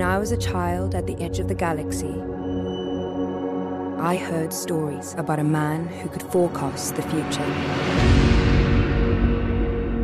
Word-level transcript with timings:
When 0.00 0.08
I 0.08 0.16
was 0.16 0.32
a 0.32 0.36
child 0.38 0.94
at 0.94 1.06
the 1.06 1.14
edge 1.22 1.40
of 1.40 1.48
the 1.48 1.54
galaxy, 1.54 2.14
I 4.00 4.16
heard 4.16 4.50
stories 4.50 5.14
about 5.18 5.38
a 5.38 5.44
man 5.44 5.88
who 5.88 6.08
could 6.08 6.22
forecast 6.22 6.96
the 6.96 7.02
future. 7.02 7.44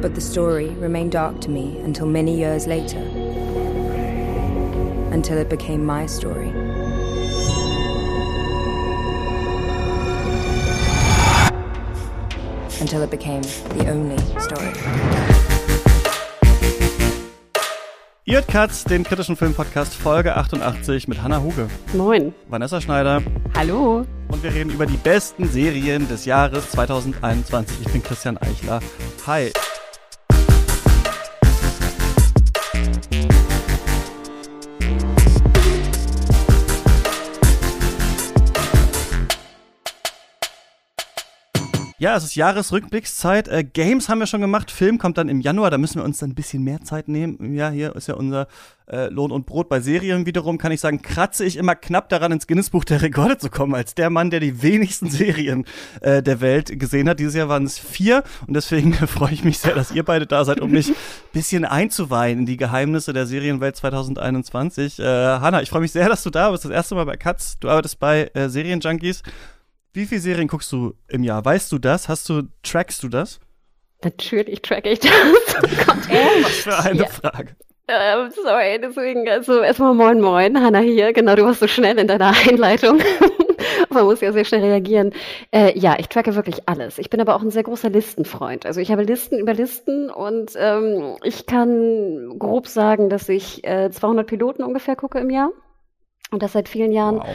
But 0.03 0.15
the 0.15 0.21
story 0.21 0.69
remained 0.69 1.13
dark 1.13 1.41
to 1.41 1.51
me 1.51 1.79
until 1.81 2.05
many 2.05 2.37
years 2.37 2.67
later, 2.67 2.99
until 5.13 5.39
it 5.39 5.49
became 5.49 5.83
my 5.83 6.05
story. 6.05 6.51
Until 12.83 13.01
it 13.01 13.11
became 13.11 13.41
the 13.41 13.87
only 13.89 14.19
story. 14.43 15.46
Ihr 18.29 18.43
Katz, 18.43 18.83
den 18.83 19.05
kritischen 19.05 19.37
Filmpodcast 19.37 19.95
Folge 19.95 20.35
88 20.37 21.07
mit 21.07 21.23
Hannah 21.23 21.41
Huge, 21.43 21.69
Moin. 21.95 22.35
Vanessa 22.49 22.81
Schneider 22.81 23.23
Hallo. 23.57 24.05
und 24.27 24.43
wir 24.43 24.53
reden 24.53 24.71
über 24.71 24.85
die 24.85 24.97
besten 24.97 25.47
Serien 25.47 26.09
des 26.09 26.25
Jahres 26.25 26.73
2021. 26.73 27.87
Ich 27.87 27.93
bin 27.93 28.03
Christian 28.03 28.37
Eichler. 28.39 28.81
Hi. 29.29 29.53
Ja, 41.99 42.15
es 42.15 42.25
ist 42.25 42.35
Jahresrückblickszeit. 42.35 43.49
Äh, 43.49 43.65
Games 43.65 44.11
haben 44.11 44.19
wir 44.19 44.27
schon 44.27 44.43
gemacht. 44.43 44.71
Film 44.71 44.99
kommt 44.99 45.17
dann 45.17 45.31
im 45.31 45.41
Januar. 45.41 45.71
Da 45.71 45.79
müssen 45.79 45.99
wir 45.99 46.05
uns 46.05 46.19
dann 46.19 46.29
ein 46.29 46.35
bisschen 46.35 46.63
mehr 46.63 46.83
Zeit 46.83 47.09
nehmen. 47.09 47.55
Ja, 47.55 47.71
hier 47.71 47.97
ist 47.97 48.07
ja 48.07 48.17
unser 48.17 48.49
äh, 48.87 49.07
Lohn 49.07 49.33
und 49.33 49.47
Brot. 49.47 49.71
Bei 49.71 49.81
Serien 49.81 50.27
wiederum 50.27 50.59
kann 50.59 50.73
ich 50.73 50.81
sagen, 50.83 51.01
kratze 51.01 51.47
ich 51.47 51.57
immer 51.57 51.75
knapp 51.75 52.11
daran, 52.11 52.33
ins 52.33 52.47
Guinness-Buch 52.47 52.85
der 52.85 53.01
Rekorde 53.01 53.39
zu 53.39 53.49
kommen, 53.49 53.75
als 53.75 53.95
der 53.95 54.11
Mann, 54.11 54.29
der 54.29 54.41
die 54.41 54.61
wenigsten 54.61 55.09
Serien 55.09 55.65
äh, 56.03 56.23
der 56.23 56.43
Welt 56.43 56.79
gesehen 56.79 57.09
hat. 57.09 57.19
Dieses 57.19 57.35
Jahr 57.35 57.49
waren 57.49 57.65
es 57.65 57.79
vier. 57.79 58.25
Und 58.47 58.53
deswegen 58.53 58.93
freue 59.07 59.33
ich 59.33 59.43
mich 59.43 59.59
sehr, 59.59 59.75
dass 59.75 59.91
ihr 59.91 60.05
beide 60.05 60.27
da 60.27 60.45
seid, 60.45 60.61
um 60.61 60.73
mich 60.73 60.91
ein 60.91 60.97
bisschen 61.33 61.65
einzuweihen 61.65 62.41
in 62.41 62.47
die 62.47 62.59
Geheimnisse 62.59 63.15
der 63.15 63.25
Serienwelt 63.25 63.75
2021. 63.75 64.99
Äh, 64.99 65.03
Hanna, 65.03 65.63
ich 65.63 65.71
freue 65.71 65.81
mich 65.81 65.93
sehr, 65.93 66.11
dass 66.11 66.23
du 66.23 66.29
da 66.29 66.51
bist. 66.51 66.67
Das 66.67 66.73
erste 66.73 66.95
Mal 66.95 67.07
bei 67.07 67.17
Katz. 67.17 67.59
Du 67.59 67.71
arbeitest 67.71 67.99
bei 67.99 68.31
äh, 68.35 68.51
Serienjunkies. 68.51 69.23
Wie 69.97 70.05
viele 70.05 70.21
Serien 70.21 70.47
guckst 70.47 70.71
du 70.73 70.93
im 71.09 71.23
Jahr? 71.23 71.43
Weißt 71.43 71.73
du 71.73 71.79
das? 71.79 72.07
Hast 72.07 72.29
du, 72.29 72.43
trackst 72.63 73.03
du 73.03 73.09
das? 73.09 73.41
Natürlich 74.05 74.61
tracke 74.61 74.91
ich 74.91 75.01
das. 75.01 75.11
Oh 75.11 75.61
Gott. 75.87 76.09
Was 76.43 76.51
für 76.53 76.79
eine 76.79 76.99
Ja. 77.01 77.07
Frage. 77.07 77.57
Ähm, 77.89 78.31
sorry, 78.31 78.79
deswegen, 78.83 79.27
also 79.27 79.61
erstmal 79.63 79.95
moin 79.95 80.21
moin, 80.21 80.61
Hanna 80.61 80.81
hier. 80.81 81.15
Genau, 81.15 81.35
du 81.35 81.45
warst 81.45 81.61
so 81.61 81.67
schnell 81.67 81.99
in 81.99 82.09
deiner 82.09 82.35
Einleitung. 82.47 82.99
Man 83.91 84.05
muss 84.05 84.21
ja 84.21 84.33
sehr 84.33 84.45
schnell 84.45 84.65
reagieren. 84.65 85.15
Äh, 85.51 85.79
ja, 85.79 85.97
ich 85.99 86.09
tracke 86.11 86.35
wirklich 86.35 86.69
alles. 86.69 86.99
Ich 86.99 87.09
bin 87.09 87.23
aber 87.23 87.35
auch 87.35 87.41
ein 87.41 87.51
sehr 87.51 87.63
großer 87.63 87.89
Listenfreund. 87.89 88.67
Also 88.67 88.83
ich 88.83 88.93
habe 88.93 89.03
Listen 89.03 89.39
über 89.39 89.55
Listen 89.55 90.11
und 90.11 90.53
ähm, 90.57 91.17
ich 91.23 91.47
kann 91.47 92.39
grob 92.39 92.67
sagen, 92.69 93.09
dass 93.09 93.31
ich 93.31 93.65
äh, 93.67 93.91
200 93.91 94.27
Piloten 94.27 94.63
ungefähr 94.63 94.95
gucke 94.95 95.21
im 95.21 95.31
Jahr. 95.31 95.53
Und 96.31 96.43
das 96.43 96.53
seit 96.53 96.69
vielen 96.69 96.93
Jahren. 96.93 97.21
Wow. 97.21 97.29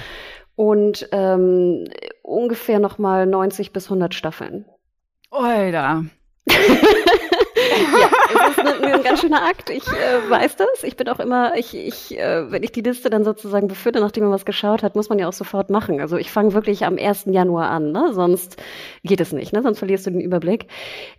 Und 0.55 1.09
ähm, 1.11 1.85
ungefähr 2.21 2.79
nochmal 2.79 3.25
90 3.25 3.73
bis 3.73 3.85
100 3.85 4.13
Staffeln. 4.13 4.65
Oida. 5.29 6.05
Ja, 7.71 8.09
es 8.49 8.57
ist 8.57 8.59
ein, 8.59 8.93
ein 8.93 9.03
ganz 9.03 9.21
schöner 9.21 9.43
Akt. 9.43 9.69
Ich 9.69 9.87
äh, 9.87 10.29
weiß 10.29 10.55
das. 10.55 10.83
Ich 10.83 10.95
bin 10.95 11.07
auch 11.09 11.19
immer, 11.19 11.55
ich, 11.55 11.75
ich, 11.75 12.17
äh, 12.17 12.51
wenn 12.51 12.63
ich 12.63 12.71
die 12.71 12.81
Liste 12.81 13.09
dann 13.09 13.23
sozusagen 13.23 13.67
befülle, 13.67 13.99
nachdem 13.99 14.23
man 14.23 14.33
was 14.33 14.45
geschaut 14.45 14.83
hat, 14.83 14.95
muss 14.95 15.09
man 15.09 15.19
ja 15.19 15.27
auch 15.27 15.33
sofort 15.33 15.69
machen. 15.69 16.01
Also 16.01 16.17
ich 16.17 16.31
fange 16.31 16.53
wirklich 16.53 16.85
am 16.85 16.97
1. 16.97 17.25
Januar 17.27 17.69
an, 17.69 17.91
ne? 17.91 18.11
Sonst 18.13 18.57
geht 19.03 19.21
es 19.21 19.31
nicht, 19.31 19.53
ne? 19.53 19.61
Sonst 19.61 19.79
verlierst 19.79 20.05
du 20.05 20.11
den 20.11 20.21
Überblick. 20.21 20.67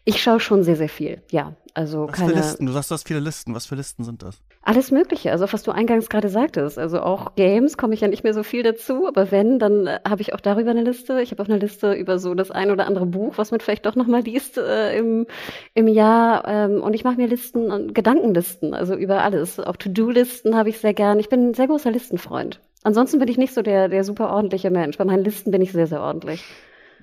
Ich 0.05 0.23
schaue 0.23 0.41
schon 0.41 0.63
sehr, 0.63 0.77
sehr 0.77 0.89
viel. 0.89 1.23
Ja, 1.31 1.55
also 1.75 2.09
Was 2.09 2.17
für 2.17 2.27
keine. 2.27 2.35
Listen? 2.35 2.67
Du 2.67 2.73
sagst, 2.73 2.91
du 2.91 2.95
hast 2.95 3.09
viele 3.09 3.21
Listen. 3.21 3.55
Was 3.55 3.67
für 3.67 3.75
Listen 3.75 4.05
sind 4.05 4.23
das? 4.23 4.41
Alles 4.63 4.91
Mögliche, 4.91 5.33
also 5.33 5.53
was 5.53 5.63
du 5.63 5.73
eingangs 5.73 6.09
gerade 6.09 6.29
sagtest. 6.29 6.79
Also 6.79 7.01
auch 7.01 7.35
Games 7.35 7.77
komme 7.77 7.95
ich 7.95 8.01
ja 8.01 8.09
nicht 8.09 8.23
mehr 8.23 8.35
so 8.35 8.43
viel 8.43 8.63
dazu, 8.63 9.09
aber 9.09 9.31
wenn, 9.31 9.59
dann 9.59 9.87
äh, 9.87 10.01
habe 10.09 10.23
ich 10.23 10.35
auch 10.35 10.41
darüber 10.41 10.71
eine 10.71 10.83
Liste. 10.83 11.21
Ich 11.21 11.31
habe 11.33 11.43
auch 11.43 11.49
eine 11.49 11.59
Liste 11.59 11.95
über 11.95 12.19
so 12.19 12.35
das 12.35 12.51
ein 12.51 12.71
oder 12.71 12.87
andere 12.87 13.07
Buch, 13.07 13.35
was 13.39 13.51
man 13.51 13.61
vielleicht 13.61 13.87
doch 13.87 13.97
nochmal 13.97 14.23
liest 14.23 14.59
äh, 14.59 14.97
im, 14.97 15.27
im 15.75 15.89
Jahr. 15.89 16.47
Ähm, 16.47 16.83
und 16.83 16.95
ich 16.95 17.05
mache 17.05 17.17
mir 17.17 17.27
Listen, 17.27 17.71
und 17.71 17.95
Gedankenlisten, 17.95 18.75
also 18.75 18.95
über 18.95 19.23
alles. 19.23 19.59
Auch 19.59 19.77
To-Do-Listen 19.77 20.57
habe 20.57 20.69
ich 20.69 20.79
sehr 20.79 20.95
gern. 20.95 21.19
Ich 21.19 21.29
bin 21.29 21.51
ein 21.51 21.55
sehr 21.55 21.67
großer 21.67 21.91
Listenfreund. 21.91 22.61
Ansonsten 22.85 23.19
bin 23.19 23.29
ich 23.29 23.39
nicht 23.39 23.55
so 23.55 23.63
der, 23.63 23.89
der 23.89 24.05
super 24.05 24.31
ordentliche 24.31 24.71
Mensch. 24.71 24.99
Bei 24.99 25.05
meinen 25.05 25.25
Listen 25.25 25.51
bin 25.51 25.63
ich 25.63 25.73
sehr, 25.73 25.87
sehr 25.87 26.01
ordentlich. 26.01 26.45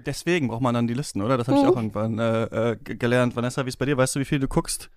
Deswegen 0.05 0.47
braucht 0.47 0.61
man 0.61 0.73
dann 0.73 0.87
die 0.87 0.93
Listen, 0.93 1.21
oder? 1.21 1.37
Das 1.37 1.47
habe 1.47 1.57
ich 1.57 1.63
Mhm. 1.63 1.69
auch 1.69 1.75
irgendwann 1.75 2.19
äh, 2.19 2.71
äh, 2.71 2.75
gelernt. 2.77 3.35
Vanessa, 3.35 3.65
wie 3.65 3.69
ist 3.69 3.77
bei 3.77 3.85
dir? 3.85 3.97
Weißt 3.97 4.15
du, 4.15 4.19
wie 4.19 4.25
viel 4.25 4.39
du 4.39 4.47
guckst? 4.47 4.89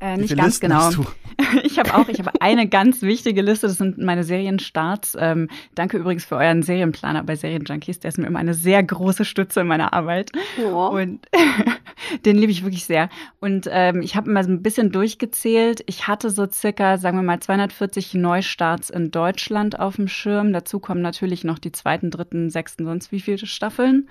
Äh, 0.00 0.16
nicht 0.16 0.36
ganz 0.36 0.60
Listen 0.60 0.68
genau. 0.68 0.90
Ich 1.64 1.78
habe 1.78 1.94
auch, 1.94 2.08
ich 2.08 2.18
habe 2.18 2.30
eine 2.40 2.68
ganz 2.68 3.00
wichtige 3.02 3.40
Liste, 3.42 3.68
das 3.68 3.78
sind 3.78 3.98
meine 3.98 4.22
Serienstarts. 4.22 5.16
Ähm, 5.18 5.48
danke 5.74 5.96
übrigens 5.96 6.24
für 6.24 6.36
euren 6.36 6.62
Serienplaner 6.62 7.24
bei 7.24 7.36
Serienjunkies, 7.36 8.00
der 8.00 8.10
ist 8.10 8.18
mir 8.18 8.26
immer 8.26 8.38
eine 8.38 8.54
sehr 8.54 8.82
große 8.82 9.24
Stütze 9.24 9.60
in 9.60 9.66
meiner 9.66 9.92
Arbeit. 9.94 10.30
Ja. 10.56 10.70
Und 10.70 11.26
den 12.26 12.36
liebe 12.36 12.52
ich 12.52 12.64
wirklich 12.64 12.84
sehr. 12.84 13.08
Und 13.40 13.66
ähm, 13.70 14.02
ich 14.02 14.14
habe 14.14 14.30
immer 14.30 14.44
so 14.44 14.50
ein 14.50 14.62
bisschen 14.62 14.92
durchgezählt. 14.92 15.82
Ich 15.86 16.06
hatte 16.06 16.30
so 16.30 16.46
circa, 16.50 16.98
sagen 16.98 17.16
wir 17.16 17.22
mal, 17.22 17.40
240 17.40 18.14
Neustarts 18.14 18.90
in 18.90 19.10
Deutschland 19.10 19.80
auf 19.80 19.96
dem 19.96 20.06
Schirm. 20.08 20.52
Dazu 20.52 20.80
kommen 20.80 21.00
natürlich 21.00 21.44
noch 21.44 21.58
die 21.58 21.72
zweiten, 21.72 22.10
dritten, 22.10 22.50
sechsten, 22.50 22.84
sonst 22.84 23.10
wie 23.10 23.20
viele 23.20 23.38
Staffeln. 23.46 24.08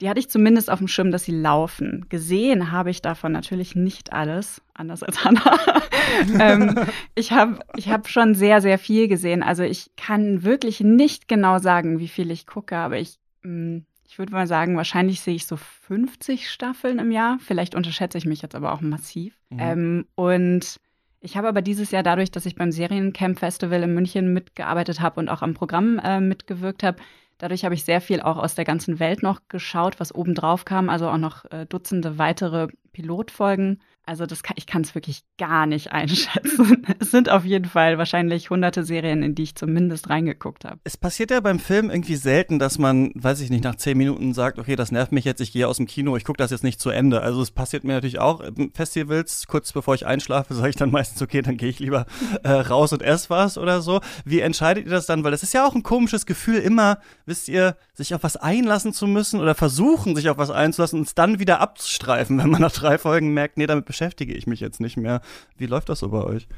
Die 0.00 0.08
hatte 0.08 0.20
ich 0.20 0.30
zumindest 0.30 0.70
auf 0.70 0.78
dem 0.78 0.88
Schirm, 0.88 1.10
dass 1.10 1.24
sie 1.24 1.36
laufen. 1.36 2.06
Gesehen 2.08 2.72
habe 2.72 2.90
ich 2.90 3.02
davon 3.02 3.32
natürlich 3.32 3.76
nicht 3.76 4.12
alles, 4.12 4.62
anders 4.72 5.02
als 5.02 5.24
Hannah. 5.24 5.58
ähm, 6.40 6.74
ich 7.14 7.32
habe 7.32 7.58
ich 7.76 7.90
hab 7.90 8.08
schon 8.08 8.34
sehr, 8.34 8.62
sehr 8.62 8.78
viel 8.78 9.08
gesehen. 9.08 9.42
Also 9.42 9.62
ich 9.62 9.90
kann 9.96 10.42
wirklich 10.42 10.80
nicht 10.80 11.28
genau 11.28 11.58
sagen, 11.58 11.98
wie 11.98 12.08
viel 12.08 12.30
ich 12.30 12.46
gucke, 12.46 12.76
aber 12.76 12.98
ich, 12.98 13.18
mh, 13.42 13.82
ich 14.08 14.18
würde 14.18 14.32
mal 14.32 14.46
sagen, 14.46 14.76
wahrscheinlich 14.76 15.20
sehe 15.20 15.34
ich 15.34 15.46
so 15.46 15.56
50 15.56 16.50
Staffeln 16.50 16.98
im 16.98 17.12
Jahr. 17.12 17.38
Vielleicht 17.40 17.74
unterschätze 17.74 18.16
ich 18.16 18.24
mich 18.24 18.40
jetzt 18.40 18.54
aber 18.54 18.72
auch 18.72 18.80
massiv. 18.80 19.36
Mhm. 19.50 19.58
Ähm, 19.60 20.06
und 20.14 20.80
ich 21.20 21.36
habe 21.36 21.48
aber 21.48 21.60
dieses 21.60 21.90
Jahr 21.90 22.02
dadurch, 22.02 22.30
dass 22.30 22.46
ich 22.46 22.54
beim 22.54 22.72
Seriencamp 22.72 23.38
Festival 23.38 23.82
in 23.82 23.94
München 23.94 24.32
mitgearbeitet 24.32 25.00
habe 25.00 25.20
und 25.20 25.28
auch 25.28 25.42
am 25.42 25.52
Programm 25.52 25.98
äh, 26.02 26.20
mitgewirkt 26.20 26.82
habe, 26.82 26.96
dadurch 27.40 27.64
habe 27.64 27.74
ich 27.74 27.84
sehr 27.84 28.00
viel 28.00 28.20
auch 28.20 28.36
aus 28.36 28.54
der 28.54 28.64
ganzen 28.64 29.00
Welt 29.00 29.22
noch 29.22 29.40
geschaut, 29.48 29.98
was 29.98 30.14
obendrauf 30.14 30.64
kam, 30.64 30.88
also 30.88 31.08
auch 31.08 31.18
noch 31.18 31.44
äh, 31.50 31.66
Dutzende 31.66 32.18
weitere 32.18 32.68
Pilotfolgen. 32.92 33.80
Also 34.10 34.26
das 34.26 34.42
kann, 34.42 34.56
ich 34.58 34.66
kann 34.66 34.82
es 34.82 34.96
wirklich 34.96 35.22
gar 35.38 35.66
nicht 35.66 35.92
einschätzen. 35.92 36.84
Es 36.98 37.12
sind 37.12 37.30
auf 37.30 37.44
jeden 37.44 37.66
Fall 37.66 37.96
wahrscheinlich 37.96 38.50
hunderte 38.50 38.82
Serien, 38.82 39.22
in 39.22 39.36
die 39.36 39.44
ich 39.44 39.54
zumindest 39.54 40.10
reingeguckt 40.10 40.64
habe. 40.64 40.80
Es 40.82 40.96
passiert 40.96 41.30
ja 41.30 41.38
beim 41.38 41.60
Film 41.60 41.90
irgendwie 41.90 42.16
selten, 42.16 42.58
dass 42.58 42.76
man, 42.76 43.12
weiß 43.14 43.40
ich 43.40 43.50
nicht, 43.50 43.62
nach 43.62 43.76
zehn 43.76 43.96
Minuten 43.96 44.34
sagt, 44.34 44.58
okay, 44.58 44.74
das 44.74 44.90
nervt 44.90 45.12
mich 45.12 45.24
jetzt, 45.24 45.40
ich 45.40 45.52
gehe 45.52 45.68
aus 45.68 45.76
dem 45.76 45.86
Kino, 45.86 46.16
ich 46.16 46.24
gucke 46.24 46.38
das 46.38 46.50
jetzt 46.50 46.64
nicht 46.64 46.80
zu 46.80 46.90
Ende. 46.90 47.20
Also 47.20 47.40
es 47.40 47.52
passiert 47.52 47.84
mir 47.84 47.92
natürlich 47.92 48.18
auch 48.18 48.42
Festivals, 48.74 49.46
kurz 49.46 49.72
bevor 49.72 49.94
ich 49.94 50.06
einschlafe, 50.06 50.54
sage 50.54 50.70
ich 50.70 50.76
dann 50.76 50.90
meistens, 50.90 51.22
okay, 51.22 51.40
dann 51.40 51.56
gehe 51.56 51.68
ich 51.68 51.78
lieber 51.78 52.06
äh, 52.42 52.50
raus 52.50 52.92
und 52.92 53.02
ess 53.02 53.30
was 53.30 53.58
oder 53.58 53.80
so. 53.80 54.00
Wie 54.24 54.40
entscheidet 54.40 54.86
ihr 54.86 54.90
das 54.90 55.06
dann? 55.06 55.22
Weil 55.22 55.30
das 55.30 55.44
ist 55.44 55.54
ja 55.54 55.64
auch 55.64 55.76
ein 55.76 55.84
komisches 55.84 56.26
Gefühl, 56.26 56.58
immer, 56.58 56.98
wisst 57.26 57.48
ihr, 57.48 57.76
sich 57.94 58.12
auf 58.12 58.24
was 58.24 58.36
einlassen 58.36 58.92
zu 58.92 59.06
müssen 59.06 59.38
oder 59.38 59.54
versuchen, 59.54 60.16
sich 60.16 60.30
auf 60.30 60.38
was 60.38 60.50
einzulassen 60.50 60.98
und 60.98 61.06
es 61.06 61.14
dann 61.14 61.38
wieder 61.38 61.60
abzustreifen, 61.60 62.38
wenn 62.42 62.50
man 62.50 62.60
nach 62.60 62.72
drei 62.72 62.98
Folgen 62.98 63.32
merkt, 63.32 63.56
nee, 63.56 63.68
damit 63.68 63.84
beschäftige 64.00 64.32
ich 64.32 64.46
mich 64.46 64.60
jetzt 64.60 64.80
nicht 64.80 64.96
mehr. 64.96 65.20
Wie 65.58 65.66
läuft 65.66 65.90
das 65.90 65.98
so 65.98 66.08
bei 66.08 66.24
euch? 66.24 66.48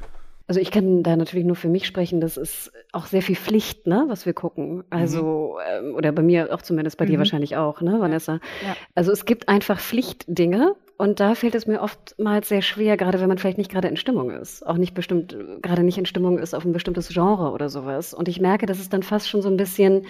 Also 0.47 0.59
ich 0.61 0.71
kann 0.71 1.03
da 1.03 1.15
natürlich 1.17 1.45
nur 1.45 1.55
für 1.57 1.67
mich 1.67 1.85
sprechen, 1.85 2.19
das 2.21 2.37
ist 2.37 2.71
auch 2.93 3.05
sehr 3.05 3.21
viel 3.21 3.35
Pflicht, 3.35 3.85
ne, 3.87 4.05
was 4.07 4.25
wir 4.25 4.33
gucken. 4.33 4.83
Also, 4.89 5.57
ähm, 5.69 5.93
oder 5.95 6.11
bei 6.13 6.21
mir 6.21 6.53
auch 6.53 6.61
zumindest, 6.61 6.97
bei 6.97 7.05
dir 7.05 7.13
Mhm. 7.13 7.19
wahrscheinlich 7.19 7.55
auch, 7.57 7.81
ne, 7.81 7.99
Vanessa? 7.99 8.39
Ja. 8.65 8.75
Also 8.95 9.11
es 9.11 9.25
gibt 9.25 9.47
einfach 9.49 9.79
Pflichtdinge 9.79 10.75
und 10.97 11.19
da 11.19 11.35
fällt 11.35 11.55
es 11.55 11.65
mir 11.67 11.81
oftmals 11.81 12.47
sehr 12.49 12.61
schwer, 12.61 12.95
gerade 12.97 13.19
wenn 13.21 13.27
man 13.29 13.37
vielleicht 13.37 13.57
nicht 13.57 13.71
gerade 13.71 13.87
in 13.89 13.97
Stimmung 13.97 14.31
ist. 14.31 14.65
Auch 14.65 14.77
nicht 14.77 14.93
bestimmt, 14.93 15.35
gerade 15.61 15.83
nicht 15.83 15.97
in 15.97 16.05
Stimmung 16.05 16.37
ist 16.39 16.53
auf 16.53 16.63
ein 16.65 16.73
bestimmtes 16.73 17.09
Genre 17.09 17.51
oder 17.51 17.67
sowas. 17.69 18.13
Und 18.13 18.27
ich 18.29 18.39
merke, 18.39 18.65
dass 18.65 18.79
es 18.79 18.89
dann 18.89 19.03
fast 19.03 19.27
schon 19.29 19.41
so 19.41 19.49
ein 19.49 19.57
bisschen 19.57 20.05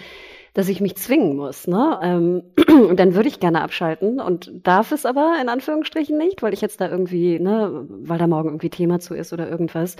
dass 0.54 0.68
ich 0.68 0.80
mich 0.80 0.96
zwingen 0.96 1.36
muss. 1.36 1.66
Ne? 1.66 1.98
Ähm, 2.02 2.42
und 2.88 2.98
dann 2.98 3.14
würde 3.14 3.28
ich 3.28 3.40
gerne 3.40 3.60
abschalten 3.60 4.20
und 4.20 4.52
darf 4.62 4.92
es 4.92 5.04
aber 5.04 5.36
in 5.42 5.48
Anführungsstrichen 5.48 6.16
nicht, 6.16 6.42
weil 6.42 6.54
ich 6.54 6.60
jetzt 6.60 6.80
da 6.80 6.88
irgendwie, 6.88 7.40
ne, 7.40 7.86
weil 7.88 8.18
da 8.18 8.26
morgen 8.28 8.48
irgendwie 8.48 8.70
Thema 8.70 9.00
zu 9.00 9.14
ist 9.14 9.32
oder 9.32 9.50
irgendwas. 9.50 9.96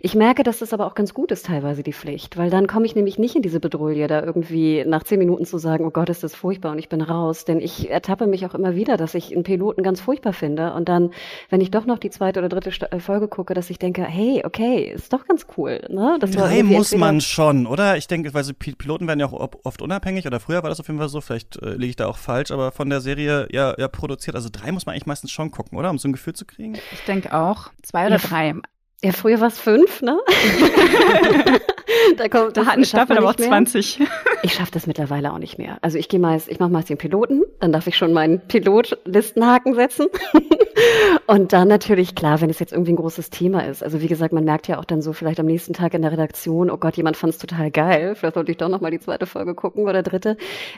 Ich 0.00 0.14
merke, 0.14 0.44
dass 0.44 0.60
das 0.60 0.72
aber 0.72 0.86
auch 0.86 0.94
ganz 0.94 1.12
gut 1.12 1.32
ist, 1.32 1.46
teilweise 1.46 1.82
die 1.82 1.92
Pflicht, 1.92 2.36
weil 2.36 2.50
dann 2.50 2.68
komme 2.68 2.86
ich 2.86 2.94
nämlich 2.94 3.18
nicht 3.18 3.34
in 3.34 3.42
diese 3.42 3.60
Bedrohung, 3.60 3.86
da 3.86 4.22
irgendwie 4.22 4.84
nach 4.84 5.04
zehn 5.04 5.18
Minuten 5.18 5.44
zu 5.44 5.58
sagen, 5.58 5.84
oh 5.84 5.90
Gott, 5.90 6.08
ist 6.08 6.24
das 6.24 6.34
furchtbar 6.34 6.72
und 6.72 6.78
ich 6.78 6.88
bin 6.88 7.00
raus. 7.00 7.44
Denn 7.44 7.60
ich 7.60 7.88
ertappe 7.88 8.26
mich 8.26 8.46
auch 8.46 8.54
immer 8.54 8.74
wieder, 8.74 8.96
dass 8.96 9.14
ich 9.14 9.32
einen 9.32 9.44
Piloten 9.44 9.82
ganz 9.82 10.00
furchtbar 10.00 10.32
finde 10.32 10.72
und 10.74 10.88
dann, 10.88 11.10
wenn 11.50 11.60
ich 11.60 11.70
doch 11.70 11.86
noch 11.86 11.98
die 11.98 12.10
zweite 12.10 12.40
oder 12.40 12.48
dritte 12.48 12.70
äh, 12.90 12.98
Folge 13.00 13.28
gucke, 13.28 13.54
dass 13.54 13.70
ich 13.70 13.78
denke, 13.78 14.02
hey, 14.02 14.42
okay, 14.44 14.92
ist 14.92 15.12
doch 15.12 15.24
ganz 15.26 15.46
cool. 15.56 15.80
Ne? 15.88 16.16
Das 16.20 16.32
Drei 16.32 16.62
muss 16.62 16.96
man 16.96 17.20
schon, 17.20 17.66
oder? 17.66 17.96
Ich 17.96 18.06
denke, 18.06 18.34
weil 18.34 18.44
so 18.44 18.52
Piloten 18.54 19.06
werden 19.06 19.20
ja 19.20 19.26
auch 19.26 19.50
oft 19.64 19.82
unabhängig 19.82 19.95
oder 20.26 20.40
früher 20.40 20.62
war 20.62 20.70
das 20.70 20.80
auf 20.80 20.88
jeden 20.88 20.98
Fall 20.98 21.08
so, 21.08 21.20
vielleicht 21.20 21.56
äh, 21.62 21.74
liege 21.74 21.90
ich 21.90 21.96
da 21.96 22.06
auch 22.06 22.18
falsch, 22.18 22.50
aber 22.50 22.72
von 22.72 22.90
der 22.90 23.00
Serie 23.00 23.48
ja, 23.50 23.74
ja 23.78 23.88
produziert. 23.88 24.36
Also 24.36 24.48
drei 24.50 24.72
muss 24.72 24.86
man 24.86 24.94
eigentlich 24.94 25.06
meistens 25.06 25.30
schon 25.30 25.50
gucken, 25.50 25.78
oder? 25.78 25.90
Um 25.90 25.98
so 25.98 26.08
ein 26.08 26.12
Gefühl 26.12 26.34
zu 26.34 26.44
kriegen. 26.44 26.74
Ich 26.92 27.04
denke 27.06 27.34
auch. 27.34 27.70
Zwei 27.82 28.06
oder 28.06 28.16
ja. 28.16 28.28
drei. 28.28 28.54
Ja, 29.02 29.12
früher 29.12 29.40
war 29.40 29.48
es 29.48 29.58
fünf, 29.58 30.02
ne? 30.02 30.18
da 32.16 32.28
kommt, 32.28 32.56
da 32.56 32.66
hat 32.66 32.74
eine 32.74 32.84
Staffel 32.84 33.16
aber 33.18 33.30
auch 33.30 33.36
20. 33.36 34.00
Ich 34.42 34.54
schaffe 34.54 34.72
das 34.72 34.86
mittlerweile 34.86 35.32
auch 35.32 35.38
nicht 35.38 35.58
mehr. 35.58 35.78
Also 35.82 35.98
ich 35.98 36.08
gehe 36.08 36.20
meist, 36.20 36.48
ich 36.48 36.58
mache 36.58 36.70
meist 36.70 36.88
den 36.88 36.98
Piloten, 36.98 37.42
dann 37.60 37.72
darf 37.72 37.86
ich 37.86 37.96
schon 37.96 38.12
meinen 38.12 38.40
Pilotlistenhaken 38.40 39.74
setzen. 39.74 40.06
und 41.26 41.52
dann 41.52 41.68
natürlich, 41.68 42.14
klar, 42.14 42.40
wenn 42.40 42.50
es 42.50 42.58
jetzt 42.58 42.72
irgendwie 42.72 42.92
ein 42.92 42.96
großes 42.96 43.30
Thema 43.30 43.66
ist. 43.66 43.82
Also 43.82 44.00
wie 44.00 44.08
gesagt, 44.08 44.32
man 44.32 44.44
merkt 44.44 44.68
ja 44.68 44.78
auch 44.78 44.84
dann 44.84 45.02
so 45.02 45.12
vielleicht 45.12 45.40
am 45.40 45.46
nächsten 45.46 45.72
Tag 45.72 45.94
in 45.94 46.02
der 46.02 46.12
Redaktion, 46.12 46.70
oh 46.70 46.76
Gott, 46.76 46.96
jemand 46.96 47.16
fand 47.16 47.32
es 47.32 47.38
total 47.38 47.70
geil. 47.70 48.14
Vielleicht 48.14 48.34
sollte 48.34 48.50
ich 48.50 48.58
doch 48.58 48.68
nochmal 48.68 48.90
die 48.90 49.00
zweite 49.00 49.26
Folge 49.26 49.54
gucken 49.54 49.84
oder 49.84 50.02
dritte. 50.02 50.36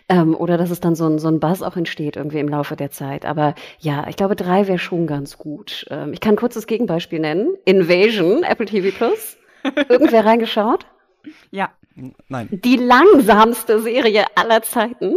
Ähm, 0.08 0.34
oder 0.34 0.56
dass 0.56 0.70
es 0.70 0.80
dann 0.80 0.94
so 0.94 1.06
ein, 1.06 1.18
so 1.18 1.28
ein 1.28 1.40
Buzz 1.40 1.62
auch 1.62 1.76
entsteht 1.76 2.16
irgendwie 2.16 2.38
im 2.38 2.48
Laufe 2.48 2.76
der 2.76 2.90
Zeit. 2.90 3.24
Aber 3.24 3.54
ja, 3.78 4.06
ich 4.08 4.16
glaube, 4.16 4.36
drei 4.36 4.68
wäre 4.68 4.78
schon 4.78 5.06
ganz 5.06 5.38
gut. 5.38 5.86
Ähm, 5.90 6.12
ich 6.12 6.20
kann 6.20 6.34
ein 6.34 6.38
kurzes 6.38 6.66
Gegenbeispiel 6.66 7.20
nennen. 7.20 7.54
Invasion, 7.64 8.42
Apple 8.42 8.66
TV 8.66 8.96
Plus. 8.96 9.36
Irgendwer 9.88 10.24
reingeschaut? 10.24 10.86
Ja. 11.50 11.70
Nein. 12.28 12.48
Die 12.50 12.76
langsamste 12.76 13.80
Serie 13.80 14.24
aller 14.36 14.62
Zeiten. 14.62 15.16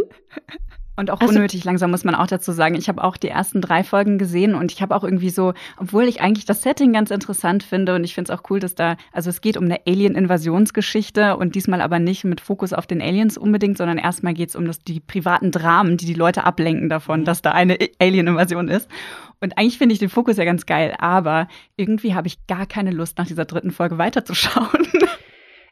Und 0.94 1.10
auch 1.10 1.20
also, 1.20 1.34
unnötig 1.34 1.64
langsam, 1.64 1.90
muss 1.90 2.04
man 2.04 2.14
auch 2.14 2.26
dazu 2.26 2.52
sagen. 2.52 2.74
Ich 2.74 2.88
habe 2.88 3.02
auch 3.02 3.16
die 3.16 3.28
ersten 3.28 3.62
drei 3.62 3.82
Folgen 3.82 4.18
gesehen 4.18 4.54
und 4.54 4.72
ich 4.72 4.82
habe 4.82 4.94
auch 4.94 5.04
irgendwie 5.04 5.30
so, 5.30 5.54
obwohl 5.78 6.04
ich 6.04 6.20
eigentlich 6.20 6.44
das 6.44 6.60
Setting 6.60 6.92
ganz 6.92 7.10
interessant 7.10 7.62
finde 7.62 7.94
und 7.94 8.04
ich 8.04 8.14
finde 8.14 8.30
es 8.30 8.38
auch 8.38 8.50
cool, 8.50 8.60
dass 8.60 8.74
da, 8.74 8.96
also 9.10 9.30
es 9.30 9.40
geht 9.40 9.56
um 9.56 9.64
eine 9.64 9.80
Alien-Invasionsgeschichte 9.86 11.38
und 11.38 11.54
diesmal 11.54 11.80
aber 11.80 11.98
nicht 11.98 12.24
mit 12.24 12.42
Fokus 12.42 12.74
auf 12.74 12.86
den 12.86 13.00
Aliens 13.00 13.38
unbedingt, 13.38 13.78
sondern 13.78 13.96
erstmal 13.96 14.34
geht 14.34 14.50
es 14.50 14.56
um 14.56 14.66
das, 14.66 14.80
die 14.80 15.00
privaten 15.00 15.50
Dramen, 15.50 15.96
die 15.96 16.06
die 16.06 16.14
Leute 16.14 16.44
ablenken 16.44 16.90
davon, 16.90 17.20
mhm. 17.20 17.24
dass 17.24 17.40
da 17.40 17.52
eine 17.52 17.78
Alien-Invasion 17.98 18.68
ist. 18.68 18.88
Und 19.40 19.56
eigentlich 19.56 19.78
finde 19.78 19.94
ich 19.94 19.98
den 19.98 20.10
Fokus 20.10 20.36
ja 20.36 20.44
ganz 20.44 20.66
geil, 20.66 20.94
aber 20.98 21.48
irgendwie 21.76 22.14
habe 22.14 22.28
ich 22.28 22.46
gar 22.46 22.66
keine 22.66 22.90
Lust, 22.90 23.16
nach 23.16 23.26
dieser 23.26 23.46
dritten 23.46 23.70
Folge 23.70 23.96
weiterzuschauen. 23.96 24.86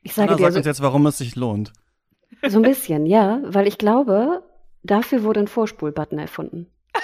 Ich 0.02 0.14
sage 0.14 0.28
Anna 0.28 0.36
dir, 0.36 0.44
sagt 0.44 0.56
uns 0.56 0.66
jetzt, 0.66 0.82
warum 0.82 1.06
es 1.06 1.18
sich 1.18 1.36
lohnt. 1.36 1.72
So 2.46 2.58
ein 2.58 2.62
bisschen, 2.62 3.06
ja, 3.06 3.40
weil 3.44 3.66
ich 3.66 3.78
glaube, 3.78 4.42
dafür 4.82 5.22
wurde 5.24 5.40
ein 5.40 5.48
Vorspulbutton 5.48 6.18
erfunden. 6.18 6.66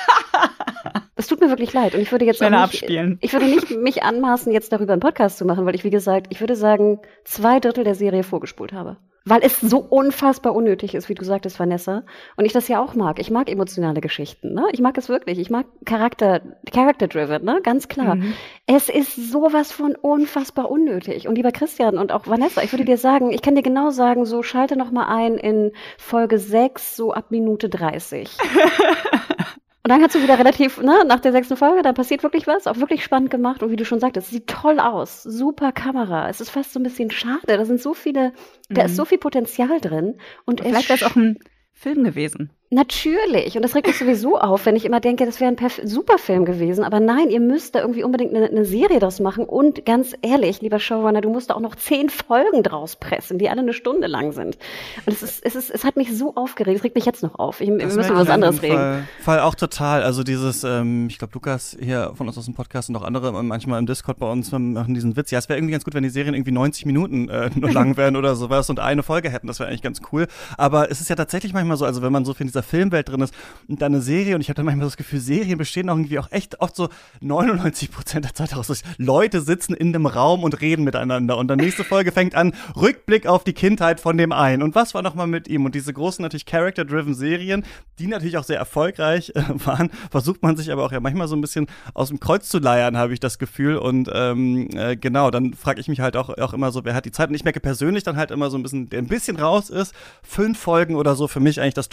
Es 1.18 1.28
tut 1.28 1.40
mir 1.40 1.48
wirklich 1.48 1.72
leid 1.72 1.94
und 1.94 2.02
ich 2.02 2.12
würde 2.12 2.26
jetzt 2.26 2.36
Schneller 2.36 2.66
nicht, 2.66 2.82
abspielen. 2.82 3.18
ich 3.22 3.32
würde 3.32 3.46
nicht 3.46 3.70
mich 3.80 4.02
anmaßen, 4.02 4.52
jetzt 4.52 4.70
darüber 4.70 4.92
einen 4.92 5.00
Podcast 5.00 5.38
zu 5.38 5.46
machen, 5.46 5.64
weil 5.64 5.74
ich 5.74 5.82
wie 5.82 5.90
gesagt, 5.90 6.26
ich 6.28 6.40
würde 6.40 6.54
sagen, 6.54 7.00
zwei 7.24 7.58
Drittel 7.58 7.84
der 7.84 7.94
Serie 7.94 8.22
vorgespult 8.22 8.74
habe 8.74 8.98
weil 9.26 9.40
es 9.42 9.60
so 9.60 9.78
unfassbar 9.78 10.54
unnötig 10.54 10.94
ist, 10.94 11.08
wie 11.08 11.14
du 11.14 11.24
sagtest, 11.24 11.58
Vanessa. 11.58 12.04
Und 12.36 12.44
ich 12.44 12.52
das 12.52 12.68
ja 12.68 12.80
auch 12.80 12.94
mag. 12.94 13.18
Ich 13.18 13.30
mag 13.30 13.50
emotionale 13.50 14.00
Geschichten. 14.00 14.54
Ne? 14.54 14.64
Ich 14.70 14.80
mag 14.80 14.96
es 14.96 15.08
wirklich. 15.08 15.40
Ich 15.40 15.50
mag 15.50 15.66
Charakter, 15.84 16.40
Character-driven, 16.72 17.44
ne? 17.44 17.60
ganz 17.62 17.88
klar. 17.88 18.14
Mhm. 18.14 18.34
Es 18.66 18.88
ist 18.88 19.16
sowas 19.16 19.72
von 19.72 19.96
unfassbar 19.96 20.70
unnötig. 20.70 21.26
Und 21.26 21.34
lieber 21.34 21.50
Christian 21.50 21.98
und 21.98 22.12
auch 22.12 22.28
Vanessa, 22.28 22.62
ich 22.62 22.72
würde 22.72 22.84
dir 22.84 22.98
sagen, 22.98 23.32
ich 23.32 23.42
kann 23.42 23.56
dir 23.56 23.62
genau 23.62 23.90
sagen, 23.90 24.24
so 24.26 24.44
schalte 24.44 24.76
noch 24.76 24.92
mal 24.92 25.06
ein 25.08 25.34
in 25.34 25.72
Folge 25.98 26.38
6, 26.38 26.94
so 26.96 27.12
ab 27.12 27.32
Minute 27.32 27.68
30. 27.68 28.30
Und 29.86 29.90
dann 29.90 30.00
kannst 30.00 30.16
du 30.16 30.22
wieder 30.24 30.36
relativ, 30.36 30.82
ne, 30.82 31.04
nach 31.06 31.20
der 31.20 31.30
sechsten 31.30 31.56
Folge, 31.56 31.82
da 31.82 31.92
passiert 31.92 32.24
wirklich 32.24 32.48
was, 32.48 32.66
auch 32.66 32.78
wirklich 32.78 33.04
spannend 33.04 33.30
gemacht. 33.30 33.62
Und 33.62 33.70
wie 33.70 33.76
du 33.76 33.84
schon 33.84 34.00
sagtest, 34.00 34.26
es 34.26 34.32
sieht 34.32 34.48
toll 34.48 34.80
aus. 34.80 35.22
Super 35.22 35.70
Kamera. 35.70 36.28
Es 36.28 36.40
ist 36.40 36.50
fast 36.50 36.72
so 36.72 36.80
ein 36.80 36.82
bisschen 36.82 37.12
schade. 37.12 37.56
Da 37.56 37.64
sind 37.64 37.80
so 37.80 37.94
viele, 37.94 38.32
mhm. 38.68 38.74
da 38.74 38.82
ist 38.82 38.90
mhm. 38.90 38.96
so 38.96 39.04
viel 39.04 39.18
Potenzial 39.18 39.80
drin. 39.80 40.18
Und, 40.44 40.60
und 40.60 40.66
vielleicht 40.66 40.88
wäre 40.88 40.98
es 40.98 41.04
auch 41.04 41.14
ein 41.14 41.38
Film 41.72 42.02
gewesen. 42.02 42.50
Natürlich. 42.68 43.54
Und 43.54 43.62
das 43.62 43.76
regt 43.76 43.86
mich 43.86 43.96
sowieso 43.96 44.40
auf, 44.40 44.66
wenn 44.66 44.74
ich 44.74 44.84
immer 44.84 44.98
denke, 44.98 45.24
das 45.24 45.40
wäre 45.40 45.54
ein 45.54 45.70
super 45.84 46.18
Film 46.18 46.44
gewesen. 46.44 46.82
Aber 46.82 46.98
nein, 46.98 47.30
ihr 47.30 47.38
müsst 47.38 47.76
da 47.76 47.80
irgendwie 47.80 48.02
unbedingt 48.02 48.34
eine, 48.34 48.46
eine, 48.46 48.64
Serie 48.64 48.98
draus 48.98 49.20
machen. 49.20 49.44
Und 49.44 49.86
ganz 49.86 50.16
ehrlich, 50.20 50.62
lieber 50.62 50.80
Showrunner, 50.80 51.20
du 51.20 51.30
musst 51.30 51.50
da 51.50 51.54
auch 51.54 51.60
noch 51.60 51.76
zehn 51.76 52.10
Folgen 52.10 52.64
draus 52.64 52.96
pressen, 52.96 53.38
die 53.38 53.48
alle 53.48 53.60
eine 53.60 53.72
Stunde 53.72 54.08
lang 54.08 54.32
sind. 54.32 54.58
Und 55.06 55.12
es 55.12 55.22
ist, 55.22 55.44
es 55.44 55.54
ist, 55.54 55.70
es 55.70 55.84
hat 55.84 55.96
mich 55.96 56.16
so 56.16 56.34
aufgeregt. 56.34 56.78
Es 56.78 56.82
regt 56.82 56.96
mich 56.96 57.04
jetzt 57.04 57.22
noch 57.22 57.38
auf. 57.38 57.60
Ich, 57.60 57.68
wir 57.68 57.74
müssen 57.76 58.00
über 58.00 58.16
was 58.16 58.30
anderes 58.30 58.60
reden. 58.62 58.74
Fall, 58.74 59.04
Fall 59.20 59.40
auch 59.40 59.54
total. 59.54 60.02
Also 60.02 60.24
dieses, 60.24 60.64
ähm, 60.64 61.06
ich 61.08 61.18
glaube, 61.18 61.34
Lukas 61.34 61.76
hier 61.80 62.14
von 62.16 62.26
uns 62.26 62.36
aus 62.36 62.46
dem 62.46 62.54
Podcast 62.54 62.88
und 62.88 62.96
auch 62.96 63.02
andere 63.02 63.32
manchmal 63.44 63.78
im 63.78 63.86
Discord 63.86 64.18
bei 64.18 64.28
uns 64.28 64.50
machen 64.50 64.92
diesen 64.92 65.16
Witz. 65.16 65.30
Ja, 65.30 65.38
es 65.38 65.48
wäre 65.48 65.56
irgendwie 65.56 65.72
ganz 65.72 65.84
gut, 65.84 65.94
wenn 65.94 66.02
die 66.02 66.08
Serien 66.08 66.34
irgendwie 66.34 66.50
90 66.50 66.84
Minuten 66.84 67.28
äh, 67.28 67.48
nur 67.54 67.70
lang 67.70 67.96
wären 67.96 68.16
oder 68.16 68.34
sowas 68.34 68.68
und 68.70 68.80
eine 68.80 69.04
Folge 69.04 69.30
hätten. 69.30 69.46
Das 69.46 69.60
wäre 69.60 69.68
eigentlich 69.68 69.82
ganz 69.82 70.00
cool. 70.10 70.26
Aber 70.56 70.90
es 70.90 71.00
ist 71.00 71.08
ja 71.08 71.14
tatsächlich 71.14 71.52
manchmal 71.52 71.76
so, 71.76 71.84
also 71.84 72.02
wenn 72.02 72.10
man 72.10 72.24
so 72.24 72.34
viel 72.34 72.55
dieser 72.56 72.62
Filmwelt 72.62 73.08
drin 73.08 73.20
ist, 73.20 73.34
und 73.68 73.82
dann 73.82 73.92
eine 73.92 74.02
Serie 74.02 74.34
und 74.34 74.40
ich 74.40 74.48
habe 74.48 74.56
dann 74.56 74.66
manchmal 74.66 74.86
das 74.86 74.96
Gefühl, 74.96 75.20
Serien 75.20 75.58
bestehen 75.58 75.90
auch 75.90 75.96
irgendwie 75.96 76.18
auch 76.18 76.30
echt 76.30 76.60
oft 76.60 76.76
so 76.76 76.88
99 77.20 77.90
Prozent 77.90 78.24
der 78.24 78.34
Zeit 78.34 78.54
aus. 78.54 78.82
Leute 78.98 79.40
sitzen 79.40 79.74
in 79.74 79.94
einem 79.94 80.06
Raum 80.06 80.44
und 80.44 80.60
reden 80.60 80.84
miteinander 80.84 81.36
und 81.36 81.48
dann 81.48 81.58
nächste 81.58 81.84
Folge 81.84 82.12
fängt 82.12 82.34
an, 82.34 82.52
Rückblick 82.76 83.26
auf 83.26 83.44
die 83.44 83.52
Kindheit 83.52 84.00
von 84.00 84.16
dem 84.16 84.32
einen. 84.32 84.62
Und 84.62 84.74
was 84.74 84.94
war 84.94 85.02
nochmal 85.02 85.26
mit 85.26 85.48
ihm? 85.48 85.64
Und 85.64 85.74
diese 85.74 85.92
großen 85.92 86.22
natürlich 86.22 86.46
Character-driven 86.46 87.14
Serien, 87.14 87.64
die 87.98 88.06
natürlich 88.06 88.38
auch 88.38 88.44
sehr 88.44 88.58
erfolgreich 88.58 89.32
äh, 89.34 89.42
waren, 89.64 89.90
versucht 90.10 90.42
man 90.42 90.56
sich 90.56 90.70
aber 90.72 90.84
auch 90.84 90.92
ja 90.92 91.00
manchmal 91.00 91.28
so 91.28 91.36
ein 91.36 91.40
bisschen 91.40 91.66
aus 91.94 92.08
dem 92.08 92.20
Kreuz 92.20 92.48
zu 92.48 92.58
leiern, 92.58 92.96
habe 92.96 93.12
ich 93.12 93.20
das 93.20 93.38
Gefühl. 93.38 93.76
Und 93.76 94.10
ähm, 94.12 94.68
äh, 94.74 94.96
genau, 94.96 95.30
dann 95.30 95.54
frage 95.54 95.80
ich 95.80 95.88
mich 95.88 96.00
halt 96.00 96.16
auch, 96.16 96.30
auch 96.30 96.52
immer 96.52 96.72
so, 96.72 96.84
wer 96.84 96.94
hat 96.94 97.04
die 97.04 97.12
Zeit? 97.12 97.28
Und 97.28 97.34
ich 97.34 97.44
merke 97.44 97.60
persönlich 97.60 98.04
dann 98.04 98.16
halt 98.16 98.30
immer 98.30 98.50
so 98.50 98.56
ein 98.56 98.62
bisschen, 98.62 98.88
der 98.88 99.00
ein 99.00 99.08
bisschen 99.08 99.36
raus 99.36 99.70
ist, 99.70 99.94
fünf 100.22 100.58
Folgen 100.58 100.96
oder 100.96 101.14
so 101.14 101.28
für 101.28 101.40
mich 101.40 101.60
eigentlich 101.60 101.74
das 101.74 101.88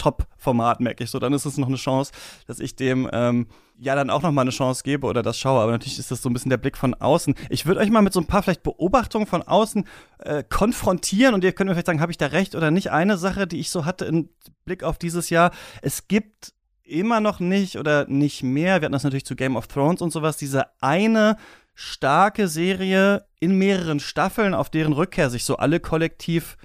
Top-Format, 0.54 0.80
merke 0.80 1.04
ich 1.04 1.10
so, 1.10 1.18
dann 1.18 1.32
ist 1.32 1.44
es 1.44 1.58
noch 1.58 1.68
eine 1.68 1.76
Chance, 1.76 2.12
dass 2.46 2.60
ich 2.60 2.76
dem 2.76 3.08
ähm, 3.12 3.46
ja 3.78 3.94
dann 3.94 4.10
auch 4.10 4.22
noch 4.22 4.30
mal 4.30 4.42
eine 4.42 4.50
Chance 4.50 4.82
gebe 4.84 5.06
oder 5.06 5.22
das 5.22 5.38
schaue. 5.38 5.60
Aber 5.60 5.72
natürlich 5.72 5.98
ist 5.98 6.10
das 6.10 6.22
so 6.22 6.30
ein 6.30 6.32
bisschen 6.32 6.50
der 6.50 6.58
Blick 6.58 6.76
von 6.76 6.94
außen. 6.94 7.34
Ich 7.50 7.66
würde 7.66 7.80
euch 7.80 7.90
mal 7.90 8.02
mit 8.02 8.12
so 8.12 8.20
ein 8.20 8.26
paar 8.26 8.42
vielleicht 8.42 8.62
Beobachtungen 8.62 9.26
von 9.26 9.42
außen 9.42 9.84
äh, 10.18 10.44
konfrontieren 10.44 11.34
und 11.34 11.44
ihr 11.44 11.52
könnt 11.52 11.68
mir 11.68 11.74
vielleicht 11.74 11.86
sagen, 11.86 12.00
habe 12.00 12.12
ich 12.12 12.18
da 12.18 12.26
recht 12.26 12.54
oder 12.54 12.70
nicht. 12.70 12.90
Eine 12.90 13.18
Sache, 13.18 13.46
die 13.46 13.58
ich 13.58 13.70
so 13.70 13.84
hatte 13.84 14.04
im 14.04 14.28
Blick 14.64 14.84
auf 14.84 14.98
dieses 14.98 15.30
Jahr, 15.30 15.50
es 15.82 16.08
gibt 16.08 16.52
immer 16.84 17.20
noch 17.20 17.40
nicht 17.40 17.78
oder 17.78 18.06
nicht 18.08 18.42
mehr, 18.42 18.80
wir 18.80 18.86
hatten 18.86 18.92
das 18.92 19.04
natürlich 19.04 19.24
zu 19.24 19.36
Game 19.36 19.56
of 19.56 19.66
Thrones 19.66 20.02
und 20.02 20.12
sowas, 20.12 20.36
diese 20.36 20.66
eine 20.82 21.36
starke 21.74 22.46
Serie 22.46 23.24
in 23.40 23.56
mehreren 23.56 24.00
Staffeln, 24.00 24.54
auf 24.54 24.70
deren 24.70 24.92
Rückkehr 24.92 25.30
sich 25.30 25.44
so 25.44 25.56
alle 25.56 25.80
kollektiv 25.80 26.56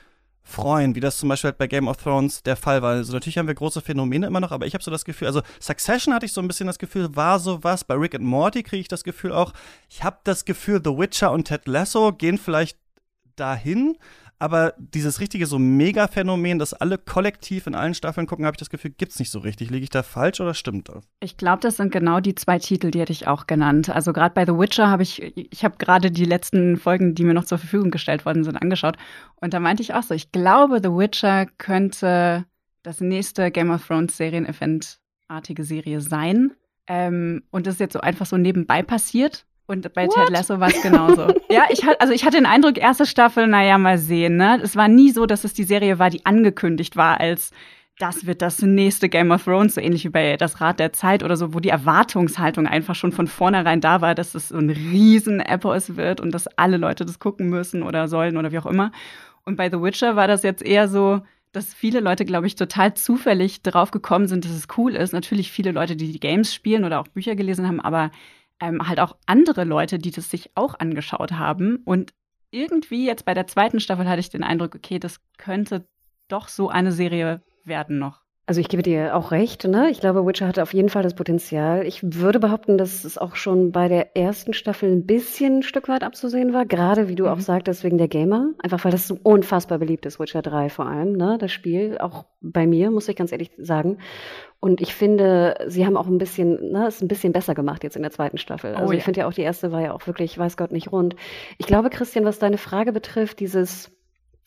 freuen, 0.49 0.95
wie 0.95 0.99
das 0.99 1.17
zum 1.17 1.29
Beispiel 1.29 1.49
halt 1.49 1.57
bei 1.57 1.67
Game 1.67 1.87
of 1.87 1.97
Thrones 1.97 2.43
der 2.43 2.55
Fall 2.55 2.81
war. 2.81 2.91
Also 2.91 3.13
natürlich 3.13 3.37
haben 3.37 3.47
wir 3.47 3.55
große 3.55 3.81
Phänomene 3.81 4.27
immer 4.27 4.39
noch, 4.39 4.51
aber 4.51 4.65
ich 4.65 4.73
habe 4.73 4.83
so 4.83 4.91
das 4.91 5.05
Gefühl, 5.05 5.27
also 5.27 5.41
Succession 5.59 6.13
hatte 6.13 6.25
ich 6.25 6.33
so 6.33 6.41
ein 6.41 6.47
bisschen 6.47 6.67
das 6.67 6.79
Gefühl, 6.79 7.15
war 7.15 7.39
sowas. 7.39 7.83
Bei 7.83 7.95
Rick 7.95 8.15
and 8.15 8.25
Morty 8.25 8.63
kriege 8.63 8.81
ich 8.81 8.87
das 8.87 9.03
Gefühl 9.03 9.31
auch. 9.31 9.53
Ich 9.89 10.03
habe 10.03 10.17
das 10.23 10.45
Gefühl, 10.45 10.81
The 10.83 10.91
Witcher 10.91 11.31
und 11.31 11.45
Ted 11.45 11.67
Lasso 11.67 12.11
gehen 12.11 12.37
vielleicht 12.37 12.77
dahin, 13.35 13.97
aber 14.39 14.73
dieses 14.77 15.19
richtige 15.19 15.45
so 15.45 15.59
Mega-Phänomen, 15.59 16.59
das 16.59 16.73
alle 16.73 16.97
kollektiv 16.97 17.67
in 17.67 17.75
allen 17.75 17.93
Staffeln 17.93 18.25
gucken, 18.25 18.45
habe 18.45 18.55
ich 18.55 18.59
das 18.59 18.69
Gefühl, 18.69 18.91
gibt's 18.91 19.19
nicht 19.19 19.31
so 19.31 19.39
richtig. 19.39 19.69
Liege 19.69 19.83
ich 19.83 19.89
da 19.89 20.01
falsch 20.01 20.39
oder 20.39 20.53
stimmt 20.53 20.87
das? 20.87 21.03
Ich 21.19 21.35
glaube, 21.35 21.59
das 21.61 21.75
sind 21.75 21.91
genau 21.91 22.21
die 22.21 22.35
zwei 22.35 22.57
Titel, 22.57 22.89
die 22.89 23.01
hätte 23.01 23.11
ich 23.11 23.27
auch 23.27 23.47
genannt. 23.47 23.89
Also 23.89 24.13
gerade 24.13 24.33
bei 24.33 24.45
The 24.45 24.57
Witcher 24.57 24.89
habe 24.89 25.03
ich, 25.03 25.21
ich 25.35 25.65
habe 25.65 25.75
gerade 25.77 26.09
die 26.09 26.23
letzten 26.23 26.77
Folgen, 26.77 27.15
die 27.15 27.25
mir 27.25 27.33
noch 27.33 27.43
zur 27.43 27.57
Verfügung 27.57 27.91
gestellt 27.91 28.25
worden 28.25 28.45
sind, 28.45 28.55
angeschaut. 28.55 28.95
Und 29.35 29.53
da 29.53 29.59
meinte 29.59 29.83
ich 29.83 29.93
auch 29.93 30.03
so, 30.03 30.13
ich 30.13 30.31
glaube, 30.31 30.79
The 30.81 30.89
Witcher 30.89 31.45
könnte 31.57 32.45
das 32.81 33.01
nächste 33.01 33.51
Game 33.51 33.71
of 33.71 33.85
Thrones 33.85 34.15
Serien-Event-artige 34.15 35.65
Serie 35.65 35.99
sein. 35.99 36.53
Ähm, 36.87 37.43
und 37.51 37.67
das 37.67 37.75
ist 37.75 37.79
jetzt 37.81 37.93
so 37.93 37.99
einfach 37.99 38.25
so 38.25 38.37
nebenbei 38.37 38.83
passiert. 38.83 39.45
Und 39.69 39.93
bei 39.93 40.07
What? 40.07 40.15
Ted 40.15 40.29
Lasso 40.31 40.59
war 40.59 40.69
es 40.69 40.81
genauso. 40.81 41.27
ja, 41.51 41.65
ich 41.69 41.85
hatte, 41.85 42.01
also 42.01 42.11
ich 42.11 42.25
hatte 42.25 42.37
den 42.37 42.47
Eindruck, 42.47 42.79
erste 42.79 43.05
Staffel, 43.05 43.45
naja, 43.45 43.77
mal 43.77 43.99
sehen, 43.99 44.35
ne? 44.35 44.59
Es 44.63 44.75
war 44.75 44.87
nie 44.87 45.11
so, 45.11 45.27
dass 45.27 45.43
es 45.43 45.53
die 45.53 45.63
Serie 45.63 45.99
war, 45.99 46.09
die 46.09 46.25
angekündigt 46.25 46.95
war 46.95 47.19
als 47.19 47.51
das 47.99 48.25
wird 48.25 48.41
das 48.41 48.61
nächste 48.61 49.09
Game 49.09 49.29
of 49.29 49.43
Thrones, 49.43 49.75
so 49.75 49.81
ähnlich 49.81 50.05
wie 50.05 50.09
bei 50.09 50.37
Das 50.37 50.61
Rad 50.61 50.79
der 50.79 50.93
Zeit 50.93 51.21
oder 51.21 51.35
so, 51.35 51.53
wo 51.53 51.59
die 51.59 51.69
Erwartungshaltung 51.69 52.65
einfach 52.65 52.95
schon 52.95 53.11
von 53.11 53.27
vornherein 53.27 53.81
da 53.81 53.99
war, 53.99 54.15
dass 54.15 54.35
es 54.35 54.47
so 54.47 54.57
ein 54.57 54.69
riesen 54.69 55.41
Epos 55.41 55.97
wird 55.97 56.21
und 56.21 56.31
dass 56.31 56.47
alle 56.57 56.77
Leute 56.77 57.05
das 57.05 57.19
gucken 57.19 57.49
müssen 57.49 57.83
oder 57.83 58.07
sollen 58.07 58.37
oder 58.37 58.53
wie 58.53 58.57
auch 58.57 58.65
immer. 58.65 58.91
Und 59.43 59.57
bei 59.57 59.69
The 59.69 59.81
Witcher 59.81 60.15
war 60.15 60.29
das 60.29 60.43
jetzt 60.43 60.65
eher 60.65 60.87
so, 60.87 61.21
dass 61.51 61.73
viele 61.73 61.99
Leute, 61.99 62.23
glaube 62.23 62.47
ich, 62.47 62.55
total 62.55 62.93
zufällig 62.93 63.63
drauf 63.63 63.91
gekommen 63.91 64.27
sind, 64.27 64.45
dass 64.45 64.53
es 64.53 64.67
cool 64.77 64.95
ist. 64.95 65.11
Natürlich 65.11 65.51
viele 65.51 65.71
Leute, 65.71 65.97
die 65.97 66.11
die 66.11 66.19
Games 66.21 66.53
spielen 66.53 66.85
oder 66.85 67.01
auch 67.01 67.07
Bücher 67.09 67.35
gelesen 67.35 67.67
haben, 67.67 67.81
aber 67.81 68.11
ähm, 68.59 68.87
halt 68.87 68.99
auch 68.99 69.15
andere 69.25 69.63
Leute, 69.63 69.99
die 69.99 70.11
das 70.11 70.29
sich 70.29 70.51
auch 70.55 70.79
angeschaut 70.79 71.33
haben. 71.33 71.77
Und 71.85 72.13
irgendwie 72.51 73.05
jetzt 73.05 73.25
bei 73.25 73.33
der 73.33 73.47
zweiten 73.47 73.79
Staffel 73.79 74.07
hatte 74.07 74.19
ich 74.19 74.29
den 74.29 74.43
Eindruck, 74.43 74.75
okay, 74.75 74.99
das 74.99 75.19
könnte 75.37 75.87
doch 76.27 76.47
so 76.47 76.69
eine 76.69 76.91
Serie 76.91 77.41
werden 77.63 77.99
noch. 77.99 78.23
Also 78.49 78.61
ich 78.61 78.67
gebe 78.67 78.81
dir 78.81 79.15
auch 79.15 79.29
recht, 79.29 79.67
ne? 79.67 79.91
Ich 79.91 79.99
glaube, 79.99 80.25
Witcher 80.25 80.47
hatte 80.47 80.63
auf 80.63 80.73
jeden 80.73 80.89
Fall 80.89 81.03
das 81.03 81.13
Potenzial. 81.13 81.85
Ich 81.85 82.01
würde 82.01 82.39
behaupten, 82.39 82.79
dass 82.79 83.03
es 83.03 83.19
auch 83.19 83.35
schon 83.35 83.71
bei 83.71 83.87
der 83.87 84.17
ersten 84.17 84.53
Staffel 84.53 84.91
ein 84.91 85.05
bisschen 85.05 85.57
ein 85.57 85.61
Stück 85.61 85.87
weit 85.87 86.03
abzusehen 86.03 86.51
war, 86.51 86.65
gerade 86.65 87.07
wie 87.09 87.13
du 87.13 87.25
mhm. 87.25 87.29
auch 87.29 87.41
sagtest, 87.41 87.83
wegen 87.83 87.99
der 87.99 88.07
Gamer. 88.07 88.49
Einfach 88.57 88.83
weil 88.83 88.91
das 88.91 89.07
so 89.07 89.19
unfassbar 89.21 89.77
beliebt 89.77 90.07
ist, 90.07 90.19
Witcher 90.19 90.41
3 90.41 90.69
vor 90.69 90.87
allem, 90.87 91.11
ne? 91.11 91.37
Das 91.39 91.51
Spiel, 91.51 91.99
auch 91.99 92.25
bei 92.41 92.65
mir, 92.65 92.89
muss 92.89 93.07
ich 93.07 93.15
ganz 93.15 93.31
ehrlich 93.31 93.51
sagen. 93.59 93.99
Und 94.59 94.81
ich 94.81 94.95
finde, 94.95 95.53
sie 95.67 95.85
haben 95.85 95.95
auch 95.95 96.07
ein 96.07 96.17
bisschen, 96.17 96.71
ne, 96.71 96.87
ist 96.87 97.03
ein 97.03 97.07
bisschen 97.07 97.33
besser 97.33 97.53
gemacht 97.53 97.83
jetzt 97.83 97.97
in 97.97 98.01
der 98.01 98.11
zweiten 98.11 98.39
Staffel. 98.39 98.73
Also 98.73 98.89
oh, 98.89 98.91
ja. 98.91 98.97
ich 98.97 99.03
finde 99.03 99.19
ja 99.19 99.27
auch, 99.27 99.33
die 99.33 99.43
erste 99.43 99.71
war 99.71 99.81
ja 99.81 99.93
auch 99.93 100.07
wirklich, 100.07 100.35
weiß 100.39 100.57
Gott, 100.57 100.71
nicht 100.71 100.91
rund. 100.91 101.15
Ich 101.59 101.67
glaube, 101.67 101.91
Christian, 101.91 102.25
was 102.25 102.39
deine 102.39 102.57
Frage 102.57 102.93
betrifft, 102.93 103.41
dieses 103.41 103.91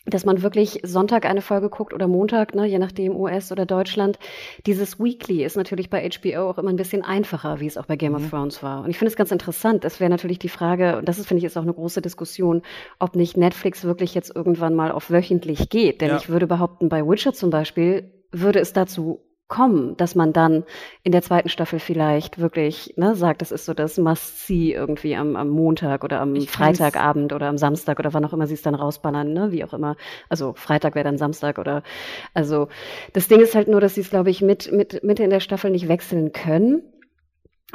dass 0.04 0.24
man 0.24 0.42
wirklich 0.42 0.80
Sonntag 0.82 1.26
eine 1.26 1.42
Folge 1.42 1.68
guckt 1.68 1.94
oder 1.94 2.08
Montag, 2.08 2.54
ne, 2.54 2.66
je 2.66 2.78
nachdem 2.78 3.14
US 3.14 3.52
oder 3.52 3.66
Deutschland. 3.66 4.18
Dieses 4.66 4.98
Weekly 4.98 5.44
ist 5.44 5.56
natürlich 5.56 5.90
bei 5.90 6.08
HBO 6.08 6.50
auch 6.50 6.58
immer 6.58 6.70
ein 6.70 6.76
bisschen 6.76 7.04
einfacher, 7.04 7.60
wie 7.60 7.66
es 7.66 7.76
auch 7.76 7.86
bei 7.86 7.96
Game 7.96 8.12
mhm. 8.12 8.24
of 8.24 8.30
Thrones 8.30 8.62
war. 8.62 8.82
Und 8.82 8.90
ich 8.90 8.98
finde 8.98 9.10
es 9.10 9.16
ganz 9.16 9.30
interessant. 9.30 9.84
Das 9.84 10.00
wäre 10.00 10.10
natürlich 10.10 10.38
die 10.38 10.48
Frage, 10.48 10.98
und 10.98 11.08
das 11.08 11.18
ist, 11.18 11.26
finde 11.26 11.38
ich, 11.38 11.44
ist 11.44 11.56
auch 11.56 11.62
eine 11.62 11.74
große 11.74 12.02
Diskussion, 12.02 12.62
ob 12.98 13.14
nicht 13.14 13.36
Netflix 13.36 13.84
wirklich 13.84 14.14
jetzt 14.14 14.34
irgendwann 14.34 14.74
mal 14.74 14.90
auf 14.90 15.10
wöchentlich 15.10 15.68
geht. 15.68 16.00
Denn 16.00 16.08
ja. 16.08 16.16
ich 16.16 16.28
würde 16.28 16.46
behaupten, 16.46 16.88
bei 16.88 17.06
Witcher 17.06 17.32
zum 17.32 17.50
Beispiel 17.50 18.10
würde 18.32 18.58
es 18.58 18.72
dazu 18.72 19.20
kommen, 19.52 19.98
dass 19.98 20.14
man 20.14 20.32
dann 20.32 20.64
in 21.02 21.12
der 21.12 21.20
zweiten 21.20 21.50
Staffel 21.50 21.78
vielleicht 21.78 22.38
wirklich 22.38 22.94
ne, 22.96 23.14
sagt, 23.14 23.42
das 23.42 23.52
ist 23.52 23.66
so 23.66 23.74
das 23.74 23.98
Must-See 23.98 24.72
irgendwie 24.72 25.14
am, 25.14 25.36
am 25.36 25.50
Montag 25.50 26.04
oder 26.04 26.20
am 26.20 26.34
ich 26.34 26.50
Freitagabend 26.50 27.34
oder 27.34 27.48
am 27.48 27.58
Samstag 27.58 27.98
oder 27.98 28.14
wann 28.14 28.24
auch 28.24 28.32
immer 28.32 28.46
sie 28.46 28.54
es 28.54 28.62
dann 28.62 28.74
rausballern, 28.74 29.30
ne, 29.30 29.52
wie 29.52 29.62
auch 29.62 29.74
immer. 29.74 29.96
Also 30.30 30.54
Freitag 30.54 30.94
wäre 30.94 31.04
dann 31.04 31.18
Samstag 31.18 31.58
oder 31.58 31.82
also 32.32 32.68
das 33.12 33.28
Ding 33.28 33.40
ist 33.40 33.54
halt 33.54 33.68
nur, 33.68 33.82
dass 33.82 33.94
sie 33.94 34.00
es, 34.00 34.08
glaube 34.08 34.30
ich, 34.30 34.40
mit, 34.40 34.72
mit 34.72 35.04
Mitte 35.04 35.22
in 35.22 35.28
der 35.28 35.40
Staffel 35.40 35.70
nicht 35.70 35.86
wechseln 35.86 36.32
können. 36.32 36.80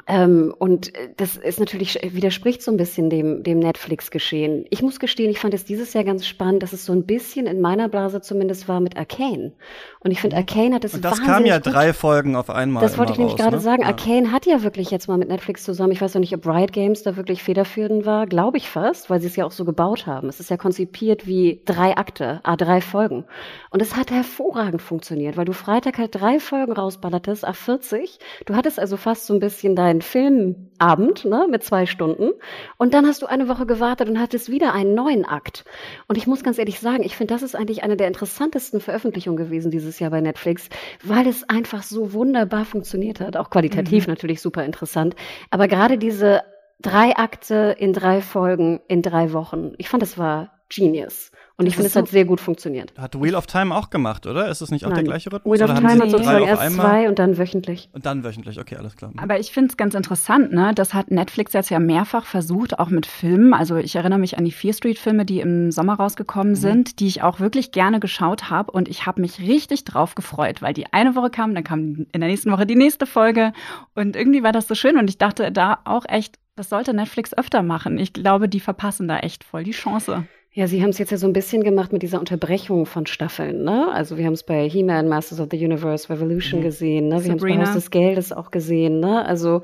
Ähm, 0.06 0.54
und 0.58 0.96
äh, 0.96 1.10
das 1.18 1.36
ist 1.36 1.60
natürlich, 1.60 2.00
widerspricht 2.04 2.62
so 2.62 2.72
ein 2.72 2.78
bisschen 2.78 3.10
dem, 3.10 3.44
dem 3.44 3.60
Netflix-Geschehen. 3.60 4.66
Ich 4.70 4.82
muss 4.82 5.00
gestehen, 5.00 5.32
ich 5.32 5.40
fand 5.40 5.54
es 5.54 5.66
dieses 5.66 5.94
Jahr 5.94 6.04
ganz 6.04 6.26
spannend, 6.28 6.64
dass 6.64 6.74
es 6.74 6.86
so 6.86 6.94
ein 6.94 7.06
bisschen 7.06 7.48
in 7.48 7.62
meiner 7.62 7.90
Blase 7.90 8.22
zumindest 8.22 8.68
war 8.68 8.80
mit 8.80 8.98
Arcane. 8.98 9.54
Und 10.00 10.12
ich 10.12 10.22
finde, 10.22 10.36
mhm. 10.36 10.42
Arcane 10.42 10.76
hat 10.76 10.86
es 10.86 10.94
Und 10.94 11.04
das 11.04 11.22
kam 11.22 11.46
ja 11.46 11.58
gut. 11.58 11.74
drei 11.74 11.94
Folgen 11.94 12.36
auf 12.36 12.50
einmal. 12.50 12.84
Das 12.84 12.98
wollte 12.98 13.14
ich 13.14 13.18
nämlich 13.18 13.36
gerade 13.36 13.58
ne? 13.58 13.62
sagen. 13.62 13.82
Ja. 13.82 13.88
Arcane 13.88 14.32
hat 14.32 14.46
ja 14.46 14.64
wirklich 14.64 14.92
jetzt 14.92 15.08
mal 15.08 15.18
mit 15.18 15.30
Netflix 15.30 15.64
zusammen, 15.64 15.92
ich 15.92 16.02
weiß 16.02 16.14
noch 16.14 16.22
nicht, 16.22 16.36
ob 16.36 16.46
Riot 16.46 16.72
Games 16.72 17.04
da 17.04 17.18
wirklich 17.18 17.44
federführend 17.44 18.06
war, 18.06 18.28
glaube 18.28 18.58
ich 18.58 18.70
fast, 18.70 19.10
weil 19.10 19.20
sie 19.20 19.28
es 19.28 19.36
ja 19.36 19.46
auch 19.46 19.52
so 19.52 19.66
gebaut 19.66 20.06
haben. 20.06 20.30
Es 20.30 20.40
ist 20.40 20.50
ja 20.50 20.58
konzipiert 20.58 21.26
wie 21.26 21.62
drei 21.66 21.98
Akte, 21.98 22.40
a 22.44 22.56
drei 22.56 22.82
Folgen. 22.82 23.26
Und 23.72 23.82
es 23.82 23.96
hat 23.96 24.12
hervorragend 24.12 24.82
funktioniert, 24.82 25.38
weil 25.38 25.46
du 25.46 25.54
Freitag 25.54 25.98
halt 25.98 26.16
drei 26.16 26.40
Folgen 26.40 26.72
rausballertest, 26.72 27.46
a 27.46 27.54
40. 27.54 28.20
Du 28.46 28.56
hattest 28.56 28.80
also 28.80 28.98
fast 28.98 29.26
so 29.26 29.34
ein 29.34 29.40
bisschen 29.40 29.76
da 29.76 29.87
deinen 29.88 30.02
Filmabend 30.02 31.26
ne, 31.26 31.48
mit 31.50 31.64
zwei 31.64 31.86
Stunden 31.86 32.32
und 32.78 32.94
dann 32.94 33.08
hast 33.08 33.22
du 33.22 33.26
eine 33.26 33.48
Woche 33.48 33.66
gewartet 33.66 34.10
und 34.10 34.20
hattest 34.20 34.52
wieder 34.52 34.74
einen 34.74 34.94
neuen 34.94 35.26
Akt. 35.26 35.64
Und 36.08 36.18
ich 36.18 36.28
muss 36.28 36.44
ganz 36.44 36.58
ehrlich 36.58 36.80
sagen, 36.80 37.04
ich 37.04 37.16
finde, 37.16 37.34
das 37.34 37.42
ist 37.42 37.56
eigentlich 37.56 37.84
eine 37.84 37.96
der 37.96 38.08
interessantesten 38.08 38.82
Veröffentlichungen 38.82 39.38
gewesen 39.38 39.72
dieses 39.72 40.00
Jahr 40.00 40.12
bei 40.12 40.22
Netflix, 40.22 40.70
weil 41.04 41.28
es 41.28 41.48
einfach 41.50 41.84
so 41.84 42.14
wunderbar 42.14 42.66
funktioniert 42.66 43.22
hat. 43.22 43.38
Auch 43.38 43.50
qualitativ 43.50 44.08
mhm. 44.08 44.14
natürlich 44.14 44.42
super 44.42 44.66
interessant. 44.66 45.16
Aber 45.50 45.68
gerade 45.68 45.98
diese 45.98 46.44
drei 46.82 47.16
Akte 47.16 47.76
in 47.80 47.94
drei 47.94 48.22
Folgen 48.22 48.82
in 48.88 49.02
drei 49.02 49.32
Wochen, 49.34 49.74
ich 49.78 49.90
fand, 49.90 50.04
das 50.04 50.18
war 50.18 50.57
genius. 50.70 51.32
Und 51.60 51.66
ich 51.66 51.74
finde, 51.74 51.88
es 51.88 51.96
hat 51.96 52.08
sehr 52.08 52.26
gut 52.26 52.40
funktioniert. 52.40 52.94
Hat 53.00 53.20
Wheel 53.20 53.34
of 53.34 53.48
Time 53.48 53.74
auch 53.74 53.90
gemacht, 53.90 54.28
oder? 54.28 54.48
Ist 54.48 54.62
es 54.62 54.70
nicht 54.70 54.86
auch 54.86 54.90
Nein. 54.90 54.98
der 54.98 55.04
gleiche 55.06 55.32
Rhythmus? 55.32 55.60
Wheel 55.60 55.70
of 55.70 55.80
Time 55.80 56.04
hat 56.04 56.12
sozusagen 56.12 56.46
erst 56.46 56.74
zwei 56.74 57.10
und 57.10 57.18
dann 57.18 57.38
wöchentlich. 57.40 57.90
Und 57.94 58.06
dann 58.06 58.24
wöchentlich, 58.24 58.60
okay, 58.60 58.76
alles 58.76 58.96
klar. 58.96 59.12
Aber 59.18 59.40
ich 59.40 59.52
finde 59.52 59.72
es 59.72 59.78
ganz 59.78 59.96
interessant, 59.96 60.54
ne? 60.54 60.72
Das 60.76 60.94
hat 60.94 61.10
Netflix 61.10 61.54
jetzt 61.54 61.72
ja 61.72 61.80
mehrfach 61.80 62.26
versucht, 62.26 62.78
auch 62.78 62.90
mit 62.90 63.08
Filmen. 63.08 63.56
Also 63.56 63.78
ich 63.78 63.96
erinnere 63.96 64.20
mich 64.20 64.38
an 64.38 64.46
die 64.46 64.52
Fear 64.52 64.74
Street-Filme, 64.74 65.26
die 65.26 65.40
im 65.40 65.72
Sommer 65.72 65.96
rausgekommen 65.96 66.52
mhm. 66.52 66.58
sind, 66.58 67.00
die 67.00 67.08
ich 67.08 67.24
auch 67.24 67.40
wirklich 67.40 67.72
gerne 67.72 68.00
geschaut 68.00 68.52
habe. 68.52 68.72
Und 68.72 68.88
ich 68.88 69.08
habe 69.08 69.22
mich 69.22 69.40
richtig 69.40 69.84
drauf 69.84 70.14
gefreut, 70.14 70.62
weil 70.62 70.74
die 70.74 70.94
eine 70.94 71.16
Woche 71.16 71.32
kam, 71.32 71.56
dann 71.56 71.64
kam 71.64 72.06
in 72.12 72.22
der 72.22 72.30
nächsten 72.30 72.52
Woche 72.52 72.68
die 72.68 72.76
nächste 72.76 73.08
Folge. 73.08 73.52
Und 73.96 74.16
irgendwie 74.16 74.44
war 74.44 74.52
das 74.52 74.68
so 74.68 74.76
schön. 74.76 74.98
Und 74.98 75.10
ich 75.10 75.18
dachte 75.18 75.52
da 75.52 75.80
auch 75.86 76.06
echt, 76.08 76.36
das 76.56 76.70
sollte 76.70 76.94
Netflix 76.94 77.36
öfter 77.36 77.64
machen. 77.64 77.98
Ich 77.98 78.14
glaube, 78.14 78.50
die 78.50 78.60
verpassen 78.60 79.08
da 79.08 79.20
echt 79.20 79.44
voll 79.44 79.64
die 79.64 79.72
Chance. 79.72 80.28
Ja, 80.58 80.66
Sie 80.66 80.82
haben 80.82 80.90
es 80.90 80.98
jetzt 80.98 81.12
ja 81.12 81.18
so 81.18 81.28
ein 81.28 81.34
bisschen 81.34 81.64
gemacht 81.64 81.94
mit 81.94 82.02
dieser 82.02 82.18
Unterbrechung 82.18 82.88
von 82.88 83.06
Staffeln. 83.06 83.64
Ne? 83.64 83.92
Also 83.94 84.18
wir 84.18 84.26
haben 84.26 84.34
es 84.34 84.42
bei 84.42 84.68
He-Man, 84.68 85.08
Masters 85.08 85.40
of 85.40 85.50
the 85.52 85.64
Universe, 85.64 86.10
Revolution 86.10 86.62
mhm. 86.62 86.64
gesehen. 86.64 87.10
Ne? 87.10 87.24
Wir 87.24 87.30
haben 87.30 87.38
es 87.38 87.44
bei 87.44 87.60
Haus 87.60 87.74
des 87.74 87.92
Geldes 87.92 88.34
auch 88.34 88.50
gesehen. 88.50 89.00
Ne? 89.00 89.24
Also 89.24 89.62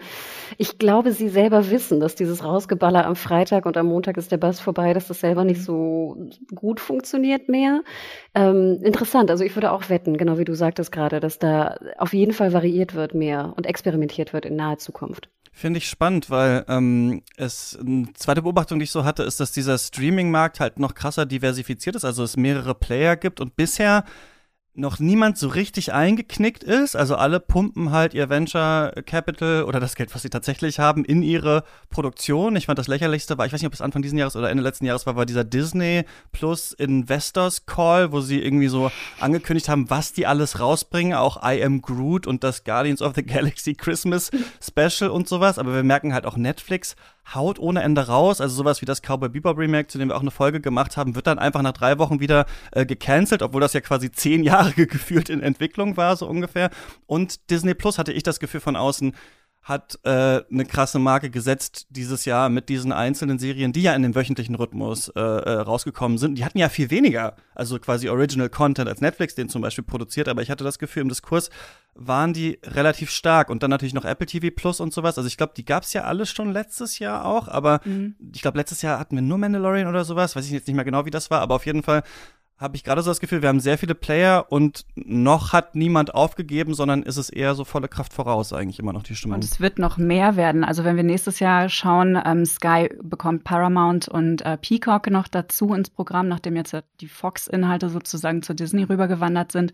ich 0.60 0.78
glaube, 0.78 1.12
Sie 1.12 1.30
selber 1.30 1.72
wissen, 1.72 2.00
dass 2.00 2.14
dieses 2.14 2.44
Rausgeballer 2.44 3.08
am 3.08 3.16
Freitag 3.16 3.66
und 3.66 3.76
am 3.76 3.88
Montag 3.88 4.18
ist 4.18 4.32
der 4.32 4.38
Bass 4.38 4.60
vorbei, 4.60 4.94
dass 4.94 5.08
das 5.08 5.20
selber 5.20 5.46
nicht 5.46 5.64
so 5.64 6.30
gut 6.54 6.80
funktioniert 6.80 7.50
mehr. 7.50 7.82
Ähm, 8.36 8.80
interessant. 8.84 9.32
Also 9.32 9.44
ich 9.44 9.56
würde 9.56 9.72
auch 9.72 9.90
wetten, 9.90 10.16
genau 10.16 10.38
wie 10.38 10.46
du 10.46 10.54
sagtest 10.54 10.92
gerade, 10.92 11.20
dass 11.20 11.40
da 11.40 11.76
auf 11.98 12.14
jeden 12.14 12.34
Fall 12.34 12.54
variiert 12.54 12.94
wird 12.94 13.16
mehr 13.16 13.54
und 13.58 13.66
experimentiert 13.66 14.32
wird 14.32 14.46
in 14.46 14.58
naher 14.58 14.78
Zukunft. 14.78 15.28
Finde 15.56 15.78
ich 15.78 15.88
spannend, 15.88 16.32
weil 16.32 16.66
ähm, 16.68 17.22
es 17.38 17.78
eine 17.80 18.12
zweite 18.14 18.42
Beobachtung, 18.42 18.80
die 18.80 18.86
ich 18.86 18.92
so 18.92 19.06
hatte, 19.06 19.22
ist, 19.22 19.40
dass 19.40 19.52
dieser 19.52 19.78
Streaming-Markt 19.78 20.60
halt 20.60 20.80
noch 20.80 20.96
krasser 20.96 21.28
diversifiziert 21.28 21.96
ist, 21.96 22.04
also 22.04 22.24
es 22.24 22.36
mehrere 22.38 22.74
Player 22.74 23.16
gibt 23.16 23.40
und 23.40 23.56
bisher 23.56 24.04
noch 24.76 24.98
niemand 24.98 25.38
so 25.38 25.50
richtig 25.50 25.94
eingeknickt 25.94 26.64
ist. 26.64 26.96
Also 26.96 27.16
alle 27.16 27.40
pumpen 27.40 27.92
halt 27.92 28.14
ihr 28.16 28.30
Venture 28.30 28.92
Capital 29.06 29.64
oder 29.64 29.80
das 29.80 29.96
Geld, 29.96 30.14
was 30.16 30.24
sie 30.24 30.30
tatsächlich 30.30 30.80
haben, 30.80 31.06
in 31.06 31.22
ihre 31.22 31.64
Produktion. 31.90 32.56
Ich 32.56 32.66
fand 32.66 32.80
das 32.80 32.88
lächerlichste 32.88 33.38
war, 33.38 33.46
ich 33.46 33.54
weiß 33.54 33.62
nicht, 33.62 33.68
ob 33.68 33.74
es 33.74 33.82
Anfang 33.82 34.02
dieses 34.02 34.18
Jahres 34.18 34.36
oder 34.36 34.50
Ende 34.50 34.64
letzten 34.64 34.86
Jahres 34.86 35.06
war, 35.06 35.16
war 35.16 35.28
dieser 35.28 35.44
Disney 35.44 36.06
Plus 36.32 36.74
Investors 36.74 37.68
Call, 37.68 38.12
wo 38.12 38.22
sie 38.22 38.42
irgendwie 38.42 38.68
so 38.68 38.92
angekündigt 39.20 39.70
haben, 39.70 39.90
was 39.92 40.12
die 40.14 40.26
alles 40.26 40.60
rausbringen. 40.60 41.14
Auch 41.14 41.44
I 41.44 41.64
Am 41.64 41.82
Groot 41.82 42.26
und 42.26 42.44
das 42.44 42.64
Guardians 42.64 43.02
of 43.04 43.14
the 43.16 43.24
Galaxy 43.24 43.76
Christmas 43.76 44.32
Special 44.60 45.12
und 45.12 45.28
sowas. 45.28 45.60
Aber 45.60 45.76
wir 45.76 45.84
merken 45.84 46.14
halt 46.14 46.26
auch 46.26 46.36
Netflix 46.36 46.96
haut 47.34 47.60
ohne 47.60 47.82
Ende 47.82 48.08
raus. 48.08 48.42
Also 48.42 48.56
sowas 48.56 48.82
wie 48.82 48.86
das 48.86 49.02
Cowboy 49.02 49.30
Bebop 49.30 49.58
Remake, 49.58 49.88
zu 49.88 49.98
dem 49.98 50.10
wir 50.10 50.16
auch 50.16 50.22
eine 50.22 50.32
Folge 50.32 50.62
gemacht 50.62 50.98
haben, 50.98 51.16
wird 51.16 51.28
dann 51.28 51.40
einfach 51.40 51.62
nach 51.62 51.74
drei 51.74 51.98
Wochen 52.00 52.20
wieder 52.20 52.46
äh, 52.72 52.86
gecancelt, 52.86 53.42
obwohl 53.42 53.62
das 53.62 53.74
ja 53.74 53.82
quasi 53.82 54.12
zehn 54.12 54.44
Jahre 54.44 54.74
gefühlt 54.88 55.30
in 55.30 55.42
Entwicklung 55.42 55.98
war, 55.98 56.16
so 56.16 56.28
ungefähr. 56.28 56.70
Und 57.06 57.50
Disney 57.50 57.74
Plus 57.74 57.98
hatte 57.98 58.14
ich 58.14 58.24
das 58.24 58.40
Gefühl 58.40 58.62
von 58.62 58.76
außen, 58.76 59.14
hat 59.64 59.98
äh, 60.04 60.10
eine 60.52 60.66
krasse 60.66 61.00
Marke 61.00 61.30
gesetzt 61.30 61.88
dieses 61.90 62.26
Jahr 62.26 62.50
mit 62.50 62.68
diesen 62.68 62.92
einzelnen 62.92 63.40
Serien, 63.40 63.72
die 63.72 63.82
ja 63.82 63.96
in 63.96 64.04
dem 64.04 64.14
wöchentlichen 64.14 64.56
Rhythmus 64.56 65.08
äh, 65.08 65.22
äh, 65.22 65.52
rausgekommen 65.62 66.18
sind. 66.18 66.38
Die 66.38 66.44
hatten 66.44 66.58
ja 66.58 66.68
viel 66.68 66.90
weniger, 66.90 67.38
also 67.56 67.80
quasi 67.80 68.10
Original 68.10 68.50
Content 68.50 68.90
als 68.90 69.00
Netflix 69.00 69.36
den 69.36 69.48
zum 69.48 69.62
Beispiel 69.62 69.86
produziert, 69.86 70.28
aber 70.28 70.42
ich 70.42 70.52
hatte 70.52 70.66
das 70.66 70.80
Gefühl, 70.80 71.04
im 71.04 71.10
Diskurs 71.10 71.50
waren 71.96 72.34
die 72.34 72.60
relativ 72.64 73.10
stark 73.10 73.50
und 73.50 73.64
dann 73.64 73.70
natürlich 73.70 73.94
noch 73.94 74.04
Apple 74.04 74.28
TV 74.28 74.48
Plus 74.54 74.82
und 74.82 74.94
sowas. 74.94 75.18
Also 75.18 75.28
ich 75.28 75.38
glaube, 75.38 75.54
die 75.56 75.64
gab's 75.64 75.94
ja 75.94 76.04
alle 76.04 76.26
schon 76.26 76.52
letztes 76.52 77.00
Jahr 77.00 77.24
auch, 77.24 77.48
aber 77.48 77.80
mhm. 77.86 78.16
ich 78.34 78.42
glaube, 78.42 78.58
letztes 78.58 78.82
Jahr 78.82 79.00
hatten 79.00 79.16
wir 79.16 79.22
nur 79.22 79.38
Mandalorian 79.38 79.88
oder 79.88 80.04
sowas, 80.04 80.36
weiß 80.36 80.46
ich 80.46 80.52
jetzt 80.52 80.68
nicht 80.68 80.76
mehr 80.76 80.86
genau, 80.86 81.06
wie 81.06 81.12
das 81.12 81.32
war, 81.32 81.40
aber 81.40 81.56
auf 81.56 81.66
jeden 81.66 81.84
Fall 81.84 82.04
habe 82.64 82.78
ich 82.78 82.86
gerade 82.86 83.02
so 83.02 83.12
das 83.12 83.20
Gefühl, 83.20 83.42
wir 83.42 83.50
haben 83.50 83.60
sehr 83.60 83.78
viele 83.78 83.94
Player 83.94 84.46
und 84.50 84.86
noch 84.96 85.52
hat 85.52 85.76
niemand 85.76 86.16
aufgegeben, 86.16 86.74
sondern 86.74 87.04
ist 87.04 87.18
es 87.18 87.30
eher 87.30 87.56
so 87.56 87.66
volle 87.66 87.90
Kraft 87.90 88.14
voraus 88.14 88.54
eigentlich 88.54 88.80
immer 88.80 88.94
noch 88.94 89.04
die 89.04 89.16
Stimmung. 89.16 89.36
Und 89.36 89.44
es 89.44 89.60
wird 89.60 89.80
noch 89.80 89.98
mehr 89.98 90.38
werden. 90.38 90.64
Also 90.64 90.86
wenn 90.86 90.96
wir 90.96 91.04
nächstes 91.04 91.42
Jahr 91.42 91.68
schauen, 91.68 92.18
ähm, 92.26 92.46
Sky 92.46 92.90
bekommt 93.04 93.44
Paramount 93.44 94.08
und 94.08 94.46
äh, 94.46 94.58
Peacock 94.58 95.10
noch 95.10 95.28
dazu 95.28 95.74
ins 95.74 95.90
Programm, 95.90 96.30
nachdem 96.30 96.56
jetzt 96.56 96.74
die 97.02 97.08
Fox-Inhalte 97.10 97.90
sozusagen 97.90 98.42
zu 98.42 98.56
Disney 98.56 98.84
rübergewandert 98.84 99.52
sind. 99.52 99.74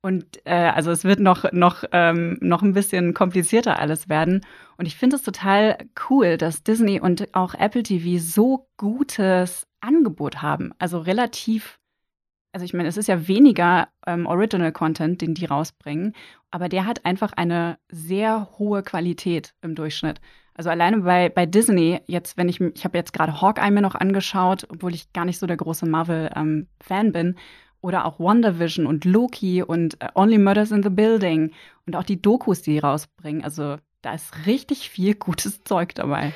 Und 0.00 0.40
äh, 0.46 0.54
also 0.54 0.90
es 0.90 1.04
wird 1.04 1.20
noch, 1.20 1.52
noch, 1.52 1.84
ähm, 1.92 2.38
noch 2.40 2.62
ein 2.62 2.72
bisschen 2.72 3.12
komplizierter 3.12 3.78
alles 3.78 4.08
werden. 4.08 4.46
Und 4.78 4.86
ich 4.86 4.96
finde 4.96 5.16
es 5.16 5.22
total 5.22 5.76
cool, 6.08 6.38
dass 6.38 6.62
Disney 6.62 7.00
und 7.00 7.34
auch 7.34 7.52
Apple 7.52 7.82
TV 7.82 8.18
so 8.18 8.66
gutes 8.78 9.66
Angebot 9.82 10.40
haben. 10.40 10.72
Also 10.78 10.98
relativ 10.98 11.79
also 12.52 12.64
ich 12.64 12.74
meine, 12.74 12.88
es 12.88 12.96
ist 12.96 13.06
ja 13.06 13.28
weniger 13.28 13.88
ähm, 14.06 14.26
Original 14.26 14.72
Content, 14.72 15.20
den 15.20 15.34
die 15.34 15.44
rausbringen, 15.44 16.14
aber 16.50 16.68
der 16.68 16.86
hat 16.86 17.04
einfach 17.04 17.32
eine 17.32 17.78
sehr 17.90 18.48
hohe 18.58 18.82
Qualität 18.82 19.54
im 19.62 19.74
Durchschnitt. 19.74 20.20
Also 20.54 20.68
alleine 20.68 20.98
bei, 20.98 21.28
bei 21.28 21.46
Disney, 21.46 22.00
jetzt, 22.06 22.36
wenn 22.36 22.48
ich, 22.48 22.60
ich 22.60 22.84
habe 22.84 22.98
jetzt 22.98 23.12
gerade 23.12 23.40
Hawkeye 23.40 23.70
mir 23.70 23.80
noch 23.80 23.94
angeschaut, 23.94 24.66
obwohl 24.68 24.94
ich 24.94 25.12
gar 25.12 25.24
nicht 25.24 25.38
so 25.38 25.46
der 25.46 25.56
große 25.56 25.86
Marvel-Fan 25.86 27.06
ähm, 27.06 27.12
bin. 27.12 27.36
oder 27.80 28.04
auch 28.04 28.18
WandaVision 28.18 28.84
und 28.86 29.04
Loki 29.04 29.62
und 29.62 30.00
äh, 30.02 30.08
Only 30.14 30.38
Murders 30.38 30.70
in 30.70 30.82
the 30.82 30.90
Building 30.90 31.52
und 31.86 31.96
auch 31.96 32.04
die 32.04 32.20
Dokus, 32.20 32.62
die 32.62 32.78
rausbringen. 32.78 33.42
Also 33.42 33.76
da 34.02 34.14
ist 34.14 34.46
richtig 34.46 34.90
viel 34.90 35.14
gutes 35.14 35.62
Zeug 35.64 35.94
dabei. 35.94 36.34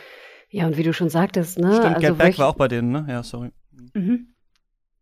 Ja, 0.49 0.67
und 0.67 0.77
wie 0.77 0.85
du 0.85 0.93
schon 0.93 1.11
sagtest, 1.11 1.59
ne? 1.59 1.75
Stimmt, 1.75 1.97
also 1.97 2.09
Get 2.09 2.19
Back 2.19 2.39
war 2.39 2.49
auch 2.49 2.57
bei 2.57 2.69
denen, 2.69 2.93
ne? 2.93 3.05
Ja, 3.09 3.23
sorry. 3.23 3.51
Mhm. 3.95 4.34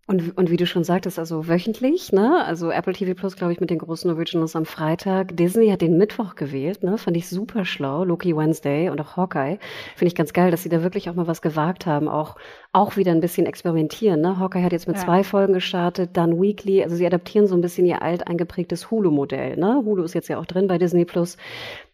Und, 0.08 0.36
und 0.36 0.50
wie 0.50 0.56
du 0.56 0.66
schon 0.66 0.82
sagtest, 0.82 1.18
also 1.20 1.46
wöchentlich, 1.46 2.10
ne? 2.12 2.44
Also 2.44 2.70
Apple 2.72 2.92
TV 2.92 3.14
Plus, 3.14 3.36
glaube 3.36 3.52
ich, 3.52 3.60
mit 3.60 3.70
den 3.70 3.78
großen 3.78 4.10
Originals 4.10 4.56
am 4.56 4.64
Freitag. 4.64 5.36
Disney 5.36 5.68
hat 5.70 5.80
den 5.80 5.96
Mittwoch 5.96 6.34
gewählt, 6.34 6.82
ne? 6.82 6.98
Fand 6.98 7.16
ich 7.16 7.28
super 7.28 7.64
schlau. 7.64 8.02
Loki 8.04 8.36
Wednesday 8.36 8.90
und 8.90 9.00
auch 9.00 9.16
Hawkeye. 9.16 9.58
Finde 9.94 10.08
ich 10.08 10.16
ganz 10.16 10.32
geil, 10.32 10.50
dass 10.50 10.64
sie 10.64 10.68
da 10.68 10.82
wirklich 10.82 11.08
auch 11.08 11.14
mal 11.14 11.28
was 11.28 11.40
gewagt 11.40 11.86
haben. 11.86 12.08
Auch, 12.08 12.34
auch 12.74 12.96
wieder 12.96 13.12
ein 13.12 13.20
bisschen 13.20 13.44
experimentieren, 13.44 14.22
ne? 14.22 14.38
Hawkeye 14.38 14.62
hat 14.62 14.72
jetzt 14.72 14.88
mit 14.88 14.96
Ja. 14.96 15.04
zwei 15.04 15.24
Folgen 15.24 15.52
gestartet, 15.52 16.10
dann 16.14 16.40
Weekly. 16.40 16.82
Also 16.82 16.96
sie 16.96 17.04
adaptieren 17.06 17.46
so 17.46 17.54
ein 17.54 17.60
bisschen 17.60 17.84
ihr 17.84 18.00
alt 18.00 18.26
eingeprägtes 18.26 18.90
Hulu-Modell, 18.90 19.58
ne? 19.58 19.82
Hulu 19.84 20.02
ist 20.02 20.14
jetzt 20.14 20.28
ja 20.28 20.38
auch 20.38 20.46
drin 20.46 20.68
bei 20.68 20.78
Disney 20.78 21.04
Plus. 21.04 21.36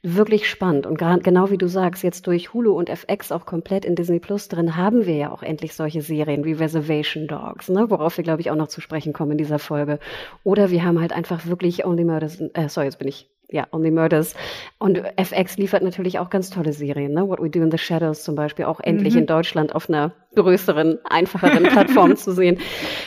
Wirklich 0.04 0.48
spannend. 0.48 0.86
Und 0.86 0.96
genau 0.96 1.50
wie 1.50 1.58
du 1.58 1.66
sagst, 1.66 2.04
jetzt 2.04 2.28
durch 2.28 2.54
Hulu 2.54 2.70
und 2.78 2.90
FX 2.90 3.32
auch 3.32 3.44
komplett 3.44 3.84
in 3.84 3.96
Disney 3.96 4.20
Plus 4.20 4.46
drin, 4.46 4.76
haben 4.76 5.04
wir 5.04 5.16
ja 5.16 5.32
auch 5.32 5.42
endlich 5.42 5.74
solche 5.74 6.00
Serien 6.00 6.44
wie 6.44 6.52
Reservation 6.52 7.26
Dogs, 7.26 7.68
ne? 7.68 7.90
worauf 7.90 8.16
wir, 8.16 8.22
glaube 8.22 8.40
ich, 8.40 8.52
auch 8.52 8.56
noch 8.56 8.68
zu 8.68 8.80
sprechen 8.80 9.12
kommen 9.12 9.32
in 9.32 9.38
dieser 9.38 9.58
Folge. 9.58 9.98
Oder 10.44 10.70
wir 10.70 10.84
haben 10.84 11.00
halt 11.00 11.12
einfach 11.12 11.46
wirklich 11.46 11.84
Only 11.84 12.04
Murders, 12.04 12.40
äh, 12.54 12.68
sorry, 12.68 12.86
jetzt 12.86 13.00
bin 13.00 13.08
ich, 13.08 13.28
ja, 13.50 13.66
Only 13.72 13.90
Murders. 13.90 14.34
Und 14.78 15.02
FX 15.16 15.56
liefert 15.56 15.82
natürlich 15.82 16.18
auch 16.18 16.30
ganz 16.30 16.50
tolle 16.50 16.72
Serien, 16.72 17.12
ne? 17.12 17.28
What 17.28 17.40
We 17.40 17.50
Do 17.50 17.60
in 17.60 17.70
the 17.70 17.78
Shadows 17.78 18.22
zum 18.22 18.34
Beispiel, 18.34 18.66
auch 18.66 18.80
endlich 18.80 19.14
Mhm. 19.14 19.20
in 19.20 19.26
Deutschland 19.26 19.74
auf 19.74 19.88
einer 19.88 20.12
größeren, 20.34 20.98
einfacheren 21.08 21.62
Plattform 21.72 22.16
zu 22.16 22.32
sehen. 22.32 22.58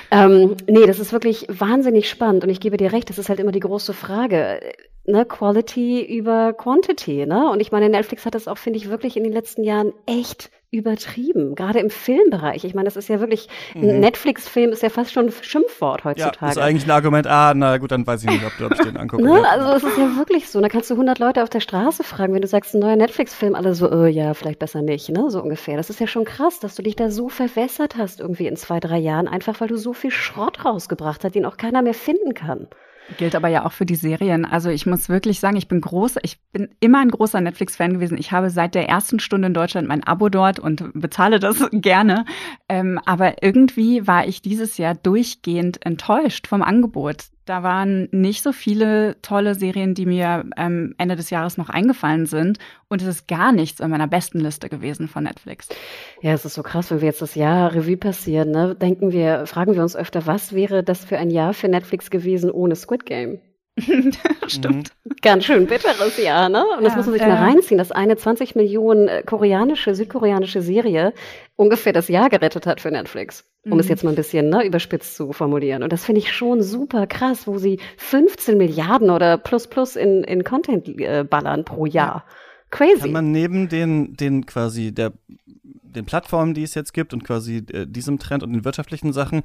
Ähm, 0.09 0.55
nee, 0.67 0.85
das 0.85 0.99
ist 0.99 1.13
wirklich 1.13 1.45
wahnsinnig 1.49 2.09
spannend 2.09 2.43
und 2.43 2.49
ich 2.49 2.59
gebe 2.59 2.77
dir 2.77 2.91
recht, 2.91 3.09
das 3.09 3.17
ist 3.19 3.29
halt 3.29 3.39
immer 3.39 3.51
die 3.51 3.59
große 3.59 3.93
Frage 3.93 4.59
ne, 5.05 5.25
Quality 5.25 6.03
über 6.03 6.53
Quantity, 6.53 7.25
ne? 7.25 7.49
Und 7.51 7.59
ich 7.59 7.71
meine, 7.71 7.89
Netflix 7.89 8.25
hat 8.25 8.35
das 8.35 8.47
auch, 8.47 8.57
finde 8.57 8.77
ich, 8.77 8.89
wirklich 8.89 9.17
in 9.17 9.23
den 9.23 9.33
letzten 9.33 9.63
Jahren 9.63 9.93
echt 10.05 10.51
übertrieben, 10.71 11.53
gerade 11.55 11.79
im 11.79 11.89
Filmbereich. 11.89 12.63
Ich 12.63 12.73
meine, 12.73 12.85
das 12.85 12.95
ist 12.95 13.09
ja 13.09 13.19
wirklich, 13.19 13.47
ein 13.75 13.99
Netflix-Film 13.99 14.71
ist 14.71 14.81
ja 14.81 14.89
fast 14.89 15.11
schon 15.11 15.25
ein 15.25 15.33
Schimpfwort 15.41 15.99
Ja, 15.99 16.09
heutzutage. 16.11 16.51
ist 16.53 16.57
eigentlich 16.57 16.85
ein 16.87 16.91
Argument, 16.91 17.27
ah, 17.27 17.53
na 17.53 17.77
gut, 17.77 17.91
dann 17.91 18.07
weiß 18.07 18.23
ich 18.23 18.29
nicht, 18.29 18.45
ob, 18.45 18.53
du- 18.57 18.65
ob 18.67 18.71
ich 18.73 18.79
den 18.79 18.95
angucke. 18.95 19.21
Ne? 19.21 19.41
Ja. 19.41 19.43
Also 19.49 19.73
es 19.73 19.83
ist 19.83 19.97
ja 19.97 20.15
wirklich 20.15 20.49
so. 20.49 20.61
Da 20.61 20.69
kannst 20.69 20.89
du 20.89 20.93
100 20.93 21.19
Leute 21.19 21.43
auf 21.43 21.49
der 21.49 21.59
Straße 21.59 22.03
fragen, 22.03 22.33
wenn 22.33 22.41
du 22.41 22.47
sagst, 22.47 22.73
ein 22.73 22.79
neuer 22.79 22.95
Netflix-Film, 22.95 23.53
alle 23.53 23.75
so, 23.75 23.91
äh, 23.91 24.07
ja, 24.07 24.33
vielleicht 24.33 24.59
besser 24.59 24.81
nicht, 24.81 25.09
ne? 25.09 25.29
So 25.29 25.41
ungefähr. 25.43 25.75
Das 25.75 25.89
ist 25.89 25.99
ja 25.99 26.07
schon 26.07 26.23
krass, 26.23 26.59
dass 26.59 26.75
du 26.75 26.83
dich 26.83 26.95
da 26.95 27.11
so 27.11 27.27
verwässert 27.27 27.97
hast 27.97 28.21
irgendwie 28.21 28.47
in 28.47 28.55
zwei, 28.55 28.79
drei 28.79 28.97
Jahren, 28.97 29.27
einfach 29.27 29.59
weil 29.59 29.67
du 29.67 29.75
so 29.77 29.91
viel 29.91 30.11
Schrott 30.11 30.63
rausgebracht 30.63 31.23
hast, 31.25 31.35
den 31.35 31.45
auch 31.45 31.57
keiner 31.57 31.81
mehr 31.81 31.93
finden 31.93 32.33
kann. 32.33 32.67
Gilt 33.17 33.35
aber 33.35 33.49
ja 33.49 33.65
auch 33.65 33.71
für 33.71 33.85
die 33.85 33.95
Serien. 33.95 34.45
Also 34.45 34.69
ich 34.69 34.85
muss 34.85 35.09
wirklich 35.09 35.39
sagen, 35.39 35.57
ich 35.57 35.67
bin 35.67 35.81
groß, 35.81 36.15
ich 36.23 36.39
bin 36.53 36.69
immer 36.79 36.99
ein 36.99 37.11
großer 37.11 37.41
Netflix-Fan 37.41 37.93
gewesen. 37.93 38.17
Ich 38.17 38.31
habe 38.31 38.49
seit 38.49 38.73
der 38.73 38.87
ersten 38.87 39.19
Stunde 39.19 39.47
in 39.47 39.53
Deutschland 39.53 39.87
mein 39.87 40.03
Abo 40.03 40.29
dort 40.29 40.59
und 40.59 40.91
bezahle 40.93 41.39
das 41.39 41.57
gerne. 41.71 42.25
Ähm, 42.69 42.99
aber 43.05 43.43
irgendwie 43.43 44.07
war 44.07 44.27
ich 44.27 44.41
dieses 44.41 44.77
Jahr 44.77 44.95
durchgehend 44.95 45.85
enttäuscht 45.85 46.47
vom 46.47 46.61
Angebot. 46.61 47.30
Da 47.45 47.63
waren 47.63 48.07
nicht 48.11 48.43
so 48.43 48.51
viele 48.51 49.19
tolle 49.21 49.55
Serien, 49.55 49.93
die 49.93 50.05
mir 50.05 50.45
ähm, 50.57 50.93
Ende 50.97 51.15
des 51.15 51.29
Jahres 51.29 51.57
noch 51.57 51.69
eingefallen 51.69 52.25
sind. 52.25 52.59
Und 52.87 53.01
es 53.01 53.07
ist 53.07 53.27
gar 53.27 53.51
nichts 53.51 53.79
in 53.79 53.89
meiner 53.89 54.07
besten 54.07 54.39
Liste 54.39 54.69
gewesen 54.69 55.07
von 55.07 55.23
Netflix. 55.23 55.69
Ja, 56.21 56.33
es 56.33 56.45
ist 56.45 56.53
so 56.53 56.63
krass, 56.63 56.91
wenn 56.91 57.01
wir 57.01 57.07
jetzt 57.07 57.21
das 57.21 57.35
Jahr 57.35 57.73
Revue 57.73 57.97
passieren, 57.97 58.51
ne? 58.51 58.75
Denken 58.75 59.11
wir, 59.11 59.45
fragen 59.47 59.73
wir 59.73 59.81
uns 59.81 59.95
öfter, 59.95 60.27
was 60.27 60.53
wäre 60.53 60.83
das 60.83 61.03
für 61.03 61.17
ein 61.17 61.29
Jahr 61.31 61.53
für 61.53 61.67
Netflix 61.67 62.09
gewesen 62.09 62.51
ohne 62.51 62.75
Squid 62.75 63.05
Game? 63.05 63.39
Stimmt. 64.47 64.91
Ganz 65.21 65.45
schön 65.45 65.65
bitteres 65.67 66.17
Jahr, 66.17 66.49
ne? 66.49 66.63
Und 66.77 66.83
das 66.83 66.93
Ja, 66.93 66.97
muss 66.97 67.05
man 67.05 67.13
sich 67.13 67.21
ja. 67.21 67.29
mal 67.29 67.37
reinziehen, 67.37 67.77
dass 67.77 67.91
eine 67.91 68.17
20 68.17 68.55
Millionen 68.55 69.07
äh, 69.07 69.23
koreanische, 69.23 69.95
südkoreanische 69.95 70.61
Serie 70.61 71.13
ungefähr 71.55 71.93
das 71.93 72.07
Jahr 72.07 72.29
gerettet 72.29 72.65
hat 72.67 72.81
für 72.81 72.91
Netflix. 72.91 73.45
Um 73.63 73.79
es 73.79 73.85
Mhm. 73.85 73.89
jetzt 73.91 74.03
mal 74.03 74.09
ein 74.11 74.15
bisschen 74.15 74.49
ne, 74.49 74.65
überspitzt 74.65 75.15
zu 75.15 75.31
formulieren. 75.33 75.83
Und 75.83 75.93
das 75.93 76.03
finde 76.03 76.19
ich 76.19 76.31
schon 76.33 76.61
super 76.63 77.07
krass, 77.07 77.47
wo 77.47 77.57
sie 77.59 77.79
15 77.97 78.57
Milliarden 78.57 79.09
oder 79.09 79.37
plus 79.37 79.67
plus 79.67 79.95
in, 79.95 80.23
in 80.23 80.43
Content 80.43 80.87
äh, 80.99 81.23
ballern 81.23 81.63
pro 81.63 81.85
Jahr. 81.85 82.25
Crazy. 82.71 83.01
Kann 83.01 83.11
man 83.11 83.31
neben 83.31 83.69
den, 83.69 84.15
den 84.15 84.45
quasi 84.45 84.91
der, 84.93 85.11
den 85.83 86.05
Plattformen, 86.05 86.53
die 86.53 86.63
es 86.63 86.73
jetzt 86.73 86.93
gibt 86.93 87.13
und 87.13 87.23
quasi 87.23 87.57
äh, 87.71 87.85
diesem 87.85 88.17
Trend 88.17 88.43
und 88.43 88.53
den 88.53 88.65
wirtschaftlichen 88.65 89.13
Sachen 89.13 89.43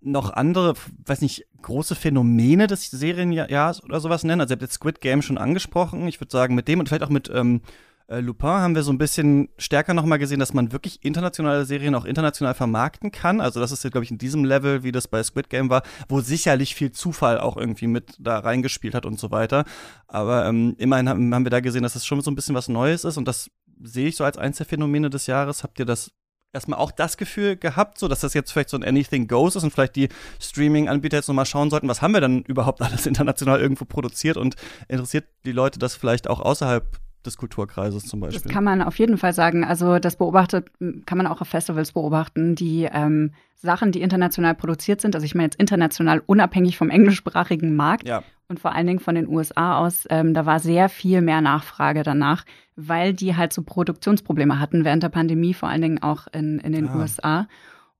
noch 0.00 0.32
andere, 0.32 0.74
weiß 1.06 1.20
nicht, 1.20 1.46
große 1.62 1.94
Phänomene 1.94 2.66
des 2.66 2.90
Serienjahrs 2.90 3.82
oder 3.82 4.00
sowas 4.00 4.24
nennen? 4.24 4.40
Also 4.40 4.52
ihr 4.52 4.56
habt 4.56 4.62
jetzt 4.62 4.74
Squid 4.74 5.00
Game 5.00 5.22
schon 5.22 5.38
angesprochen. 5.38 6.06
Ich 6.08 6.20
würde 6.20 6.32
sagen, 6.32 6.54
mit 6.54 6.68
dem 6.68 6.80
und 6.80 6.88
vielleicht 6.88 7.02
auch 7.02 7.08
mit 7.08 7.30
ähm, 7.32 7.62
äh, 8.08 8.20
Lupin 8.20 8.48
haben 8.48 8.74
wir 8.74 8.82
so 8.82 8.90
ein 8.90 8.98
bisschen 8.98 9.50
stärker 9.58 9.92
nochmal 9.92 10.18
gesehen, 10.18 10.40
dass 10.40 10.54
man 10.54 10.72
wirklich 10.72 11.04
internationale 11.04 11.66
Serien 11.66 11.94
auch 11.94 12.06
international 12.06 12.54
vermarkten 12.54 13.12
kann. 13.12 13.40
Also 13.40 13.60
das 13.60 13.70
ist 13.70 13.84
jetzt, 13.84 13.92
glaube 13.92 14.04
ich, 14.04 14.10
in 14.10 14.18
diesem 14.18 14.44
Level, 14.44 14.82
wie 14.82 14.92
das 14.92 15.08
bei 15.08 15.22
Squid 15.22 15.50
Game 15.50 15.68
war, 15.68 15.82
wo 16.08 16.20
sicherlich 16.20 16.74
viel 16.74 16.90
Zufall 16.90 17.38
auch 17.38 17.56
irgendwie 17.56 17.86
mit 17.86 18.16
da 18.18 18.38
reingespielt 18.38 18.94
hat 18.94 19.04
und 19.04 19.20
so 19.20 19.30
weiter. 19.30 19.64
Aber 20.06 20.46
ähm, 20.46 20.74
immerhin 20.78 21.08
haben, 21.08 21.44
wir 21.44 21.50
da 21.50 21.60
gesehen, 21.60 21.82
dass 21.82 21.96
es 21.96 22.06
schon 22.06 22.20
so 22.22 22.30
ein 22.30 22.34
bisschen 22.34 22.54
was 22.54 22.68
Neues 22.68 23.04
ist 23.04 23.18
und 23.18 23.28
das 23.28 23.50
sehe 23.82 24.08
ich 24.08 24.16
so 24.16 24.24
als 24.24 24.38
eins 24.38 24.56
der 24.56 24.66
Phänomene 24.66 25.10
des 25.10 25.26
Jahres. 25.26 25.62
Habt 25.62 25.78
ihr 25.78 25.84
das 25.84 26.10
erstmal 26.52 26.78
auch 26.78 26.90
das 26.90 27.16
Gefühl 27.16 27.56
gehabt, 27.56 27.98
so 27.98 28.08
dass 28.08 28.20
das 28.20 28.34
jetzt 28.34 28.52
vielleicht 28.52 28.70
so 28.70 28.76
ein 28.76 28.84
Anything 28.84 29.28
Goes 29.28 29.56
ist 29.56 29.64
und 29.64 29.70
vielleicht 29.70 29.96
die 29.96 30.08
Streaming-Anbieter 30.40 31.18
jetzt 31.18 31.28
nochmal 31.28 31.46
schauen 31.46 31.70
sollten, 31.70 31.88
was 31.88 32.02
haben 32.02 32.12
wir 32.12 32.20
denn 32.20 32.42
überhaupt 32.42 32.80
alles 32.82 33.06
international 33.06 33.60
irgendwo 33.60 33.84
produziert 33.84 34.36
und 34.36 34.56
interessiert 34.88 35.26
die 35.44 35.52
Leute 35.52 35.78
das 35.78 35.94
vielleicht 35.94 36.28
auch 36.28 36.40
außerhalb 36.40 36.98
des 37.28 37.36
Kulturkreises 37.38 38.04
zum 38.04 38.20
Das 38.20 38.34
Beispiel? 38.34 38.50
kann 38.52 38.64
man 38.64 38.82
auf 38.82 38.98
jeden 38.98 39.18
Fall 39.18 39.32
sagen. 39.32 39.64
Also 39.64 39.98
das 39.98 40.16
beobachtet, 40.16 40.70
kann 41.06 41.18
man 41.18 41.26
auch 41.26 41.40
auf 41.40 41.48
Festivals 41.48 41.92
beobachten, 41.92 42.54
die 42.54 42.88
ähm, 42.92 43.32
Sachen, 43.54 43.92
die 43.92 44.00
international 44.02 44.54
produziert 44.54 45.00
sind, 45.00 45.14
also 45.14 45.24
ich 45.24 45.34
meine 45.34 45.46
jetzt 45.46 45.60
international 45.60 46.22
unabhängig 46.26 46.76
vom 46.78 46.90
englischsprachigen 46.90 47.74
Markt 47.74 48.06
ja, 48.06 48.22
und 48.48 48.60
vor 48.60 48.72
allen 48.74 48.86
Dingen 48.86 49.00
von 49.00 49.14
den 49.16 49.28
USA 49.28 49.78
aus, 49.78 50.06
ähm, 50.10 50.32
da 50.32 50.46
war 50.46 50.60
sehr 50.60 50.88
viel 50.88 51.20
mehr 51.22 51.40
Nachfrage 51.40 52.02
danach, 52.04 52.44
weil 52.76 53.12
die 53.14 53.36
halt 53.36 53.52
so 53.52 53.62
Produktionsprobleme 53.62 54.60
hatten 54.60 54.84
während 54.84 55.02
der 55.02 55.08
Pandemie, 55.08 55.54
vor 55.54 55.68
allen 55.68 55.82
Dingen 55.82 56.02
auch 56.02 56.28
in, 56.32 56.58
in 56.60 56.72
den 56.72 56.88
Ah. 56.88 56.96
USA. 56.98 57.48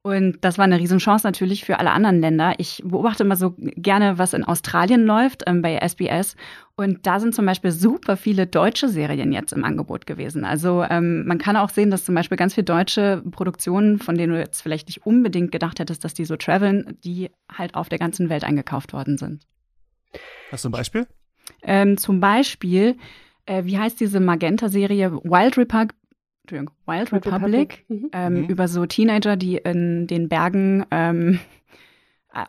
Und 0.08 0.38
das 0.40 0.56
war 0.56 0.64
eine 0.64 0.78
Riesenchance 0.78 1.26
natürlich 1.26 1.66
für 1.66 1.78
alle 1.78 1.90
anderen 1.90 2.22
Länder. 2.22 2.54
Ich 2.56 2.80
beobachte 2.82 3.24
immer 3.24 3.36
so 3.36 3.54
gerne, 3.58 4.16
was 4.16 4.32
in 4.32 4.42
Australien 4.42 5.04
läuft, 5.04 5.42
ähm, 5.46 5.60
bei 5.60 5.76
SBS. 5.76 6.34
Und 6.76 7.06
da 7.06 7.20
sind 7.20 7.34
zum 7.34 7.44
Beispiel 7.44 7.72
super 7.72 8.16
viele 8.16 8.46
deutsche 8.46 8.88
Serien 8.88 9.32
jetzt 9.32 9.52
im 9.52 9.64
Angebot 9.64 10.06
gewesen. 10.06 10.46
Also 10.46 10.82
ähm, 10.88 11.26
man 11.26 11.36
kann 11.36 11.56
auch 11.56 11.68
sehen, 11.68 11.90
dass 11.90 12.06
zum 12.06 12.14
Beispiel 12.14 12.38
ganz 12.38 12.54
viele 12.54 12.64
deutsche 12.64 13.22
Produktionen, 13.32 13.98
von 13.98 14.16
denen 14.16 14.32
du 14.32 14.38
jetzt 14.38 14.62
vielleicht 14.62 14.88
nicht 14.88 15.04
unbedingt 15.04 15.52
gedacht 15.52 15.78
hättest, 15.78 16.02
dass 16.04 16.14
die 16.14 16.24
so 16.24 16.36
traveln, 16.36 16.96
die 17.04 17.28
halt 17.52 17.74
auf 17.74 17.90
der 17.90 17.98
ganzen 17.98 18.30
Welt 18.30 18.44
eingekauft 18.44 18.94
worden 18.94 19.18
sind. 19.18 19.44
hast 20.50 20.64
du 20.64 20.70
ein 20.70 20.72
Beispiel? 20.72 21.06
Ähm, 21.60 21.98
zum 21.98 22.20
Beispiel, 22.20 22.96
äh, 23.44 23.64
wie 23.64 23.76
heißt 23.76 24.00
diese 24.00 24.20
Magenta-Serie 24.20 25.12
Wild 25.12 25.58
Republic? 25.58 25.97
Entschuldigung, 26.52 26.70
Wild 26.86 27.12
Republic, 27.12 27.32
Republic, 27.34 27.84
mhm. 27.88 28.10
Ähm, 28.12 28.32
Mhm. 28.42 28.44
über 28.48 28.68
so 28.68 28.86
Teenager, 28.86 29.36
die 29.36 29.56
in 29.58 30.06
den 30.06 30.28
Bergen 30.28 30.86
ähm, 30.90 31.38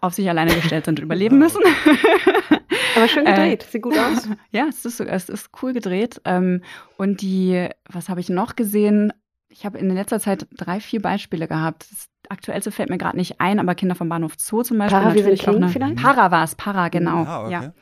auf 0.02 0.14
sich 0.14 0.30
alleine 0.30 0.54
gestellt 0.54 0.86
sind 0.86 1.00
und 1.00 1.04
überleben 1.06 1.42
Wow. 1.42 1.54
müssen. 1.54 1.62
Aber 2.96 3.08
schön 3.08 3.26
Äh, 3.26 3.32
gedreht, 3.34 3.64
sieht 3.64 3.82
gut 3.82 3.98
aus. 3.98 4.28
ja, 4.52 4.66
es 4.70 4.86
ist, 4.86 5.00
es 5.00 5.30
ist 5.30 5.50
cool 5.62 5.74
gedreht. 5.74 6.22
Ähm, 6.26 6.62
und 6.98 7.22
die, 7.22 7.68
was 7.90 8.10
habe 8.10 8.20
ich 8.20 8.30
noch 8.30 8.56
gesehen? 8.56 9.14
Ich 9.50 9.66
habe 9.66 9.78
in 9.78 9.90
letzter 9.90 10.20
Zeit 10.20 10.48
drei, 10.56 10.80
vier 10.80 11.02
Beispiele 11.02 11.48
gehabt. 11.48 11.88
Das 11.92 12.10
aktuellste 12.30 12.72
fällt 12.72 12.90
mir 12.90 12.98
gerade 12.98 13.18
nicht 13.18 13.40
ein, 13.42 13.60
aber 13.60 13.74
Kinder 13.76 13.96
vom 13.96 14.10
Bahnhof 14.10 14.34
Zoo 14.38 14.64
zum 14.64 14.78
Beispiel. 14.78 15.00
Para, 15.00 15.14
wir 15.16 15.24
sind 15.24 15.40
King 15.40 15.56
eine- 15.56 15.70
vielleicht? 15.70 15.96
Para 15.96 16.32
war 16.32 16.44
es, 16.44 16.56
Para, 16.56 16.90
genau. 16.90 17.24
Ah, 17.26 17.44
okay. 17.46 17.52
Ja. 17.54 17.74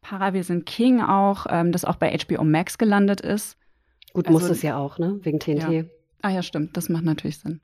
Para, 0.00 0.32
wir 0.32 0.44
sind 0.44 0.64
King 0.64 1.00
auch, 1.02 1.46
ähm, 1.50 1.72
das 1.72 1.84
auch 1.84 1.96
bei 1.96 2.16
HBO 2.16 2.44
Max 2.44 2.78
gelandet 2.78 3.20
ist. 3.20 3.57
Gut, 4.18 4.26
Also- 4.26 4.38
muss 4.40 4.50
es 4.50 4.62
ja 4.62 4.76
auch, 4.76 4.98
ne? 4.98 5.18
Wegen 5.22 5.38
TNT. 5.38 5.70
Ja. 5.72 5.84
Ah 6.22 6.30
ja, 6.30 6.42
stimmt, 6.42 6.76
das 6.76 6.88
macht 6.88 7.04
natürlich 7.04 7.38
Sinn. 7.38 7.60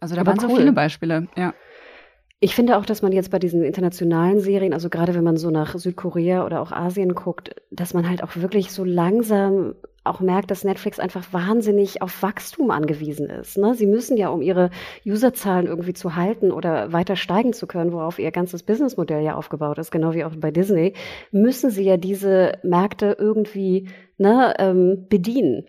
Also 0.00 0.14
da 0.14 0.20
Aber 0.20 0.30
waren 0.30 0.38
so 0.38 0.48
cool. 0.48 0.58
viele 0.58 0.72
Beispiele, 0.72 1.26
ja. 1.36 1.52
Ich 2.38 2.54
finde 2.54 2.76
auch, 2.78 2.86
dass 2.86 3.02
man 3.02 3.10
jetzt 3.10 3.32
bei 3.32 3.40
diesen 3.40 3.64
internationalen 3.64 4.38
Serien, 4.38 4.72
also 4.72 4.88
gerade 4.88 5.12
wenn 5.16 5.24
man 5.24 5.36
so 5.36 5.50
nach 5.50 5.76
Südkorea 5.76 6.46
oder 6.46 6.60
auch 6.60 6.70
Asien 6.70 7.14
guckt, 7.16 7.56
dass 7.72 7.94
man 7.94 8.08
halt 8.08 8.22
auch 8.22 8.36
wirklich 8.36 8.70
so 8.70 8.84
langsam 8.84 9.74
auch 10.08 10.20
merkt, 10.20 10.50
dass 10.50 10.64
Netflix 10.64 10.98
einfach 10.98 11.32
wahnsinnig 11.32 12.02
auf 12.02 12.22
Wachstum 12.22 12.70
angewiesen 12.70 13.28
ist. 13.30 13.58
Ne? 13.58 13.74
Sie 13.74 13.86
müssen 13.86 14.16
ja, 14.16 14.28
um 14.28 14.42
ihre 14.42 14.70
Userzahlen 15.04 15.66
irgendwie 15.66 15.94
zu 15.94 16.16
halten 16.16 16.50
oder 16.50 16.92
weiter 16.92 17.16
steigen 17.16 17.52
zu 17.52 17.66
können, 17.66 17.92
worauf 17.92 18.18
ihr 18.18 18.30
ganzes 18.30 18.62
Businessmodell 18.62 19.22
ja 19.22 19.34
aufgebaut 19.34 19.78
ist, 19.78 19.90
genau 19.90 20.14
wie 20.14 20.24
auch 20.24 20.34
bei 20.36 20.50
Disney, 20.50 20.94
müssen 21.30 21.70
sie 21.70 21.84
ja 21.84 21.96
diese 21.96 22.58
Märkte 22.62 23.16
irgendwie 23.18 23.88
ne, 24.18 24.54
ähm, 24.58 25.06
bedienen. 25.08 25.64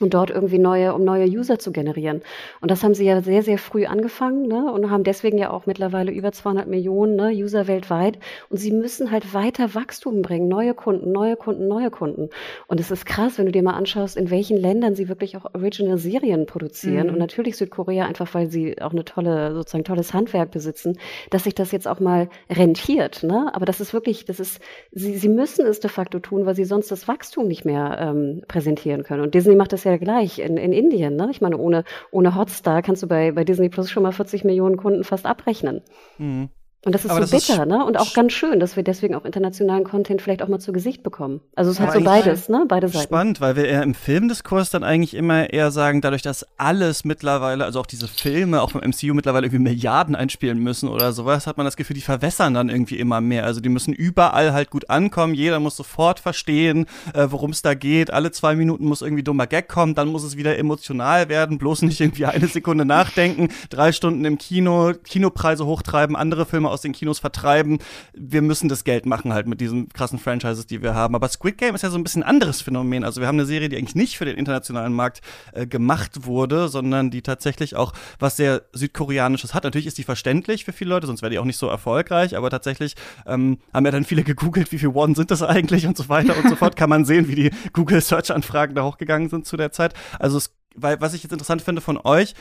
Und 0.00 0.14
dort 0.14 0.30
irgendwie 0.30 0.58
neue, 0.58 0.94
um 0.94 1.04
neue 1.04 1.26
User 1.26 1.58
zu 1.58 1.72
generieren. 1.72 2.22
Und 2.60 2.70
das 2.70 2.82
haben 2.82 2.94
sie 2.94 3.04
ja 3.04 3.20
sehr, 3.20 3.42
sehr 3.42 3.58
früh 3.58 3.84
angefangen 3.84 4.48
ne? 4.48 4.72
und 4.72 4.90
haben 4.90 5.04
deswegen 5.04 5.36
ja 5.38 5.50
auch 5.50 5.66
mittlerweile 5.66 6.10
über 6.10 6.32
200 6.32 6.66
Millionen 6.66 7.16
ne, 7.16 7.30
User 7.30 7.68
weltweit. 7.68 8.18
Und 8.48 8.56
sie 8.56 8.72
müssen 8.72 9.10
halt 9.10 9.34
weiter 9.34 9.74
Wachstum 9.74 10.22
bringen, 10.22 10.48
neue 10.48 10.74
Kunden, 10.74 11.12
neue 11.12 11.36
Kunden, 11.36 11.68
neue 11.68 11.90
Kunden. 11.90 12.30
Und 12.66 12.80
es 12.80 12.90
ist 12.90 13.04
krass, 13.04 13.38
wenn 13.38 13.46
du 13.46 13.52
dir 13.52 13.62
mal 13.62 13.74
anschaust, 13.74 14.16
in 14.16 14.30
welchen 14.30 14.56
Ländern 14.56 14.94
sie 14.94 15.08
wirklich 15.08 15.36
auch 15.36 15.54
Original-Serien 15.54 16.46
produzieren. 16.46 17.08
Mhm. 17.08 17.12
Und 17.12 17.18
natürlich 17.18 17.56
Südkorea 17.56 18.06
einfach, 18.06 18.32
weil 18.32 18.50
sie 18.50 18.80
auch 18.80 18.92
eine 18.92 19.04
tolle, 19.04 19.54
sozusagen 19.54 19.84
tolles 19.84 20.14
Handwerk 20.14 20.50
besitzen, 20.50 20.98
dass 21.28 21.44
sich 21.44 21.54
das 21.54 21.72
jetzt 21.72 21.86
auch 21.86 22.00
mal 22.00 22.30
rentiert. 22.48 23.22
Ne? 23.22 23.50
Aber 23.52 23.66
das 23.66 23.80
ist 23.80 23.92
wirklich, 23.92 24.24
das 24.24 24.40
ist, 24.40 24.60
sie, 24.92 25.18
sie 25.18 25.28
müssen 25.28 25.66
es 25.66 25.80
de 25.80 25.90
facto 25.90 26.20
tun, 26.20 26.46
weil 26.46 26.54
sie 26.54 26.64
sonst 26.64 26.90
das 26.90 27.06
Wachstum 27.06 27.48
nicht 27.48 27.66
mehr 27.66 27.98
ähm, 28.00 28.42
präsentieren 28.48 29.02
können. 29.02 29.22
Und 29.22 29.34
Disney 29.34 29.56
macht 29.56 29.74
das 29.74 29.84
ja 29.84 29.89
gleich 29.98 30.38
in, 30.38 30.56
in 30.56 30.72
Indien. 30.72 31.16
Ne? 31.16 31.28
Ich 31.30 31.40
meine, 31.40 31.56
ohne, 31.58 31.84
ohne 32.10 32.34
Hotstar 32.34 32.82
kannst 32.82 33.02
du 33.02 33.06
bei, 33.06 33.32
bei 33.32 33.44
Disney 33.44 33.68
Plus 33.68 33.90
schon 33.90 34.02
mal 34.02 34.12
40 34.12 34.44
Millionen 34.44 34.76
Kunden 34.76 35.04
fast 35.04 35.26
abrechnen. 35.26 35.82
Mhm. 36.18 36.50
Und 36.82 36.94
das 36.94 37.04
ist 37.04 37.10
aber 37.10 37.26
so 37.26 37.32
das 37.32 37.46
bitter, 37.46 37.62
ist 37.62 37.68
ne? 37.68 37.84
Und 37.84 37.98
auch 37.98 38.14
ganz 38.14 38.32
schön, 38.32 38.58
dass 38.58 38.74
wir 38.74 38.82
deswegen 38.82 39.14
auch 39.14 39.26
internationalen 39.26 39.84
Content 39.84 40.22
vielleicht 40.22 40.40
auch 40.42 40.48
mal 40.48 40.60
zu 40.60 40.72
Gesicht 40.72 41.02
bekommen. 41.02 41.42
Also 41.54 41.70
es 41.70 41.78
hat 41.78 41.92
so 41.92 42.00
beides, 42.00 42.48
ne? 42.48 42.64
Beide 42.66 42.88
Seiten. 42.88 43.04
Spannend, 43.04 43.40
weil 43.42 43.54
wir 43.54 43.66
eher 43.66 43.82
im 43.82 43.92
Filmdiskurs 43.92 44.70
dann 44.70 44.82
eigentlich 44.82 45.12
immer 45.12 45.52
eher 45.52 45.72
sagen, 45.72 46.00
dadurch, 46.00 46.22
dass 46.22 46.46
alles 46.56 47.04
mittlerweile, 47.04 47.66
also 47.66 47.80
auch 47.80 47.86
diese 47.86 48.08
Filme, 48.08 48.62
auch 48.62 48.70
vom 48.70 48.80
MCU 48.80 49.12
mittlerweile 49.12 49.46
irgendwie 49.46 49.62
Milliarden 49.62 50.16
einspielen 50.16 50.58
müssen 50.58 50.88
oder 50.88 51.12
sowas, 51.12 51.46
hat 51.46 51.58
man 51.58 51.66
das 51.66 51.76
Gefühl, 51.76 51.96
die 51.96 52.00
verwässern 52.00 52.54
dann 52.54 52.70
irgendwie 52.70 52.98
immer 52.98 53.20
mehr. 53.20 53.44
Also 53.44 53.60
die 53.60 53.68
müssen 53.68 53.92
überall 53.92 54.54
halt 54.54 54.70
gut 54.70 54.88
ankommen, 54.88 55.34
jeder 55.34 55.60
muss 55.60 55.76
sofort 55.76 56.18
verstehen, 56.18 56.86
äh, 57.12 57.26
worum 57.28 57.50
es 57.50 57.60
da 57.60 57.74
geht. 57.74 58.10
Alle 58.10 58.30
zwei 58.30 58.56
Minuten 58.56 58.86
muss 58.86 59.02
irgendwie 59.02 59.22
dummer 59.22 59.46
Gag 59.46 59.68
kommen, 59.68 59.94
dann 59.94 60.08
muss 60.08 60.24
es 60.24 60.38
wieder 60.38 60.56
emotional 60.56 61.28
werden, 61.28 61.58
bloß 61.58 61.82
nicht 61.82 62.00
irgendwie 62.00 62.24
eine 62.24 62.46
Sekunde 62.46 62.86
nachdenken, 62.86 63.48
drei 63.68 63.92
Stunden 63.92 64.24
im 64.24 64.38
Kino, 64.38 64.94
Kinopreise 65.04 65.66
hochtreiben, 65.66 66.16
andere 66.16 66.46
Filme 66.46 66.69
aus 66.70 66.80
den 66.80 66.92
Kinos 66.92 67.18
vertreiben. 67.18 67.78
Wir 68.12 68.42
müssen 68.42 68.68
das 68.68 68.84
Geld 68.84 69.06
machen 69.06 69.32
halt 69.32 69.46
mit 69.46 69.60
diesen 69.60 69.88
krassen 69.88 70.18
Franchises, 70.18 70.66
die 70.66 70.82
wir 70.82 70.94
haben. 70.94 71.14
Aber 71.14 71.28
Squid 71.28 71.58
Game 71.58 71.74
ist 71.74 71.82
ja 71.82 71.90
so 71.90 71.98
ein 71.98 72.02
bisschen 72.02 72.22
anderes 72.22 72.62
Phänomen. 72.62 73.04
Also 73.04 73.20
wir 73.20 73.28
haben 73.28 73.36
eine 73.36 73.46
Serie, 73.46 73.68
die 73.68 73.76
eigentlich 73.76 73.94
nicht 73.94 74.16
für 74.16 74.24
den 74.24 74.36
internationalen 74.36 74.92
Markt 74.92 75.20
äh, 75.52 75.66
gemacht 75.66 76.24
wurde, 76.24 76.68
sondern 76.68 77.10
die 77.10 77.22
tatsächlich 77.22 77.76
auch 77.76 77.92
was 78.18 78.36
sehr 78.36 78.62
südkoreanisches 78.72 79.54
hat. 79.54 79.64
Natürlich 79.64 79.86
ist 79.86 79.98
die 79.98 80.04
verständlich 80.04 80.64
für 80.64 80.72
viele 80.72 80.90
Leute, 80.90 81.06
sonst 81.06 81.22
wäre 81.22 81.30
die 81.30 81.38
auch 81.38 81.44
nicht 81.44 81.58
so 81.58 81.68
erfolgreich. 81.68 82.36
Aber 82.36 82.50
tatsächlich 82.50 82.94
ähm, 83.26 83.58
haben 83.72 83.84
ja 83.84 83.90
dann 83.90 84.04
viele 84.04 84.22
gegoogelt, 84.22 84.72
wie 84.72 84.78
viel 84.78 84.88
One 84.88 85.14
sind 85.14 85.30
das 85.30 85.42
eigentlich 85.42 85.86
und 85.86 85.96
so 85.96 86.08
weiter 86.08 86.36
und 86.36 86.48
so 86.48 86.56
fort. 86.56 86.76
Kann 86.76 86.90
man 86.90 87.04
sehen, 87.04 87.28
wie 87.28 87.34
die 87.34 87.50
Google 87.72 88.00
Search 88.00 88.30
Anfragen 88.30 88.74
da 88.74 88.84
hochgegangen 88.84 89.28
sind 89.28 89.46
zu 89.46 89.56
der 89.56 89.72
Zeit. 89.72 89.94
Also 90.18 90.38
es, 90.38 90.54
weil 90.74 91.00
was 91.00 91.14
ich 91.14 91.22
jetzt 91.22 91.32
interessant 91.32 91.62
finde 91.62 91.80
von 91.80 91.98
euch, 92.02 92.34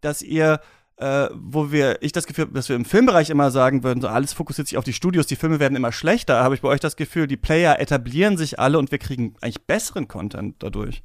dass 0.00 0.22
ihr 0.22 0.60
äh, 0.98 1.28
wo 1.34 1.70
wir, 1.70 1.98
ich 2.02 2.12
das 2.12 2.26
Gefühl, 2.26 2.46
dass 2.52 2.68
wir 2.68 2.76
im 2.76 2.84
Filmbereich 2.84 3.30
immer 3.30 3.50
sagen 3.50 3.82
würden, 3.82 4.00
so 4.00 4.08
alles 4.08 4.32
fokussiert 4.32 4.68
sich 4.68 4.78
auf 4.78 4.84
die 4.84 4.92
Studios, 4.92 5.26
die 5.26 5.36
Filme 5.36 5.60
werden 5.60 5.76
immer 5.76 5.92
schlechter, 5.92 6.42
habe 6.42 6.54
ich 6.54 6.62
bei 6.62 6.68
euch 6.68 6.80
das 6.80 6.96
Gefühl, 6.96 7.26
die 7.26 7.36
Player 7.36 7.78
etablieren 7.78 8.36
sich 8.36 8.58
alle 8.58 8.78
und 8.78 8.90
wir 8.90 8.98
kriegen 8.98 9.34
eigentlich 9.40 9.62
besseren 9.66 10.08
Content 10.08 10.56
dadurch. 10.60 11.02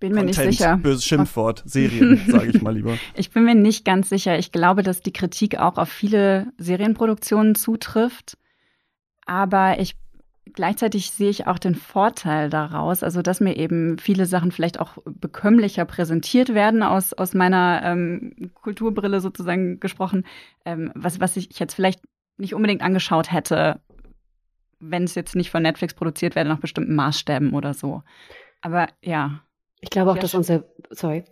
Bin 0.00 0.12
mir 0.12 0.20
Content, 0.20 0.46
nicht 0.46 0.58
sicher. 0.58 0.76
Böses 0.76 1.04
Schimpfwort, 1.04 1.62
Serien, 1.66 2.22
sage 2.28 2.50
ich 2.50 2.62
mal 2.62 2.74
lieber. 2.74 2.96
Ich 3.14 3.30
bin 3.30 3.44
mir 3.44 3.56
nicht 3.56 3.84
ganz 3.84 4.08
sicher. 4.08 4.38
Ich 4.38 4.52
glaube, 4.52 4.82
dass 4.82 5.00
die 5.00 5.12
Kritik 5.12 5.58
auch 5.58 5.76
auf 5.76 5.88
viele 5.88 6.52
Serienproduktionen 6.56 7.56
zutrifft. 7.56 8.38
Aber 9.26 9.80
ich 9.80 9.96
Gleichzeitig 10.58 11.12
sehe 11.12 11.30
ich 11.30 11.46
auch 11.46 11.60
den 11.60 11.76
Vorteil 11.76 12.50
daraus, 12.50 13.04
also 13.04 13.22
dass 13.22 13.38
mir 13.38 13.56
eben 13.56 13.96
viele 13.96 14.26
Sachen 14.26 14.50
vielleicht 14.50 14.80
auch 14.80 14.98
bekömmlicher 15.04 15.84
präsentiert 15.84 16.52
werden, 16.52 16.82
aus, 16.82 17.12
aus 17.12 17.32
meiner 17.32 17.80
ähm, 17.84 18.50
Kulturbrille 18.54 19.20
sozusagen 19.20 19.78
gesprochen, 19.78 20.26
ähm, 20.64 20.90
was, 20.96 21.20
was 21.20 21.36
ich 21.36 21.56
jetzt 21.60 21.74
vielleicht 21.74 22.00
nicht 22.38 22.54
unbedingt 22.54 22.82
angeschaut 22.82 23.30
hätte, 23.30 23.80
wenn 24.80 25.04
es 25.04 25.14
jetzt 25.14 25.36
nicht 25.36 25.52
von 25.52 25.62
Netflix 25.62 25.94
produziert 25.94 26.34
werde, 26.34 26.50
nach 26.50 26.58
bestimmten 26.58 26.96
Maßstäben 26.96 27.54
oder 27.54 27.72
so. 27.72 28.02
Aber 28.60 28.88
ja. 29.00 29.44
Ich 29.78 29.90
glaube 29.90 30.10
auch, 30.10 30.16
ja, 30.16 30.22
dass 30.22 30.34
unser, 30.34 30.64
sorry. 30.90 31.22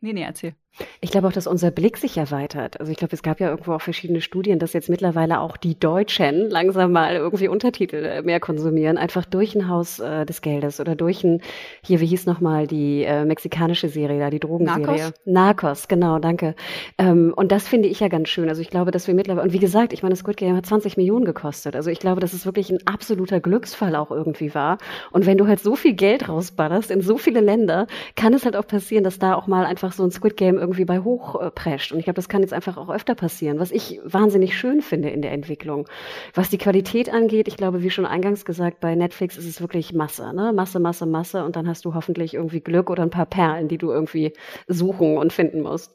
Nee, 0.00 0.12
nee, 0.12 0.24
erzähl. 0.24 0.56
Ich 1.00 1.10
glaube 1.10 1.28
auch, 1.28 1.32
dass 1.32 1.46
unser 1.46 1.70
Blick 1.70 1.98
sich 1.98 2.16
erweitert. 2.16 2.80
Also 2.80 2.90
ich 2.90 2.98
glaube, 2.98 3.14
es 3.14 3.22
gab 3.22 3.40
ja 3.40 3.50
irgendwo 3.50 3.74
auch 3.74 3.82
verschiedene 3.82 4.22
Studien, 4.22 4.58
dass 4.58 4.72
jetzt 4.72 4.88
mittlerweile 4.88 5.40
auch 5.40 5.56
die 5.58 5.78
Deutschen 5.78 6.48
langsam 6.48 6.92
mal 6.92 7.14
irgendwie 7.14 7.48
Untertitel 7.48 7.96
äh, 7.96 8.22
mehr 8.22 8.40
konsumieren, 8.40 8.96
einfach 8.96 9.26
durch 9.26 9.54
ein 9.54 9.68
Haus 9.68 10.00
äh, 10.00 10.24
des 10.24 10.40
Geldes 10.40 10.80
oder 10.80 10.96
durch 10.96 11.24
ein, 11.24 11.42
hier, 11.84 12.00
wie 12.00 12.06
hieß 12.06 12.24
nochmal 12.24 12.66
die 12.66 13.04
äh, 13.04 13.24
mexikanische 13.26 13.88
Serie 13.88 14.18
da, 14.18 14.30
die 14.30 14.40
Drogenserie. 14.40 14.86
Narcos, 14.86 15.12
Narcos 15.26 15.88
genau, 15.88 16.18
danke. 16.18 16.54
Ähm, 16.96 17.34
und 17.36 17.52
das 17.52 17.68
finde 17.68 17.88
ich 17.88 18.00
ja 18.00 18.08
ganz 18.08 18.30
schön. 18.30 18.48
Also 18.48 18.62
ich 18.62 18.70
glaube, 18.70 18.92
dass 18.92 19.06
wir 19.06 19.14
mittlerweile, 19.14 19.48
und 19.48 19.52
wie 19.52 19.58
gesagt, 19.58 19.92
ich 19.92 20.02
meine, 20.02 20.16
Squid 20.16 20.38
Game 20.38 20.56
hat 20.56 20.64
20 20.64 20.96
Millionen 20.96 21.26
gekostet. 21.26 21.76
Also 21.76 21.90
ich 21.90 21.98
glaube, 21.98 22.20
dass 22.20 22.32
es 22.32 22.46
wirklich 22.46 22.70
ein 22.70 22.78
absoluter 22.86 23.40
Glücksfall 23.40 23.94
auch 23.94 24.10
irgendwie 24.10 24.54
war. 24.54 24.78
Und 25.10 25.26
wenn 25.26 25.36
du 25.36 25.46
halt 25.46 25.60
so 25.60 25.76
viel 25.76 25.92
Geld 25.92 26.30
rausballerst 26.30 26.90
in 26.90 27.02
so 27.02 27.18
viele 27.18 27.40
Länder, 27.40 27.86
kann 28.16 28.32
es 28.32 28.46
halt 28.46 28.56
auch 28.56 28.66
passieren, 28.66 29.04
dass 29.04 29.18
da 29.18 29.34
auch 29.34 29.46
mal 29.46 29.66
einfach 29.66 29.92
so 29.92 30.02
ein 30.04 30.10
Squid 30.10 30.36
Game 30.38 30.61
irgendwie 30.62 30.84
bei 30.84 31.00
hochprescht. 31.00 31.92
Und 31.92 31.98
ich 31.98 32.04
glaube, 32.04 32.14
das 32.14 32.28
kann 32.28 32.42
jetzt 32.42 32.54
einfach 32.54 32.76
auch 32.78 32.88
öfter 32.88 33.14
passieren, 33.14 33.58
was 33.58 33.72
ich 33.72 34.00
wahnsinnig 34.04 34.56
schön 34.56 34.80
finde 34.80 35.10
in 35.10 35.20
der 35.20 35.32
Entwicklung. 35.32 35.88
Was 36.34 36.48
die 36.48 36.58
Qualität 36.58 37.12
angeht, 37.12 37.48
ich 37.48 37.56
glaube, 37.56 37.82
wie 37.82 37.90
schon 37.90 38.06
eingangs 38.06 38.44
gesagt, 38.44 38.80
bei 38.80 38.94
Netflix 38.94 39.36
ist 39.36 39.48
es 39.48 39.60
wirklich 39.60 39.92
Masse, 39.92 40.32
ne? 40.32 40.52
Masse, 40.54 40.78
Masse, 40.78 41.04
Masse. 41.04 41.44
Und 41.44 41.56
dann 41.56 41.66
hast 41.68 41.84
du 41.84 41.94
hoffentlich 41.94 42.34
irgendwie 42.34 42.60
Glück 42.60 42.88
oder 42.88 43.02
ein 43.02 43.10
paar 43.10 43.26
Perlen, 43.26 43.66
die 43.66 43.78
du 43.78 43.90
irgendwie 43.90 44.32
suchen 44.68 45.18
und 45.18 45.32
finden 45.32 45.62
musst. 45.62 45.92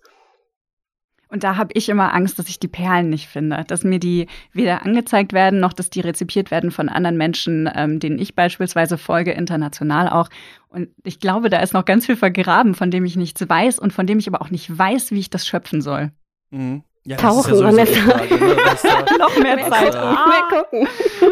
Und 1.30 1.44
da 1.44 1.58
habe 1.58 1.72
ich 1.74 1.90
immer 1.90 2.14
Angst, 2.14 2.40
dass 2.40 2.48
ich 2.48 2.60
die 2.60 2.68
Perlen 2.68 3.10
nicht 3.10 3.28
finde, 3.28 3.66
dass 3.68 3.84
mir 3.84 4.00
die 4.00 4.28
weder 4.54 4.86
angezeigt 4.86 5.34
werden, 5.34 5.60
noch 5.60 5.74
dass 5.74 5.90
die 5.90 6.00
rezipiert 6.00 6.52
werden 6.52 6.72
von 6.72 6.90
anderen 6.90 7.18
Menschen, 7.18 7.70
ähm, 7.74 8.00
denen 8.00 8.18
ich 8.18 8.36
beispielsweise 8.36 8.98
folge, 8.98 9.32
international 9.32 10.10
auch. 10.10 10.30
Und 10.70 10.90
ich 11.04 11.20
glaube, 11.20 11.50
da 11.50 11.60
ist 11.60 11.74
noch 11.74 11.86
ganz 11.86 12.06
viel 12.06 12.16
vergraben, 12.16 12.76
von 12.76 12.92
dem 12.92 13.06
ich 13.06 13.16
nichts 13.16 13.48
weiß 13.48 13.80
und 13.80 13.92
von 13.92 14.08
dem 14.08 14.20
ich 14.20 14.28
aber 14.28 14.42
auch 14.42 14.52
nicht 14.52 14.76
weiß, 14.76 15.12
wie 15.12 15.20
ich 15.20 15.30
das 15.30 15.46
schöpfen 15.46 15.82
soll. 15.82 16.12
Mhm. 16.52 16.84
Ja, 17.08 17.16
Tauchen 17.16 17.56
ja 17.56 17.86
Frage, 17.86 18.36
ne? 18.36 18.56
Noch 19.18 19.38
mehr, 19.38 19.56
mehr 19.56 19.70
Zeit, 19.70 19.96
ah. 19.96 20.28
mehr 20.28 20.62
gucken. 20.62 20.90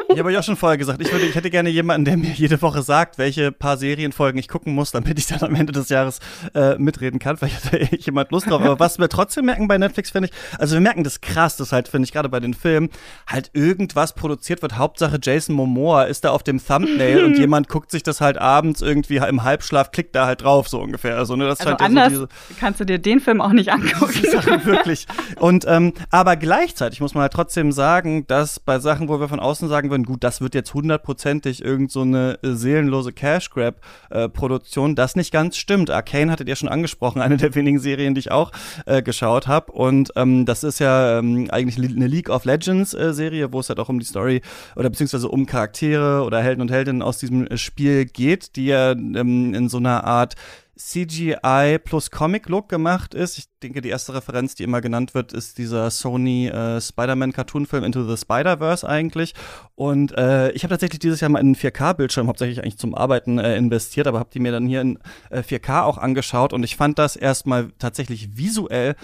Ich 0.08 0.18
habe 0.18 0.30
euch 0.30 0.38
auch 0.38 0.44
schon 0.44 0.56
vorher 0.56 0.78
gesagt, 0.78 1.02
ich, 1.02 1.12
würde, 1.12 1.26
ich 1.26 1.36
hätte 1.36 1.50
gerne 1.50 1.68
jemanden, 1.68 2.06
der 2.06 2.16
mir 2.16 2.32
jede 2.32 2.62
Woche 2.62 2.82
sagt, 2.82 3.18
welche 3.18 3.52
paar 3.52 3.76
Serienfolgen 3.76 4.40
ich 4.40 4.48
gucken 4.48 4.74
muss, 4.74 4.92
damit 4.92 5.20
ich 5.20 5.28
dann 5.28 5.42
am 5.42 5.54
Ende 5.54 5.74
des 5.74 5.90
Jahres 5.90 6.20
äh, 6.54 6.78
mitreden 6.78 7.20
kann. 7.20 7.36
Vielleicht 7.36 7.66
hat 7.66 7.74
da 7.74 7.78
jemand 7.98 8.32
Lust 8.32 8.50
drauf. 8.50 8.62
Aber 8.62 8.80
was 8.80 9.00
wir 9.00 9.10
trotzdem 9.10 9.48
merken 9.48 9.68
bei 9.68 9.78
Netflix, 9.78 10.12
finde 10.12 10.30
ich, 10.30 10.58
also 10.58 10.76
wir 10.76 10.80
merken 10.80 11.04
das 11.04 11.20
krass, 11.20 11.58
das 11.58 11.74
halt, 11.74 11.90
finde 11.90 12.06
ich, 12.06 12.14
gerade 12.14 12.30
bei 12.30 12.40
den 12.40 12.54
Filmen, 12.54 12.88
halt 13.28 13.52
irgendwas 13.52 14.16
produziert 14.16 14.62
wird. 14.62 14.78
Hauptsache 14.78 15.20
Jason 15.22 15.56
Momoa 15.56 16.04
ist 16.04 16.24
da 16.24 16.30
auf 16.30 16.44
dem 16.44 16.66
Thumbnail 16.66 17.26
und 17.26 17.38
jemand 17.38 17.68
guckt 17.68 17.92
sich 17.92 18.02
das 18.02 18.22
halt 18.22 18.38
abends 18.38 18.82
irgendwie 18.82 19.18
im 19.18 19.44
Halbschlaf, 19.44 19.92
klickt 19.92 20.16
da 20.16 20.26
halt 20.26 20.42
drauf, 20.42 20.70
so 20.70 20.80
ungefähr. 20.80 21.18
Also, 21.18 21.36
ne, 21.36 21.46
das 21.48 21.60
also 21.60 21.76
anders 21.76 22.14
ja 22.14 22.18
so 22.18 22.28
diese, 22.28 22.60
kannst 22.62 22.80
du 22.80 22.86
dir 22.86 22.98
den 22.98 23.20
Film 23.20 23.42
auch 23.42 23.52
nicht 23.52 23.74
angucken. 23.74 24.24
Sachen 24.32 24.66
wirklich. 24.66 25.06
Und 25.36 25.65
ähm, 25.68 25.94
aber 26.10 26.36
gleichzeitig 26.36 27.02
muss 27.02 27.14
man 27.14 27.24
halt 27.24 27.34
trotzdem 27.34 27.72
sagen, 27.72 28.26
dass 28.28 28.60
bei 28.60 28.80
Sachen, 28.80 29.10
wo 29.10 29.20
wir 29.20 29.28
von 29.28 29.40
außen 29.40 29.68
sagen 29.70 29.90
würden, 29.90 30.04
gut, 30.04 30.24
das 30.24 30.42
wird 30.42 30.56
jetzt 30.56 30.74
hundertprozentig 30.74 31.64
irgend 31.64 31.92
so 31.92 32.02
eine 32.02 32.40
äh, 32.44 32.52
seelenlose 32.52 33.12
Cash 33.12 33.50
Grab 33.50 33.76
äh, 34.10 34.30
Produktion, 34.30 34.96
das 34.96 35.16
nicht 35.16 35.32
ganz 35.32 35.58
stimmt. 35.58 35.90
Arcane 35.90 36.32
hattet 36.32 36.48
ihr 36.48 36.56
schon 36.56 36.70
angesprochen, 36.70 37.22
eine 37.26 37.38
der 37.38 37.56
wenigen 37.56 37.80
Serien, 37.80 38.16
die 38.16 38.20
ich 38.20 38.32
auch 38.32 38.52
äh, 38.86 39.02
geschaut 39.02 39.48
habe. 39.48 39.72
Und 39.72 40.12
ähm, 40.16 40.46
das 40.46 40.64
ist 40.64 40.80
ja 40.80 41.20
ähm, 41.20 41.48
eigentlich 41.50 41.78
eine 41.78 42.08
League 42.08 42.30
of 42.30 42.46
Legends 42.46 42.94
äh, 42.94 43.14
Serie, 43.14 43.52
wo 43.52 43.60
es 43.60 43.70
halt 43.70 43.80
auch 43.80 43.90
um 43.90 44.00
die 44.00 44.06
Story 44.06 44.42
oder 44.76 44.90
beziehungsweise 44.90 45.30
um 45.30 45.46
Charaktere 45.46 46.24
oder 46.24 46.42
Helden 46.42 46.62
und 46.62 46.72
Heldinnen 46.72 47.02
aus 47.02 47.18
diesem 47.18 47.48
äh, 47.48 47.58
Spiel 47.58 48.06
geht, 48.06 48.56
die 48.56 48.68
ja 48.68 48.92
ähm, 48.92 49.54
in 49.54 49.70
so 49.70 49.78
einer 49.78 50.04
Art 50.04 50.36
CGI 50.78 51.80
plus 51.84 52.12
Comic-Look 52.12 52.68
gemacht 52.68 53.14
ist. 53.14 53.38
Ich 53.38 53.46
denke, 53.64 53.82
die 53.82 53.90
erste 53.90 54.14
Referenz, 54.14 54.56
die 54.56 54.64
immer 54.64 54.82
genannt 54.82 55.14
wird, 55.14 55.32
ist 55.32 55.58
dieser 55.58 55.90
Sony 55.90 56.48
äh, 56.48 56.82
Spider-Man-Cartoon-Film 56.82 57.84
Into 57.84 58.04
the 58.04 58.18
Spider-Verse 58.18 58.88
eigentlich. 58.88 59.34
Und 59.76 60.18
äh, 60.18 60.52
ich 60.52 60.64
habe 60.64 60.74
tatsächlich 60.74 61.00
dieses 61.00 61.22
Jahr 61.22 61.30
mal 61.30 61.40
in 61.40 61.48
einen 61.48 61.56
4K-Bildschirm 61.56 62.28
hauptsächlich 62.28 62.60
eigentlich 62.60 62.78
zum 62.78 62.94
Arbeiten 62.94 63.40
äh, 63.40 63.56
investiert, 63.56 64.08
aber 64.08 64.20
habe 64.20 64.30
die 64.34 64.40
mir 64.40 64.52
dann 64.52 64.68
hier 64.68 64.82
in 64.82 65.00
äh, 65.30 65.40
4K 65.40 65.84
auch 65.84 65.98
angeschaut 65.98 66.52
und 66.52 66.64
ich 66.64 66.76
fand 66.76 67.00
das 67.00 67.16
erstmal 67.16 67.72
tatsächlich 67.80 68.38
visuell 68.38 68.96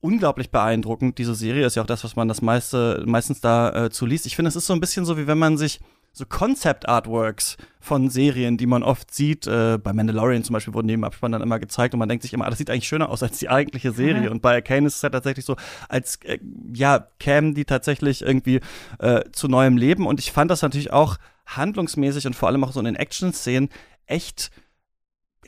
unglaublich 0.00 0.50
beeindruckend. 0.50 1.18
Diese 1.18 1.34
Serie 1.34 1.66
ist 1.66 1.74
ja 1.74 1.82
auch 1.82 1.86
das, 1.86 2.04
was 2.04 2.14
man 2.14 2.28
das 2.28 2.42
meiste 2.42 3.02
meistens 3.06 3.40
da 3.40 3.86
äh, 3.86 3.90
zu 3.90 4.06
liest. 4.06 4.26
Ich 4.26 4.36
finde, 4.36 4.48
es 4.50 4.56
ist 4.56 4.66
so 4.66 4.72
ein 4.72 4.80
bisschen 4.80 5.04
so, 5.04 5.18
wie 5.18 5.26
wenn 5.26 5.38
man 5.38 5.58
sich 5.58 5.80
so 6.16 6.24
Concept-Artworks 6.24 7.58
von 7.78 8.08
Serien, 8.08 8.56
die 8.56 8.64
man 8.64 8.82
oft 8.82 9.12
sieht. 9.12 9.46
Äh, 9.46 9.76
bei 9.76 9.92
Mandalorian 9.92 10.42
zum 10.44 10.54
Beispiel 10.54 10.72
wurden 10.72 10.86
neben 10.86 11.04
Abspann 11.04 11.32
dann 11.32 11.42
immer 11.42 11.58
gezeigt 11.58 11.92
und 11.92 11.98
man 11.98 12.08
denkt 12.08 12.22
sich 12.22 12.32
immer, 12.32 12.46
ah, 12.46 12.48
das 12.48 12.58
sieht 12.58 12.70
eigentlich 12.70 12.88
schöner 12.88 13.10
aus 13.10 13.22
als 13.22 13.38
die 13.38 13.50
eigentliche 13.50 13.92
Serie. 13.92 14.22
Mhm. 14.22 14.32
Und 14.32 14.42
bei 14.42 14.54
Arcane 14.54 14.86
ist 14.86 14.96
es 14.96 15.02
ja 15.02 15.10
tatsächlich 15.10 15.44
so, 15.44 15.56
als 15.90 16.16
äh, 16.24 16.38
ja, 16.72 17.06
kämen 17.18 17.54
die 17.54 17.66
tatsächlich 17.66 18.22
irgendwie 18.22 18.60
äh, 18.98 19.24
zu 19.32 19.46
neuem 19.46 19.76
Leben. 19.76 20.06
Und 20.06 20.18
ich 20.18 20.32
fand 20.32 20.50
das 20.50 20.62
natürlich 20.62 20.90
auch 20.90 21.18
handlungsmäßig 21.44 22.26
und 22.26 22.34
vor 22.34 22.48
allem 22.48 22.64
auch 22.64 22.72
so 22.72 22.80
in 22.80 22.86
den 22.86 22.96
Action-Szenen 22.96 23.68
echt 24.06 24.50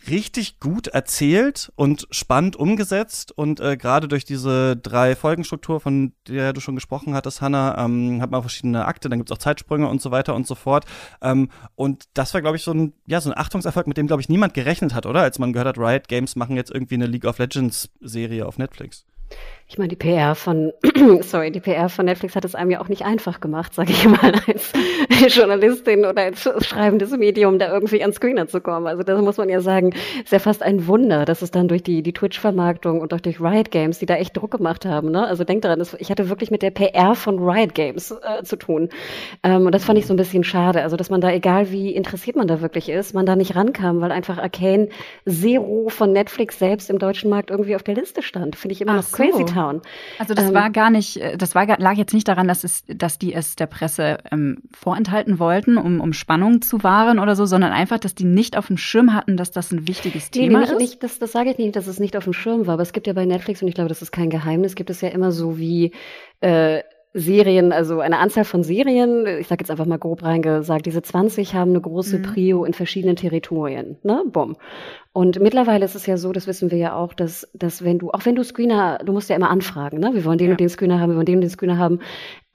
richtig 0.09 0.61
gut 0.61 0.89
erzählt 0.89 1.73
und 1.77 2.07
spannend 2.11 2.57
umgesetzt 2.57 3.33
und 3.33 3.61
äh, 3.61 3.77
gerade 3.77 4.09
durch 4.09 4.25
diese 4.25 4.77
drei 4.77 5.17
Folgenstruktur, 5.17 5.81
von 5.81 6.13
der 6.27 6.53
du 6.53 6.61
schon 6.61 6.75
gesprochen 6.75 7.15
hattest, 7.15 7.41
Hannah, 7.41 7.85
ähm, 7.85 8.21
hat 8.23 8.31
man 8.31 8.39
auch 8.39 8.45
verschiedene 8.45 8.85
Akte, 8.85 9.09
dann 9.09 9.19
gibt's 9.19 9.33
auch 9.33 9.39
Zeitsprünge 9.39 9.89
und 9.89 10.01
so 10.01 10.11
weiter 10.11 10.35
und 10.35 10.47
so 10.47 10.55
fort. 10.55 10.85
Ähm, 11.23 11.51
und 11.75 12.09
das 12.15 12.35
war, 12.35 12.41
glaube 12.41 12.57
ich, 12.57 12.63
so 12.63 12.73
ein, 12.73 12.93
ja, 13.07 13.21
so 13.21 13.31
ein 13.31 13.39
Achtungserfolg, 13.39 13.87
mit 13.87 13.97
dem, 13.97 14.07
glaube 14.07 14.23
ich, 14.23 14.29
niemand 14.29 14.55
gerechnet 14.55 14.95
hat, 14.95 15.07
oder? 15.07 15.21
Als 15.21 15.39
man 15.39 15.53
gehört 15.53 15.69
hat, 15.69 15.79
Riot 15.79 16.09
Games 16.09 16.37
machen 16.37 16.57
jetzt 16.57 16.71
irgendwie 16.71 16.95
eine 16.95 17.07
League 17.07 17.25
of 17.25 17.39
Legends 17.39 17.91
Serie 18.01 18.47
auf 18.47 18.59
Netflix. 18.59 19.05
Ich 19.71 19.77
meine, 19.77 19.89
die 19.89 19.97
PR 19.97 20.35
von, 20.35 20.73
sorry, 21.21 21.51
die 21.51 21.61
PR 21.61 21.91
von 21.91 22.07
Netflix 22.07 22.35
hat 22.35 22.47
es 22.47 22.55
einem 22.55 22.71
ja 22.71 22.81
auch 22.81 22.89
nicht 22.89 23.05
einfach 23.05 23.39
gemacht, 23.39 23.75
sage 23.75 23.91
ich 23.93 24.09
mal, 24.09 24.33
als 24.47 24.73
Journalistin 25.37 26.07
oder 26.07 26.23
als 26.23 26.49
schreibendes 26.61 27.11
Medium 27.11 27.59
da 27.59 27.71
irgendwie 27.71 28.01
ans 28.01 28.17
Screener 28.17 28.49
zu 28.49 28.63
kommen. 28.63 28.87
Also 28.87 29.03
das 29.03 29.21
muss 29.21 29.37
man 29.37 29.51
ja 29.51 29.61
sagen, 29.61 29.93
ist 30.25 30.33
ja 30.33 30.39
fast 30.39 30.63
ein 30.63 30.87
Wunder, 30.87 31.27
dass 31.27 31.43
es 31.43 31.51
dann 31.51 31.69
durch 31.69 31.83
die, 31.83 32.03
die 32.03 32.15
Twitch-Vermarktung 32.15 33.03
und 33.03 33.13
auch 33.13 33.21
durch 33.21 33.43
Riot 33.43 33.71
Games, 33.71 33.99
die 33.99 34.07
da 34.07 34.15
echt 34.15 34.35
Druck 34.39 34.53
gemacht 34.53 34.87
haben. 34.87 35.11
Ne? 35.11 35.27
Also 35.27 35.45
denk 35.45 35.61
daran, 35.61 35.83
ich 35.99 36.11
hatte 36.11 36.31
wirklich 36.31 36.51
mit 36.51 36.63
der 36.63 36.71
PR 36.71 37.15
von 37.15 37.39
Riot 37.39 37.75
Games 37.75 38.11
äh, 38.11 38.43
zu 38.45 38.57
tun. 38.57 38.89
Ähm, 39.43 39.67
und 39.67 39.75
das 39.75 39.85
fand 39.85 39.99
ich 39.99 40.07
so 40.07 40.15
ein 40.15 40.17
bisschen 40.17 40.45
schade. 40.45 40.81
Also 40.81 40.97
dass 40.97 41.11
man 41.11 41.21
da, 41.21 41.31
egal 41.31 41.71
wie 41.71 41.95
interessiert 41.95 42.37
man 42.37 42.49
da 42.49 42.63
wirklich 42.63 42.89
ist, 42.89 43.13
man 43.13 43.27
da 43.27 43.37
nicht 43.37 43.55
rankam, 43.55 44.01
weil 44.01 44.13
einfach 44.13 44.39
Arcane 44.39 44.89
Zero 45.29 45.91
von 45.91 46.13
Netflix 46.13 46.59
selbst 46.59 46.89
im 46.89 46.99
deutschen 46.99 47.29
Markt 47.29 47.51
irgendwie 47.51 47.77
auf 47.77 47.83
der 47.83 47.97
Liste 47.97 48.23
stand. 48.23 48.57
Finde 48.57 48.73
ich 48.73 48.81
immer 48.81 48.93
Ach 48.93 48.97
noch 48.97 49.03
so. 49.03 49.17
crazy 49.17 49.45
Town. 49.59 49.83
Also 50.19 50.35
das 50.35 50.49
ähm, 50.49 50.55
war 50.55 50.71
gar 50.71 50.91
nicht, 50.91 51.17
äh, 51.17 51.37
das 51.37 51.55
war, 51.55 51.67
lag 51.67 51.95
jetzt 51.95 52.15
nicht 52.15 52.29
daran, 52.29 52.49
dass 52.49 52.65
es, 52.65 52.85
dass 52.87 53.19
die 53.19 53.35
es 53.35 53.57
der 53.57 53.67
Presse 53.67 54.19
ähm, 54.31 54.59
vorenthalten 54.73 55.39
wollten, 55.39 55.77
um, 55.77 56.01
um 56.01 56.13
Spannung 56.13 56.63
zu 56.63 56.83
wahren 56.83 57.19
oder 57.19 57.35
so, 57.37 57.47
sondern 57.47 57.73
einfach, 57.73 57.99
dass 57.99 58.15
die 58.15 58.25
nicht 58.25 58.57
auf 58.57 58.69
dem 58.69 58.77
Schirm 58.77 59.15
hatten, 59.15 59.37
dass 59.37 59.51
das 59.51 59.73
ein 59.73 59.89
wichtiges 59.89 60.31
nee, 60.35 60.43
Thema 60.43 60.61
nicht, 60.61 60.73
ist. 60.73 60.79
Nicht, 60.79 61.03
das, 61.03 61.19
das 61.19 61.33
sage 61.33 61.51
ich 61.51 61.59
nicht, 61.59 61.77
dass 61.77 61.87
es 61.87 61.99
nicht 61.99 62.17
auf 62.17 62.25
dem 62.25 62.33
Schirm 62.33 62.67
war, 62.67 62.75
aber 62.75 62.83
es 62.83 62.93
gibt 62.93 63.07
ja 63.07 63.13
bei 63.13 63.25
Netflix, 63.25 63.63
und 63.63 63.69
ich 63.69 63.75
glaube, 63.75 63.89
das 63.89 64.03
ist 64.03 64.13
kein 64.13 64.31
Geheimnis, 64.31 64.75
gibt 64.75 64.91
es 64.91 65.01
ja 65.01 65.09
immer 65.09 65.33
so 65.33 65.59
wie 65.59 65.93
äh, 66.41 66.83
Serien, 67.15 67.73
also 67.73 68.01
eine 68.01 68.19
Anzahl 68.19 68.45
von 68.45 68.63
Serien, 68.63 69.27
ich 69.27 69.49
sage 69.49 69.63
jetzt 69.63 69.71
einfach 69.71 69.87
mal 69.87 69.99
grob 69.99 70.23
reingesagt, 70.23 70.87
diese 70.87 71.03
20 71.03 71.55
haben 71.55 71.71
eine 71.71 71.81
große 71.81 72.19
mhm. 72.19 72.23
Prio 72.23 72.65
in 72.65 72.75
verschiedenen 72.75 73.17
Territorien, 73.17 73.97
ne? 74.03 74.25
Bumm. 74.27 74.57
Und 75.13 75.41
mittlerweile 75.41 75.85
ist 75.85 75.95
es 75.95 76.07
ja 76.07 76.17
so, 76.17 76.33
das 76.33 76.47
wissen 76.47 76.71
wir 76.71 76.79
ja 76.79 76.95
auch, 76.95 77.15
dass, 77.15 77.49
dass 77.55 77.83
wenn 77.83 77.99
du, 77.99 78.11
auch 78.11 78.25
wenn 78.25 78.37
du 78.37 78.45
Screener, 78.45 78.99
du 79.05 79.13
musst 79.13 79.31
ja 79.31 79.37
immer 79.37 79.51
anfragen, 79.51 79.99
ne? 79.99 80.11
Wir 80.13 80.25
wollen 80.25 80.39
den 80.39 80.49
ja. 80.49 80.53
und 80.53 80.61
den 80.61 80.69
Screener 80.69 81.01
haben, 81.01 81.11
wir 81.11 81.17
wollen 81.17 81.27
den 81.27 81.37
und 81.37 81.43
den 81.43 81.51
Screener 81.51 81.79
haben. 81.79 82.01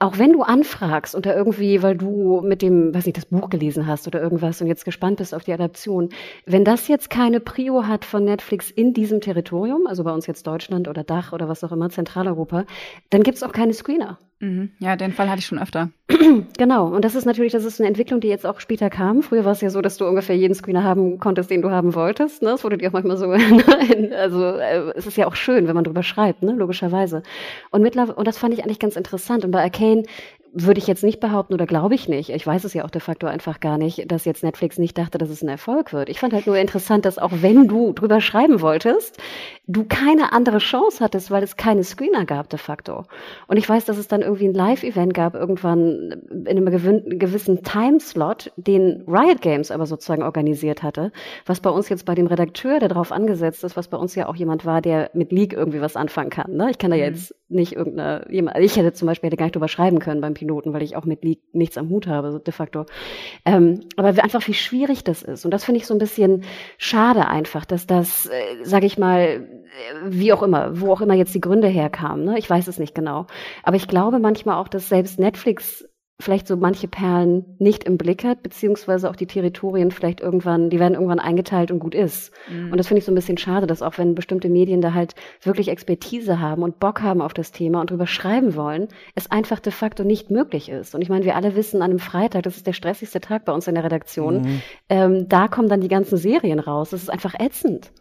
Auch 0.03 0.17
wenn 0.17 0.33
du 0.33 0.41
anfragst 0.41 1.15
und 1.15 1.25
da 1.25 1.33
irgendwie, 1.33 1.81
weil 1.81 1.95
du 1.95 2.41
mit 2.41 2.61
dem, 2.61 2.93
weiß 2.93 3.05
nicht, 3.05 3.15
das 3.15 3.25
Buch 3.25 3.49
gelesen 3.49 3.87
hast 3.87 4.05
oder 4.05 4.21
irgendwas 4.21 4.59
und 4.59 4.67
jetzt 4.67 4.83
gespannt 4.83 5.15
bist 5.15 5.33
auf 5.33 5.45
die 5.45 5.53
Adaption, 5.53 6.09
wenn 6.45 6.65
das 6.65 6.89
jetzt 6.89 7.09
keine 7.09 7.39
Prio 7.39 7.87
hat 7.87 8.03
von 8.03 8.25
Netflix 8.25 8.69
in 8.69 8.93
diesem 8.93 9.21
Territorium, 9.21 9.87
also 9.87 10.03
bei 10.03 10.11
uns 10.11 10.27
jetzt 10.27 10.45
Deutschland 10.45 10.89
oder 10.89 11.05
Dach 11.05 11.31
oder 11.31 11.47
was 11.47 11.63
auch 11.63 11.71
immer, 11.71 11.89
Zentraleuropa, 11.89 12.65
dann 13.11 13.23
gibt's 13.23 13.43
auch 13.43 13.53
keine 13.53 13.73
Screener. 13.73 14.17
Mhm. 14.43 14.71
Ja, 14.79 14.97
den 14.97 15.13
Fall 15.13 15.29
hatte 15.29 15.39
ich 15.39 15.45
schon 15.45 15.59
öfter. 15.59 15.89
Genau, 16.57 16.87
und 16.87 17.03
das 17.03 17.15
ist 17.15 17.25
natürlich, 17.25 17.53
das 17.53 17.63
ist 17.63 17.79
eine 17.79 17.87
Entwicklung, 17.87 18.19
die 18.19 18.27
jetzt 18.27 18.45
auch 18.45 18.59
später 18.59 18.89
kam. 18.89 19.21
Früher 19.21 19.45
war 19.45 19.51
es 19.51 19.61
ja 19.61 19.69
so, 19.69 19.81
dass 19.81 19.97
du 19.97 20.05
ungefähr 20.05 20.35
jeden 20.35 20.53
Screener 20.53 20.83
haben 20.83 21.19
konntest, 21.19 21.49
den 21.49 21.61
du 21.61 21.71
haben 21.71 21.95
wolltest. 21.95 22.41
Ne? 22.41 22.49
Das 22.49 22.63
wurde 22.63 22.77
dir 22.77 22.89
auch 22.89 22.93
manchmal 22.93 23.17
so, 23.17 23.29
also 24.15 24.45
äh, 24.45 24.93
es 24.95 25.07
ist 25.07 25.17
ja 25.17 25.27
auch 25.27 25.35
schön, 25.35 25.67
wenn 25.67 25.75
man 25.75 25.83
drüber 25.83 26.03
schreibt, 26.03 26.43
ne? 26.43 26.53
logischerweise. 26.53 27.23
Und 27.71 27.81
mittlerweile, 27.81 28.15
und 28.15 28.27
das 28.27 28.37
fand 28.37 28.53
ich 28.53 28.63
eigentlich 28.63 28.79
ganz 28.79 28.95
interessant. 28.95 29.45
Und 29.45 29.51
bei 29.51 29.59
Arcane 29.93 30.03
würde 30.53 30.79
ich 30.79 30.87
jetzt 30.87 31.03
nicht 31.03 31.19
behaupten 31.19 31.53
oder 31.53 31.65
glaube 31.65 31.95
ich 31.95 32.07
nicht. 32.07 32.29
Ich 32.29 32.45
weiß 32.45 32.63
es 32.63 32.75
ja 32.75 32.85
auch 32.85 32.91
de 32.91 33.01
facto 33.01 33.25
einfach 33.25 33.59
gar 33.59 33.79
nicht, 33.79 34.11
dass 34.11 34.23
jetzt 34.23 34.43
Netflix 34.43 34.77
nicht 34.77 34.97
dachte, 34.97 35.17
dass 35.17 35.29
es 35.29 35.41
ein 35.41 35.49
Erfolg 35.49 35.93
wird. 35.93 36.09
Ich 36.09 36.19
fand 36.19 36.31
halt 36.33 36.45
nur 36.45 36.57
interessant, 36.57 37.05
dass 37.05 37.17
auch 37.17 37.31
wenn 37.41 37.67
du 37.67 37.91
drüber 37.93 38.21
schreiben 38.21 38.61
wolltest, 38.61 39.17
du 39.65 39.85
keine 39.85 40.31
andere 40.31 40.59
Chance 40.59 41.03
hattest, 41.03 41.31
weil 41.31 41.41
es 41.41 41.57
keine 41.57 41.83
Screener 41.83 42.25
gab 42.25 42.49
de 42.49 42.59
facto. 42.59 43.05
Und 43.47 43.57
ich 43.57 43.67
weiß, 43.67 43.85
dass 43.85 43.97
es 43.97 44.07
dann 44.07 44.21
irgendwie 44.21 44.47
ein 44.47 44.53
Live-Event 44.53 45.13
gab, 45.13 45.33
irgendwann 45.33 46.21
in 46.29 46.47
einem 46.47 46.65
gewissen 47.19 47.63
Timeslot, 47.63 48.51
den 48.55 49.03
Riot 49.07 49.41
Games 49.41 49.71
aber 49.71 49.87
sozusagen 49.87 50.21
organisiert 50.21 50.83
hatte, 50.83 51.11
was 51.47 51.61
bei 51.61 51.71
uns 51.71 51.89
jetzt 51.89 52.05
bei 52.05 52.13
dem 52.13 52.27
Redakteur, 52.27 52.79
der 52.79 52.89
darauf 52.89 53.11
angesetzt 53.11 53.63
ist, 53.63 53.75
was 53.75 53.87
bei 53.87 53.97
uns 53.97 54.13
ja 54.13 54.27
auch 54.27 54.35
jemand 54.35 54.65
war, 54.65 54.81
der 54.81 55.09
mit 55.13 55.31
League 55.31 55.53
irgendwie 55.53 55.81
was 55.81 55.95
anfangen 55.95 56.29
kann. 56.29 56.55
Ne? 56.55 56.69
Ich 56.69 56.77
kann 56.77 56.91
da 56.91 56.97
mhm. 56.97 57.03
jetzt 57.03 57.33
nicht 57.49 57.73
irgendeine, 57.73 58.25
jemand, 58.29 58.57
ich 58.57 58.75
hätte 58.75 58.93
zum 58.93 59.07
Beispiel 59.07 59.27
hätte 59.27 59.37
gar 59.37 59.45
nicht 59.45 59.55
drüber 59.55 59.67
schreiben 59.67 59.99
können 59.99 60.21
beim 60.21 60.33
Piloten, 60.43 60.73
weil 60.73 60.83
ich 60.83 60.97
auch 60.97 61.05
mit 61.05 61.23
League 61.23 61.41
nichts 61.53 61.77
am 61.77 61.89
Hut 61.89 62.07
habe, 62.07 62.31
so 62.31 62.37
de 62.37 62.53
facto. 62.53 62.85
Ähm, 63.45 63.79
aber 63.95 64.09
einfach 64.21 64.45
wie 64.47 64.53
schwierig 64.53 65.03
das 65.05 65.23
ist. 65.23 65.45
Und 65.45 65.51
das 65.51 65.63
finde 65.63 65.79
ich 65.79 65.87
so 65.87 65.95
ein 65.95 65.99
bisschen 65.99 66.43
schade 66.77 67.27
einfach, 67.27 67.63
dass 67.63 67.87
das, 67.87 68.25
äh, 68.25 68.63
sage 68.63 68.85
ich 68.85 68.97
mal, 68.97 69.19
äh, 69.21 69.41
wie 70.05 70.33
auch 70.33 70.43
immer, 70.43 70.81
wo 70.81 70.91
auch 70.91 71.01
immer 71.01 71.13
jetzt 71.13 71.33
die 71.33 71.41
Gründe 71.41 71.67
herkamen. 71.67 72.25
Ne? 72.25 72.37
Ich 72.37 72.49
weiß 72.49 72.67
es 72.67 72.77
nicht 72.77 72.93
genau. 72.93 73.27
Aber 73.63 73.77
ich 73.77 73.87
glaube 73.87 74.19
manchmal 74.19 74.57
auch, 74.57 74.67
dass 74.67 74.89
selbst 74.89 75.17
Netflix 75.17 75.85
vielleicht 76.19 76.47
so 76.47 76.55
manche 76.55 76.87
Perlen 76.87 77.43
nicht 77.59 77.83
im 77.83 77.97
Blick 77.97 78.23
hat, 78.23 78.43
beziehungsweise 78.43 79.09
auch 79.09 79.15
die 79.15 79.25
Territorien 79.25 79.91
vielleicht 79.91 80.21
irgendwann, 80.21 80.69
die 80.69 80.79
werden 80.79 80.93
irgendwann 80.93 81.19
eingeteilt 81.19 81.71
und 81.71 81.79
gut 81.79 81.95
ist. 81.95 82.31
Mhm. 82.49 82.71
Und 82.71 82.77
das 82.77 82.87
finde 82.87 82.99
ich 82.99 83.05
so 83.05 83.11
ein 83.11 83.15
bisschen 83.15 83.37
schade, 83.37 83.67
dass 83.67 83.81
auch 83.81 83.97
wenn 83.97 84.15
bestimmte 84.15 84.49
Medien 84.49 84.79
da 84.79 84.93
halt 84.93 85.15
wirklich 85.41 85.69
Expertise 85.69 86.39
haben 86.39 86.61
und 86.61 86.79
Bock 86.79 87.01
haben 87.01 87.21
auf 87.21 87.33
das 87.33 87.51
Thema 87.51 87.81
und 87.81 87.89
drüber 87.89 88.07
schreiben 88.07 88.55
wollen, 88.55 88.87
es 89.15 89.31
einfach 89.31 89.59
de 89.59 89.73
facto 89.73 90.03
nicht 90.03 90.29
möglich 90.29 90.69
ist. 90.69 90.93
Und 90.93 91.01
ich 91.01 91.09
meine, 91.09 91.25
wir 91.25 91.35
alle 91.35 91.55
wissen 91.55 91.81
an 91.81 91.91
einem 91.91 91.99
Freitag, 91.99 92.43
das 92.43 92.57
ist 92.57 92.67
der 92.67 92.73
stressigste 92.73 93.19
Tag 93.19 93.45
bei 93.45 93.51
uns 93.51 93.67
in 93.67 93.75
der 93.75 93.83
Redaktion, 93.83 94.41
mhm. 94.41 94.61
ähm, 94.89 95.29
da 95.29 95.47
kommen 95.47 95.67
dann 95.67 95.81
die 95.81 95.87
ganzen 95.87 96.17
Serien 96.17 96.59
raus. 96.59 96.91
Das 96.91 97.01
ist 97.01 97.09
einfach 97.09 97.33
ätzend. 97.39 97.91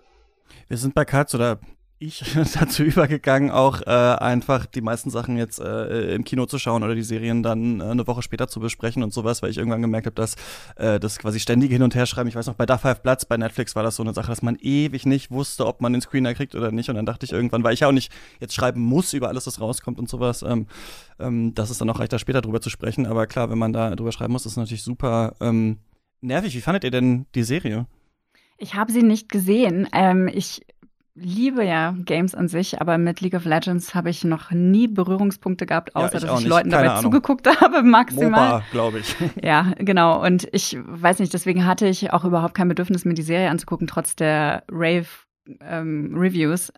Wir 0.68 0.76
sind 0.76 0.94
bei 0.94 1.04
Katz 1.04 1.34
oder 1.34 1.60
ich 2.02 2.24
dazu 2.54 2.82
übergegangen, 2.82 3.50
auch 3.50 3.80
äh, 3.82 3.90
einfach 3.90 4.66
die 4.66 4.80
meisten 4.80 5.10
Sachen 5.10 5.36
jetzt 5.36 5.60
äh, 5.60 6.14
im 6.14 6.24
Kino 6.24 6.46
zu 6.46 6.58
schauen 6.58 6.82
oder 6.82 6.94
die 6.94 7.02
Serien 7.02 7.42
dann 7.42 7.80
äh, 7.80 7.84
eine 7.84 8.06
Woche 8.06 8.22
später 8.22 8.48
zu 8.48 8.60
besprechen 8.60 9.02
und 9.02 9.12
sowas, 9.12 9.42
weil 9.42 9.50
ich 9.50 9.58
irgendwann 9.58 9.82
gemerkt 9.82 10.06
habe, 10.06 10.14
dass 10.14 10.34
äh, 10.76 10.98
das 10.98 11.18
quasi 11.18 11.38
ständige 11.40 11.74
Hin- 11.74 11.82
und 11.82 11.94
Herschreiben, 11.94 12.28
ich 12.28 12.34
weiß 12.34 12.46
noch, 12.46 12.54
bei 12.54 12.66
Da 12.66 12.78
Five 12.78 13.02
Platz 13.02 13.24
bei 13.24 13.36
Netflix 13.36 13.76
war 13.76 13.82
das 13.82 13.96
so 13.96 14.02
eine 14.02 14.12
Sache, 14.14 14.28
dass 14.28 14.42
man 14.42 14.56
ewig 14.60 15.06
nicht 15.06 15.30
wusste, 15.30 15.66
ob 15.66 15.80
man 15.80 15.92
den 15.92 16.02
Screener 16.02 16.34
kriegt 16.34 16.54
oder 16.54 16.72
nicht. 16.72 16.88
Und 16.90 16.96
dann 16.96 17.06
dachte 17.06 17.24
ich 17.24 17.32
irgendwann, 17.32 17.62
weil 17.62 17.74
ich 17.74 17.80
ja 17.80 17.88
auch 17.88 17.92
nicht 17.92 18.12
jetzt 18.40 18.54
schreiben 18.54 18.80
muss 18.80 19.12
über 19.12 19.28
alles, 19.28 19.46
was 19.46 19.60
rauskommt 19.60 19.98
und 19.98 20.08
sowas, 20.08 20.42
ähm, 20.42 20.66
ähm, 21.20 21.54
dass 21.54 21.70
es 21.70 21.78
dann 21.78 21.88
auch 21.88 22.00
reicht, 22.00 22.12
da 22.12 22.18
später 22.18 22.42
drüber 22.42 22.60
zu 22.60 22.70
sprechen. 22.70 23.06
Aber 23.06 23.26
klar, 23.26 23.50
wenn 23.50 23.58
man 23.58 23.72
da 23.72 23.94
drüber 23.94 24.12
schreiben 24.12 24.32
muss, 24.32 24.44
ist 24.46 24.52
es 24.52 24.58
natürlich 24.58 24.82
super 24.82 25.34
ähm, 25.40 25.78
nervig. 26.20 26.56
Wie 26.56 26.60
fandet 26.60 26.84
ihr 26.84 26.90
denn 26.90 27.26
die 27.34 27.44
Serie? 27.44 27.86
Ich 28.58 28.74
habe 28.74 28.92
sie 28.92 29.02
nicht 29.02 29.28
gesehen. 29.28 29.88
Ähm, 29.92 30.28
ich 30.32 30.62
liebe 31.14 31.64
ja 31.64 31.94
Games 32.04 32.34
an 32.34 32.48
sich, 32.48 32.80
aber 32.80 32.96
mit 32.98 33.20
League 33.20 33.34
of 33.34 33.44
Legends 33.44 33.94
habe 33.94 34.10
ich 34.10 34.24
noch 34.24 34.50
nie 34.50 34.88
Berührungspunkte 34.88 35.66
gehabt, 35.66 35.94
außer 35.94 36.12
ja, 36.12 36.18
ich 36.18 36.24
dass 36.24 36.40
ich 36.40 36.46
Leuten 36.46 36.70
Keine 36.70 36.84
dabei 36.84 36.98
Ahnung. 36.98 37.12
zugeguckt 37.12 37.46
habe, 37.60 37.82
maximal. 37.82 38.62
Glaube 38.70 39.00
ich. 39.00 39.14
Ja, 39.42 39.72
genau. 39.78 40.24
Und 40.24 40.48
ich 40.52 40.78
weiß 40.82 41.18
nicht, 41.18 41.34
deswegen 41.34 41.66
hatte 41.66 41.86
ich 41.86 42.12
auch 42.12 42.24
überhaupt 42.24 42.54
kein 42.54 42.68
Bedürfnis, 42.68 43.04
mir 43.04 43.14
die 43.14 43.22
Serie 43.22 43.50
anzugucken, 43.50 43.86
trotz 43.86 44.16
der 44.16 44.64
Rave-Reviews. 44.70 46.68
Ähm, 46.70 46.74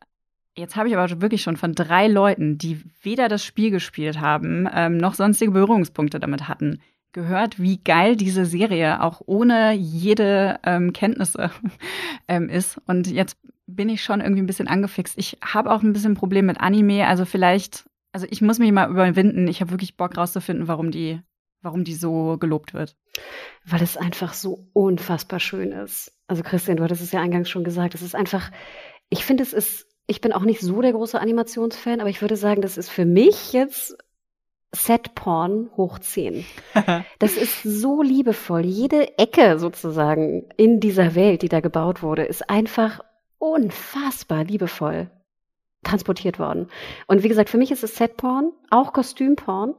Jetzt 0.56 0.76
habe 0.76 0.88
ich 0.88 0.96
aber 0.96 1.20
wirklich 1.20 1.42
schon 1.42 1.56
von 1.56 1.72
drei 1.72 2.06
Leuten, 2.06 2.58
die 2.58 2.80
weder 3.02 3.28
das 3.28 3.44
Spiel 3.44 3.72
gespielt 3.72 4.20
haben, 4.20 4.68
ähm, 4.72 4.98
noch 4.98 5.14
sonstige 5.14 5.50
Berührungspunkte 5.50 6.20
damit 6.20 6.46
hatten, 6.46 6.80
gehört, 7.12 7.60
wie 7.60 7.78
geil 7.82 8.14
diese 8.14 8.44
Serie 8.44 9.02
auch 9.02 9.20
ohne 9.26 9.72
jede 9.72 10.60
ähm, 10.64 10.92
Kenntnisse 10.92 11.50
ähm, 12.28 12.48
ist. 12.48 12.80
Und 12.86 13.08
jetzt 13.08 13.36
bin 13.66 13.88
ich 13.88 14.02
schon 14.02 14.20
irgendwie 14.20 14.42
ein 14.42 14.46
bisschen 14.46 14.68
angefixt. 14.68 15.18
Ich 15.18 15.38
habe 15.42 15.70
auch 15.72 15.82
ein 15.82 15.92
bisschen 15.92 16.12
ein 16.12 16.16
Problem 16.16 16.46
mit 16.46 16.60
Anime. 16.60 17.06
Also 17.06 17.24
vielleicht, 17.24 17.88
also 18.12 18.26
ich 18.30 18.42
muss 18.42 18.58
mich 18.58 18.72
mal 18.72 18.90
überwinden. 18.90 19.48
Ich 19.48 19.60
habe 19.60 19.70
wirklich 19.70 19.96
Bock 19.96 20.16
rauszufinden, 20.16 20.68
warum 20.68 20.90
die, 20.90 21.20
warum 21.62 21.84
die 21.84 21.94
so 21.94 22.36
gelobt 22.38 22.74
wird. 22.74 22.96
Weil 23.64 23.82
es 23.82 23.96
einfach 23.96 24.34
so 24.34 24.66
unfassbar 24.72 25.40
schön 25.40 25.72
ist. 25.72 26.12
Also 26.26 26.42
Christian, 26.42 26.76
du 26.76 26.84
hattest 26.84 27.02
es 27.02 27.12
ja 27.12 27.20
eingangs 27.20 27.48
schon 27.48 27.64
gesagt. 27.64 27.94
Es 27.94 28.02
ist 28.02 28.14
einfach, 28.14 28.50
ich 29.08 29.24
finde, 29.24 29.42
es 29.42 29.52
ist, 29.52 29.86
ich 30.06 30.20
bin 30.20 30.32
auch 30.32 30.42
nicht 30.42 30.60
so 30.60 30.82
der 30.82 30.92
große 30.92 31.18
Animationsfan, 31.18 32.00
aber 32.00 32.10
ich 32.10 32.20
würde 32.20 32.36
sagen, 32.36 32.60
das 32.60 32.76
ist 32.76 32.90
für 32.90 33.06
mich 33.06 33.52
jetzt 33.52 33.96
Set-Porn 34.72 35.70
hoch 35.76 35.98
10. 35.98 36.44
Das 37.18 37.36
ist 37.36 37.62
so 37.62 38.02
liebevoll. 38.02 38.66
Jede 38.66 39.16
Ecke 39.18 39.58
sozusagen 39.58 40.50
in 40.56 40.80
dieser 40.80 41.14
Welt, 41.14 41.42
die 41.42 41.48
da 41.48 41.60
gebaut 41.60 42.02
wurde, 42.02 42.24
ist 42.24 42.50
einfach 42.50 43.00
unfassbar 43.44 44.44
liebevoll 44.44 45.10
transportiert 45.82 46.38
worden. 46.38 46.68
Und 47.06 47.22
wie 47.22 47.28
gesagt, 47.28 47.50
für 47.50 47.58
mich 47.58 47.70
ist 47.70 47.84
es 47.84 47.96
Setporn, 47.96 48.52
auch 48.70 48.94
Kostümporn. 48.94 49.74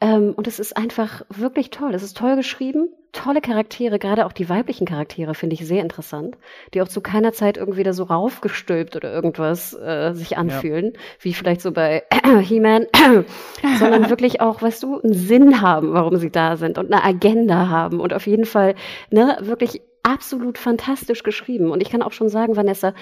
Ähm, 0.00 0.34
und 0.36 0.48
es 0.48 0.58
ist 0.58 0.76
einfach 0.76 1.22
wirklich 1.28 1.70
toll. 1.70 1.94
Es 1.94 2.02
ist 2.02 2.16
toll 2.16 2.34
geschrieben, 2.34 2.88
tolle 3.12 3.40
Charaktere, 3.40 4.00
gerade 4.00 4.26
auch 4.26 4.32
die 4.32 4.48
weiblichen 4.48 4.84
Charaktere 4.84 5.34
finde 5.34 5.54
ich 5.54 5.64
sehr 5.64 5.82
interessant, 5.82 6.36
die 6.74 6.82
auch 6.82 6.88
zu 6.88 7.00
keiner 7.00 7.32
Zeit 7.32 7.56
irgendwie 7.56 7.84
da 7.84 7.92
so 7.92 8.02
raufgestülpt 8.02 8.96
oder 8.96 9.12
irgendwas 9.12 9.72
äh, 9.74 10.12
sich 10.12 10.36
anfühlen, 10.36 10.92
ja. 10.94 11.00
wie 11.20 11.34
vielleicht 11.34 11.60
so 11.60 11.70
bei 11.70 12.02
He-Man, 12.40 12.86
sondern 13.78 14.10
wirklich 14.10 14.40
auch, 14.40 14.60
weißt 14.60 14.82
du, 14.82 15.00
einen 15.00 15.14
Sinn 15.14 15.60
haben, 15.60 15.92
warum 15.92 16.16
sie 16.16 16.30
da 16.30 16.56
sind 16.56 16.76
und 16.76 16.92
eine 16.92 17.04
Agenda 17.04 17.68
haben 17.68 18.00
und 18.00 18.12
auf 18.12 18.26
jeden 18.26 18.46
Fall 18.46 18.74
ne, 19.10 19.38
wirklich 19.40 19.80
absolut 20.04 20.58
fantastisch 20.58 21.24
geschrieben. 21.24 21.72
Und 21.72 21.80
ich 21.80 21.90
kann 21.90 22.02
auch 22.02 22.12
schon 22.12 22.28
sagen, 22.28 22.54
Vanessa, 22.54 22.94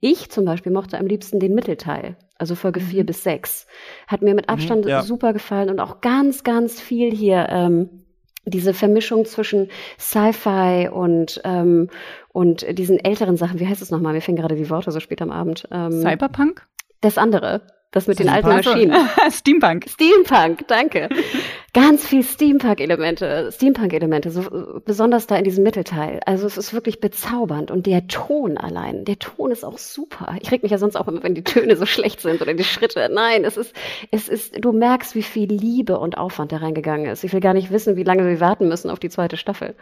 ich 0.00 0.30
zum 0.30 0.44
Beispiel 0.44 0.70
mochte 0.70 0.98
am 0.98 1.06
liebsten 1.06 1.40
den 1.40 1.54
Mittelteil, 1.54 2.16
also 2.36 2.54
Folge 2.54 2.80
4 2.80 3.02
mhm. 3.02 3.06
bis 3.06 3.22
6. 3.24 3.66
Hat 4.06 4.20
mir 4.20 4.34
mit 4.34 4.46
mhm, 4.48 4.54
Abstand 4.54 4.84
mhm, 4.84 4.90
ja. 4.90 5.02
super 5.02 5.32
gefallen 5.32 5.70
und 5.70 5.80
auch 5.80 6.02
ganz, 6.02 6.44
ganz 6.44 6.80
viel 6.80 7.10
hier. 7.10 7.46
Ähm, 7.50 8.04
diese 8.44 8.72
Vermischung 8.72 9.26
zwischen 9.26 9.68
Sci-Fi 9.98 10.88
und, 10.90 11.40
ähm, 11.44 11.90
und 12.32 12.66
diesen 12.78 12.98
älteren 12.98 13.36
Sachen, 13.36 13.60
wie 13.60 13.66
heißt 13.66 13.82
es 13.82 13.90
nochmal? 13.90 14.14
Mir 14.14 14.22
fehlen 14.22 14.38
gerade 14.38 14.56
die 14.56 14.70
Worte 14.70 14.90
so 14.90 15.00
spät 15.00 15.20
am 15.20 15.30
Abend. 15.30 15.68
Ähm, 15.70 16.00
Cyberpunk? 16.00 16.66
Das 17.02 17.18
andere. 17.18 17.62
Das 17.90 18.06
mit 18.06 18.18
den 18.18 18.28
alten 18.28 18.48
Maschinen. 18.48 18.94
Steampunk. 19.30 19.86
Steampunk, 19.88 20.66
danke. 20.68 21.08
Ganz 21.80 22.04
viel 22.04 22.24
Steampunk-Elemente, 22.24 23.52
Steampunk-Elemente, 23.52 24.32
so, 24.32 24.80
besonders 24.84 25.28
da 25.28 25.36
in 25.36 25.44
diesem 25.44 25.62
Mittelteil. 25.62 26.18
Also 26.26 26.44
es 26.44 26.58
ist 26.58 26.74
wirklich 26.74 26.98
bezaubernd 26.98 27.70
und 27.70 27.86
der 27.86 28.08
Ton 28.08 28.58
allein, 28.58 29.04
der 29.04 29.20
Ton 29.20 29.52
ist 29.52 29.62
auch 29.62 29.78
super. 29.78 30.36
Ich 30.42 30.50
reg 30.50 30.64
mich 30.64 30.72
ja 30.72 30.78
sonst 30.78 30.96
auch 30.96 31.06
immer, 31.06 31.22
wenn 31.22 31.36
die 31.36 31.44
Töne 31.44 31.76
so 31.76 31.86
schlecht 31.86 32.20
sind 32.20 32.42
oder 32.42 32.52
die 32.52 32.64
Schritte. 32.64 33.08
Nein, 33.12 33.44
es 33.44 33.56
ist, 33.56 33.76
es 34.10 34.28
ist, 34.28 34.64
du 34.64 34.72
merkst, 34.72 35.14
wie 35.14 35.22
viel 35.22 35.48
Liebe 35.52 36.00
und 36.00 36.18
Aufwand 36.18 36.50
da 36.50 36.56
reingegangen 36.56 37.06
ist. 37.06 37.22
Ich 37.22 37.32
will 37.32 37.38
gar 37.38 37.54
nicht 37.54 37.70
wissen, 37.70 37.94
wie 37.94 38.02
lange 38.02 38.26
wir 38.26 38.40
warten 38.40 38.66
müssen 38.66 38.90
auf 38.90 38.98
die 38.98 39.10
zweite 39.10 39.36
Staffel. 39.36 39.76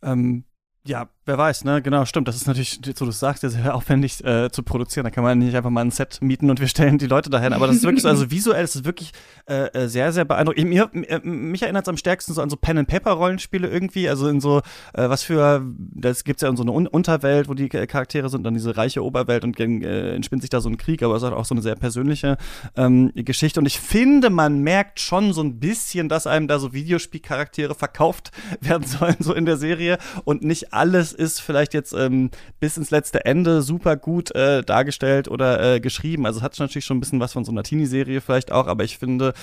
Ähm, 0.00 0.44
ja, 0.86 1.08
wer 1.26 1.38
weiß, 1.38 1.64
ne? 1.64 1.82
Genau, 1.82 2.04
stimmt. 2.04 2.28
Das 2.28 2.36
ist 2.36 2.46
natürlich, 2.46 2.80
so 2.94 3.04
du 3.04 3.10
sagst, 3.10 3.42
sehr 3.42 3.74
aufwendig 3.74 4.24
äh, 4.24 4.50
zu 4.50 4.62
produzieren. 4.62 5.04
Da 5.04 5.10
kann 5.10 5.24
man 5.24 5.38
nicht 5.38 5.54
einfach 5.54 5.70
mal 5.70 5.82
ein 5.82 5.90
Set 5.90 6.18
mieten 6.20 6.50
und 6.50 6.60
wir 6.60 6.68
stellen 6.68 6.98
die 6.98 7.06
Leute 7.06 7.30
dahin. 7.30 7.52
Aber 7.52 7.66
das 7.66 7.76
ist 7.76 7.82
wirklich 7.84 8.02
so, 8.02 8.08
also 8.08 8.30
visuell 8.30 8.64
ist 8.64 8.76
es 8.76 8.84
wirklich 8.84 9.12
äh, 9.48 9.66
äh 9.68 9.88
sehr, 9.88 10.12
sehr 10.12 10.24
beeindruckend. 10.24 10.68
Mir, 10.68 10.90
mich 11.22 11.62
erinnert 11.62 11.84
es 11.84 11.88
am 11.88 11.96
stärksten 11.96 12.34
so 12.34 12.42
an 12.42 12.50
so 12.50 12.56
Pen-and-Paper-Rollenspiele 12.56 13.68
irgendwie. 13.68 14.08
Also 14.08 14.28
in 14.28 14.40
so, 14.40 14.58
äh, 14.92 15.08
was 15.08 15.22
für, 15.22 15.64
das 15.76 16.24
gibt's 16.24 16.42
ja 16.42 16.48
in 16.48 16.56
so 16.56 16.62
eine 16.62 16.72
Un 16.72 16.86
Unterwelt, 16.86 17.48
wo 17.48 17.54
die 17.54 17.68
Charaktere 17.68 18.28
sind, 18.28 18.44
dann 18.44 18.54
diese 18.54 18.76
reiche 18.76 19.02
Oberwelt 19.02 19.42
und 19.42 19.58
äh, 19.58 20.14
entspinnt 20.14 20.42
sich 20.42 20.50
da 20.50 20.60
so 20.60 20.68
ein 20.68 20.76
Krieg, 20.76 21.02
aber 21.02 21.16
es 21.16 21.22
ist 21.22 21.32
auch 21.32 21.44
so 21.44 21.54
eine 21.54 21.62
sehr 21.62 21.74
persönliche 21.74 22.36
ähm, 22.76 23.10
Geschichte. 23.14 23.58
Und 23.58 23.66
ich 23.66 23.80
finde, 23.80 24.30
man 24.30 24.60
merkt 24.60 25.00
schon 25.00 25.32
so 25.32 25.42
ein 25.42 25.58
bisschen, 25.58 26.08
dass 26.08 26.26
einem 26.26 26.46
da 26.46 26.58
so 26.58 26.72
Videospielcharaktere 26.72 27.74
verkauft 27.74 28.30
werden 28.60 28.86
sollen, 28.86 29.16
so 29.18 29.34
in 29.34 29.44
der 29.44 29.56
Serie 29.56 29.98
und 30.24 30.42
nicht 30.42 30.72
alles 30.72 31.13
ist 31.14 31.40
vielleicht 31.40 31.74
jetzt 31.74 31.92
ähm, 31.92 32.30
bis 32.60 32.76
ins 32.76 32.90
letzte 32.90 33.24
Ende 33.24 33.62
super 33.62 33.96
gut 33.96 34.34
äh, 34.34 34.62
dargestellt 34.62 35.28
oder 35.28 35.74
äh, 35.74 35.80
geschrieben. 35.80 36.26
Also 36.26 36.38
es 36.38 36.42
hat 36.42 36.58
natürlich 36.58 36.84
schon 36.84 36.98
ein 36.98 37.00
bisschen 37.00 37.20
was 37.20 37.32
von 37.32 37.44
so 37.44 37.52
einer 37.52 37.62
Teenie-Serie 37.62 38.20
vielleicht 38.20 38.52
auch, 38.52 38.66
aber 38.66 38.84
ich 38.84 38.98
finde, 38.98 39.34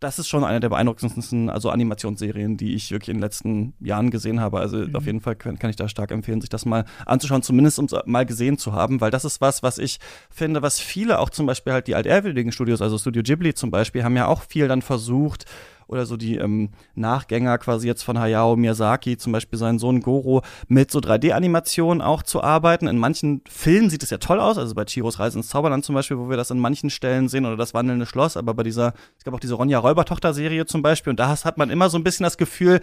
das 0.00 0.18
ist 0.18 0.28
schon 0.28 0.44
eine 0.44 0.60
der 0.60 0.70
beeindruckendsten 0.70 1.50
also 1.50 1.68
Animationsserien, 1.68 2.56
die 2.56 2.74
ich 2.74 2.90
wirklich 2.90 3.10
in 3.10 3.18
den 3.18 3.22
letzten 3.22 3.74
Jahren 3.80 4.10
gesehen 4.10 4.40
habe. 4.40 4.58
Also 4.58 4.78
mhm. 4.78 4.96
auf 4.96 5.04
jeden 5.04 5.20
Fall 5.20 5.36
kann, 5.36 5.58
kann, 5.58 5.68
ich 5.68 5.76
da 5.76 5.88
stark 5.88 6.10
empfehlen, 6.10 6.40
sich 6.40 6.48
das 6.48 6.64
mal 6.64 6.86
anzuschauen, 7.04 7.42
zumindest 7.42 7.78
um 7.78 7.86
mal 8.06 8.24
gesehen 8.24 8.56
zu 8.56 8.72
haben, 8.72 9.00
weil 9.02 9.10
das 9.10 9.26
ist 9.26 9.42
was, 9.42 9.62
was 9.62 9.76
ich 9.76 10.00
finde, 10.30 10.62
was 10.62 10.80
viele 10.80 11.18
auch 11.18 11.28
zum 11.28 11.46
Beispiel 11.46 11.74
halt 11.74 11.86
die 11.86 11.94
altehrwürdigen 11.94 12.50
Studios, 12.50 12.80
also 12.80 12.96
Studio 12.96 13.22
Ghibli 13.22 13.52
zum 13.52 13.70
Beispiel, 13.70 14.02
haben 14.02 14.16
ja 14.16 14.26
auch 14.26 14.42
viel 14.42 14.68
dann 14.68 14.80
versucht, 14.80 15.44
oder 15.90 16.06
so 16.06 16.16
die 16.16 16.36
ähm, 16.36 16.70
Nachgänger 16.94 17.58
quasi 17.58 17.86
jetzt 17.86 18.02
von 18.02 18.18
Hayao 18.18 18.56
Miyazaki, 18.56 19.16
zum 19.16 19.32
Beispiel 19.32 19.58
seinen 19.58 19.78
Sohn 19.78 20.00
Goro, 20.00 20.42
mit 20.68 20.90
so 20.90 21.00
3D-Animationen 21.00 22.00
auch 22.00 22.22
zu 22.22 22.42
arbeiten. 22.42 22.86
In 22.86 22.98
manchen 22.98 23.42
Filmen 23.48 23.90
sieht 23.90 24.02
es 24.02 24.10
ja 24.10 24.18
toll 24.18 24.40
aus, 24.40 24.56
also 24.56 24.74
bei 24.74 24.84
Chiros 24.84 25.18
Reise 25.18 25.38
ins 25.38 25.48
Zauberland 25.48 25.84
zum 25.84 25.94
Beispiel, 25.94 26.18
wo 26.18 26.30
wir 26.30 26.36
das 26.36 26.50
an 26.50 26.58
manchen 26.58 26.90
Stellen 26.90 27.28
sehen 27.28 27.44
oder 27.44 27.56
das 27.56 27.74
wandelnde 27.74 28.06
Schloss, 28.06 28.36
aber 28.36 28.54
bei 28.54 28.62
dieser, 28.62 28.94
es 29.18 29.24
gab 29.24 29.34
auch 29.34 29.40
diese 29.40 29.54
Ronja 29.54 29.78
Räubertochter-Serie 29.78 30.66
zum 30.66 30.82
Beispiel 30.82 31.10
und 31.10 31.20
da 31.20 31.28
hat 31.28 31.58
man 31.58 31.70
immer 31.70 31.90
so 31.90 31.98
ein 31.98 32.04
bisschen 32.04 32.24
das 32.24 32.38
Gefühl, 32.38 32.80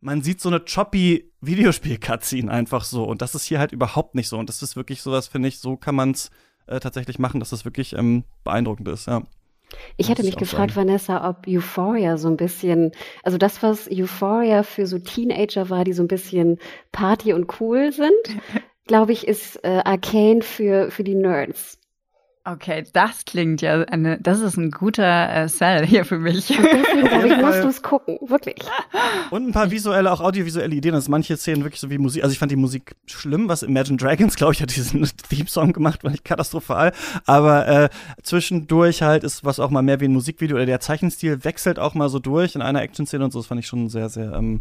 man 0.00 0.22
sieht 0.22 0.40
so 0.40 0.48
eine 0.48 0.60
choppy 0.60 1.32
Videospiel-Cutscene 1.40 2.50
einfach 2.50 2.84
so. 2.84 3.04
Und 3.04 3.22
das 3.22 3.34
ist 3.34 3.44
hier 3.44 3.58
halt 3.58 3.72
überhaupt 3.72 4.14
nicht 4.14 4.28
so. 4.28 4.38
Und 4.38 4.48
das 4.48 4.62
ist 4.62 4.76
wirklich 4.76 5.02
sowas, 5.02 5.26
finde 5.26 5.48
ich, 5.48 5.58
so 5.58 5.76
kann 5.76 5.94
man 5.94 6.10
es 6.10 6.30
äh, 6.66 6.80
tatsächlich 6.80 7.18
machen, 7.18 7.40
dass 7.40 7.50
das 7.50 7.64
wirklich 7.64 7.94
ähm, 7.94 8.24
beeindruckend 8.44 8.88
ist, 8.88 9.06
ja. 9.06 9.22
Ich 9.96 10.08
hätte 10.08 10.22
mich 10.22 10.36
gefragt, 10.36 10.74
sagen. 10.74 10.88
Vanessa, 10.88 11.28
ob 11.28 11.46
Euphoria 11.48 12.16
so 12.18 12.28
ein 12.28 12.36
bisschen, 12.36 12.92
also 13.22 13.38
das, 13.38 13.62
was 13.62 13.88
Euphoria 13.90 14.62
für 14.62 14.86
so 14.86 14.98
Teenager 14.98 15.70
war, 15.70 15.84
die 15.84 15.92
so 15.92 16.02
ein 16.02 16.08
bisschen 16.08 16.58
Party 16.92 17.32
und 17.32 17.60
cool 17.60 17.92
sind, 17.92 18.12
glaube 18.86 19.12
ich, 19.12 19.26
ist 19.26 19.62
äh, 19.64 19.82
Arcane 19.84 20.42
für, 20.42 20.90
für 20.90 21.04
die 21.04 21.14
Nerds. 21.14 21.78
Okay, 22.48 22.84
das 22.92 23.24
klingt 23.24 23.60
ja, 23.60 23.82
eine, 23.82 24.20
das 24.20 24.38
ist 24.38 24.56
ein 24.56 24.70
guter 24.70 25.34
äh, 25.34 25.48
Sell 25.48 25.84
hier 25.84 26.04
für 26.04 26.20
mich. 26.20 26.46
deswegen 26.46 27.08
glaube 27.08 27.26
ich, 27.26 27.36
musst 27.38 27.64
du 27.64 27.68
es 27.68 27.82
gucken, 27.82 28.18
wirklich. 28.24 28.58
Und 29.30 29.48
ein 29.48 29.52
paar 29.52 29.72
visuelle, 29.72 30.12
auch 30.12 30.20
audiovisuelle 30.20 30.72
Ideen, 30.72 30.94
dass 30.94 31.08
manche 31.08 31.36
Szenen 31.36 31.64
wirklich 31.64 31.80
so 31.80 31.90
wie 31.90 31.98
Musik, 31.98 32.22
also 32.22 32.32
ich 32.32 32.38
fand 32.38 32.52
die 32.52 32.56
Musik 32.56 32.94
schlimm, 33.06 33.48
was 33.48 33.64
Imagine 33.64 33.96
Dragons, 33.96 34.36
glaube 34.36 34.52
ich, 34.52 34.62
hat 34.62 34.76
diesen 34.76 35.02
Theme-Song 35.28 35.72
gemacht, 35.72 36.04
war 36.04 36.12
nicht 36.12 36.24
katastrophal, 36.24 36.92
aber 37.24 37.66
äh, 37.66 37.88
zwischendurch 38.22 39.02
halt 39.02 39.24
ist 39.24 39.44
was 39.44 39.58
auch 39.58 39.70
mal 39.70 39.82
mehr 39.82 39.98
wie 39.98 40.04
ein 40.04 40.12
Musikvideo 40.12 40.54
oder 40.54 40.66
der 40.66 40.78
Zeichenstil 40.78 41.42
wechselt 41.42 41.80
auch 41.80 41.94
mal 41.94 42.08
so 42.08 42.20
durch 42.20 42.54
in 42.54 42.62
einer 42.62 42.80
Action-Szene 42.80 43.24
und 43.24 43.32
so, 43.32 43.40
das 43.40 43.48
fand 43.48 43.58
ich 43.58 43.66
schon 43.66 43.88
sehr, 43.88 44.08
sehr 44.08 44.32
ähm, 44.34 44.60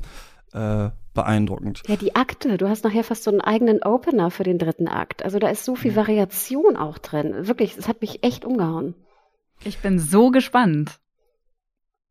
äh, 0.53 0.89
beeindruckend. 1.15 1.81
Ja, 1.87 1.95
die 1.95 2.15
Akte. 2.15 2.57
Du 2.57 2.69
hast 2.69 2.83
nachher 2.83 3.03
fast 3.03 3.23
so 3.23 3.31
einen 3.31 3.41
eigenen 3.41 3.81
Opener 3.81 4.29
für 4.29 4.43
den 4.43 4.59
dritten 4.59 4.87
Akt. 4.87 5.25
Also 5.25 5.39
da 5.39 5.47
ist 5.47 5.65
so 5.65 5.75
viel 5.75 5.95
Variation 5.95 6.77
auch 6.77 6.99
drin. 6.99 7.47
Wirklich, 7.47 7.75
es 7.75 7.87
hat 7.87 8.01
mich 8.01 8.23
echt 8.23 8.45
umgehauen. 8.45 8.93
Ich 9.63 9.79
bin 9.79 9.97
so 9.97 10.29
gespannt. 10.29 10.99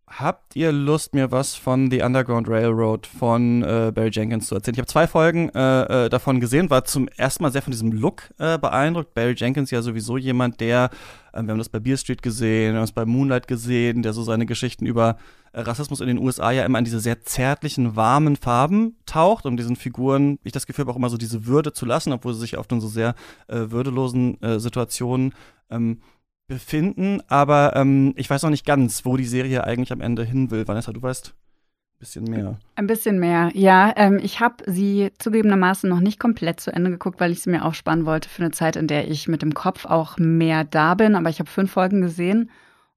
Habt 0.07 0.55
ihr 0.55 0.71
Lust, 0.71 1.15
mir 1.15 1.33
was 1.33 1.55
von 1.55 1.91
The 1.91 2.03
Underground 2.03 2.47
Railroad 2.47 3.07
von 3.07 3.63
äh, 3.63 3.91
Barry 3.93 4.11
Jenkins 4.13 4.47
zu 4.47 4.55
erzählen? 4.55 4.75
Ich 4.75 4.79
habe 4.79 4.87
zwei 4.87 5.07
Folgen 5.07 5.49
äh, 5.49 6.05
äh, 6.05 6.09
davon 6.11 6.41
gesehen, 6.41 6.69
war 6.69 6.85
zum 6.85 7.09
ersten 7.09 7.43
Mal 7.43 7.51
sehr 7.51 7.63
von 7.63 7.71
diesem 7.71 7.91
Look 7.91 8.31
äh, 8.39 8.59
beeindruckt. 8.59 9.15
Barry 9.15 9.35
Jenkins 9.35 9.71
ja 9.71 9.81
sowieso 9.81 10.19
jemand, 10.19 10.61
der, 10.61 10.91
äh, 11.33 11.43
wir 11.43 11.49
haben 11.49 11.59
das 11.59 11.71
bei 11.71 11.81
Beer 11.81 11.97
Street 11.97 12.21
gesehen, 12.21 12.75
wir 12.75 12.81
haben 12.81 12.85
es 12.85 12.93
bei 12.93 13.07
Moonlight 13.07 13.49
gesehen, 13.49 14.03
der 14.03 14.13
so 14.13 14.23
seine 14.23 14.45
Geschichten 14.45 14.85
über 14.85 15.17
äh, 15.53 15.61
Rassismus 15.63 16.03
in 16.03 16.09
den 16.09 16.19
USA 16.19 16.51
ja 16.51 16.67
immer 16.67 16.79
in 16.79 16.85
diese 16.85 17.01
sehr 17.01 17.23
zärtlichen, 17.23 17.97
warmen 17.97 18.37
Farben 18.37 18.99
taucht, 19.07 19.47
um 19.47 19.57
diesen 19.57 19.75
Figuren, 19.75 20.39
ich 20.45 20.53
das 20.53 20.67
Gefühl 20.67 20.83
habe, 20.83 20.93
auch 20.93 20.97
immer 20.97 21.11
so 21.11 21.17
diese 21.17 21.47
Würde 21.47 21.73
zu 21.73 21.87
lassen, 21.87 22.13
obwohl 22.13 22.35
sie 22.35 22.41
sich 22.41 22.59
oft 22.59 22.71
in 22.73 22.83
so 22.83 22.89
sehr 22.89 23.15
würdelosen 23.49 24.37
Situationen 24.59 25.33
ähm, 25.71 26.01
befinden, 26.47 27.23
aber 27.29 27.75
ähm, 27.75 28.13
ich 28.17 28.29
weiß 28.29 28.43
noch 28.43 28.51
nicht 28.51 28.67
ganz, 28.67 29.05
wo 29.05 29.17
die 29.17 29.25
Serie 29.25 29.65
eigentlich 29.65 29.93
am 29.93 30.01
Ende 30.01 30.25
hin 30.25 30.51
will. 30.51 30.69
Vanessa, 30.69 30.93
du 30.93 31.01
weißt 31.01 31.29
ein 31.29 31.99
bisschen 31.99 32.25
mehr. 32.25 32.59
Ein 32.75 32.87
bisschen 32.87 33.19
mehr, 33.19 33.51
ja. 33.55 33.93
Ähm, 33.97 34.21
ich 34.23 34.41
habe 34.41 34.57
sie 34.67 35.11
zugegebenermaßen 35.19 35.89
noch 35.89 36.01
nicht 36.01 36.19
komplett 36.19 36.61
zu 36.61 36.73
Ende 36.73 36.91
geguckt, 36.91 37.21
weil 37.21 37.33
ich 37.33 37.41
sie 37.41 37.51
mir 37.51 37.65
aufspannen 37.65 38.05
wollte 38.05 38.29
für 38.29 38.43
eine 38.43 38.51
Zeit, 38.51 38.77
in 38.77 38.89
der 38.89 39.11
ich 39.11 39.27
mit 39.29 39.43
dem 39.43 39.55
Kopf 39.55 39.87
auch 39.87 40.19
mehr 40.19 40.65
da 40.65 40.95
bin. 40.95 41.15
Aber 41.15 41.31
ich 41.31 41.39
habe 41.39 41.49
fünf 41.49 41.73
Folgen 41.73 42.03
gesehen 42.03 42.51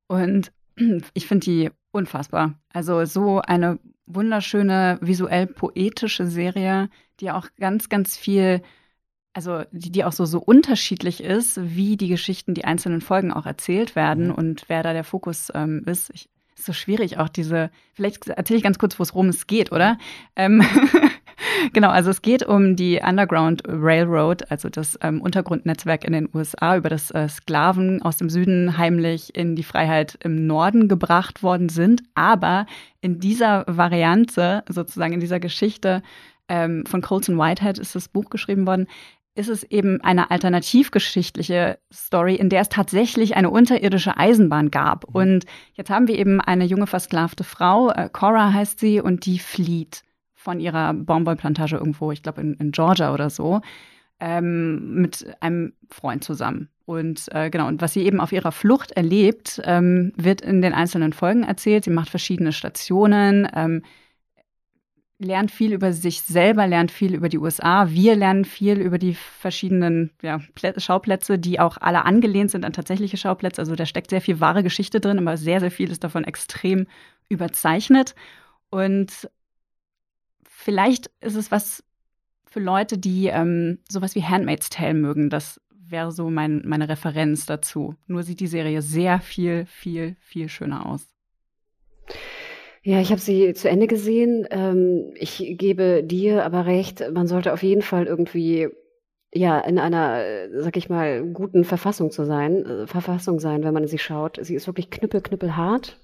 und 0.08 0.52
ich 1.14 1.28
finde 1.28 1.46
die 1.46 1.72
unfassbar. 1.92 2.56
Also 2.74 3.06
so 3.06 3.42
eine 3.42 3.80
wunderschöne, 4.08 5.00
visuell 5.02 5.48
poetische 5.48 6.28
Serie, 6.28 6.90
die 7.20 7.32
auch 7.32 7.48
ganz, 7.60 7.90
ganz 7.90 8.18
viel 8.18 8.62
also 9.38 9.62
die, 9.72 9.92
die 9.92 10.04
auch 10.04 10.14
so, 10.14 10.26
so 10.26 10.40
unterschiedlich 10.40 11.24
ist, 11.24 11.60
wie 11.62 11.96
die 11.96 12.08
Geschichten, 12.08 12.56
die 12.56 12.66
einzelnen 12.66 13.02
Folgen 13.02 13.32
auch 13.32 13.46
erzählt 13.46 13.96
werden 13.96 14.30
mhm. 14.30 14.34
und 14.34 14.64
wer 14.68 14.82
da 14.82 14.94
der 14.94 15.04
Fokus 15.04 15.52
ähm, 15.54 15.84
ist. 15.86 16.10
Ich, 16.12 16.28
ist 16.56 16.66
so 16.66 16.74
schwierig 16.74 17.20
auch 17.20 17.30
diese, 17.30 17.70
vielleicht 17.94 18.30
erzähle 18.30 18.58
ich 18.58 18.64
ganz 18.64 18.80
kurz, 18.80 18.98
worum 18.98 19.30
es 19.30 19.46
geht, 19.46 19.72
oder? 19.72 20.00
Ähm, 20.36 20.66
genau, 21.74 21.90
also 21.90 22.10
es 22.10 22.24
geht 22.24 22.42
um 22.42 22.76
die 22.76 23.00
Underground 23.00 23.62
Railroad, 23.68 24.50
also 24.50 24.70
das 24.70 24.98
ähm, 25.04 25.22
Untergrundnetzwerk 25.22 26.04
in 26.04 26.14
den 26.14 26.30
USA, 26.34 26.76
über 26.76 26.90
das 26.90 27.12
äh, 27.12 27.30
Sklaven 27.30 28.02
aus 28.02 28.18
dem 28.18 28.32
Süden 28.32 28.80
heimlich 28.80 29.36
in 29.36 29.56
die 29.56 29.62
Freiheit 29.62 30.18
im 30.24 30.48
Norden 30.48 30.88
gebracht 30.88 31.44
worden 31.44 31.70
sind. 31.70 32.02
Aber 32.16 32.66
in 33.02 33.20
dieser 33.20 33.66
Variante, 33.68 34.64
sozusagen 34.68 35.14
in 35.14 35.20
dieser 35.20 35.40
Geschichte, 35.40 36.02
ähm, 36.50 36.86
von 36.86 37.02
Colson 37.02 37.38
Whitehead 37.38 37.78
ist 37.78 37.96
das 37.96 38.08
Buch 38.08 38.30
geschrieben 38.30 38.66
worden, 38.66 38.88
ist 39.38 39.50
es 39.50 39.64
eben 39.64 40.02
eine 40.02 40.32
alternativgeschichtliche 40.32 41.78
Story, 41.94 42.36
in 42.36 42.50
der 42.50 42.62
es 42.62 42.70
tatsächlich 42.70 43.36
eine 43.36 43.50
unterirdische 43.50 44.18
Eisenbahn 44.18 44.72
gab. 44.72 45.08
Mhm. 45.10 45.16
Und 45.16 45.46
jetzt 45.74 45.90
haben 45.90 46.08
wir 46.08 46.18
eben 46.18 46.42
eine 46.42 46.66
junge 46.66 46.88
versklavte 46.88 47.44
Frau, 47.44 47.92
äh, 47.92 48.10
Cora 48.12 48.52
heißt 48.52 48.80
sie, 48.80 49.00
und 49.00 49.26
die 49.26 49.40
flieht 49.40 50.02
von 50.34 50.60
ihrer 50.60 50.94
Baumwollplantage 50.94 51.76
irgendwo, 51.76 52.12
ich 52.12 52.24
glaube 52.24 52.42
in, 52.42 52.54
in, 52.56 52.72
Georgia 52.72 53.14
oder 53.14 53.30
so, 53.30 53.62
ähm, 54.20 55.02
mit 55.02 55.28
einem 55.42 55.74
Freund 55.90 56.24
zusammen. 56.24 56.70
Und 56.86 57.26
äh, 57.34 57.50
genau, 57.50 57.68
und 57.68 57.82
was 57.82 57.94
sie 57.94 58.06
eben 58.06 58.22
auf 58.22 58.32
ihrer 58.32 58.54
Flucht 58.54 58.92
erlebt, 58.92 59.62
ähm, 59.66 60.14
wird 60.16 60.42
in 60.42 60.62
den 60.62 60.74
einzelnen 60.74 61.12
Folgen 61.12 61.44
erzählt. 61.44 61.84
Sie 61.84 61.90
macht 61.90 62.10
verschiedene 62.10 62.54
Stationen. 62.54 63.48
Ähm, 63.54 63.84
lernt 65.20 65.52
viel 65.52 65.74
über 65.74 65.94
sich 65.94 66.22
selber, 66.22 66.68
lernt 66.68 66.92
viel 66.92 67.16
über 67.16 67.30
die 67.30 67.40
USA. 67.40 67.90
Wir 67.90 68.16
lernen 68.16 68.46
viel 68.46 68.80
über 68.80 68.98
die 68.98 69.16
verschiedenen 69.16 70.12
ja, 70.22 70.40
Schauplätze, 70.78 71.40
die 71.40 71.60
auch 71.60 71.78
alle 71.78 72.06
angelehnt 72.06 72.52
sind 72.52 72.66
an 72.66 72.74
tatsächliche 72.74 73.18
Schauplätze. 73.18 73.62
Also 73.62 73.76
da 73.76 73.86
steckt 73.86 74.12
sehr 74.12 74.22
viel 74.22 74.40
wahre 74.40 74.64
Geschichte 74.64 75.00
drin, 75.00 75.18
aber 75.18 75.38
sehr, 75.38 75.60
sehr 75.60 75.72
viel 75.72 75.90
ist 75.90 76.04
davon 76.04 76.24
extrem 76.24 76.88
überzeichnet. 77.30 78.14
Und 78.70 79.30
vielleicht 80.44 81.10
ist 81.22 81.36
es 81.36 81.52
was 81.52 81.84
für 82.46 82.60
Leute, 82.60 82.98
die 82.98 83.28
ähm, 83.28 83.80
sowas 83.90 84.14
wie 84.16 84.24
Handmaid's 84.24 84.70
Tale 84.70 84.94
mögen. 84.94 85.30
Das 85.30 85.60
wäre 85.72 86.12
so 86.12 86.30
mein, 86.30 86.62
meine 86.66 86.90
Referenz 86.90 87.46
dazu. 87.46 87.96
Nur 88.06 88.24
sieht 88.24 88.40
die 88.40 88.48
Serie 88.48 88.82
sehr 88.82 89.20
viel, 89.20 89.66
viel, 89.66 90.16
viel 90.20 90.48
schöner 90.48 90.86
aus. 90.86 91.08
Ja, 92.88 93.02
ich 93.02 93.12
habe 93.12 93.20
sie 93.20 93.54
zu 93.54 93.68
Ende 93.70 93.86
gesehen. 93.86 94.48
Ähm, 94.50 95.12
ich 95.16 95.44
gebe 95.58 96.04
dir 96.06 96.46
aber 96.46 96.66
recht, 96.66 97.04
man 97.14 97.28
sollte 97.28 97.52
auf 97.52 97.62
jeden 97.62 97.82
Fall 97.82 98.06
irgendwie 98.06 98.70
ja 99.34 99.60
in 99.60 99.78
einer, 99.78 100.24
sag 100.54 100.78
ich 100.78 100.88
mal, 100.88 101.22
guten 101.34 101.66
Verfassung 101.66 102.12
zu 102.12 102.24
sein, 102.24 102.66
äh, 102.66 102.88
Verfassung 102.88 103.42
sein, 103.42 103.66
wenn 103.66 103.74
man 103.74 103.88
sie 103.88 103.98
schaut. 103.98 104.40
Sie 104.42 104.56
ist 104.56 104.68
wirklich 104.68 104.90
knüppel, 104.90 105.20
knüppelhart 105.20 106.00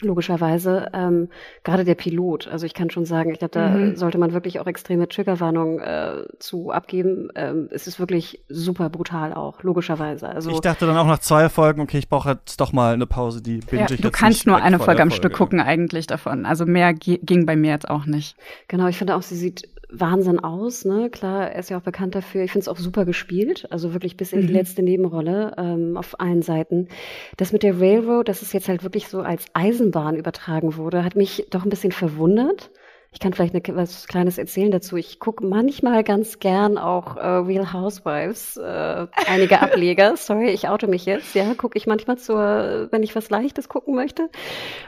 logischerweise. 0.00 0.88
Ähm, 0.92 1.28
gerade 1.62 1.84
der 1.84 1.94
Pilot, 1.94 2.48
also 2.48 2.66
ich 2.66 2.74
kann 2.74 2.90
schon 2.90 3.04
sagen, 3.04 3.30
ich 3.30 3.38
glaube, 3.38 3.52
da 3.52 3.68
mhm. 3.68 3.96
sollte 3.96 4.18
man 4.18 4.32
wirklich 4.32 4.60
auch 4.60 4.66
extreme 4.66 5.08
Triggerwarnungen 5.08 5.80
äh, 5.80 6.24
zu 6.38 6.70
abgeben. 6.70 7.28
Ähm, 7.34 7.68
es 7.70 7.86
ist 7.86 7.98
wirklich 7.98 8.44
super 8.48 8.90
brutal 8.90 9.32
auch, 9.32 9.62
logischerweise. 9.62 10.28
Also 10.28 10.50
ich 10.50 10.60
dachte 10.60 10.86
dann 10.86 10.96
auch 10.96 11.06
nach 11.06 11.20
zwei 11.20 11.48
Folgen, 11.48 11.80
okay, 11.80 11.98
ich 11.98 12.08
brauche 12.08 12.30
jetzt 12.30 12.60
doch 12.60 12.72
mal 12.72 12.94
eine 12.94 13.06
Pause, 13.06 13.42
die 13.42 13.58
binge 13.58 13.82
ja, 13.82 13.90
ich 13.90 14.00
Du 14.00 14.10
kannst 14.10 14.46
nur 14.46 14.60
eine 14.60 14.78
Folge 14.78 15.02
am 15.02 15.10
Stück 15.10 15.34
gucken 15.34 15.60
eigentlich 15.60 16.06
davon. 16.06 16.46
Also 16.46 16.66
mehr 16.66 16.94
ging 16.94 17.46
bei 17.46 17.56
mir 17.56 17.70
jetzt 17.70 17.88
auch 17.88 18.06
nicht. 18.06 18.36
Genau, 18.68 18.86
ich 18.86 18.98
finde 18.98 19.16
auch, 19.16 19.22
sie 19.22 19.36
sieht 19.36 19.68
Wahnsinn 20.00 20.40
aus, 20.40 20.84
ne? 20.84 21.10
Klar, 21.10 21.50
er 21.50 21.60
ist 21.60 21.70
ja 21.70 21.78
auch 21.78 21.82
bekannt 21.82 22.14
dafür. 22.14 22.42
Ich 22.42 22.52
finde 22.52 22.62
es 22.64 22.68
auch 22.68 22.76
super 22.76 23.04
gespielt, 23.04 23.66
also 23.70 23.92
wirklich 23.92 24.16
bis 24.16 24.32
in 24.32 24.42
die 24.42 24.48
mhm. 24.48 24.54
letzte 24.54 24.82
Nebenrolle 24.82 25.54
ähm, 25.56 25.96
auf 25.96 26.20
allen 26.20 26.42
Seiten. 26.42 26.88
Das 27.36 27.52
mit 27.52 27.62
der 27.62 27.80
Railroad, 27.80 28.28
dass 28.28 28.42
es 28.42 28.52
jetzt 28.52 28.68
halt 28.68 28.82
wirklich 28.82 29.08
so 29.08 29.20
als 29.20 29.46
Eisenbahn 29.54 30.16
übertragen 30.16 30.76
wurde, 30.76 31.04
hat 31.04 31.16
mich 31.16 31.46
doch 31.50 31.64
ein 31.64 31.70
bisschen 31.70 31.92
verwundert. 31.92 32.70
Ich 33.14 33.20
kann 33.20 33.32
vielleicht 33.32 33.54
eine, 33.54 33.76
was 33.76 34.08
Kleines 34.08 34.38
erzählen 34.38 34.72
dazu. 34.72 34.96
Ich 34.96 35.20
gucke 35.20 35.46
manchmal 35.46 36.02
ganz 36.02 36.40
gern 36.40 36.78
auch 36.78 37.16
äh, 37.16 37.24
Real 37.24 37.72
Housewives, 37.72 38.56
äh, 38.56 39.06
einige 39.28 39.62
Ableger. 39.62 40.16
Sorry, 40.18 40.50
ich 40.50 40.68
oute 40.68 40.88
mich 40.88 41.06
jetzt. 41.06 41.32
Ja, 41.36 41.54
gucke 41.54 41.78
ich 41.78 41.86
manchmal 41.86 42.18
zur, 42.18 42.88
wenn 42.90 43.04
ich 43.04 43.14
was 43.14 43.30
Leichtes 43.30 43.68
gucken 43.68 43.94
möchte. 43.94 44.28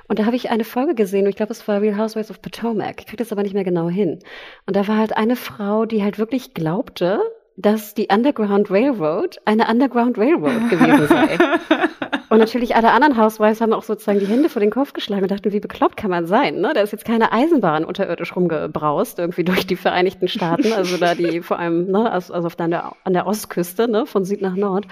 Und 0.09 0.19
da 0.19 0.27
habe 0.27 0.35
ich 0.35 0.51
eine 0.51 0.65
Folge 0.65 0.97
gesehen, 0.97 1.23
und 1.23 1.31
ich 1.31 1.37
glaube, 1.37 1.53
es 1.53 1.67
war 1.69 1.81
Real 1.81 1.97
Housewives 1.97 2.31
of 2.31 2.43
Potomac. 2.43 2.97
Ich 2.99 3.07
kriege 3.07 3.23
das 3.23 3.31
aber 3.31 3.45
nicht 3.45 3.55
mehr 3.55 3.65
genau 3.65 3.89
hin. 3.89 4.19
Und 4.67 4.75
da 4.75 4.89
war 4.89 4.99
halt 4.99 5.17
eine 5.17 5.37
Frau, 5.37 5.87
die 5.87 6.03
halt 6.03 6.19
wirklich 6.19 6.53
glaubte, 6.53 7.21
dass 7.57 7.95
die 7.95 8.09
Underground 8.11 8.71
Railroad 8.71 9.39
eine 9.45 9.69
Underground 9.69 10.19
Railroad 10.19 10.69
gewesen 10.69 11.07
sei. 11.07 11.39
und 12.29 12.39
natürlich 12.39 12.75
alle 12.77 12.93
anderen 12.93 13.17
Housewives 13.17 13.61
haben 13.61 13.73
auch 13.73 13.83
sozusagen 13.83 14.19
die 14.19 14.27
Hände 14.27 14.49
vor 14.49 14.61
den 14.61 14.71
Kopf 14.71 14.93
geschlagen 14.93 15.23
und 15.23 15.31
dachten, 15.31 15.53
wie 15.53 15.61
bekloppt 15.61 15.97
kann 15.97 16.11
man 16.11 16.27
sein? 16.27 16.61
Ne? 16.61 16.73
Da 16.75 16.81
ist 16.81 16.93
jetzt 16.93 17.05
keine 17.05 17.33
Eisenbahn 17.33 17.85
unterirdisch 17.85 18.35
rumgebraust, 18.35 19.19
irgendwie 19.19 19.45
durch 19.45 19.67
die 19.67 19.77
Vereinigten 19.77 20.29
Staaten, 20.29 20.73
also 20.73 20.97
da 20.97 21.15
die 21.15 21.41
vor 21.43 21.59
allem, 21.59 21.91
ne, 21.91 22.11
also, 22.11 22.33
also 22.35 22.47
auf 22.47 22.57
der, 22.57 22.93
an 23.05 23.13
der 23.13 23.27
Ostküste, 23.27 23.89
ne, 23.89 24.07
von 24.07 24.25
Süd 24.25 24.41
nach 24.41 24.57
Nord. 24.57 24.87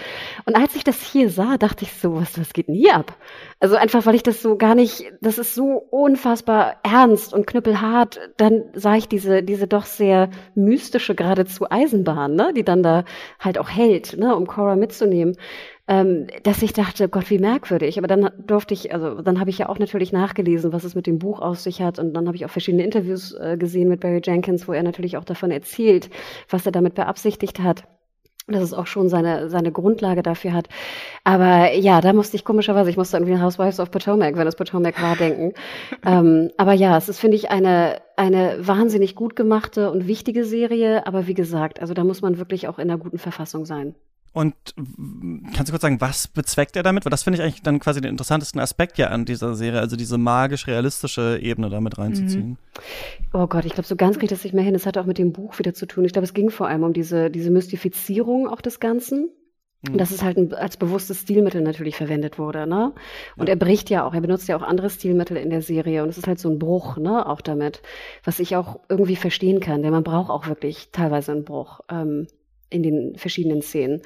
Und 0.44 0.56
als 0.56 0.76
ich 0.76 0.84
das 0.84 1.02
hier 1.02 1.30
sah, 1.30 1.56
dachte 1.56 1.84
ich 1.84 1.92
so, 1.92 2.14
was, 2.14 2.38
was 2.38 2.52
geht 2.52 2.68
denn 2.68 2.74
hier 2.74 2.96
ab? 2.96 3.16
Also 3.60 3.76
einfach, 3.76 4.04
weil 4.06 4.14
ich 4.14 4.22
das 4.22 4.42
so 4.42 4.56
gar 4.56 4.74
nicht, 4.74 5.04
das 5.20 5.38
ist 5.38 5.54
so 5.54 5.84
unfassbar 5.90 6.76
ernst 6.82 7.32
und 7.32 7.46
knüppelhart, 7.46 8.20
dann 8.36 8.64
sah 8.74 8.94
ich 8.94 9.08
diese, 9.08 9.42
diese 9.42 9.66
doch 9.66 9.86
sehr 9.86 10.30
mystische 10.54 11.14
geradezu 11.14 11.66
Eisenbahn, 11.70 12.34
ne? 12.34 12.52
die 12.54 12.64
dann 12.64 12.82
da 12.82 13.04
halt 13.40 13.58
auch 13.58 13.70
hält, 13.70 14.16
ne, 14.18 14.36
um 14.36 14.46
Cora 14.46 14.76
mitzunehmen, 14.76 15.36
ähm, 15.86 16.28
dass 16.42 16.62
ich 16.62 16.72
dachte, 16.72 17.08
Gott, 17.08 17.28
wie 17.30 17.38
merkwürdig. 17.38 17.98
Aber 17.98 18.06
dann 18.06 18.30
durfte 18.46 18.74
ich, 18.74 18.94
also 18.94 19.20
dann 19.20 19.38
habe 19.40 19.50
ich 19.50 19.58
ja 19.58 19.68
auch 19.68 19.78
natürlich 19.78 20.12
nachgelesen, 20.12 20.72
was 20.72 20.84
es 20.84 20.94
mit 20.94 21.06
dem 21.06 21.18
Buch 21.18 21.40
aus 21.40 21.64
sich 21.64 21.82
hat. 21.82 21.98
Und 21.98 22.14
dann 22.14 22.26
habe 22.26 22.36
ich 22.36 22.44
auch 22.44 22.50
verschiedene 22.50 22.84
Interviews 22.84 23.32
äh, 23.32 23.56
gesehen 23.58 23.88
mit 23.88 24.00
Barry 24.00 24.22
Jenkins, 24.24 24.66
wo 24.66 24.72
er 24.72 24.82
natürlich 24.82 25.16
auch 25.16 25.24
davon 25.24 25.50
erzählt, 25.50 26.10
was 26.48 26.64
er 26.66 26.72
damit 26.72 26.94
beabsichtigt 26.94 27.60
hat 27.60 27.84
dass 28.46 28.62
es 28.62 28.74
auch 28.74 28.86
schon 28.86 29.08
seine, 29.08 29.48
seine 29.48 29.72
Grundlage 29.72 30.22
dafür 30.22 30.52
hat. 30.52 30.68
Aber 31.24 31.72
ja, 31.72 32.00
da 32.00 32.12
musste 32.12 32.36
ich 32.36 32.44
komischerweise, 32.44 32.90
ich 32.90 32.96
musste 32.96 33.16
irgendwie 33.16 33.32
an 33.32 33.42
Housewives 33.42 33.80
of 33.80 33.90
Potomac, 33.90 34.36
wenn 34.36 34.46
es 34.46 34.56
Potomac 34.56 35.00
war, 35.02 35.16
denken. 35.16 35.54
ähm, 36.06 36.50
aber 36.58 36.74
ja, 36.74 36.96
es 36.96 37.08
ist, 37.08 37.20
finde 37.20 37.36
ich, 37.36 37.50
eine, 37.50 38.02
eine 38.16 38.58
wahnsinnig 38.60 39.14
gut 39.14 39.34
gemachte 39.34 39.90
und 39.90 40.06
wichtige 40.06 40.44
Serie. 40.44 41.06
Aber 41.06 41.26
wie 41.26 41.34
gesagt, 41.34 41.80
also 41.80 41.94
da 41.94 42.04
muss 42.04 42.20
man 42.20 42.38
wirklich 42.38 42.68
auch 42.68 42.78
in 42.78 42.90
einer 42.90 42.98
guten 42.98 43.18
Verfassung 43.18 43.64
sein. 43.64 43.94
Und 44.34 44.54
kannst 45.54 45.68
du 45.68 45.72
kurz 45.72 45.82
sagen, 45.82 46.00
was 46.00 46.26
bezweckt 46.26 46.74
er 46.74 46.82
damit? 46.82 47.04
Weil 47.04 47.10
das 47.10 47.22
finde 47.22 47.38
ich 47.38 47.44
eigentlich 47.44 47.62
dann 47.62 47.78
quasi 47.78 48.00
den 48.00 48.10
interessantesten 48.10 48.60
Aspekt 48.60 48.98
ja 48.98 49.06
an 49.06 49.24
dieser 49.24 49.54
Serie, 49.54 49.78
also 49.78 49.94
diese 49.94 50.18
magisch-realistische 50.18 51.38
Ebene 51.40 51.70
damit 51.70 51.98
reinzuziehen. 51.98 52.48
Mhm. 52.48 52.56
Oh 53.32 53.46
Gott, 53.46 53.64
ich 53.64 53.74
glaube, 53.74 53.86
so 53.86 53.94
ganz 53.94 54.18
kriegt 54.18 54.32
das 54.32 54.42
nicht 54.42 54.52
mehr 54.52 54.64
hin. 54.64 54.74
Es 54.74 54.86
hat 54.86 54.98
auch 54.98 55.06
mit 55.06 55.18
dem 55.18 55.32
Buch 55.32 55.56
wieder 55.60 55.72
zu 55.72 55.86
tun. 55.86 56.04
Ich 56.04 56.12
glaube, 56.12 56.24
es 56.24 56.34
ging 56.34 56.50
vor 56.50 56.66
allem 56.66 56.82
um 56.82 56.92
diese, 56.92 57.30
diese 57.30 57.52
Mystifizierung 57.52 58.48
auch 58.48 58.60
des 58.60 58.80
Ganzen. 58.80 59.30
Mhm. 59.88 59.98
Dass 59.98 60.10
es 60.10 60.24
halt 60.24 60.36
ein, 60.36 60.52
als 60.52 60.78
bewusstes 60.78 61.20
Stilmittel 61.20 61.60
natürlich 61.60 61.94
verwendet 61.94 62.36
wurde, 62.36 62.66
ne? 62.66 62.92
Und 63.36 63.48
ja. 63.48 63.54
er 63.54 63.56
bricht 63.56 63.88
ja 63.88 64.04
auch, 64.04 64.14
er 64.14 64.20
benutzt 64.20 64.48
ja 64.48 64.56
auch 64.56 64.62
andere 64.62 64.90
Stilmittel 64.90 65.36
in 65.36 65.50
der 65.50 65.62
Serie 65.62 66.02
und 66.02 66.08
es 66.08 66.18
ist 66.18 66.26
halt 66.26 66.40
so 66.40 66.50
ein 66.50 66.58
Bruch, 66.58 66.96
ne, 66.96 67.28
auch 67.28 67.40
damit, 67.40 67.82
was 68.24 68.40
ich 68.40 68.56
auch 68.56 68.80
irgendwie 68.88 69.16
verstehen 69.16 69.60
kann, 69.60 69.82
denn 69.82 69.92
man 69.92 70.02
braucht 70.02 70.30
auch 70.30 70.48
wirklich 70.48 70.88
teilweise 70.90 71.32
einen 71.32 71.44
Bruch. 71.44 71.80
Ähm, 71.90 72.26
in 72.70 72.82
den 72.82 73.16
verschiedenen 73.16 73.62
Szenen. 73.62 74.02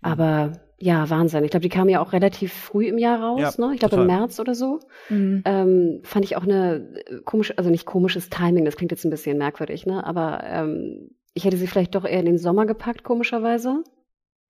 Aber 0.00 0.52
ja, 0.78 1.08
Wahnsinn. 1.08 1.44
Ich 1.44 1.52
glaube, 1.52 1.62
die 1.62 1.68
kam 1.68 1.88
ja 1.88 2.00
auch 2.00 2.12
relativ 2.12 2.52
früh 2.52 2.88
im 2.88 2.98
Jahr 2.98 3.22
raus, 3.22 3.56
ja, 3.56 3.66
ne? 3.66 3.74
Ich 3.74 3.78
glaube 3.78 3.96
im 3.96 4.06
März 4.06 4.40
oder 4.40 4.56
so. 4.56 4.80
Mhm. 5.10 5.42
Ähm, 5.44 6.00
fand 6.02 6.24
ich 6.24 6.36
auch 6.36 6.42
eine 6.42 7.02
äh, 7.06 7.20
komische, 7.24 7.56
also 7.56 7.70
nicht 7.70 7.86
komisches 7.86 8.30
Timing, 8.30 8.64
das 8.64 8.74
klingt 8.74 8.90
jetzt 8.90 9.04
ein 9.04 9.10
bisschen 9.10 9.38
merkwürdig, 9.38 9.86
ne? 9.86 10.04
Aber 10.04 10.42
ähm, 10.44 11.10
ich 11.34 11.44
hätte 11.44 11.56
sie 11.56 11.68
vielleicht 11.68 11.94
doch 11.94 12.04
eher 12.04 12.18
in 12.18 12.26
den 12.26 12.38
Sommer 12.38 12.66
gepackt, 12.66 13.04
komischerweise. 13.04 13.84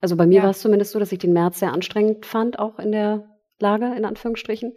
Also 0.00 0.16
bei 0.16 0.26
mir 0.26 0.38
ja. 0.38 0.42
war 0.44 0.50
es 0.50 0.60
zumindest 0.60 0.92
so, 0.92 0.98
dass 0.98 1.12
ich 1.12 1.18
den 1.18 1.34
März 1.34 1.58
sehr 1.58 1.72
anstrengend 1.72 2.24
fand, 2.24 2.58
auch 2.58 2.78
in 2.78 2.92
der 2.92 3.28
Lage, 3.60 3.92
in 3.94 4.06
Anführungsstrichen. 4.06 4.72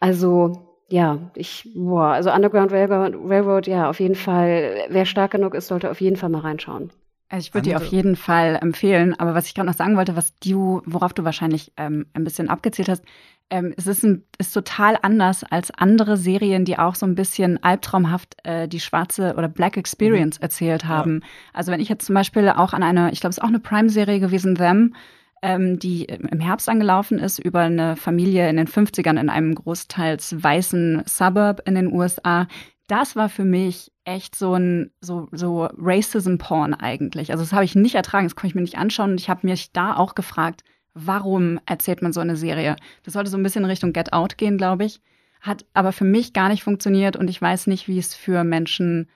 Also 0.00 0.52
ja, 0.88 1.30
ich, 1.34 1.72
boah, 1.74 2.08
also 2.08 2.30
Underground 2.30 2.72
Railroad, 2.72 3.14
Railroad, 3.14 3.66
ja, 3.66 3.88
auf 3.88 4.00
jeden 4.00 4.14
Fall, 4.14 4.84
wer 4.90 5.06
stark 5.06 5.30
genug 5.30 5.54
ist, 5.54 5.68
sollte 5.68 5.90
auf 5.90 6.00
jeden 6.00 6.16
Fall 6.16 6.28
mal 6.28 6.40
reinschauen. 6.40 6.92
Also 7.34 7.48
ich 7.48 7.54
würde 7.54 7.70
dir 7.70 7.76
auf 7.78 7.86
jeden 7.86 8.14
Fall 8.14 8.60
empfehlen, 8.62 9.18
aber 9.18 9.34
was 9.34 9.46
ich 9.48 9.54
gerade 9.54 9.66
noch 9.66 9.74
sagen 9.74 9.96
wollte, 9.96 10.14
was 10.14 10.38
du, 10.38 10.82
worauf 10.86 11.12
du 11.12 11.24
wahrscheinlich 11.24 11.72
ähm, 11.76 12.06
ein 12.14 12.22
bisschen 12.22 12.48
abgezählt 12.48 12.88
hast, 12.88 13.02
ähm, 13.50 13.74
es 13.76 13.88
ist, 13.88 14.04
ein, 14.04 14.22
ist 14.38 14.52
total 14.52 14.96
anders 15.02 15.42
als 15.42 15.72
andere 15.72 16.16
Serien, 16.16 16.64
die 16.64 16.78
auch 16.78 16.94
so 16.94 17.06
ein 17.06 17.16
bisschen 17.16 17.60
albtraumhaft 17.60 18.36
äh, 18.44 18.68
die 18.68 18.78
schwarze 18.78 19.34
oder 19.36 19.48
Black 19.48 19.76
Experience 19.76 20.38
mhm. 20.38 20.44
erzählt 20.44 20.84
haben. 20.84 21.22
Ja. 21.22 21.28
Also 21.54 21.72
wenn 21.72 21.80
ich 21.80 21.88
jetzt 21.88 22.06
zum 22.06 22.14
Beispiel 22.14 22.48
auch 22.50 22.72
an 22.72 22.84
eine, 22.84 23.10
ich 23.10 23.18
glaube, 23.18 23.32
es 23.32 23.38
ist 23.38 23.42
auch 23.42 23.48
eine 23.48 23.58
Prime-Serie 23.58 24.20
gewesen, 24.20 24.54
Them, 24.54 24.94
ähm, 25.42 25.80
die 25.80 26.04
im 26.04 26.38
Herbst 26.38 26.68
angelaufen 26.68 27.18
ist 27.18 27.40
über 27.40 27.62
eine 27.62 27.96
Familie 27.96 28.48
in 28.48 28.58
den 28.58 28.68
50ern 28.68 29.18
in 29.18 29.28
einem 29.28 29.56
großteils 29.56 30.40
weißen 30.40 31.02
Suburb 31.06 31.62
in 31.66 31.74
den 31.74 31.92
USA, 31.92 32.46
das 32.86 33.16
war 33.16 33.28
für 33.28 33.44
mich 33.44 33.90
echt 34.04 34.36
so 34.36 34.54
ein 34.54 34.90
so 35.00 35.28
so 35.32 35.68
Racism 35.76 36.36
Porn 36.36 36.74
eigentlich. 36.74 37.30
Also 37.30 37.42
das 37.42 37.52
habe 37.52 37.64
ich 37.64 37.74
nicht 37.74 37.94
ertragen, 37.94 38.26
das 38.26 38.36
konnte 38.36 38.48
ich 38.48 38.54
mir 38.54 38.60
nicht 38.60 38.78
anschauen 38.78 39.12
und 39.12 39.20
ich 39.20 39.30
habe 39.30 39.46
mich 39.46 39.72
da 39.72 39.96
auch 39.96 40.14
gefragt, 40.14 40.62
warum 40.94 41.58
erzählt 41.66 42.02
man 42.02 42.12
so 42.12 42.20
eine 42.20 42.36
Serie? 42.36 42.76
Das 43.02 43.14
sollte 43.14 43.30
so 43.30 43.36
ein 43.36 43.42
bisschen 43.42 43.64
in 43.64 43.70
Richtung 43.70 43.92
Get 43.92 44.12
Out 44.12 44.38
gehen, 44.38 44.58
glaube 44.58 44.84
ich. 44.84 45.00
Hat 45.40 45.64
aber 45.74 45.92
für 45.92 46.04
mich 46.04 46.32
gar 46.32 46.48
nicht 46.48 46.62
funktioniert 46.62 47.16
und 47.16 47.28
ich 47.28 47.40
weiß 47.40 47.66
nicht, 47.66 47.88
wie 47.88 47.98
es 47.98 48.14
für 48.14 48.44
Menschen 48.44 49.08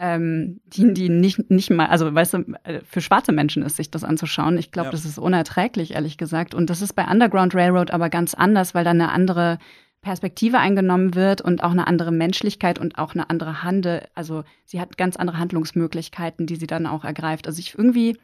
ähm, 0.00 0.60
die, 0.64 0.94
die 0.94 1.10
nicht, 1.10 1.50
nicht 1.50 1.68
mal, 1.70 1.86
also 1.86 2.12
weißt 2.12 2.34
du, 2.34 2.38
äh, 2.64 2.80
für 2.88 3.02
schwarze 3.02 3.32
Menschen 3.32 3.62
ist, 3.62 3.76
sich 3.76 3.90
das 3.90 4.02
anzuschauen. 4.02 4.56
Ich 4.56 4.72
glaube, 4.72 4.86
ja. 4.86 4.92
das 4.92 5.04
ist 5.04 5.18
unerträglich, 5.18 5.92
ehrlich 5.92 6.16
gesagt. 6.16 6.54
Und 6.54 6.70
das 6.70 6.80
ist 6.80 6.94
bei 6.94 7.04
Underground 7.04 7.54
Railroad 7.54 7.90
aber 7.90 8.08
ganz 8.08 8.32
anders, 8.32 8.74
weil 8.74 8.84
da 8.84 8.90
eine 8.90 9.10
andere 9.10 9.58
Perspektive 10.02 10.58
eingenommen 10.58 11.14
wird 11.14 11.42
und 11.42 11.62
auch 11.62 11.72
eine 11.72 11.86
andere 11.86 12.12
Menschlichkeit 12.12 12.78
und 12.78 12.98
auch 12.98 13.14
eine 13.14 13.28
andere 13.28 13.62
Handel. 13.62 14.06
Also 14.14 14.44
sie 14.64 14.80
hat 14.80 14.96
ganz 14.96 15.16
andere 15.16 15.38
Handlungsmöglichkeiten, 15.38 16.46
die 16.46 16.56
sie 16.56 16.66
dann 16.66 16.86
auch 16.86 17.04
ergreift. 17.04 17.46
Also 17.46 17.58
ich 17.60 17.76
irgendwie 17.76 18.16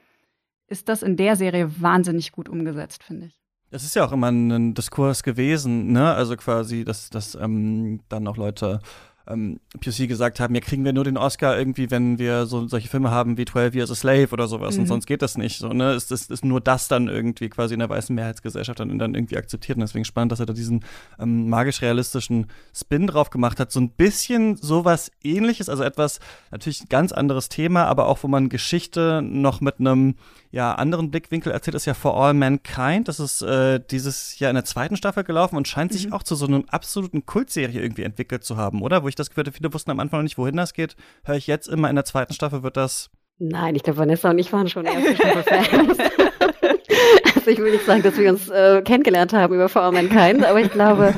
ist 0.68 0.88
das 0.88 1.02
in 1.02 1.16
der 1.16 1.36
Serie 1.36 1.80
wahnsinnig 1.80 2.32
gut 2.32 2.48
umgesetzt, 2.48 3.04
finde 3.04 3.26
ich. 3.26 3.40
Es 3.70 3.84
ist 3.84 3.94
ja 3.94 4.06
auch 4.06 4.12
immer 4.12 4.30
ein 4.30 4.74
Diskurs 4.74 5.22
gewesen, 5.22 5.92
ne? 5.92 6.14
Also 6.14 6.36
quasi, 6.36 6.84
dass, 6.84 7.10
dass 7.10 7.34
ähm, 7.34 8.00
dann 8.08 8.26
auch 8.26 8.36
Leute 8.36 8.80
ähm, 9.28 9.60
POC 9.80 10.08
gesagt 10.08 10.40
haben, 10.40 10.54
ja, 10.54 10.60
kriegen 10.60 10.84
wir 10.84 10.92
nur 10.92 11.04
den 11.04 11.16
Oscar 11.16 11.58
irgendwie, 11.58 11.90
wenn 11.90 12.18
wir 12.18 12.46
so 12.46 12.68
solche 12.68 12.88
Filme 12.88 13.10
haben 13.10 13.36
wie 13.36 13.44
12 13.44 13.74
Years 13.74 13.90
a 13.90 13.94
Slave 13.94 14.28
oder 14.30 14.46
sowas 14.46 14.74
mhm. 14.74 14.82
und 14.82 14.86
sonst 14.86 15.06
geht 15.06 15.22
das 15.22 15.36
nicht. 15.36 15.58
So, 15.58 15.68
ne? 15.68 15.94
Ist, 15.94 16.12
ist, 16.12 16.30
ist 16.30 16.44
nur 16.44 16.60
das 16.60 16.88
dann 16.88 17.08
irgendwie 17.08 17.48
quasi 17.48 17.74
in 17.74 17.80
der 17.80 17.88
weißen 17.88 18.14
Mehrheitsgesellschaft 18.14 18.78
dann, 18.78 18.98
dann 18.98 19.14
irgendwie 19.14 19.36
akzeptiert. 19.36 19.76
Und 19.76 19.82
deswegen 19.82 20.04
spannend, 20.04 20.32
dass 20.32 20.40
er 20.40 20.46
da 20.46 20.52
diesen 20.52 20.84
ähm, 21.18 21.48
magisch-realistischen 21.48 22.46
Spin 22.74 23.06
drauf 23.06 23.30
gemacht 23.30 23.58
hat. 23.58 23.72
So 23.72 23.80
ein 23.80 23.90
bisschen 23.90 24.56
sowas 24.56 25.10
ähnliches, 25.22 25.68
also 25.68 25.82
etwas, 25.82 26.20
natürlich 26.50 26.82
ein 26.82 26.88
ganz 26.88 27.12
anderes 27.12 27.48
Thema, 27.48 27.86
aber 27.86 28.06
auch, 28.06 28.22
wo 28.22 28.28
man 28.28 28.48
Geschichte 28.48 29.22
noch 29.22 29.60
mit 29.60 29.80
einem 29.80 30.14
ja, 30.57 30.74
anderen 30.74 31.11
Blickwinkel 31.11 31.52
erzählt, 31.52 31.74
ist 31.74 31.84
ja 31.84 31.92
For 31.92 32.16
All 32.16 32.32
Mankind. 32.32 33.09
Das 33.09 33.20
ist 33.20 33.42
äh, 33.42 33.78
dieses 33.78 34.38
Jahr 34.38 34.50
in 34.50 34.54
der 34.54 34.64
zweiten 34.64 34.96
Staffel 34.96 35.22
gelaufen 35.22 35.54
und 35.54 35.68
scheint 35.68 35.92
mhm. 35.92 35.96
sich 35.96 36.12
auch 36.14 36.22
zu 36.22 36.34
so 36.34 36.46
einem 36.46 36.64
absoluten 36.70 37.26
Kultserie 37.26 37.82
irgendwie 37.82 38.04
entwickelt 38.04 38.42
zu 38.42 38.57
haben, 38.57 38.80
oder? 38.80 39.02
Wo 39.02 39.09
ich 39.09 39.14
das 39.14 39.28
Gefühl 39.28 39.42
hatte, 39.42 39.52
viele 39.52 39.74
wussten 39.74 39.90
am 39.90 40.00
Anfang 40.00 40.20
noch 40.20 40.24
nicht, 40.24 40.38
wohin 40.38 40.57
das 40.57 40.72
geht. 40.72 40.96
Höre 41.24 41.36
ich 41.36 41.46
jetzt 41.46 41.68
immer 41.68 41.90
in 41.90 41.94
der 41.94 42.07
zweiten 42.07 42.32
Staffel 42.32 42.62
wird 42.62 42.78
das 42.78 43.11
Nein, 43.38 43.74
ich 43.74 43.82
glaube, 43.82 43.98
Vanessa 43.98 44.30
und 44.30 44.38
ich 44.38 44.50
waren 44.50 44.66
schon 44.66 44.86
erste 44.86 45.14
Staffel-Fans. 45.14 45.98
also 47.34 47.50
ich 47.50 47.59
will 47.59 47.72
nicht 47.72 47.84
sagen, 47.84 48.02
dass 48.02 48.16
wir 48.16 48.30
uns 48.30 48.48
äh, 48.48 48.80
kennengelernt 48.80 49.34
haben 49.34 49.52
über 49.52 49.68
For 49.68 49.82
All 49.82 49.92
Mankind, 49.92 50.42
aber 50.42 50.59
ich 50.61 50.70
glaube, 50.70 51.12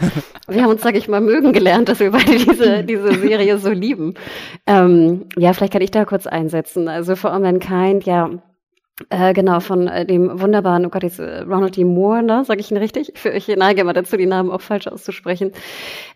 wir 0.48 0.62
haben 0.64 0.70
uns, 0.70 0.82
sage 0.82 0.98
ich 0.98 1.06
mal, 1.06 1.20
mögen 1.20 1.52
gelernt, 1.52 1.88
dass 1.88 2.00
wir 2.00 2.10
beide 2.10 2.38
diese, 2.38 2.82
diese 2.82 3.14
Serie 3.14 3.58
so 3.58 3.70
lieben. 3.70 4.14
Ähm, 4.66 5.26
ja, 5.36 5.52
vielleicht 5.52 5.74
kann 5.74 5.82
ich 5.82 5.92
da 5.92 6.04
kurz 6.04 6.26
einsetzen. 6.26 6.88
Also 6.88 7.14
For 7.14 7.32
All 7.32 7.38
Mankind, 7.38 8.04
ja, 8.04 8.30
äh, 9.10 9.32
genau, 9.32 9.60
von 9.60 9.86
äh, 9.86 10.04
dem 10.04 10.40
wunderbaren, 10.40 10.84
oh 10.84 10.88
Gott, 10.88 11.04
jetzt, 11.04 11.20
äh, 11.20 11.40
Ronald 11.42 11.76
D. 11.76 11.84
Moore, 11.84 12.22
ne? 12.22 12.42
Sag 12.44 12.58
ich 12.58 12.70
ihn 12.70 12.76
richtig? 12.76 13.12
Für, 13.16 13.30
ich 13.30 13.46
neige 13.46 13.82
immer 13.82 13.92
dazu, 13.92 14.16
die 14.16 14.26
Namen 14.26 14.50
auch 14.50 14.60
falsch 14.60 14.88
auszusprechen. 14.88 15.52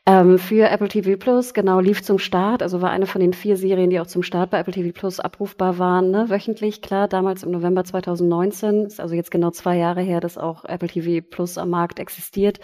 Ähm, 0.05 0.39
für 0.39 0.69
Apple 0.69 0.89
TV 0.89 1.17
Plus, 1.17 1.55
genau, 1.55 1.79
lief 1.79 2.03
zum 2.03 2.19
Start, 2.19 2.61
also 2.61 2.83
war 2.83 2.91
eine 2.91 3.07
von 3.07 3.21
den 3.21 3.35
vier 3.35 3.57
Serien, 3.57 3.91
die 3.91 4.01
auch 4.01 4.09
zum 4.09 4.25
Start 4.25 4.51
bei 4.51 4.59
Apple 4.59 4.73
TV 4.73 4.93
Plus 4.93 5.21
abrufbar 5.21 5.79
waren, 5.79 6.11
ne? 6.11 6.29
wöchentlich, 6.29 6.83
klar, 6.83 7.07
damals 7.07 7.45
im 7.45 7.53
November 7.53 7.85
2019, 7.85 8.87
ist 8.87 9.01
also 9.01 9.15
jetzt 9.15 9.31
genau 9.31 9.51
zwei 9.51 9.77
Jahre 9.77 10.03
her, 10.03 10.19
dass 10.19 10.37
auch 10.37 10.65
Apple 10.65 10.89
TV 10.89 11.25
Plus 11.29 11.59
am 11.59 11.71
Markt 11.71 12.01
existiert. 12.01 12.59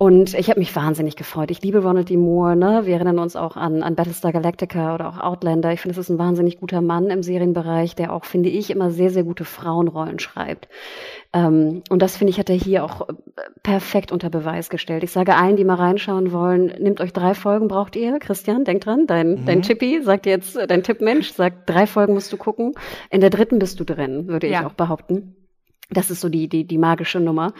Und 0.00 0.34
ich 0.34 0.48
habe 0.48 0.60
mich 0.60 0.76
wahnsinnig 0.76 1.16
gefreut. 1.16 1.50
Ich 1.50 1.60
liebe 1.60 1.82
Ronald 1.82 2.08
D. 2.08 2.16
Moore. 2.16 2.54
Ne? 2.54 2.82
Wir 2.84 2.94
erinnern 2.94 3.18
uns 3.18 3.34
auch 3.34 3.56
an, 3.56 3.82
an 3.82 3.96
Battlestar 3.96 4.30
Galactica 4.30 4.94
oder 4.94 5.08
auch 5.08 5.18
Outlander. 5.18 5.72
Ich 5.72 5.80
finde, 5.80 5.98
es 5.98 5.98
ist 5.98 6.08
ein 6.08 6.20
wahnsinnig 6.20 6.60
guter 6.60 6.80
Mann 6.80 7.10
im 7.10 7.24
Serienbereich, 7.24 7.96
der 7.96 8.12
auch, 8.12 8.24
finde 8.24 8.48
ich, 8.48 8.70
immer 8.70 8.92
sehr, 8.92 9.10
sehr 9.10 9.24
gute 9.24 9.44
Frauenrollen 9.44 10.20
schreibt. 10.20 10.68
Ähm, 11.32 11.82
und 11.90 12.00
das, 12.00 12.16
finde 12.16 12.30
ich, 12.30 12.38
hat 12.38 12.48
er 12.48 12.54
hier 12.54 12.84
auch 12.84 13.08
äh, 13.08 13.12
perfekt 13.64 14.12
unter 14.12 14.30
Beweis 14.30 14.70
gestellt. 14.70 15.02
Ich 15.02 15.10
sage 15.10 15.34
allen, 15.34 15.56
die 15.56 15.64
mal 15.64 15.74
reinschauen 15.74 16.30
wollen, 16.30 16.66
nehmt 16.78 17.00
euch 17.00 17.12
drei 17.12 17.34
Folgen, 17.34 17.66
braucht 17.66 17.96
ihr. 17.96 18.20
Christian, 18.20 18.64
denk 18.64 18.82
dran, 18.82 19.08
dein, 19.08 19.30
mhm. 19.32 19.46
dein 19.46 19.62
Tippi 19.62 20.00
sagt 20.04 20.26
jetzt, 20.26 20.56
dein 20.68 20.84
Tippmensch 20.84 21.32
sagt, 21.32 21.68
drei 21.68 21.88
Folgen 21.88 22.14
musst 22.14 22.32
du 22.32 22.36
gucken. 22.36 22.74
In 23.10 23.20
der 23.20 23.30
dritten 23.30 23.58
bist 23.58 23.80
du 23.80 23.84
drin, 23.84 24.28
würde 24.28 24.46
ja. 24.46 24.60
ich 24.60 24.66
auch 24.66 24.74
behaupten. 24.74 25.34
Das 25.90 26.10
ist 26.10 26.20
so 26.20 26.28
die, 26.28 26.48
die, 26.48 26.66
die 26.66 26.76
magische 26.76 27.18
Nummer. 27.18 27.54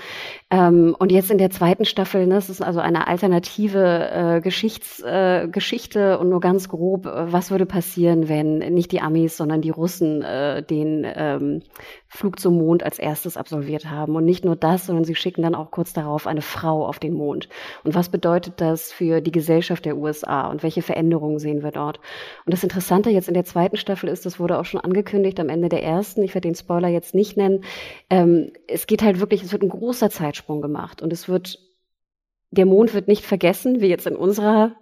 Ähm, 0.50 0.94
und 0.98 1.10
jetzt 1.10 1.30
in 1.30 1.38
der 1.38 1.48
zweiten 1.48 1.86
Staffel, 1.86 2.26
ne, 2.26 2.36
es 2.36 2.50
ist 2.50 2.60
also 2.60 2.78
eine 2.78 3.08
alternative 3.08 4.10
äh, 4.10 4.40
Geschichts, 4.42 5.00
äh, 5.00 5.48
Geschichte 5.48 6.18
und 6.18 6.28
nur 6.28 6.40
ganz 6.40 6.68
grob, 6.68 7.06
äh, 7.06 7.32
was 7.32 7.50
würde 7.50 7.64
passieren, 7.64 8.28
wenn 8.28 8.58
nicht 8.58 8.92
die 8.92 9.00
Amis, 9.00 9.38
sondern 9.38 9.62
die 9.62 9.70
Russen 9.70 10.20
äh, 10.20 10.62
den 10.62 11.06
ähm, 11.06 11.62
Flug 12.10 12.40
zum 12.40 12.56
Mond 12.56 12.82
als 12.82 12.98
erstes 12.98 13.36
absolviert 13.36 13.90
haben. 13.90 14.16
Und 14.16 14.24
nicht 14.24 14.44
nur 14.44 14.56
das, 14.56 14.86
sondern 14.86 15.04
sie 15.04 15.14
schicken 15.14 15.42
dann 15.42 15.54
auch 15.54 15.70
kurz 15.70 15.92
darauf 15.92 16.26
eine 16.26 16.40
Frau 16.40 16.86
auf 16.86 16.98
den 16.98 17.12
Mond. 17.12 17.48
Und 17.84 17.94
was 17.94 18.08
bedeutet 18.08 18.54
das 18.62 18.90
für 18.90 19.20
die 19.20 19.30
Gesellschaft 19.30 19.84
der 19.84 19.96
USA 19.96 20.48
und 20.48 20.62
welche 20.62 20.80
Veränderungen 20.80 21.38
sehen 21.38 21.62
wir 21.62 21.70
dort? 21.70 21.98
Und 22.46 22.52
das 22.52 22.64
Interessante 22.64 23.10
jetzt 23.10 23.28
in 23.28 23.34
der 23.34 23.44
zweiten 23.44 23.76
Staffel 23.76 24.08
ist, 24.08 24.24
das 24.24 24.40
wurde 24.40 24.58
auch 24.58 24.64
schon 24.64 24.80
angekündigt 24.80 25.38
am 25.38 25.50
Ende 25.50 25.68
der 25.68 25.82
ersten, 25.82 26.22
ich 26.22 26.34
werde 26.34 26.48
den 26.48 26.54
Spoiler 26.54 26.88
jetzt 26.88 27.14
nicht 27.14 27.36
nennen, 27.36 27.64
ähm, 28.08 28.52
es 28.66 28.86
geht 28.86 29.02
halt 29.02 29.20
wirklich, 29.20 29.42
es 29.42 29.52
wird 29.52 29.62
ein 29.62 29.68
großer 29.68 30.08
Zeitsprung 30.08 30.62
gemacht 30.62 31.02
und 31.02 31.12
es 31.12 31.28
wird, 31.28 31.58
der 32.50 32.64
Mond 32.64 32.94
wird 32.94 33.08
nicht 33.08 33.26
vergessen, 33.26 33.82
wie 33.82 33.88
jetzt 33.88 34.06
in 34.06 34.16
unserer 34.16 34.76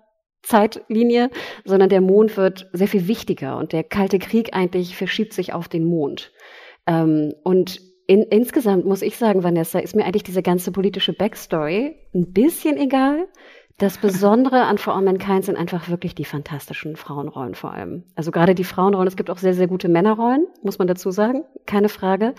Zeitlinie, 0.47 1.31
sondern 1.64 1.89
der 1.89 2.01
Mond 2.01 2.37
wird 2.37 2.68
sehr 2.72 2.87
viel 2.87 3.09
wichtiger 3.09 3.57
und 3.57 3.72
der 3.72 3.83
Kalte 3.83 4.20
Krieg 4.20 4.55
eigentlich 4.55 4.97
verschiebt 4.97 5.33
sich 5.33 5.53
auf 5.53 5.66
den 5.66 5.85
Mond. 5.85 6.33
Ähm, 6.87 7.34
und 7.43 7.80
in, 8.07 8.22
insgesamt 8.22 8.84
muss 8.84 9.03
ich 9.03 9.16
sagen, 9.16 9.43
Vanessa, 9.43 9.78
ist 9.80 9.97
mir 9.97 10.05
eigentlich 10.05 10.22
diese 10.22 10.43
ganze 10.43 10.70
politische 10.70 11.12
Backstory 11.12 11.97
ein 12.14 12.32
bisschen 12.32 12.76
egal. 12.78 13.26
Das 13.79 13.99
Besondere 13.99 14.62
an 14.62 14.79
For 14.79 14.97
All 14.97 15.03
Mankind 15.03 15.45
sind 15.45 15.59
einfach 15.59 15.91
wirklich 15.91 16.14
die 16.14 16.24
fantastischen 16.24 16.97
Frauenrollen 16.97 17.55
vor 17.55 17.72
allem. 17.72 18.05
Also 18.14 18.31
gerade 18.31 18.55
die 18.55 18.64
Frauenrollen, 18.64 19.07
es 19.07 19.16
gibt 19.16 19.29
auch 19.29 19.37
sehr, 19.37 19.53
sehr 19.53 19.66
gute 19.66 19.91
Männerrollen, 19.91 20.47
muss 20.62 20.79
man 20.79 20.89
dazu 20.89 21.11
sagen, 21.11 21.45
keine 21.66 21.91
Frage. 21.91 22.35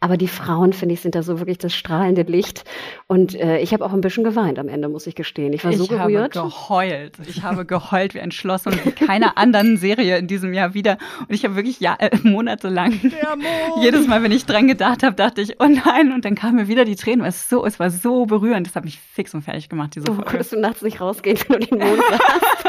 Aber 0.00 0.16
die 0.16 0.28
Frauen, 0.28 0.72
finde 0.72 0.94
ich, 0.94 1.02
sind 1.02 1.14
da 1.14 1.22
so 1.22 1.40
wirklich 1.40 1.58
das 1.58 1.74
strahlende 1.74 2.22
Licht. 2.22 2.64
Und 3.06 3.34
äh, 3.34 3.58
ich 3.58 3.74
habe 3.74 3.84
auch 3.84 3.92
ein 3.92 4.00
bisschen 4.00 4.24
geweint 4.24 4.58
am 4.58 4.70
Ende, 4.70 4.88
muss 4.88 5.06
ich 5.06 5.14
gestehen. 5.14 5.52
Ich 5.52 5.62
war 5.62 5.74
so 5.74 5.86
gerührt. 5.86 6.34
Ich 6.34 6.40
habe 6.40 6.48
geheult. 6.48 7.18
Ich 7.26 7.42
habe 7.42 7.66
geheult 7.66 8.14
wie 8.14 8.20
entschlossen 8.20 8.72
und 8.72 8.86
wie 8.86 8.92
keiner 8.92 9.36
anderen 9.36 9.76
Serie 9.76 10.16
in 10.16 10.26
diesem 10.26 10.54
Jahr 10.54 10.72
wieder. 10.72 10.96
Und 11.20 11.34
ich 11.34 11.44
habe 11.44 11.54
wirklich 11.54 11.80
ja, 11.80 11.96
äh, 11.98 12.16
monatelang, 12.22 12.98
jedes 13.82 14.06
Mal, 14.06 14.22
wenn 14.22 14.32
ich 14.32 14.46
dran 14.46 14.66
gedacht 14.66 15.02
habe, 15.02 15.16
dachte 15.16 15.42
ich, 15.42 15.60
oh 15.60 15.66
nein. 15.66 16.12
Und 16.12 16.24
dann 16.24 16.34
kamen 16.34 16.56
mir 16.56 16.68
wieder 16.68 16.86
die 16.86 16.96
Tränen. 16.96 17.26
Es, 17.26 17.50
so, 17.50 17.66
es 17.66 17.78
war 17.78 17.90
so 17.90 18.24
berührend. 18.24 18.66
Das 18.66 18.74
hat 18.74 18.86
mich 18.86 18.98
fix 18.98 19.34
und 19.34 19.42
fertig 19.42 19.68
gemacht, 19.68 19.94
diese 19.94 20.06
Folge. 20.06 20.22
Oh, 20.24 20.30
nachts 20.78 20.82
nicht 20.82 21.00
rausgehen, 21.00 21.38
wenn 21.48 21.60
du 21.60 21.66
den 21.66 21.78
Mond 21.78 22.02
sahst. 22.10 22.68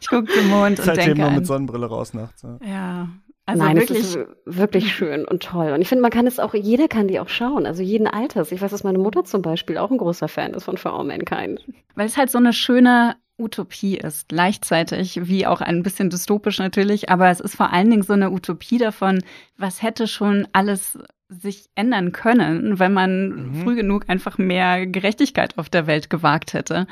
ich 0.00 0.08
gucke 0.08 0.32
den 0.32 0.48
Mond 0.48 0.78
und 0.78 0.84
Seitdem 0.84 1.04
denke 1.04 1.20
nur 1.20 1.30
mit 1.30 1.46
Sonnenbrille 1.46 1.86
raus 1.86 2.14
nachts. 2.14 2.42
Ja. 2.42 2.58
ja. 2.64 3.08
Also 3.46 3.62
Nein, 3.62 3.78
wirklich, 3.78 3.98
es 4.00 4.14
ist 4.14 4.26
wirklich 4.44 4.92
schön 4.92 5.24
und 5.24 5.42
toll. 5.42 5.72
Und 5.72 5.80
ich 5.80 5.88
finde, 5.88 6.02
man 6.02 6.10
kann 6.10 6.26
es 6.26 6.38
auch, 6.38 6.52
jeder 6.52 6.86
kann 6.86 7.08
die 7.08 7.18
auch 7.18 7.30
schauen, 7.30 7.64
also 7.64 7.82
jeden 7.82 8.06
Alters. 8.06 8.52
Ich 8.52 8.60
weiß, 8.60 8.70
dass 8.70 8.84
meine 8.84 8.98
Mutter 8.98 9.24
zum 9.24 9.40
Beispiel 9.40 9.78
auch 9.78 9.90
ein 9.90 9.96
großer 9.96 10.28
Fan 10.28 10.52
ist 10.52 10.64
von 10.64 10.76
For 10.76 10.92
All 10.92 11.04
Mankind. 11.04 11.64
Weil 11.94 12.06
es 12.06 12.18
halt 12.18 12.30
so 12.30 12.36
eine 12.36 12.52
schöne 12.52 13.16
Utopie 13.38 13.96
ist, 13.96 14.28
gleichzeitig, 14.28 15.28
wie 15.28 15.46
auch 15.46 15.62
ein 15.62 15.82
bisschen 15.82 16.10
dystopisch 16.10 16.58
natürlich, 16.58 17.08
aber 17.08 17.30
es 17.30 17.40
ist 17.40 17.56
vor 17.56 17.72
allen 17.72 17.88
Dingen 17.88 18.02
so 18.02 18.12
eine 18.12 18.32
Utopie 18.32 18.76
davon, 18.76 19.22
was 19.56 19.82
hätte 19.82 20.08
schon 20.08 20.46
alles 20.52 20.98
sich 21.30 21.68
ändern 21.74 22.12
können, 22.12 22.78
wenn 22.78 22.94
man 22.94 23.50
mhm. 23.50 23.54
früh 23.62 23.76
genug 23.76 24.04
einfach 24.08 24.38
mehr 24.38 24.86
Gerechtigkeit 24.86 25.58
auf 25.58 25.68
der 25.68 25.86
Welt 25.86 26.08
gewagt 26.08 26.54
hätte. 26.54 26.86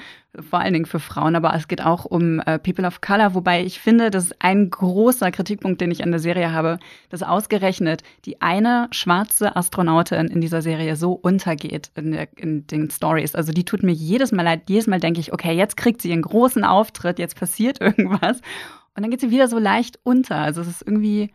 Vor 0.50 0.58
allen 0.58 0.74
Dingen 0.74 0.84
für 0.84 1.00
Frauen, 1.00 1.34
aber 1.34 1.54
es 1.54 1.68
geht 1.68 1.82
auch 1.82 2.04
um 2.04 2.40
äh, 2.40 2.58
People 2.58 2.86
of 2.86 3.00
Color, 3.00 3.34
wobei 3.34 3.64
ich 3.64 3.80
finde, 3.80 4.10
das 4.10 4.24
ist 4.24 4.36
ein 4.40 4.68
großer 4.68 5.30
Kritikpunkt, 5.30 5.80
den 5.80 5.90
ich 5.90 6.02
an 6.02 6.10
der 6.10 6.20
Serie 6.20 6.52
habe, 6.52 6.78
dass 7.08 7.22
ausgerechnet 7.22 8.02
die 8.26 8.42
eine 8.42 8.88
schwarze 8.90 9.56
Astronautin 9.56 10.26
in 10.26 10.42
dieser 10.42 10.60
Serie 10.60 10.96
so 10.96 11.12
untergeht 11.12 11.90
in, 11.94 12.12
der, 12.12 12.28
in 12.36 12.66
den 12.66 12.90
Stories. 12.90 13.34
Also 13.34 13.52
die 13.52 13.64
tut 13.64 13.82
mir 13.82 13.92
jedes 13.92 14.32
Mal 14.32 14.42
leid. 14.42 14.68
Jedes 14.68 14.86
Mal 14.86 15.00
denke 15.00 15.20
ich, 15.20 15.32
okay, 15.32 15.56
jetzt 15.56 15.78
kriegt 15.78 16.02
sie 16.02 16.10
ihren 16.10 16.20
großen 16.20 16.62
Auftritt, 16.62 17.18
jetzt 17.18 17.38
passiert 17.38 17.80
irgendwas. 17.80 18.42
Und 18.94 19.02
dann 19.02 19.10
geht 19.10 19.20
sie 19.20 19.30
wieder 19.30 19.48
so 19.48 19.58
leicht 19.58 19.98
unter. 20.02 20.36
Also 20.36 20.60
es 20.60 20.68
ist 20.68 20.82
irgendwie 20.82 21.30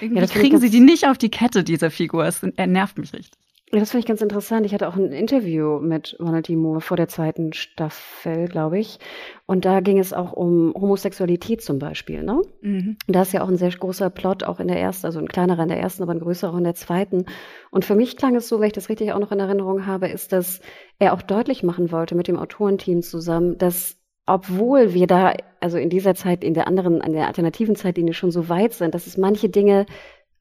irgendwie 0.00 0.20
ja, 0.20 0.26
kriegen 0.26 0.60
sie 0.60 0.70
die 0.70 0.80
nicht 0.80 1.06
auf 1.06 1.18
die 1.18 1.30
Kette, 1.30 1.64
diese 1.64 1.90
Figur. 1.90 2.24
Es 2.24 2.42
nervt 2.42 2.98
mich 2.98 3.12
richtig. 3.12 3.38
Ja, 3.74 3.80
das 3.80 3.90
finde 3.90 4.00
ich 4.02 4.06
ganz 4.06 4.22
interessant. 4.22 4.64
Ich 4.66 4.72
hatte 4.72 4.86
auch 4.86 4.94
ein 4.94 5.10
Interview 5.10 5.80
mit 5.80 6.16
Ronald 6.20 6.46
D. 6.46 6.54
Moore 6.54 6.80
vor 6.80 6.96
der 6.96 7.08
zweiten 7.08 7.52
Staffel, 7.52 8.46
glaube 8.46 8.78
ich. 8.78 9.00
Und 9.46 9.64
da 9.64 9.80
ging 9.80 9.98
es 9.98 10.12
auch 10.12 10.32
um 10.32 10.72
Homosexualität 10.74 11.60
zum 11.60 11.80
Beispiel. 11.80 12.22
Ne? 12.22 12.40
Mhm. 12.60 12.96
Da 13.08 13.22
ist 13.22 13.32
ja 13.32 13.42
auch 13.42 13.48
ein 13.48 13.56
sehr 13.56 13.70
großer 13.70 14.10
Plot, 14.10 14.44
auch 14.44 14.60
in 14.60 14.68
der 14.68 14.78
ersten, 14.78 15.06
also 15.06 15.18
ein 15.18 15.26
kleinerer 15.26 15.64
in 15.64 15.70
der 15.70 15.80
ersten, 15.80 16.04
aber 16.04 16.12
ein 16.12 16.20
größerer 16.20 16.56
in 16.56 16.62
der 16.62 16.76
zweiten. 16.76 17.24
Und 17.72 17.84
für 17.84 17.96
mich 17.96 18.16
klang 18.16 18.36
es 18.36 18.48
so, 18.48 18.60
wenn 18.60 18.68
ich 18.68 18.74
das 18.74 18.90
richtig 18.90 19.12
auch 19.12 19.18
noch 19.18 19.32
in 19.32 19.40
Erinnerung 19.40 19.86
habe, 19.86 20.06
ist, 20.06 20.32
dass 20.32 20.60
er 21.00 21.12
auch 21.12 21.22
deutlich 21.22 21.64
machen 21.64 21.90
wollte 21.90 22.14
mit 22.14 22.28
dem 22.28 22.38
Autorenteam 22.38 23.02
zusammen, 23.02 23.58
dass 23.58 23.96
obwohl 24.26 24.94
wir 24.94 25.06
da, 25.06 25.34
also 25.60 25.76
in 25.76 25.90
dieser 25.90 26.14
Zeit, 26.14 26.44
in 26.44 26.54
der 26.54 26.66
anderen, 26.66 27.02
an 27.02 27.12
der 27.12 27.26
alternativen 27.26 27.76
Zeitlinie 27.76 28.14
schon 28.14 28.30
so 28.30 28.48
weit 28.48 28.72
sind, 28.72 28.94
dass 28.94 29.06
es 29.06 29.18
manche 29.18 29.48
Dinge 29.48 29.86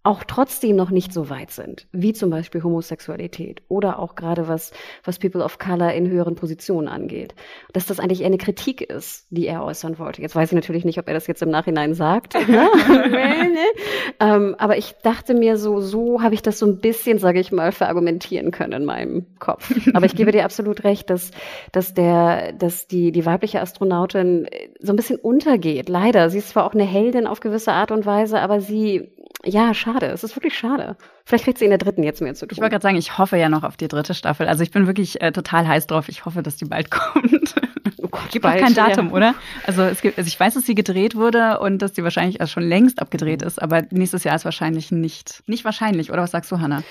auch 0.04 0.26
trotzdem 0.26 0.76
noch 0.76 0.89
nicht 0.89 1.14
so 1.14 1.30
weit 1.30 1.51
sind, 1.51 1.88
wie 1.93 2.12
zum 2.12 2.30
Beispiel 2.30 2.62
Homosexualität 2.62 3.62
oder 3.70 3.99
auch 3.99 4.16
gerade 4.16 4.49
was, 4.49 4.74
was 5.06 5.18
People 5.18 5.41
of 5.41 5.60
Color 5.60 5.93
in 5.93 6.10
höheren 6.10 6.36
Positionen 6.36 6.89
angeht. 6.89 7.36
Dass 7.72 7.86
das 7.86 8.01
eigentlich 8.01 8.20
eher 8.20 8.28
eine 8.28 8.38
Kritik 8.38 8.82
ist, 8.82 9.28
die 9.30 9.47
er 9.47 9.64
äußern 9.64 9.97
wollte. 9.99 10.22
Jetzt 10.22 10.36
weiß 10.36 10.51
ich 10.51 10.56
natürlich 10.56 10.84
nicht, 10.84 10.99
ob 10.99 11.08
er 11.08 11.14
das 11.14 11.26
jetzt 11.28 11.41
im 11.41 11.49
Nachhinein 11.49 11.93
sagt. 11.93 12.36
Ne? 12.54 12.68
ähm, 14.20 14.56
aber 14.60 14.78
ich 14.78 14.95
dachte 15.01 15.34
mir 15.34 15.58
so, 15.58 15.80
so 15.80 16.22
habe 16.22 16.36
ich 16.36 16.41
das 16.41 16.60
so 16.60 16.66
ein 16.66 16.80
bisschen, 16.80 17.18
sage 17.18 17.39
ich 17.39 17.51
mal, 17.51 17.72
verargumentieren 17.72 18.51
können 18.51 18.74
in 18.74 18.86
meinem 18.86 19.26
Kopf. 19.39 19.74
Aber 19.93 20.06
ich 20.06 20.16
gebe 20.16 20.32
dir 20.32 20.43
absolut 20.43 20.84
recht, 20.84 21.10
dass, 21.10 21.32
dass 21.72 21.93
der, 21.93 22.51
dass 22.51 22.88
die, 22.88 23.12
die 23.12 23.26
weibliche 23.26 23.62
Astronautin 23.62 24.47
so 24.80 24.93
ein 24.93 24.95
bisschen 24.97 25.18
untergeht. 25.18 25.89
Leider. 25.89 26.30
Sie 26.30 26.39
ist 26.39 26.49
zwar 26.49 26.66
auch 26.66 26.74
eine 26.74 26.84
Heldin 26.84 27.28
auf 27.28 27.39
gewisse 27.39 27.72
Art 27.72 27.91
und 27.91 28.06
Weise, 28.06 28.39
aber 28.39 28.60
sie 28.60 29.14
ja, 29.46 29.74
schade. 29.74 30.08
Es 30.08 30.24
ist 30.24 30.36
wirklich 30.36 30.58
schade. 30.58 30.96
Vielleicht 31.26 31.44
kriegt 31.46 31.58
sie 31.58 31.66
in 31.66 31.72
der 31.72 31.78
dritten 31.78 32.04
jetzt 32.04 32.22
mehr 32.22 32.34
zu 32.34 32.46
tun. 32.46 32.56
Ich 32.56 32.60
wollte 32.60 32.72
gerade 32.72 32.84
sagen, 32.84 32.98
ich 32.98 33.18
hoffe 33.18 33.38
ja 33.38 33.50
noch 33.50 33.64
auf 33.64 33.76
die 33.76 33.88
dritte 33.88 34.14
Staffel. 34.14 34.48
Also 34.48 34.64
ich 34.64 34.72
bin 34.72 34.88
wirklich 34.88 35.22
äh, 35.22 35.32
total 35.32 35.68
heiß 35.68 35.88
drauf. 35.88 36.08
Ich 36.08 36.26
hoffe, 36.26 36.44
dass 36.44 36.56
die 36.56 36.66
bald 36.66 36.92
kommt. 36.92 37.56
Oh 37.98 38.08
Gott, 38.08 38.30
gibt 38.32 38.44
bald, 38.44 38.62
auch 38.62 38.66
kein 38.66 38.74
Datum, 38.74 39.08
ja. 39.08 39.14
oder? 39.14 39.36
Also 39.66 39.84
es 39.84 40.02
gibt, 40.02 40.18
also 40.18 40.28
ich 40.28 40.40
weiß, 40.40 40.54
dass 40.54 40.66
sie 40.66 40.76
gedreht 40.76 41.16
wurde 41.16 41.60
und 41.60 41.82
dass 41.82 41.96
sie 41.96 42.04
wahrscheinlich 42.04 42.38
schon 42.50 42.64
längst 42.64 43.02
abgedreht 43.02 43.42
ist, 43.42 43.62
aber 43.62 43.84
nächstes 43.92 44.24
Jahr 44.24 44.36
ist 44.36 44.46
wahrscheinlich 44.46 44.92
nicht, 44.92 45.44
nicht 45.48 45.66
wahrscheinlich, 45.66 46.12
oder 46.12 46.22
was 46.22 46.32
sagst 46.32 46.52
du, 46.52 46.60
Hannah? 46.60 46.84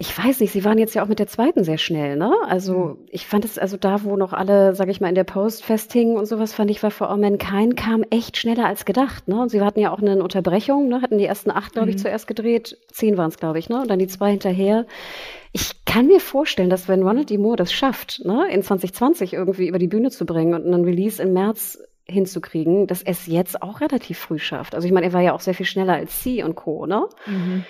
Ich 0.00 0.16
weiß 0.16 0.38
nicht, 0.38 0.52
sie 0.52 0.64
waren 0.64 0.78
jetzt 0.78 0.94
ja 0.94 1.02
auch 1.02 1.08
mit 1.08 1.18
der 1.18 1.26
zweiten 1.26 1.64
sehr 1.64 1.76
schnell, 1.76 2.14
ne? 2.14 2.32
Also 2.46 2.72
mhm. 2.72 2.98
ich 3.10 3.26
fand 3.26 3.44
es, 3.44 3.58
also 3.58 3.76
da, 3.76 4.04
wo 4.04 4.16
noch 4.16 4.32
alle, 4.32 4.72
sag 4.76 4.88
ich 4.88 5.00
mal, 5.00 5.08
in 5.08 5.16
der 5.16 5.24
Post 5.24 5.64
festhingen 5.64 6.16
und 6.16 6.26
sowas, 6.26 6.52
fand 6.52 6.70
ich, 6.70 6.80
war 6.84 6.92
For 6.92 7.10
All 7.10 7.16
Mankind 7.16 7.76
kam 7.76 8.04
echt 8.10 8.36
schneller 8.36 8.66
als 8.66 8.84
gedacht, 8.84 9.26
ne? 9.26 9.42
Und 9.42 9.48
sie 9.48 9.60
hatten 9.60 9.80
ja 9.80 9.92
auch 9.92 9.98
eine 9.98 10.22
Unterbrechung, 10.22 10.86
ne? 10.86 11.02
Hatten 11.02 11.18
die 11.18 11.24
ersten 11.24 11.50
acht, 11.50 11.72
glaube 11.72 11.90
ich, 11.90 11.96
mhm. 11.96 12.00
zuerst 12.00 12.28
gedreht, 12.28 12.78
zehn 12.92 13.16
waren 13.16 13.30
es, 13.30 13.38
glaube 13.38 13.58
ich, 13.58 13.68
ne? 13.68 13.80
Und 13.80 13.90
dann 13.90 13.98
die 13.98 14.06
zwei 14.06 14.30
hinterher. 14.30 14.86
Ich 15.50 15.84
kann 15.84 16.06
mir 16.06 16.20
vorstellen, 16.20 16.70
dass 16.70 16.86
wenn 16.86 17.02
Ronald 17.02 17.30
D. 17.30 17.38
Moore 17.38 17.56
das 17.56 17.72
schafft, 17.72 18.22
ne, 18.24 18.48
in 18.52 18.62
2020 18.62 19.32
irgendwie 19.32 19.66
über 19.66 19.80
die 19.80 19.88
Bühne 19.88 20.12
zu 20.12 20.26
bringen 20.26 20.54
und 20.54 20.64
einen 20.64 20.84
Release 20.84 21.20
im 21.20 21.32
März 21.32 21.80
hinzukriegen, 22.04 22.86
dass 22.86 23.02
er 23.02 23.12
es 23.12 23.26
jetzt 23.26 23.62
auch 23.62 23.80
relativ 23.80 24.18
früh 24.18 24.38
schafft. 24.38 24.76
Also 24.76 24.86
ich 24.86 24.92
meine, 24.92 25.06
er 25.06 25.12
war 25.12 25.22
ja 25.22 25.32
auch 25.32 25.40
sehr 25.40 25.54
viel 25.54 25.66
schneller 25.66 25.94
als 25.94 26.20
C 26.22 26.44
und 26.44 26.54
Co., 26.54 26.86
ne? 26.86 27.08
Mhm. 27.26 27.64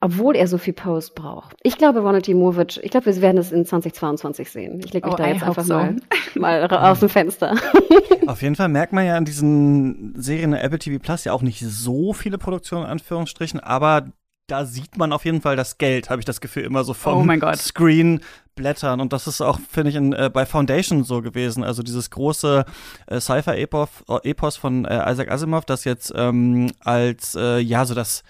Obwohl 0.00 0.36
er 0.36 0.46
so 0.46 0.58
viel 0.58 0.74
Post 0.74 1.14
braucht. 1.14 1.56
Ich 1.62 1.78
glaube, 1.78 2.00
Ronald 2.00 2.26
D. 2.26 2.34
Moore 2.34 2.56
wird, 2.56 2.80
ich 2.82 2.90
glaube, 2.90 3.06
wir 3.06 3.22
werden 3.22 3.38
es 3.38 3.50
in 3.50 3.64
2022 3.64 4.50
sehen. 4.50 4.80
Ich 4.84 4.92
lege 4.92 5.06
mich 5.06 5.14
oh, 5.14 5.16
da 5.16 5.26
jetzt 5.26 5.42
einfach 5.42 5.64
so. 5.64 5.74
mal, 5.74 5.96
mal 6.34 6.66
aus 6.66 7.00
dem 7.00 7.08
Fenster. 7.08 7.54
Auf 8.26 8.42
jeden 8.42 8.56
Fall 8.56 8.68
merkt 8.68 8.92
man 8.92 9.06
ja 9.06 9.16
an 9.16 9.24
diesen 9.24 10.14
Serien 10.20 10.50
der 10.50 10.62
Apple 10.62 10.78
TV 10.78 11.02
Plus 11.02 11.24
ja 11.24 11.32
auch 11.32 11.42
nicht 11.42 11.60
so 11.60 12.12
viele 12.12 12.36
Produktionen, 12.36 12.84
in 12.84 12.90
Anführungsstrichen, 12.90 13.60
aber 13.60 14.08
da 14.46 14.64
sieht 14.64 14.96
man 14.96 15.12
auf 15.12 15.24
jeden 15.24 15.40
Fall 15.40 15.56
das 15.56 15.78
Geld, 15.78 16.08
habe 16.08 16.20
ich 16.20 16.24
das 16.24 16.40
Gefühl, 16.40 16.64
immer 16.64 16.84
so 16.84 16.94
vom 16.94 17.28
oh 17.28 17.54
Screen 17.54 18.20
blättern. 18.54 19.00
Und 19.00 19.12
das 19.12 19.26
ist 19.26 19.40
auch, 19.40 19.58
finde 19.70 19.90
ich, 19.90 19.96
in, 19.96 20.12
äh, 20.12 20.30
bei 20.32 20.46
Foundation 20.46 21.04
so 21.04 21.20
gewesen. 21.20 21.64
Also 21.64 21.82
dieses 21.82 22.10
große 22.10 22.64
äh, 23.06 23.20
Sci-Fi-Epos 23.20 24.56
von 24.56 24.84
äh, 24.84 25.10
Isaac 25.10 25.30
Asimov, 25.30 25.64
das 25.64 25.84
jetzt 25.84 26.12
ähm, 26.14 26.70
als, 26.80 27.34
äh, 27.34 27.58
ja, 27.58 27.84
so 27.84 27.94
das 27.94 28.22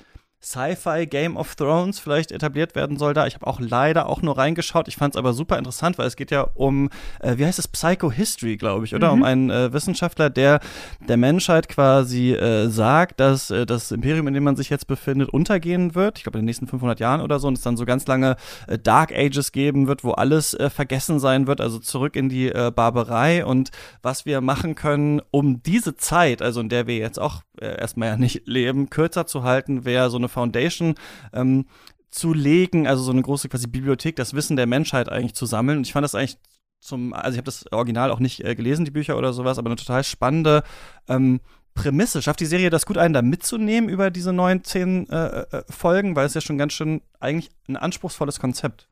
Sci-Fi 0.46 1.06
Game 1.06 1.36
of 1.36 1.56
Thrones 1.56 1.98
vielleicht 1.98 2.30
etabliert 2.30 2.76
werden 2.76 2.98
soll 2.98 3.14
da. 3.14 3.26
Ich 3.26 3.34
habe 3.34 3.48
auch 3.48 3.58
leider 3.58 4.08
auch 4.08 4.22
nur 4.22 4.38
reingeschaut. 4.38 4.86
Ich 4.86 4.96
fand 4.96 5.14
es 5.14 5.18
aber 5.18 5.32
super 5.32 5.58
interessant, 5.58 5.98
weil 5.98 6.06
es 6.06 6.14
geht 6.14 6.30
ja 6.30 6.42
um, 6.54 6.88
äh, 7.18 7.36
wie 7.36 7.44
heißt 7.44 7.58
es, 7.58 7.66
Psychohistory, 7.66 8.56
glaube 8.56 8.84
ich, 8.84 8.94
oder? 8.94 9.08
Mhm. 9.08 9.12
Um 9.14 9.22
einen 9.24 9.50
äh, 9.50 9.72
Wissenschaftler, 9.72 10.30
der 10.30 10.60
der 11.08 11.16
Menschheit 11.16 11.68
quasi 11.68 12.32
äh, 12.32 12.68
sagt, 12.68 13.18
dass 13.18 13.50
äh, 13.50 13.66
das 13.66 13.90
Imperium, 13.90 14.28
in 14.28 14.34
dem 14.34 14.44
man 14.44 14.54
sich 14.54 14.70
jetzt 14.70 14.86
befindet, 14.86 15.30
untergehen 15.30 15.96
wird. 15.96 16.18
Ich 16.18 16.24
glaube, 16.24 16.38
in 16.38 16.42
den 16.42 16.46
nächsten 16.46 16.68
500 16.68 17.00
Jahren 17.00 17.22
oder 17.22 17.40
so. 17.40 17.48
Und 17.48 17.58
es 17.58 17.62
dann 17.62 17.76
so 17.76 17.84
ganz 17.84 18.06
lange 18.06 18.36
äh, 18.68 18.78
Dark 18.78 19.10
Ages 19.12 19.50
geben 19.50 19.88
wird, 19.88 20.04
wo 20.04 20.12
alles 20.12 20.54
äh, 20.54 20.70
vergessen 20.70 21.18
sein 21.18 21.48
wird. 21.48 21.60
Also 21.60 21.80
zurück 21.80 22.14
in 22.14 22.28
die 22.28 22.46
Barbarei 22.46 23.44
und 23.44 23.70
was 24.02 24.26
wir 24.26 24.40
machen 24.40 24.74
können, 24.74 25.20
um 25.30 25.62
diese 25.62 25.96
Zeit, 25.96 26.42
also 26.42 26.60
in 26.60 26.68
der 26.68 26.86
wir 26.86 26.96
jetzt 26.96 27.18
auch 27.18 27.42
erstmal 27.60 28.08
ja 28.08 28.16
nicht 28.16 28.46
leben, 28.46 28.90
kürzer 28.90 29.26
zu 29.26 29.42
halten, 29.42 29.84
wäre 29.84 30.10
so 30.10 30.16
eine 30.16 30.28
Foundation 30.36 30.96
ähm, 31.32 31.64
zu 32.10 32.34
legen, 32.34 32.86
also 32.86 33.02
so 33.02 33.12
eine 33.12 33.22
große 33.22 33.48
quasi 33.48 33.66
Bibliothek, 33.66 34.16
das 34.16 34.34
Wissen 34.34 34.56
der 34.56 34.66
Menschheit 34.66 35.08
eigentlich 35.08 35.34
zu 35.34 35.46
sammeln. 35.46 35.78
Und 35.78 35.86
ich 35.86 35.94
fand 35.94 36.04
das 36.04 36.14
eigentlich 36.14 36.38
zum, 36.80 37.14
also 37.14 37.32
ich 37.32 37.38
habe 37.38 37.46
das 37.46 37.70
Original 37.72 38.10
auch 38.10 38.20
nicht 38.20 38.44
äh, 38.44 38.54
gelesen, 38.54 38.84
die 38.84 38.90
Bücher 38.90 39.16
oder 39.16 39.32
sowas, 39.32 39.58
aber 39.58 39.68
eine 39.68 39.76
total 39.76 40.04
spannende 40.04 40.62
ähm, 41.08 41.40
Prämisse. 41.74 42.20
Schafft 42.20 42.40
die 42.40 42.46
Serie 42.46 42.68
das 42.70 42.84
gut, 42.84 42.98
einen 42.98 43.14
da 43.14 43.22
mitzunehmen 43.22 43.88
über 43.88 44.10
diese 44.10 44.32
neun, 44.32 44.62
zehn 44.62 45.08
äh, 45.08 45.40
äh, 45.40 45.62
Folgen, 45.70 46.16
weil 46.16 46.26
es 46.26 46.34
ja 46.34 46.42
schon 46.42 46.58
ganz 46.58 46.74
schön 46.74 47.00
eigentlich 47.18 47.50
ein 47.68 47.76
anspruchsvolles 47.76 48.40
Konzept. 48.40 48.88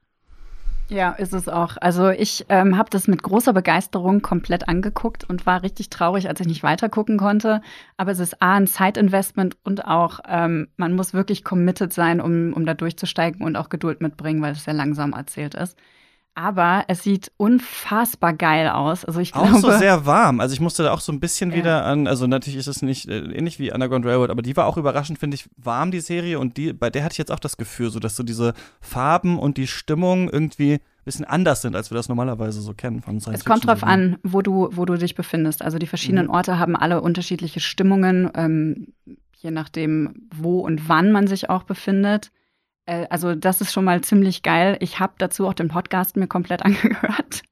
Ja, 0.91 1.13
ist 1.13 1.33
es 1.33 1.49
auch. 1.49 1.77
Also 1.81 2.11
ich 2.11 2.45
ähm, 2.51 2.77
habe 2.77 2.91
das 2.91 3.09
mit 3.09 3.23
großer 3.23 3.55
Begeisterung 3.55 4.21
komplett 4.21 4.69
angeguckt 4.69 5.25
und 5.25 5.47
war 5.47 5.63
richtig 5.63 5.89
traurig, 5.89 6.29
als 6.29 6.41
ich 6.41 6.47
nicht 6.47 6.63
weiter 6.63 6.91
gucken 6.91 7.17
konnte. 7.17 7.63
Aber 7.97 8.11
es 8.11 8.19
ist 8.19 8.43
A, 8.43 8.57
ein 8.57 8.67
Zeitinvestment 8.67 9.57
und 9.65 9.87
auch, 9.87 10.21
ähm, 10.29 10.69
man 10.77 10.95
muss 10.95 11.15
wirklich 11.15 11.43
committed 11.43 11.93
sein, 11.95 12.21
um, 12.21 12.53
um 12.53 12.67
da 12.67 12.75
durchzusteigen 12.75 13.41
und 13.45 13.57
auch 13.57 13.71
Geduld 13.71 14.03
mitbringen, 14.03 14.43
weil 14.43 14.53
es 14.53 14.65
sehr 14.65 14.75
langsam 14.75 15.15
erzählt 15.15 15.55
ist. 15.55 15.79
Aber 16.37 16.85
es 16.89 17.05
sieht 17.05 17.31
unfassbar 17.37 18.33
geil 18.33 18.69
aus. 18.69 19.05
Also 19.05 19.21
ich 19.21 19.35
auch 19.35 19.47
glaube, 19.47 19.61
so 19.61 19.71
sehr 19.79 20.05
warm. 20.05 20.41
Also 20.41 20.53
ich 20.53 20.61
musste 20.61 20.83
da 20.83 20.93
auch 20.93 21.01
so 21.01 21.13
ein 21.13 21.21
bisschen 21.21 21.51
ja. 21.51 21.57
wieder 21.59 21.85
an, 21.85 22.09
also 22.09 22.27
natürlich 22.27 22.59
ist 22.59 22.67
es 22.67 22.83
nicht 22.83 23.09
äh, 23.09 23.19
ähnlich 23.19 23.61
wie 23.61 23.73
Underground 23.73 24.05
Railroad, 24.05 24.31
aber 24.31 24.43
die 24.43 24.57
war 24.57 24.67
auch 24.67 24.77
überraschend, 24.77 25.19
finde 25.19 25.37
ich, 25.37 25.49
warm, 25.57 25.93
die 25.93 26.01
Serie. 26.01 26.41
Und 26.41 26.57
die, 26.57 26.73
bei 26.73 26.91
der 26.91 27.05
hatte 27.05 27.13
ich 27.13 27.19
jetzt 27.19 27.31
auch 27.31 27.39
das 27.39 27.57
Gefühl, 27.57 27.91
so 27.91 28.01
dass 28.01 28.17
so 28.17 28.25
diese 28.25 28.55
Farben 28.81 29.39
und 29.39 29.59
die 29.59 29.69
Stimmung 29.69 30.29
irgendwie 30.29 30.75
ein 30.75 31.05
bisschen 31.05 31.25
anders 31.25 31.63
sind, 31.63 31.77
als 31.77 31.93
wir 31.93 31.97
das 31.97 32.09
normalerweise 32.09 32.61
so 32.61 32.75
kennen 32.75 33.01
von 33.01 33.21
Science 33.21 33.41
Es 33.41 33.45
kommt 33.45 33.67
drauf 33.67 33.85
an, 33.85 34.19
wo 34.25 34.43
du, 34.43 34.71
wo 34.73 34.85
du 34.87 34.97
dich 34.97 35.15
befindest. 35.15 35.63
Also 35.63 35.79
die 35.79 35.87
verschiedenen 35.87 36.27
mhm. 36.27 36.33
Orte 36.33 36.59
haben 36.59 36.75
alle 36.75 37.01
unterschiedliche 37.01 37.61
Stimmungen, 37.61 38.31
ähm, 38.35 38.89
je 39.37 39.53
nachdem, 39.53 40.27
wo 40.35 40.61
und 40.61 40.89
wann 40.89 41.13
man 41.13 41.29
sich 41.29 41.49
auch 41.49 41.63
befindet. 41.63 42.33
Äh, 42.87 43.07
also 43.11 43.35
das 43.35 43.61
ist 43.61 43.73
schon 43.73 43.85
mal 43.85 44.01
ziemlich 44.03 44.43
geil. 44.43 44.77
Ich 44.81 45.01
habe 45.01 45.15
dazu 45.19 45.47
auch 45.47 45.55
den 45.55 45.69
Podcast 45.69 46.17
mir 46.17 46.27
komplett 46.27 46.63
angehört, 46.65 47.43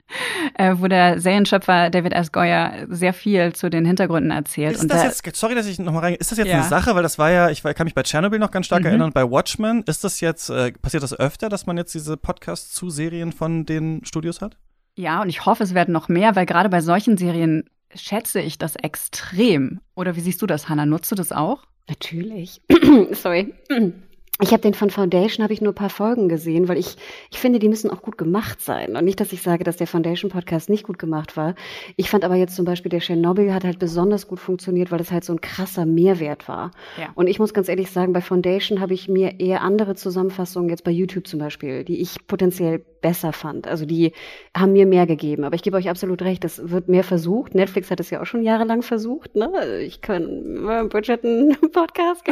äh, 0.54 0.74
wo 0.78 0.88
der 0.88 1.20
Serienschöpfer 1.20 1.90
David 1.90 2.12
S. 2.12 2.32
Goyer 2.32 2.86
sehr 2.88 3.12
viel 3.12 3.52
zu 3.52 3.70
den 3.70 3.84
Hintergründen 3.84 4.30
erzählt. 4.30 4.76
Ist 4.76 4.90
das 4.90 5.22
jetzt, 5.22 5.36
sorry, 5.36 5.54
dass 5.54 5.66
ich 5.66 5.78
nochmal 5.78 6.02
rein, 6.02 6.14
ist 6.14 6.30
das 6.30 6.38
jetzt 6.38 6.48
ja. 6.48 6.60
eine 6.60 6.68
Sache, 6.68 6.94
weil 6.94 7.02
das 7.02 7.18
war 7.18 7.30
ja, 7.30 7.50
ich 7.50 7.62
kann 7.62 7.84
mich 7.84 7.94
bei 7.94 8.02
Chernobyl 8.02 8.38
noch 8.38 8.50
ganz 8.50 8.66
stark 8.66 8.82
mhm. 8.82 8.88
erinnern, 8.88 9.12
bei 9.12 9.28
Watchmen, 9.28 9.82
ist 9.86 10.04
das 10.04 10.20
jetzt, 10.20 10.50
äh, 10.50 10.72
passiert 10.72 11.02
das 11.02 11.18
öfter, 11.18 11.48
dass 11.48 11.66
man 11.66 11.76
jetzt 11.76 11.94
diese 11.94 12.16
Podcasts 12.16 12.72
zu 12.72 12.90
Serien 12.90 13.32
von 13.32 13.64
den 13.64 14.04
Studios 14.04 14.40
hat? 14.40 14.56
Ja, 14.94 15.22
und 15.22 15.30
ich 15.30 15.46
hoffe, 15.46 15.64
es 15.64 15.72
werden 15.72 15.92
noch 15.92 16.08
mehr, 16.08 16.36
weil 16.36 16.44
gerade 16.44 16.68
bei 16.68 16.82
solchen 16.82 17.16
Serien 17.16 17.64
schätze 17.94 18.40
ich 18.40 18.58
das 18.58 18.76
extrem. 18.76 19.80
Oder 19.94 20.16
wie 20.16 20.20
siehst 20.20 20.42
du 20.42 20.46
das, 20.46 20.68
Hannah? 20.68 20.86
Nutzt 20.86 21.10
du 21.10 21.14
das 21.14 21.32
auch? 21.32 21.62
Natürlich. 21.88 22.60
sorry. 23.12 23.54
Ich 24.40 24.50
habe 24.50 24.62
den 24.62 24.74
von 24.74 24.88
Foundation, 24.88 25.44
habe 25.44 25.52
ich 25.52 25.60
nur 25.60 25.72
ein 25.72 25.76
paar 25.76 25.90
Folgen 25.90 26.28
gesehen, 26.28 26.66
weil 26.66 26.78
ich, 26.78 26.96
ich 27.30 27.38
finde, 27.38 27.58
die 27.58 27.68
müssen 27.68 27.90
auch 27.90 28.00
gut 28.00 28.16
gemacht 28.16 28.62
sein. 28.62 28.96
Und 28.96 29.04
nicht, 29.04 29.20
dass 29.20 29.32
ich 29.32 29.42
sage, 29.42 29.62
dass 29.62 29.76
der 29.76 29.86
Foundation-Podcast 29.86 30.70
nicht 30.70 30.84
gut 30.84 30.98
gemacht 30.98 31.36
war. 31.36 31.54
Ich 31.96 32.08
fand 32.08 32.24
aber 32.24 32.36
jetzt 32.36 32.56
zum 32.56 32.64
Beispiel, 32.64 32.88
der 32.88 33.00
Chernobyl 33.00 33.52
hat 33.52 33.64
halt 33.64 33.78
besonders 33.78 34.26
gut 34.26 34.40
funktioniert, 34.40 34.90
weil 34.90 35.00
es 35.00 35.12
halt 35.12 35.24
so 35.24 35.34
ein 35.34 35.40
krasser 35.40 35.84
Mehrwert 35.84 36.48
war. 36.48 36.70
Ja. 36.98 37.10
Und 37.14 37.26
ich 37.26 37.38
muss 37.38 37.52
ganz 37.52 37.68
ehrlich 37.68 37.90
sagen, 37.90 38.14
bei 38.14 38.22
Foundation 38.22 38.80
habe 38.80 38.94
ich 38.94 39.06
mir 39.06 39.38
eher 39.38 39.60
andere 39.60 39.94
Zusammenfassungen, 39.94 40.70
jetzt 40.70 40.84
bei 40.84 40.90
YouTube 40.90 41.26
zum 41.26 41.38
Beispiel, 41.38 41.84
die 41.84 42.00
ich 42.00 42.26
potenziell 42.26 42.82
besser 43.02 43.32
fand. 43.32 43.66
Also 43.66 43.84
die 43.84 44.12
haben 44.56 44.72
mir 44.72 44.86
mehr 44.86 45.06
gegeben. 45.06 45.44
Aber 45.44 45.56
ich 45.56 45.62
gebe 45.62 45.76
euch 45.76 45.90
absolut 45.90 46.22
recht, 46.22 46.42
das 46.44 46.70
wird 46.70 46.88
mehr 46.88 47.04
versucht. 47.04 47.54
Netflix 47.54 47.90
hat 47.90 48.00
es 48.00 48.08
ja 48.10 48.22
auch 48.22 48.26
schon 48.26 48.42
jahrelang 48.42 48.82
versucht. 48.82 49.34
Ne? 49.34 49.80
Ich 49.80 50.00
kann 50.00 50.68
äh, 50.68 50.84
Bridgerton 50.88 51.56
Podcast. 51.72 52.22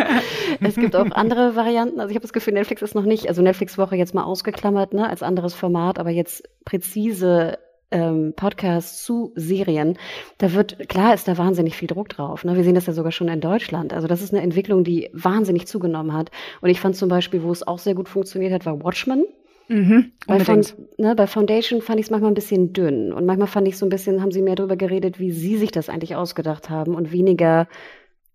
es 0.60 0.76
gibt 0.76 0.94
auch 0.94 1.10
andere 1.10 1.39
Varianten. 1.54 2.00
Also 2.00 2.10
ich 2.10 2.16
habe 2.16 2.22
das 2.22 2.32
Gefühl, 2.32 2.54
Netflix 2.54 2.82
ist 2.82 2.94
noch 2.94 3.04
nicht, 3.04 3.28
also 3.28 3.42
Netflix 3.42 3.78
Woche 3.78 3.96
jetzt 3.96 4.14
mal 4.14 4.24
ausgeklammert, 4.24 4.94
ne, 4.94 5.08
als 5.08 5.22
anderes 5.22 5.54
Format, 5.54 5.98
aber 5.98 6.10
jetzt 6.10 6.48
präzise 6.64 7.58
ähm, 7.90 8.34
Podcasts 8.36 9.04
zu 9.04 9.32
Serien, 9.34 9.98
da 10.38 10.52
wird, 10.52 10.88
klar 10.88 11.14
ist 11.14 11.26
da 11.28 11.38
wahnsinnig 11.38 11.76
viel 11.76 11.88
Druck 11.88 12.08
drauf. 12.08 12.44
Ne? 12.44 12.56
Wir 12.56 12.64
sehen 12.64 12.74
das 12.74 12.86
ja 12.86 12.92
sogar 12.92 13.12
schon 13.12 13.28
in 13.28 13.40
Deutschland. 13.40 13.92
Also 13.92 14.06
das 14.06 14.22
ist 14.22 14.32
eine 14.32 14.42
Entwicklung, 14.42 14.84
die 14.84 15.10
wahnsinnig 15.12 15.66
zugenommen 15.66 16.12
hat. 16.12 16.30
Und 16.60 16.70
ich 16.70 16.80
fand 16.80 16.96
zum 16.96 17.08
Beispiel, 17.08 17.42
wo 17.42 17.50
es 17.50 17.66
auch 17.66 17.78
sehr 17.78 17.94
gut 17.94 18.08
funktioniert 18.08 18.52
hat, 18.52 18.66
war 18.66 18.82
Watchmen. 18.82 19.24
Mhm, 19.68 20.10
bei, 20.26 20.40
Fond, 20.40 20.74
ne, 20.98 21.14
bei 21.14 21.28
Foundation 21.28 21.80
fand 21.80 22.00
ich 22.00 22.06
es 22.06 22.10
manchmal 22.10 22.32
ein 22.32 22.34
bisschen 22.34 22.72
dünn 22.72 23.12
und 23.12 23.24
manchmal 23.24 23.46
fand 23.46 23.68
ich 23.68 23.78
so 23.78 23.86
ein 23.86 23.88
bisschen, 23.88 24.20
haben 24.20 24.32
sie 24.32 24.42
mehr 24.42 24.56
darüber 24.56 24.74
geredet, 24.74 25.20
wie 25.20 25.30
sie 25.30 25.56
sich 25.58 25.70
das 25.70 25.88
eigentlich 25.88 26.16
ausgedacht 26.16 26.70
haben 26.70 26.96
und 26.96 27.12
weniger, 27.12 27.68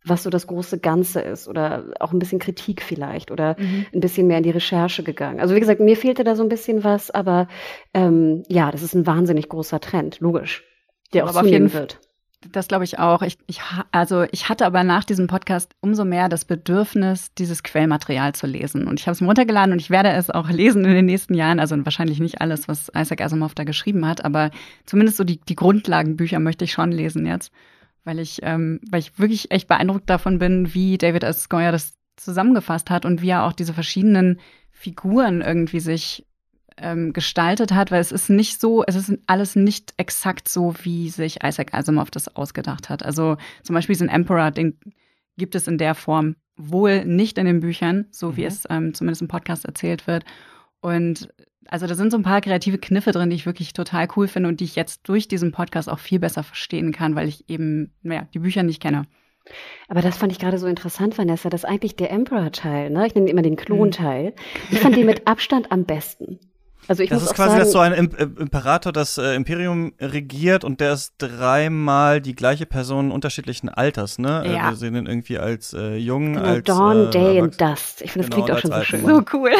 was 0.06 0.24
so 0.24 0.30
das 0.30 0.48
große 0.48 0.80
Ganze 0.80 1.22
ist 1.22 1.48
oder 1.48 1.86
auch 2.00 2.14
ein 2.14 2.20
bisschen 2.20 2.40
Kritik 2.40 2.82
vielleicht 2.82 3.32
oder 3.32 3.56
mhm. 3.60 3.86
ein 3.94 4.00
bisschen 4.00 4.28
mehr 4.28 4.38
in 4.38 4.44
die 4.44 4.52
Recherche 4.52 5.04
gegangen. 5.04 5.40
Also 5.40 5.56
wie 5.56 5.60
gesagt, 5.60 5.80
mir 5.80 5.98
fehlte 5.98 6.24
da 6.24 6.36
so 6.36 6.44
ein 6.44 6.50
bisschen 6.50 6.84
was, 6.84 7.12
aber 7.12 7.48
ähm, 7.94 8.44
ja, 8.48 8.72
das 8.72 8.84
ist 8.84 8.94
ein 8.94 9.08
wahnsinnig 9.08 9.50
großer 9.50 9.80
Trend, 9.80 10.20
logisch, 10.20 10.64
der 11.14 11.26
auch 11.26 11.30
aber 11.30 11.40
zunehmen 11.40 11.74
wird. 11.74 12.00
Das 12.52 12.68
glaube 12.68 12.84
ich 12.84 13.00
auch. 13.00 13.22
Ich, 13.22 13.38
ich, 13.48 13.62
also 13.92 14.26
ich 14.32 14.50
hatte 14.50 14.66
aber 14.66 14.84
nach 14.84 15.04
diesem 15.04 15.28
Podcast 15.28 15.72
umso 15.82 16.06
mehr 16.06 16.30
das 16.30 16.46
Bedürfnis, 16.46 17.34
dieses 17.34 17.64
Quellmaterial 17.64 18.34
zu 18.34 18.48
lesen. 18.48 18.88
Und 18.88 19.00
ich 19.00 19.08
habe 19.08 19.14
es 19.14 19.22
mir 19.22 19.28
runtergeladen 19.28 19.72
und 19.72 19.80
ich 19.80 19.90
werde 19.90 20.12
es 20.12 20.30
auch 20.30 20.50
lesen 20.52 20.86
in 20.86 20.94
den 20.94 21.06
nächsten 21.06 21.34
Jahren. 21.34 21.60
Also 21.60 21.76
wahrscheinlich 21.84 22.20
nicht 22.20 22.42
alles, 22.42 22.68
was 22.68 22.92
Isaac 22.96 23.22
Asimov 23.22 23.56
da 23.56 23.64
geschrieben 23.64 24.08
hat, 24.08 24.24
aber 24.24 24.52
zumindest 24.86 25.18
so 25.18 25.24
die, 25.24 25.40
die 25.40 25.56
Grundlagenbücher 25.56 26.40
möchte 26.40 26.66
ich 26.66 26.74
schon 26.74 26.92
lesen 26.92 27.26
jetzt, 27.26 27.52
weil 28.06 28.20
ich, 28.20 28.40
ähm, 28.44 28.80
weil 28.90 29.02
ich 29.02 29.20
wirklich 29.20 29.52
echt 29.52 29.68
beeindruckt 29.68 30.10
davon 30.10 30.40
bin, 30.40 30.74
wie 30.74 30.98
David 30.98 31.24
S. 31.24 31.50
Goyer 31.50 31.72
das 31.74 31.96
zusammengefasst 32.16 32.90
hat 32.90 33.04
und 33.04 33.22
wie 33.22 33.30
er 33.30 33.44
auch 33.44 33.54
diese 33.54 33.74
verschiedenen 33.74 34.40
Figuren 34.72 35.42
irgendwie 35.42 35.82
sich 35.82 36.26
ähm, 36.78 37.14
gestaltet 37.14 37.74
hat, 37.74 37.92
weil 37.92 38.02
es 38.02 38.12
ist 38.12 38.30
nicht 38.30 38.60
so, 38.60 38.84
es 38.86 38.96
ist 38.96 39.18
alles 39.28 39.56
nicht 39.56 39.94
exakt 39.98 40.48
so, 40.48 40.74
wie 40.84 41.10
sich 41.10 41.44
Isaac 41.44 41.74
Asimov 41.74 42.12
das 42.12 42.36
ausgedacht 42.36 42.90
hat. 42.90 43.04
Also 43.04 43.38
zum 43.64 43.74
Beispiel 43.74 43.94
diesen 43.94 44.10
Emperor, 44.10 44.52
den 44.52 44.78
gibt 45.38 45.56
es 45.56 45.68
in 45.68 45.78
der 45.78 45.96
Form 45.96 46.36
wohl 46.58 47.06
nicht 47.06 47.38
in 47.38 47.46
den 47.46 47.60
Büchern, 47.60 48.06
so 48.12 48.32
mhm. 48.32 48.38
wie 48.38 48.46
es 48.46 48.64
ähm, 48.70 48.94
zumindest 48.94 49.22
im 49.22 49.28
Podcast 49.28 49.66
erzählt 49.66 50.08
wird. 50.08 50.24
Und 50.82 51.30
also 51.70 51.88
da 51.88 51.96
sind 51.96 52.12
so 52.12 52.18
ein 52.18 52.24
paar 52.24 52.42
kreative 52.42 52.78
Kniffe 52.78 53.12
drin, 53.12 53.30
die 53.30 53.36
ich 53.36 53.46
wirklich 53.46 53.74
total 53.74 54.08
cool 54.16 54.28
finde 54.28 54.50
und 54.50 54.60
die 54.60 54.66
ich 54.66 54.76
jetzt 54.76 55.02
durch 55.08 55.28
diesen 55.28 55.52
Podcast 55.52 55.90
auch 55.90 56.00
viel 56.00 56.20
besser 56.20 56.44
verstehen 56.44 56.92
kann, 56.92 57.16
weil 57.16 57.28
ich 57.28 57.50
eben, 57.50 57.92
naja, 58.04 58.28
die 58.34 58.40
Bücher 58.40 58.64
nicht 58.64 58.82
kenne. 58.82 59.04
Aber 59.88 60.02
das 60.02 60.18
fand 60.18 60.32
ich 60.32 60.40
gerade 60.40 60.58
so 60.58 60.68
interessant, 60.68 61.18
Vanessa, 61.18 61.50
dass 61.50 61.66
eigentlich 61.66 61.96
der 61.96 62.12
Emperor-Teil, 62.12 62.90
ne, 62.90 63.06
ich 63.06 63.16
nenne 63.16 63.30
immer 63.30 63.44
den 63.44 63.56
Klon-Teil, 63.56 64.34
ich 64.72 64.80
fand 64.80 64.96
den 64.96 65.06
mit 65.06 65.28
Abstand 65.28 65.72
am 65.72 65.86
besten. 65.86 66.40
Also 66.88 67.02
ich 67.02 67.10
das 67.10 67.22
muss 67.22 67.32
ist 67.32 67.36
quasi, 67.36 67.50
sagen, 67.50 67.60
dass 67.60 67.72
so 67.72 67.80
ein 67.80 67.94
Imperator 67.94 68.92
das 68.92 69.18
äh, 69.18 69.34
Imperium 69.36 69.94
regiert 70.00 70.64
und 70.64 70.82
der 70.82 70.94
ist 70.94 71.16
dreimal 71.18 72.22
die 72.22 72.36
gleiche 72.36 72.66
Person 72.66 73.12
unterschiedlichen 73.12 73.70
Alters, 73.70 74.20
ne? 74.20 74.44
Äh, 74.46 74.54
ja. 74.54 74.70
Wir 74.70 74.76
sehen 74.76 74.96
ihn 74.96 75.08
irgendwie 75.08 75.40
als 75.40 75.74
äh, 75.74 75.96
jung, 75.96 76.34
genau, 76.34 76.46
als 76.46 76.64
Dawn, 76.66 77.08
äh, 77.08 77.10
Day 77.10 77.40
and 77.42 77.60
Dust. 77.60 78.02
Ich 78.04 78.12
finde, 78.12 78.28
das 78.28 78.36
genau, 78.36 78.46
klingt 78.46 78.58
auch 78.58 78.62
schon 78.62 78.72
so 78.72 78.84
schön. 78.84 79.06
So 79.06 79.24
cool. 79.34 79.52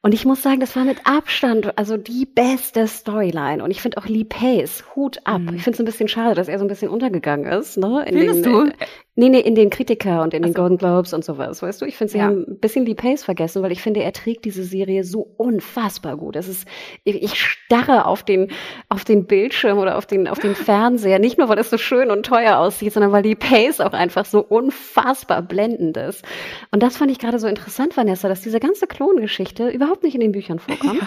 Und 0.00 0.14
ich 0.14 0.24
muss 0.24 0.42
sagen, 0.42 0.60
das 0.60 0.76
war 0.76 0.84
mit 0.84 0.98
Abstand 1.06 1.76
also 1.76 1.96
die 1.96 2.24
beste 2.24 2.86
Storyline. 2.86 3.64
Und 3.64 3.72
ich 3.72 3.82
finde 3.82 3.98
auch 3.98 4.06
Lee 4.06 4.24
Pace, 4.24 4.84
Hut 4.94 5.18
ab. 5.24 5.40
Mhm. 5.40 5.56
Ich 5.56 5.64
finde 5.64 5.76
es 5.76 5.80
ein 5.80 5.86
bisschen 5.86 6.08
schade, 6.08 6.34
dass 6.36 6.48
er 6.48 6.58
so 6.58 6.64
ein 6.64 6.68
bisschen 6.68 6.90
untergegangen 6.90 7.46
ist. 7.46 7.76
Ne? 7.78 8.04
In 8.06 8.16
Findest 8.16 8.44
den, 8.44 8.52
du? 8.52 8.70
Nee, 9.18 9.30
nee, 9.30 9.40
in 9.40 9.56
den 9.56 9.68
Kritiker 9.68 10.22
und 10.22 10.32
in 10.32 10.44
den 10.44 10.52
so. 10.52 10.60
Golden 10.60 10.78
Globes 10.78 11.12
und 11.12 11.24
sowas, 11.24 11.60
weißt 11.60 11.82
du? 11.82 11.86
Ich 11.86 11.96
finde, 11.96 12.12
sie 12.12 12.18
ja. 12.18 12.26
haben 12.26 12.44
ein 12.46 12.60
bisschen 12.60 12.86
Lee 12.86 12.94
Pace 12.94 13.24
vergessen, 13.24 13.64
weil 13.64 13.72
ich 13.72 13.82
finde, 13.82 14.00
er 14.00 14.12
trägt 14.12 14.44
diese 14.44 14.62
Serie 14.62 15.02
so 15.02 15.28
unfassbar 15.36 16.16
gut. 16.16 16.36
Das 16.36 16.46
ist, 16.46 16.68
ich, 17.02 17.20
ich 17.20 17.34
starre 17.36 18.06
auf 18.06 18.22
den, 18.22 18.52
auf 18.88 19.04
den 19.04 19.26
Bildschirm 19.26 19.78
oder 19.78 19.98
auf 19.98 20.06
den, 20.06 20.28
auf 20.28 20.38
den 20.38 20.54
Fernseher, 20.54 21.18
nicht 21.18 21.36
nur, 21.36 21.48
weil 21.48 21.58
es 21.58 21.68
so 21.68 21.78
schön 21.78 22.12
und 22.12 22.26
teuer 22.26 22.58
aussieht, 22.58 22.92
sondern 22.92 23.10
weil 23.10 23.24
Lee 23.24 23.34
Pace 23.34 23.80
auch 23.80 23.92
einfach 23.92 24.24
so 24.24 24.38
unfassbar 24.38 25.42
blendend 25.42 25.96
ist. 25.96 26.24
Und 26.70 26.84
das 26.84 26.96
fand 26.96 27.10
ich 27.10 27.18
gerade 27.18 27.40
so 27.40 27.48
interessant, 27.48 27.96
Vanessa, 27.96 28.28
dass 28.28 28.42
diese 28.42 28.60
ganze 28.60 28.86
Klongeschichte 28.86 29.68
überhaupt 29.68 30.04
nicht 30.04 30.14
in 30.14 30.20
den 30.20 30.30
Büchern 30.30 30.60
vorkommt. 30.60 31.00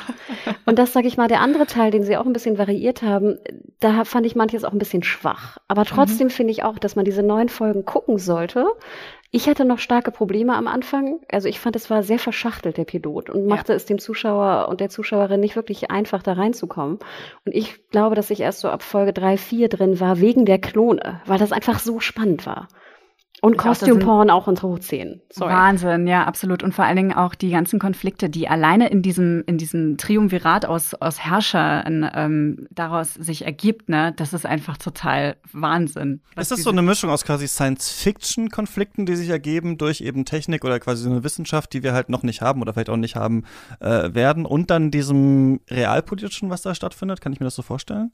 Ja. 0.46 0.56
Und 0.66 0.80
das, 0.80 0.92
sage 0.92 1.08
ich 1.08 1.16
mal, 1.16 1.30
der 1.30 1.40
andere 1.40 1.66
Teil, 1.66 1.92
den 1.92 2.04
sie 2.04 2.18
auch 2.18 2.26
ein 2.26 2.34
bisschen 2.34 2.58
variiert 2.58 3.04
haben, 3.04 3.38
da 3.80 4.04
fand 4.04 4.26
ich 4.26 4.36
manches 4.36 4.66
auch 4.66 4.74
ein 4.74 4.80
bisschen 4.80 5.04
schwach. 5.04 5.60
Aber 5.70 5.86
trotzdem 5.86 6.28
mhm. 6.28 6.32
finde 6.32 6.52
ich 6.52 6.64
auch, 6.64 6.78
dass 6.78 6.98
man 6.98 7.06
diese 7.06 7.24
neuen 7.24 7.48
Folgen 7.48 7.86
guckt 7.86 8.01
gucken 8.02 8.18
sollte. 8.18 8.66
Ich 9.34 9.48
hatte 9.48 9.64
noch 9.64 9.80
starke 9.80 10.12
Probleme 10.12 10.56
am 10.56 10.68
Anfang. 10.68 11.22
Also 11.32 11.48
ich 11.48 11.60
fand, 11.60 11.76
es 11.78 11.90
war 11.90 12.04
sehr 12.04 12.20
verschachtelt, 12.20 12.78
der 12.78 12.84
Pilot, 12.84 13.30
und 13.30 13.46
machte 13.46 13.72
ja. 13.72 13.78
es 13.78 13.86
dem 13.86 13.98
Zuschauer 13.98 14.68
und 14.68 14.82
der 14.82 14.90
Zuschauerin 14.90 15.40
nicht 15.40 15.56
wirklich 15.56 15.90
einfach, 15.90 16.22
da 16.22 16.34
reinzukommen. 16.34 17.00
Und 17.46 17.56
ich 17.56 17.88
glaube, 17.90 18.16
dass 18.16 18.30
ich 18.30 18.42
erst 18.42 18.60
so 18.60 18.70
ab 18.70 18.84
Folge 18.84 19.14
drei, 19.14 19.38
vier 19.38 19.70
drin 19.70 20.02
war, 20.02 20.20
wegen 20.20 20.46
der 20.46 20.60
Klone, 20.60 21.22
weil 21.26 21.40
das 21.40 21.54
einfach 21.54 21.80
so 21.80 22.02
spannend 22.02 22.46
war. 22.46 22.68
Und 23.44 23.58
Costume 23.58 24.00
Porn 24.00 24.30
auch 24.30 24.46
Hochziehen. 24.62 25.20
Sorry. 25.32 25.52
Wahnsinn, 25.52 26.06
ja, 26.06 26.26
absolut. 26.26 26.62
Und 26.62 26.76
vor 26.76 26.86
allen 26.86 26.96
Dingen 26.96 27.14
auch 27.14 27.34
die 27.34 27.50
ganzen 27.50 27.80
Konflikte, 27.80 28.30
die 28.30 28.48
alleine 28.48 28.90
in 28.90 29.02
diesem, 29.02 29.44
in 29.48 29.58
diesem 29.58 29.98
Triumvirat 29.98 30.68
aus, 30.68 30.94
aus 30.94 31.20
Herrschern 31.20 32.08
ähm, 32.14 32.68
daraus 32.70 33.16
sich 33.16 33.44
ergibt, 33.44 33.90
ne, 33.90 34.14
das 34.16 34.34
ist 34.34 34.46
einfach 34.46 34.78
total 34.78 35.38
Wahnsinn. 35.54 36.22
Ist 36.36 36.52
das 36.52 36.62
so 36.62 36.70
eine 36.70 36.84
Mischung 36.84 37.10
aus 37.10 37.26
quasi 37.26 37.48
Science-Fiction-Konflikten, 37.48 39.08
die 39.08 39.16
sich 39.16 39.30
ergeben 39.30 39.80
durch 39.80 40.02
eben 40.02 40.24
Technik 40.24 40.64
oder 40.64 40.80
quasi 40.80 41.02
so 41.02 41.10
eine 41.10 41.24
Wissenschaft, 41.24 41.74
die 41.74 41.82
wir 41.82 41.94
halt 41.94 42.10
noch 42.10 42.22
nicht 42.22 42.42
haben 42.42 42.62
oder 42.62 42.74
vielleicht 42.74 42.92
auch 42.92 42.98
nicht 42.98 43.16
haben 43.16 43.46
äh, 43.80 44.14
werden 44.14 44.46
und 44.46 44.70
dann 44.70 44.92
diesem 44.92 45.62
realpolitischen, 45.68 46.52
was 46.52 46.62
da 46.62 46.76
stattfindet? 46.76 47.22
Kann 47.22 47.34
ich 47.34 47.40
mir 47.40 47.46
das 47.46 47.56
so 47.56 47.64
vorstellen? 47.64 48.12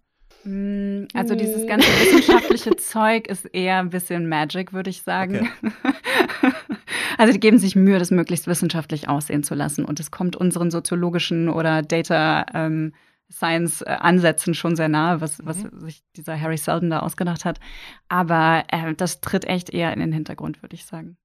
Mm, 0.48 1.08
also 1.14 1.36
dieses 1.36 1.66
mm. 1.66 1.68
ganze 1.68 1.88
wissenschaftliche 1.88 2.76
Zeug 2.78 3.28
ist 3.28 3.46
eher 3.54 3.80
ein 3.80 3.90
bisschen 3.90 4.30
Magic, 4.30 4.72
würde 4.72 4.90
ich 4.90 5.02
sagen. 5.02 5.50
Okay. 5.62 6.54
also 7.18 7.34
die 7.34 7.40
geben 7.40 7.58
sich 7.58 7.76
Mühe, 7.76 8.00
das 8.00 8.12
möglichst 8.12 8.48
wissenschaftlich 8.48 9.10
aussehen 9.10 9.44
zu 9.44 9.56
lassen. 9.56 9.84
Und 9.84 10.00
es 10.00 10.10
kommt 10.10 10.38
unseren 10.38 10.72
soziologischen 10.72 11.50
oder 11.50 11.82
Data 11.82 12.46
ähm, 12.54 12.94
Science 13.30 13.82
äh, 13.82 13.90
Ansätzen 13.90 14.54
schon 14.54 14.78
sehr 14.78 14.88
nahe, 14.88 15.20
was, 15.20 15.46
was 15.46 15.64
mhm. 15.64 15.82
sich 15.82 16.02
dieser 16.16 16.40
Harry 16.40 16.58
Seldon 16.58 16.92
da 16.92 17.00
ausgedacht 17.00 17.44
hat. 17.44 17.60
Aber 18.08 18.64
äh, 18.70 18.94
das 18.96 19.20
tritt 19.20 19.44
echt 19.44 19.70
eher 19.70 19.92
in 19.92 20.00
den 20.00 20.14
Hintergrund, 20.14 20.64
würde 20.64 20.76
ich 20.76 20.86
sagen. 20.86 21.18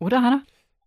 Oder, 0.00 0.20
Hannah? 0.20 0.42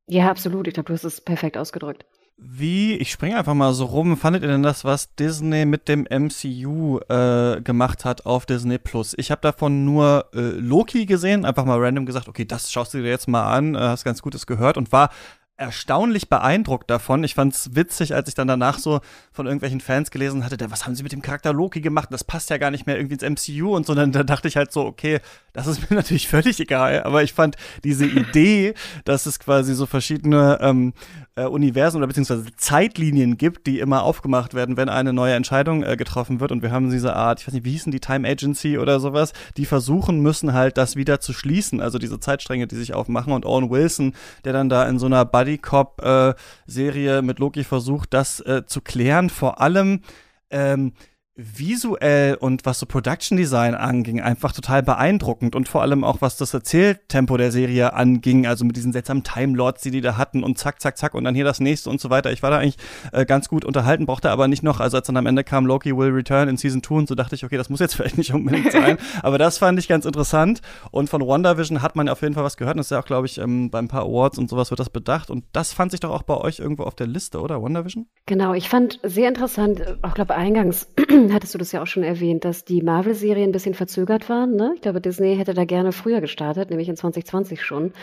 Ja, 0.08 0.30
absolut. 0.30 0.68
Ich 0.68 0.74
glaube, 0.74 0.88
du 0.88 0.93
hast 0.93 1.06
es 1.06 1.22
perfekt 1.22 1.58
ausgedrückt. 1.58 2.06
Wie, 2.38 2.96
ich 2.96 3.12
springe 3.12 3.38
einfach 3.38 3.54
mal 3.54 3.74
so 3.74 3.86
rum, 3.86 4.18
fandet 4.18 4.44
ihr 4.44 4.50
denn 4.50 4.62
das, 4.62 4.84
was 4.84 5.16
Disney 5.16 5.66
mit 5.66 5.88
dem 5.88 6.06
MCU 6.10 7.00
äh, 7.08 7.62
gemacht 7.62 8.04
hat 8.04 8.26
auf 8.26 8.46
Disney 8.46 8.78
Plus? 8.78 9.14
Ich 9.18 9.32
habe 9.32 9.40
davon 9.40 9.86
nur 9.86 10.26
äh, 10.34 10.42
Loki 10.42 11.06
gesehen, 11.06 11.46
einfach 11.46 11.64
mal 11.64 11.80
random 11.80 12.06
gesagt, 12.06 12.28
okay, 12.28 12.44
das 12.44 12.70
schaust 12.72 12.94
du 12.94 12.98
dir 12.98 13.10
jetzt 13.10 13.30
mal 13.30 13.50
an, 13.50 13.76
äh, 13.76 13.80
hast 13.80 14.04
ganz 14.04 14.22
Gutes 14.22 14.46
gehört 14.48 14.76
und 14.76 14.92
war 14.92 15.12
erstaunlich 15.58 16.28
beeindruckt 16.28 16.89
davon. 16.89 17.24
Ich 17.24 17.34
fand's 17.34 17.76
witzig, 17.76 18.14
als 18.14 18.28
ich 18.28 18.36
dann 18.36 18.47
danach 18.47 18.78
so 18.78 18.99
von 19.32 19.45
irgendwelchen 19.45 19.80
Fans 19.80 20.12
gelesen 20.12 20.43
hatte, 20.43 20.58
der, 20.58 20.70
was 20.70 20.86
haben 20.86 20.95
sie 20.95 21.03
mit 21.03 21.14
dem 21.14 21.22
Charakter 21.22 21.53
Loki 21.53 21.80
gemacht? 21.80 22.10
Das 22.12 22.26
passt 22.26 22.49
ja 22.49 22.58
gar 22.58 22.72
nicht 22.72 22.86
mehr 22.86 22.97
irgendwie 22.97 23.16
ins 23.16 23.47
MCU 23.47 23.74
und 23.74 23.86
so. 23.86 23.95
Dann 23.95 24.12
da 24.12 24.24
dachte 24.24 24.49
ich 24.49 24.58
halt 24.58 24.74
so, 24.74 24.86
okay, 24.86 25.20
das 25.53 25.68
ist 25.68 25.89
mir 25.89 25.95
natürlich 25.95 26.28
völlig 26.28 26.60
egal. 26.60 27.03
Aber 27.03 27.24
ich 27.24 27.34
fand 27.34 27.56
diese 27.86 28.06
Idee, 28.06 28.74
dass 29.06 29.26
es 29.26 29.39
quasi 29.39 29.76
so 29.76 29.86
verschiedene 29.86 30.60
ähm, 30.62 30.93
äh, 31.36 31.45
Universen 31.45 31.97
oder 31.97 32.08
beziehungsweise 32.08 32.45
Zeitlinien 32.58 33.38
gibt, 33.38 33.66
die 33.66 33.80
immer 33.80 34.03
aufgemacht 34.03 34.56
werden, 34.56 34.76
wenn 34.76 34.89
eine 34.89 35.14
neue 35.14 35.36
Entscheidung 35.36 35.84
äh, 35.84 35.95
getroffen 35.95 36.41
wird. 36.41 36.51
Und 36.51 36.64
wir 36.64 36.72
haben 36.72 36.89
diese 36.89 37.16
Art, 37.16 37.39
ich 37.39 37.47
weiß 37.47 37.53
nicht, 37.53 37.66
wie 37.66 37.72
hießen 37.72 37.93
die 37.93 38.01
Time 38.01 38.28
Agency 38.28 38.78
oder 38.78 38.99
sowas, 38.99 39.32
die 39.56 39.66
versuchen 39.66 40.20
müssen 40.20 40.51
halt, 40.51 40.78
das 40.78 40.97
wieder 40.97 41.22
zu 41.22 41.32
schließen. 41.32 41.80
Also 41.80 41.97
diese 41.97 42.20
Zeitstränge, 42.20 42.68
die 42.68 42.76
sich 42.76 42.93
aufmachen. 42.93 43.32
Und 43.32 43.45
Owen 43.45 43.70
Wilson, 43.70 44.16
der 44.43 44.51
dann 44.51 44.68
da 44.68 44.86
in 44.86 44.99
so 44.99 45.06
einer 45.06 45.24
Buddy 45.24 45.45
Cop 45.58 46.02
äh, 46.04 46.34
Serie 46.66 47.22
mit 47.22 47.39
Loki 47.39 47.64
versucht, 47.64 48.14
das 48.14 48.39
äh, 48.41 48.66
zu 48.66 48.82
klären. 48.82 49.30
Vor 49.30 49.62
allem 49.62 50.02
ähm, 50.50 50.93
visuell 51.38 52.36
und 52.36 52.66
was 52.66 52.80
so 52.80 52.86
Production 52.86 53.38
Design 53.38 53.76
anging, 53.76 54.22
einfach 54.22 54.54
total 54.54 54.84
beeindruckend 54.84 55.54
und 55.54 55.68
vor 55.68 55.82
allem 55.82 56.06
auch 56.06 56.22
was 56.22 56.38
das 56.38 56.54
Erzähltempo 56.54 57.36
der 57.36 57.52
Serie 57.52 57.94
anging, 57.94 58.48
also 58.48 58.64
mit 58.64 58.78
diesen 58.78 58.94
seltsamen 58.94 59.24
Time 59.24 59.58
Lords, 59.58 59.82
die 59.82 59.92
die 59.92 60.00
da 60.00 60.16
hatten 60.16 60.44
und 60.44 60.58
zack, 60.58 60.82
zack, 60.82 60.98
zack 60.98 61.14
und 61.14 61.26
dann 61.26 61.36
hier 61.36 61.44
das 61.44 61.60
nächste 61.60 61.90
und 61.90 62.00
so 62.00 62.10
weiter. 62.10 62.32
Ich 62.32 62.42
war 62.42 62.52
da 62.52 62.60
eigentlich 62.60 62.78
äh, 63.12 63.26
ganz 63.26 63.50
gut 63.50 63.66
unterhalten, 63.66 64.06
brauchte 64.06 64.32
aber 64.32 64.48
nicht 64.48 64.64
noch, 64.64 64.80
also 64.80 64.96
als 64.96 65.08
dann 65.08 65.18
am 65.18 65.26
Ende 65.26 65.44
kam 65.44 65.66
Loki 65.66 65.96
will 65.96 66.12
return 66.12 66.48
in 66.48 66.56
Season 66.56 66.82
2 66.82 66.96
und 66.96 67.08
so 67.10 67.16
dachte 67.16 67.36
ich, 67.36 67.44
okay, 67.44 67.58
das 67.58 67.70
muss 67.70 67.82
jetzt 67.82 67.96
vielleicht 67.98 68.18
nicht 68.18 68.34
unbedingt 68.34 68.72
sein, 68.72 68.98
aber 69.22 69.38
das 69.38 69.58
fand 69.58 69.78
ich 69.78 69.90
ganz 69.90 70.06
interessant 70.06 70.62
und 70.92 71.10
von 71.10 71.22
WandaVision 71.22 71.82
hat 71.82 71.98
man 71.98 72.08
auf 72.08 72.22
jeden 72.22 72.34
Fall 72.34 72.46
was 72.46 72.56
gehört 72.56 72.76
und 72.76 72.78
das 72.78 72.88
ist 72.88 72.92
ja 72.92 73.00
auch, 73.00 73.06
glaube 73.06 73.28
ich, 73.28 73.40
ähm, 73.40 73.70
bei 73.70 73.80
ein 73.80 73.90
paar 73.90 74.04
Awards 74.04 74.38
und 74.38 74.50
sowas 74.50 74.72
wird 74.72 74.80
das 74.80 74.90
bedacht 74.90 75.30
und 75.30 75.44
das 75.52 75.74
fand 75.74 75.92
sich 75.92 76.00
doch 76.00 76.12
auch 76.12 76.24
bei 76.24 76.38
euch 76.38 76.60
irgendwo 76.60 76.84
auf 76.84 76.96
der 76.96 77.08
Liste, 77.08 77.42
oder? 77.42 77.62
WandaVision? 77.62 78.08
Genau, 78.26 78.54
ich 78.54 78.70
fand 78.70 79.02
sehr 79.04 79.28
interessant, 79.28 79.98
auch 80.02 80.14
glaube 80.14 80.34
eingangs 80.34 80.88
hattest 81.34 81.53
du 81.53 81.57
das 81.57 81.71
ja 81.71 81.82
auch 81.82 81.88
schon 81.88 82.03
erwähnt, 82.03 82.45
dass 82.45 82.65
die 82.65 82.82
Marvel-Serien 82.82 83.49
ein 83.49 83.53
bisschen 83.53 83.73
verzögert 83.73 84.30
waren. 84.30 84.55
Ne? 84.55 84.73
Ich 84.76 84.82
glaube, 84.82 85.01
Disney 85.01 85.36
hätte 85.36 85.53
da 85.53 85.65
gerne 85.65 85.91
früher 85.91 86.21
gestartet, 86.21 86.69
nämlich 86.69 86.89
in 86.89 86.95
2020 86.95 87.63
schon. 87.63 87.93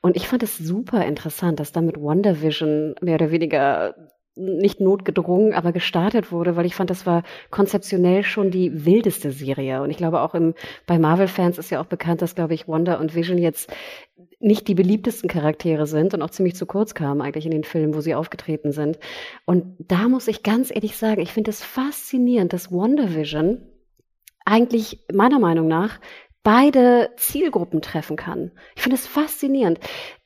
Und 0.00 0.16
ich 0.16 0.28
fand 0.28 0.42
es 0.42 0.58
super 0.58 1.04
interessant, 1.04 1.60
dass 1.60 1.72
da 1.72 1.80
mit 1.80 2.00
WandaVision 2.00 2.94
mehr 3.00 3.16
oder 3.16 3.30
weniger 3.30 3.94
nicht 4.38 4.80
notgedrungen, 4.80 5.52
aber 5.52 5.72
gestartet 5.72 6.30
wurde, 6.30 6.56
weil 6.56 6.66
ich 6.66 6.74
fand, 6.74 6.90
das 6.90 7.06
war 7.06 7.24
konzeptionell 7.50 8.22
schon 8.22 8.50
die 8.50 8.84
wildeste 8.84 9.32
Serie. 9.32 9.82
Und 9.82 9.90
ich 9.90 9.96
glaube 9.96 10.20
auch 10.20 10.34
im, 10.34 10.54
bei 10.86 10.98
Marvel-Fans 10.98 11.58
ist 11.58 11.70
ja 11.70 11.80
auch 11.80 11.86
bekannt, 11.86 12.22
dass, 12.22 12.36
glaube 12.36 12.54
ich, 12.54 12.68
Wanda 12.68 12.94
und 13.00 13.14
Vision 13.14 13.38
jetzt 13.38 13.72
nicht 14.40 14.68
die 14.68 14.74
beliebtesten 14.74 15.28
Charaktere 15.28 15.86
sind 15.86 16.14
und 16.14 16.22
auch 16.22 16.30
ziemlich 16.30 16.54
zu 16.54 16.64
kurz 16.66 16.94
kamen 16.94 17.20
eigentlich 17.20 17.44
in 17.44 17.50
den 17.50 17.64
Filmen, 17.64 17.94
wo 17.94 18.00
sie 18.00 18.14
aufgetreten 18.14 18.72
sind. 18.72 18.98
Und 19.44 19.76
da 19.78 20.08
muss 20.08 20.28
ich 20.28 20.42
ganz 20.42 20.70
ehrlich 20.70 20.96
sagen, 20.96 21.20
ich 21.20 21.32
finde 21.32 21.50
es 21.50 21.62
faszinierend, 21.62 22.52
dass 22.52 22.70
WandaVision 22.70 23.60
eigentlich 24.44 25.04
meiner 25.12 25.38
Meinung 25.38 25.66
nach 25.66 25.98
beide 26.44 27.10
Zielgruppen 27.16 27.82
treffen 27.82 28.16
kann. 28.16 28.52
Ich 28.76 28.82
finde 28.82 28.96
es 28.96 29.06
faszinierend 29.06 29.80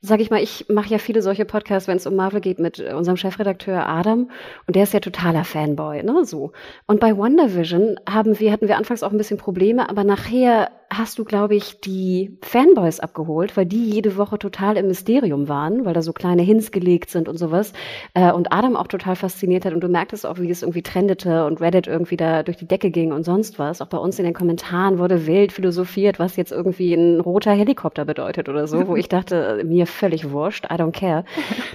sag 0.05 0.21
ich 0.21 0.31
mal, 0.31 0.43
ich 0.43 0.67
mache 0.69 0.89
ja 0.91 0.99
viele 0.99 1.23
solche 1.23 1.45
Podcasts, 1.45 1.87
wenn 1.87 1.97
es 1.97 2.07
um 2.09 2.17
Marvel 2.17 2.41
geht, 2.41 2.59
mit 2.59 2.81
äh, 2.81 2.93
unserem 2.93 3.17
Chefredakteur 3.17 3.89
Adam. 3.89 4.31
Und 4.67 4.75
der 4.75 4.83
ist 4.83 4.93
ja 4.93 5.01
totaler 5.01 5.45
Fanboy, 5.45 6.03
ne, 6.03 6.25
so. 6.25 6.51
Und 6.87 6.99
bei 6.99 7.17
WandaVision 7.17 8.01
haben 8.11 8.39
wir, 8.41 8.51
hatten 8.51 8.67
wir 8.67 8.77
anfangs 8.77 9.05
auch 9.05 9.13
ein 9.13 9.19
bisschen 9.19 9.39
Probleme, 9.39 9.89
aber 9.89 10.03
nachher 10.03 10.71
hast 10.99 11.19
du, 11.19 11.25
glaube 11.25 11.55
ich, 11.55 11.81
die 11.81 12.39
Fanboys 12.43 13.01
abgeholt, 13.01 13.57
weil 13.57 13.67
die 13.67 13.91
jede 13.91 14.17
Woche 14.17 14.39
total 14.39 14.77
im 14.77 14.89
Mysterium 14.89 15.49
waren, 15.49 15.85
weil 15.85 15.95
da 15.95 16.03
so 16.03 16.13
kleine 16.13 16.43
Hints 16.43 16.71
gelegt 16.71 17.11
sind 17.11 17.29
und 17.29 17.39
sowas. 17.39 17.73
Äh, 18.15 18.33
und 18.33 18.53
Adam 18.53 18.77
auch 18.77 18.89
total 18.89 19.17
fasziniert 19.17 19.65
hat. 19.65 19.73
Und 19.73 19.81
du 19.81 19.89
merktest 19.89 20.27
auch, 20.27 20.39
wie 20.39 20.51
es 20.51 20.63
irgendwie 20.63 20.83
trendete 20.83 21.47
und 21.47 21.61
Reddit 21.61 21.87
irgendwie 21.87 22.17
da 22.17 22.43
durch 22.43 22.57
die 22.57 22.67
Decke 22.67 22.91
ging 22.91 23.13
und 23.13 23.25
sonst 23.25 23.59
was. 23.59 23.81
Auch 23.81 23.87
bei 23.87 23.99
uns 23.99 24.19
in 24.19 24.25
den 24.25 24.35
Kommentaren 24.35 24.99
wurde 24.99 25.27
wild 25.27 25.53
philosophiert, 25.53 26.19
was 26.19 26.37
jetzt 26.37 26.53
irgendwie 26.53 26.93
ein 26.95 27.21
roter 27.21 27.53
Helikopter 27.53 28.05
bedeutet 28.05 28.49
oder 28.49 28.67
so, 28.67 28.87
wo 28.87 28.97
ich 28.97 29.09
dachte, 29.09 29.63
mir 29.65 29.87
völlig 29.93 30.31
wurscht, 30.31 30.65
I 30.67 30.75
don't 30.75 30.93
care. 30.93 31.25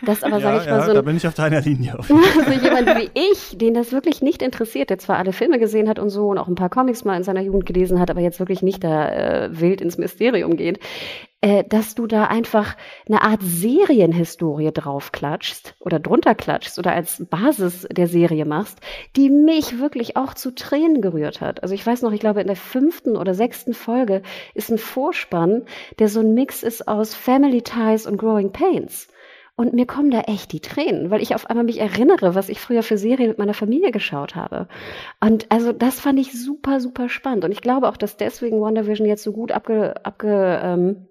Das 0.06 0.24
aber, 0.24 0.40
sage 0.42 0.58
ja, 0.58 0.64
ich 0.64 0.70
mal, 0.70 0.80
ja, 0.80 0.86
so. 0.86 0.94
da 0.94 1.02
bin 1.02 1.18
ich 1.18 1.28
auf 1.28 1.34
deiner 1.34 1.62
Linie. 1.62 1.96
so 2.02 2.14
jemand 2.14 2.88
wie 2.98 3.10
ich, 3.14 3.58
den 3.58 3.74
das 3.74 3.92
wirklich 3.92 4.22
nicht 4.22 4.42
interessiert, 4.42 4.90
der 4.90 4.98
zwar 4.98 5.18
alle 5.18 5.34
Filme 5.34 5.60
gesehen 5.60 5.88
hat 5.88 6.00
und 6.00 6.10
so 6.10 6.28
und 6.28 6.38
auch 6.38 6.48
ein 6.48 6.56
paar 6.56 6.70
Comics 6.70 7.06
mal 7.06 7.16
in 7.16 7.24
seiner 7.24 7.42
Jugend 7.42 7.66
gelesen 7.66 8.00
hat, 8.00 8.10
aber 8.10 8.22
jetzt 8.22 8.40
wirklich 8.40 8.62
nicht 8.62 8.84
da 8.84 9.10
äh, 9.10 9.50
wild 9.60 9.82
ins 9.82 9.98
Mysterium 9.98 10.58
geht, 10.58 10.80
äh, 11.42 11.64
dass 11.64 11.94
du 11.94 12.08
da 12.08 12.26
einfach 12.26 12.76
eine 13.08 13.22
Art 13.22 13.42
Serienhistorie 13.44 14.72
draufklatschst 14.74 15.76
oder 15.80 16.00
drunter 16.00 16.34
klatschst 16.34 16.80
oder 16.80 16.94
als 16.94 17.24
Basis 17.30 17.88
der 17.92 18.08
Serie 18.08 18.46
machst, 18.46 18.80
die 19.16 19.30
mich 19.30 19.80
wirklich 19.80 20.18
auch 20.18 20.34
zu 20.34 20.56
Tränen 20.56 21.02
gerührt 21.02 21.40
hat. 21.40 21.62
Also 21.62 21.76
ich 21.76 21.86
weiß 21.86 22.02
noch, 22.02 22.12
ich 22.12 22.20
glaube 22.20 22.42
in 22.42 22.48
der 22.48 22.56
fünften 22.56 23.16
oder 23.16 23.36
sechsten 23.36 23.74
Folge 23.74 24.24
ist 24.56 24.72
ein 24.72 24.80
Vorspann, 24.80 25.66
der 26.00 26.10
so 26.10 26.22
ein 26.22 26.34
Mix 26.34 26.64
ist 26.64 26.88
aus 26.88 27.14
Family 27.14 27.62
Ties 27.62 28.08
und 28.08 28.18
Growing 28.18 28.52
Pains. 28.52 29.08
Und 29.60 29.74
mir 29.74 29.88
kommen 29.88 30.12
da 30.12 30.22
echt 30.22 30.52
die 30.54 30.60
Tränen, 30.60 31.10
weil 31.10 31.22
ich 31.22 31.34
auf 31.34 31.50
einmal 31.50 31.66
mich 31.66 31.80
erinnere, 31.80 32.36
was 32.36 32.48
ich 32.48 32.60
früher 32.60 32.84
für 32.84 33.00
Serien 33.00 33.30
mit 33.30 33.40
meiner 33.40 33.56
Familie 33.56 33.90
geschaut 33.90 34.36
habe. 34.36 34.68
Und 35.20 35.48
also 35.50 35.72
das 35.74 36.00
fand 36.00 36.20
ich 36.20 36.40
super, 36.40 36.80
super 36.80 37.10
spannend. 37.10 37.44
Und 37.44 37.52
ich 37.52 37.62
glaube 37.62 37.90
auch, 37.90 37.98
dass 37.98 38.18
deswegen 38.18 38.62
WandaVision 38.62 39.08
jetzt 39.08 39.24
so 39.24 39.32
gut 39.32 39.52
abge, 39.52 39.96
abge 40.06 40.62
ähm, 40.64 41.08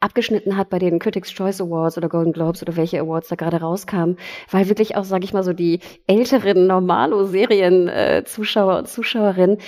abgeschnitten 0.00 0.56
hat 0.56 0.70
bei 0.70 0.78
den 0.78 0.98
Critics 0.98 1.30
Choice 1.32 1.60
Awards 1.60 1.98
oder 1.98 2.08
Golden 2.08 2.32
Globes 2.32 2.62
oder 2.62 2.76
welche 2.76 3.00
Awards 3.00 3.28
da 3.28 3.36
gerade 3.36 3.60
rauskamen, 3.60 4.16
weil 4.50 4.68
wirklich 4.68 4.96
auch, 4.96 5.04
sage 5.04 5.24
ich 5.24 5.32
mal 5.32 5.44
so, 5.44 5.52
die 5.52 5.78
älteren 6.06 6.66
Normalo-Serien-Zuschauer 6.66 8.78
und 8.78 8.88
Zuschauerinnen 8.88 9.58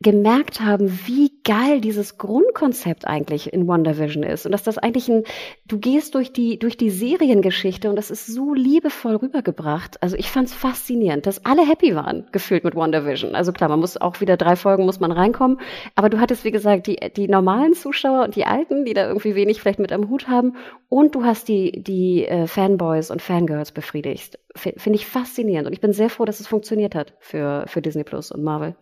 gemerkt 0.00 0.60
haben, 0.60 1.00
wie 1.06 1.32
geil 1.42 1.80
dieses 1.80 2.18
Grundkonzept 2.18 3.04
eigentlich 3.06 3.52
in 3.52 3.66
WandaVision 3.66 4.22
ist 4.22 4.46
und 4.46 4.52
dass 4.52 4.62
das 4.62 4.78
eigentlich 4.78 5.08
ein, 5.08 5.24
du 5.66 5.78
gehst 5.78 6.14
durch 6.14 6.32
die, 6.32 6.56
durch 6.56 6.76
die 6.76 6.90
Seriengeschichte 6.90 7.90
und 7.90 7.96
das 7.96 8.12
ist 8.12 8.26
so 8.26 8.54
liebevoll 8.54 9.16
rübergebracht. 9.16 10.00
Also 10.00 10.16
ich 10.16 10.30
fand 10.30 10.48
es 10.48 10.54
faszinierend, 10.54 11.26
dass 11.26 11.44
alle 11.44 11.66
happy 11.66 11.96
waren, 11.96 12.28
gefühlt 12.30 12.62
mit 12.62 12.76
WandaVision. 12.76 13.34
Also 13.34 13.52
klar, 13.52 13.70
man 13.70 13.80
muss 13.80 13.96
auch 13.96 14.20
wieder 14.20 14.36
drei 14.36 14.54
Folgen 14.54 14.86
muss 14.86 15.00
man 15.00 15.10
reinkommen, 15.10 15.58
aber 15.96 16.10
du 16.10 16.20
hattest, 16.20 16.44
wie 16.44 16.52
gesagt, 16.52 16.86
die, 16.86 16.98
die 17.16 17.26
normalen 17.26 17.74
Zuschauer 17.74 18.22
und 18.22 18.36
die 18.36 18.44
Alten, 18.44 18.84
die 18.84 18.94
da 18.94 19.08
irgendwie 19.08 19.34
wenig 19.34 19.60
vielleicht 19.60 19.80
mit 19.80 19.90
am 19.90 20.08
Hut 20.08 20.28
haben 20.28 20.54
und 20.88 21.16
du 21.16 21.24
hast 21.24 21.48
die, 21.48 21.82
die 21.82 22.24
äh, 22.24 22.46
Fanboys 22.46 23.10
und 23.10 23.20
Fangirls 23.20 23.72
befriedigt. 23.72 24.38
Finde 24.54 24.94
ich 24.94 25.06
faszinierend 25.06 25.66
und 25.66 25.72
ich 25.72 25.80
bin 25.80 25.92
sehr 25.92 26.08
froh, 26.08 26.24
dass 26.24 26.38
es 26.38 26.46
funktioniert 26.46 26.94
hat 26.94 27.14
für, 27.18 27.64
für 27.66 27.82
Disney 27.82 28.04
Plus 28.04 28.30
und 28.30 28.44
Marvel. 28.44 28.76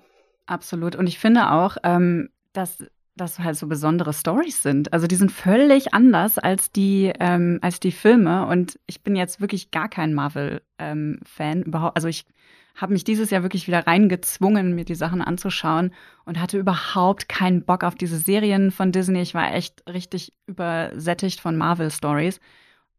Absolut. 0.47 0.97
Und 0.97 1.07
ich 1.07 1.19
finde 1.19 1.51
auch, 1.51 1.77
ähm, 1.83 2.31
dass 2.53 2.85
das 3.17 3.39
halt 3.39 3.57
so 3.57 3.67
besondere 3.67 4.13
Stories 4.13 4.63
sind. 4.63 4.93
Also 4.93 5.07
die 5.07 5.17
sind 5.17 5.33
völlig 5.33 5.95
anders 5.95 6.39
als 6.39 6.71
die 6.71 7.13
ähm, 7.19 7.59
als 7.63 7.81
die 7.81 7.93
Filme. 7.93 8.47
Und 8.47 8.79
ich 8.87 9.03
bin 9.03 9.17
jetzt 9.17 9.41
wirklich 9.41 9.71
gar 9.71 9.89
kein 9.89 10.15
Marvel-Fan 10.15 11.59
ähm, 11.59 11.63
überhaupt. 11.63 11.97
Also 11.97 12.09
ich 12.09 12.27
habe 12.75 12.93
mich 12.93 13.05
dieses 13.05 13.31
Jahr 13.31 13.43
wirklich 13.43 13.67
wieder 13.67 13.87
reingezwungen, 13.87 14.75
mir 14.75 14.85
die 14.85 14.95
Sachen 14.95 15.23
anzuschauen 15.23 15.93
und 16.27 16.39
hatte 16.39 16.59
überhaupt 16.59 17.29
keinen 17.29 17.65
Bock 17.65 17.85
auf 17.85 17.95
diese 17.95 18.19
Serien 18.19 18.71
von 18.71 18.93
Disney. 18.93 19.23
Ich 19.23 19.35
war 19.35 19.55
echt 19.55 19.83
richtig 19.89 20.35
übersättigt 20.47 21.41
von 21.41 21.57
Marvel-Stories. 21.57 22.39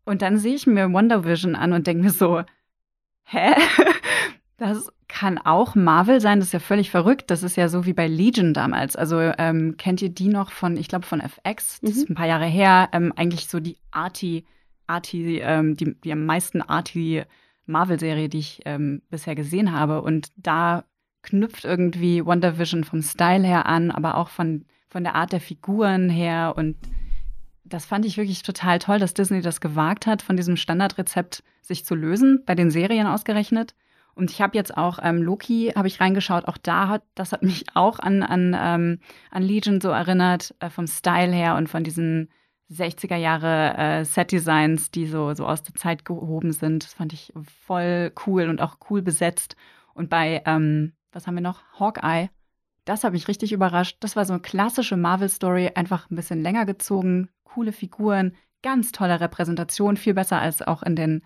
Und 0.03 0.23
dann 0.23 0.37
sehe 0.39 0.55
ich 0.55 0.65
mir 0.65 0.91
Wonder 0.91 1.25
Vision 1.25 1.55
an 1.55 1.73
und 1.73 1.85
denke 1.85 2.03
mir 2.03 2.09
so, 2.11 2.41
hä? 3.25 3.53
Das 4.57 4.91
kann 5.07 5.37
auch 5.37 5.75
Marvel 5.75 6.19
sein, 6.19 6.39
das 6.39 6.49
ist 6.49 6.53
ja 6.53 6.59
völlig 6.59 6.89
verrückt. 6.89 7.29
Das 7.29 7.43
ist 7.43 7.55
ja 7.55 7.69
so 7.69 7.85
wie 7.85 7.93
bei 7.93 8.07
Legion 8.07 8.53
damals. 8.53 8.95
Also 8.95 9.19
ähm, 9.19 9.75
kennt 9.77 10.01
ihr 10.01 10.09
die 10.09 10.27
noch 10.27 10.51
von, 10.51 10.77
ich 10.77 10.87
glaube, 10.87 11.05
von 11.05 11.21
FX? 11.21 11.79
Das 11.81 11.95
mhm. 11.95 12.01
ist 12.01 12.09
ein 12.09 12.15
paar 12.15 12.27
Jahre 12.27 12.45
her. 12.45 12.89
Ähm, 12.91 13.13
eigentlich 13.15 13.47
so 13.47 13.59
die 13.59 13.77
Arti, 13.91 14.45
Arti, 14.87 15.39
ähm, 15.39 15.77
die, 15.77 15.95
die 16.01 16.11
am 16.11 16.25
meisten 16.25 16.61
Arti 16.61 17.23
Marvel-Serie, 17.67 18.29
die 18.29 18.39
ich 18.39 18.61
ähm, 18.65 19.03
bisher 19.09 19.35
gesehen 19.35 19.71
habe. 19.71 20.01
Und 20.01 20.31
da 20.37 20.85
knüpft 21.21 21.65
irgendwie 21.65 22.25
Wonder 22.25 22.57
Vision 22.57 22.83
vom 22.83 23.01
Style 23.01 23.45
her 23.45 23.67
an, 23.67 23.91
aber 23.91 24.17
auch 24.17 24.29
von, 24.29 24.65
von 24.89 25.03
der 25.03 25.15
Art 25.15 25.33
der 25.33 25.41
Figuren 25.41 26.09
her. 26.09 26.53
Und 26.57 26.77
das 27.63 27.85
fand 27.85 28.05
ich 28.05 28.17
wirklich 28.17 28.41
total 28.43 28.79
toll, 28.79 28.97
dass 28.97 29.13
Disney 29.13 29.41
das 29.41 29.61
gewagt 29.61 30.07
hat, 30.07 30.21
von 30.21 30.35
diesem 30.35 30.57
Standardrezept 30.57 31.43
sich 31.61 31.85
zu 31.85 31.93
lösen, 31.95 32.43
bei 32.45 32.55
den 32.55 32.71
Serien 32.71 33.07
ausgerechnet. 33.07 33.75
Und 34.17 34.31
ich 34.31 34.41
habe 34.41 34.57
jetzt 34.57 34.75
auch 34.75 34.97
ähm, 35.01 35.21
Loki, 35.21 35.73
habe 35.75 35.87
ich 35.87 36.01
reingeschaut, 36.01 36.47
auch 36.47 36.57
da 36.57 36.87
hat, 36.87 37.03
das 37.13 37.31
hat 37.31 37.43
mich 37.43 37.65
auch 37.75 37.99
an, 37.99 38.23
an, 38.23 38.57
ähm, 38.59 38.99
an 39.29 39.43
Legion 39.43 39.79
so 39.79 39.89
erinnert, 39.89 40.55
äh, 40.59 40.71
vom 40.71 40.87
Style 40.87 41.31
her 41.31 41.55
und 41.55 41.69
von 41.69 41.83
diesen 41.83 42.29
60er 42.71 43.15
Jahre 43.15 43.77
äh, 43.77 44.05
Set-Designs, 44.05 44.89
die 44.89 45.05
so, 45.05 45.33
so 45.35 45.45
aus 45.45 45.61
der 45.61 45.75
Zeit 45.75 46.03
gehoben 46.03 46.51
sind. 46.51 46.83
Das 46.83 46.93
fand 46.93 47.13
ich 47.13 47.31
voll 47.65 48.11
cool 48.25 48.49
und 48.49 48.59
auch 48.59 48.77
cool 48.89 49.03
besetzt. 49.03 49.55
Und 49.93 50.09
bei, 50.09 50.41
ähm, 50.45 50.93
was 51.11 51.27
haben 51.27 51.35
wir 51.35 51.41
noch? 51.41 51.61
Hawkeye. 51.79 52.29
Das 52.85 53.03
habe 53.03 53.15
ich 53.17 53.27
richtig 53.27 53.53
überrascht. 53.53 53.97
Das 53.99 54.15
war 54.15 54.25
so 54.25 54.33
eine 54.33 54.41
klassische 54.41 54.97
Marvel-Story, 54.97 55.71
einfach 55.75 56.09
ein 56.09 56.15
bisschen 56.15 56.41
länger 56.41 56.65
gezogen, 56.65 57.29
coole 57.43 57.71
Figuren, 57.71 58.35
ganz 58.63 58.91
tolle 58.91 59.19
Repräsentation, 59.19 59.95
viel 59.95 60.15
besser 60.15 60.39
als 60.41 60.61
auch 60.61 60.81
in 60.81 60.95
den 60.95 61.23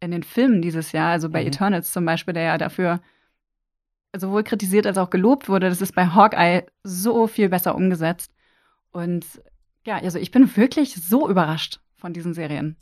in 0.00 0.10
den 0.10 0.22
Filmen 0.22 0.62
dieses 0.62 0.92
Jahr, 0.92 1.10
also 1.10 1.28
bei 1.28 1.42
mhm. 1.42 1.48
Eternals 1.48 1.92
zum 1.92 2.04
Beispiel, 2.04 2.34
der 2.34 2.42
ja 2.42 2.58
dafür 2.58 3.00
sowohl 4.16 4.42
kritisiert 4.42 4.86
als 4.86 4.98
auch 4.98 5.10
gelobt 5.10 5.48
wurde, 5.48 5.68
das 5.68 5.82
ist 5.82 5.94
bei 5.94 6.06
Hawkeye 6.06 6.64
so 6.82 7.26
viel 7.26 7.48
besser 7.48 7.74
umgesetzt. 7.74 8.32
Und 8.90 9.24
ja, 9.86 9.98
also 9.98 10.18
ich 10.18 10.30
bin 10.30 10.56
wirklich 10.56 10.94
so 10.94 11.28
überrascht 11.28 11.80
von 11.96 12.12
diesen 12.12 12.34
Serien. 12.34 12.76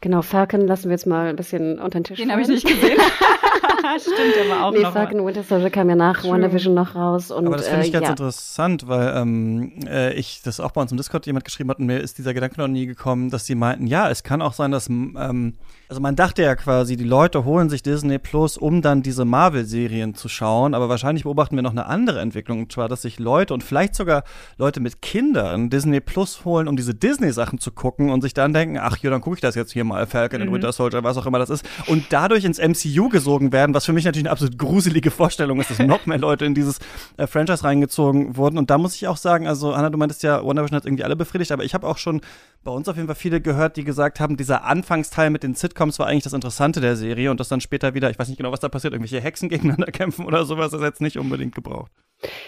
Genau, 0.00 0.22
Falcon 0.22 0.66
lassen 0.66 0.84
wir 0.84 0.92
jetzt 0.92 1.06
mal 1.06 1.28
ein 1.28 1.36
bisschen 1.36 1.78
unter 1.78 1.98
den 1.98 2.04
Tisch. 2.04 2.18
Den 2.18 2.30
habe 2.30 2.42
ich 2.42 2.48
nicht 2.48 2.66
gesehen. 2.66 2.98
Stimmt 3.98 4.50
aber 4.50 4.64
auch 4.64 4.72
nee, 4.72 4.82
noch. 4.82 4.92
Falcon 4.92 5.18
mal. 5.18 5.26
Winter 5.26 5.42
Soldier 5.42 5.70
kam 5.70 5.88
ja 5.88 5.96
nach 5.96 6.20
True. 6.20 6.32
WandaVision 6.32 6.74
noch 6.74 6.94
raus. 6.94 7.30
Und, 7.30 7.46
aber 7.46 7.56
das 7.56 7.68
finde 7.68 7.82
ich 7.82 7.88
äh, 7.88 7.92
ganz 7.92 8.04
ja. 8.04 8.10
interessant, 8.10 8.88
weil 8.88 9.14
ähm, 9.16 9.72
äh, 9.86 10.14
ich 10.14 10.42
das 10.42 10.60
auch 10.60 10.72
bei 10.72 10.80
uns 10.80 10.90
im 10.90 10.96
Discord 10.96 11.26
jemand 11.26 11.44
geschrieben 11.44 11.70
hat 11.70 11.78
und 11.78 11.86
mir 11.86 11.98
ist 11.98 12.18
dieser 12.18 12.34
Gedanke 12.34 12.60
noch 12.60 12.68
nie 12.68 12.86
gekommen, 12.86 13.30
dass 13.30 13.46
sie 13.46 13.54
meinten, 13.54 13.86
ja, 13.86 14.10
es 14.10 14.22
kann 14.22 14.42
auch 14.42 14.52
sein, 14.52 14.70
dass 14.70 14.88
ähm, 14.88 15.54
also 15.88 16.00
man 16.00 16.16
dachte 16.16 16.42
ja 16.42 16.56
quasi, 16.56 16.96
die 16.96 17.04
Leute 17.04 17.44
holen 17.44 17.68
sich 17.68 17.82
Disney 17.82 18.18
Plus, 18.18 18.56
um 18.56 18.80
dann 18.80 19.02
diese 19.02 19.24
Marvel-Serien 19.24 20.14
zu 20.14 20.28
schauen, 20.28 20.74
aber 20.74 20.88
wahrscheinlich 20.88 21.24
beobachten 21.24 21.56
wir 21.56 21.62
noch 21.62 21.72
eine 21.72 21.86
andere 21.86 22.20
Entwicklung, 22.20 22.60
und 22.60 22.72
zwar, 22.72 22.88
dass 22.88 23.02
sich 23.02 23.18
Leute 23.18 23.52
und 23.52 23.62
vielleicht 23.62 23.94
sogar 23.94 24.24
Leute 24.56 24.80
mit 24.80 25.02
Kindern 25.02 25.68
Disney 25.68 26.00
Plus 26.00 26.44
holen, 26.46 26.68
um 26.68 26.76
diese 26.76 26.94
Disney-Sachen 26.94 27.58
zu 27.58 27.70
gucken 27.70 28.10
und 28.10 28.22
sich 28.22 28.32
dann 28.32 28.54
denken, 28.54 28.78
ach 28.78 28.96
ja, 28.98 29.10
dann 29.10 29.20
gucke 29.20 29.36
ich 29.36 29.42
das 29.42 29.54
jetzt 29.54 29.72
hier 29.72 29.84
mal, 29.84 30.06
Falcon 30.06 30.40
mhm. 30.40 30.48
und 30.48 30.54
Winter 30.54 30.72
Soldier, 30.72 31.04
was 31.04 31.18
auch 31.18 31.26
immer 31.26 31.38
das 31.38 31.50
ist, 31.50 31.66
und 31.86 32.06
dadurch 32.10 32.44
ins 32.44 32.58
MCU 32.58 33.10
gesogen 33.10 33.52
werden, 33.52 33.73
was 33.74 33.84
für 33.84 33.92
mich 33.92 34.04
natürlich 34.04 34.26
eine 34.26 34.32
absolut 34.32 34.58
gruselige 34.58 35.10
Vorstellung 35.10 35.60
ist, 35.60 35.70
dass 35.70 35.78
noch 35.78 36.06
mehr 36.06 36.18
Leute 36.18 36.44
in 36.44 36.54
dieses 36.54 36.78
äh, 37.16 37.26
Franchise 37.26 37.64
reingezogen 37.64 38.36
wurden. 38.36 38.58
Und 38.58 38.70
da 38.70 38.78
muss 38.78 38.94
ich 38.94 39.06
auch 39.08 39.16
sagen, 39.16 39.46
also 39.46 39.72
Anna, 39.72 39.90
du 39.90 39.98
meintest 39.98 40.22
ja, 40.22 40.42
Wonder 40.42 40.62
Vision 40.62 40.76
hat 40.76 40.86
irgendwie 40.86 41.04
alle 41.04 41.16
befriedigt, 41.16 41.52
aber 41.52 41.64
ich 41.64 41.74
habe 41.74 41.86
auch 41.86 41.98
schon 41.98 42.20
bei 42.62 42.70
uns 42.70 42.88
auf 42.88 42.96
jeden 42.96 43.08
Fall 43.08 43.16
viele 43.16 43.40
gehört, 43.40 43.76
die 43.76 43.84
gesagt 43.84 44.20
haben, 44.20 44.36
dieser 44.36 44.64
Anfangsteil 44.64 45.30
mit 45.30 45.42
den 45.42 45.54
Sitcoms 45.54 45.98
war 45.98 46.06
eigentlich 46.06 46.24
das 46.24 46.32
Interessante 46.32 46.80
der 46.80 46.96
Serie 46.96 47.30
und 47.30 47.40
das 47.40 47.48
dann 47.48 47.60
später 47.60 47.94
wieder, 47.94 48.10
ich 48.10 48.18
weiß 48.18 48.28
nicht 48.28 48.38
genau, 48.38 48.52
was 48.52 48.60
da 48.60 48.68
passiert, 48.68 48.94
irgendwelche 48.94 49.20
Hexen 49.20 49.48
gegeneinander 49.48 49.86
kämpfen 49.92 50.24
oder 50.24 50.44
sowas, 50.44 50.72
ist 50.72 50.80
jetzt 50.80 51.00
nicht 51.00 51.18
unbedingt 51.18 51.54
gebraucht. 51.54 51.92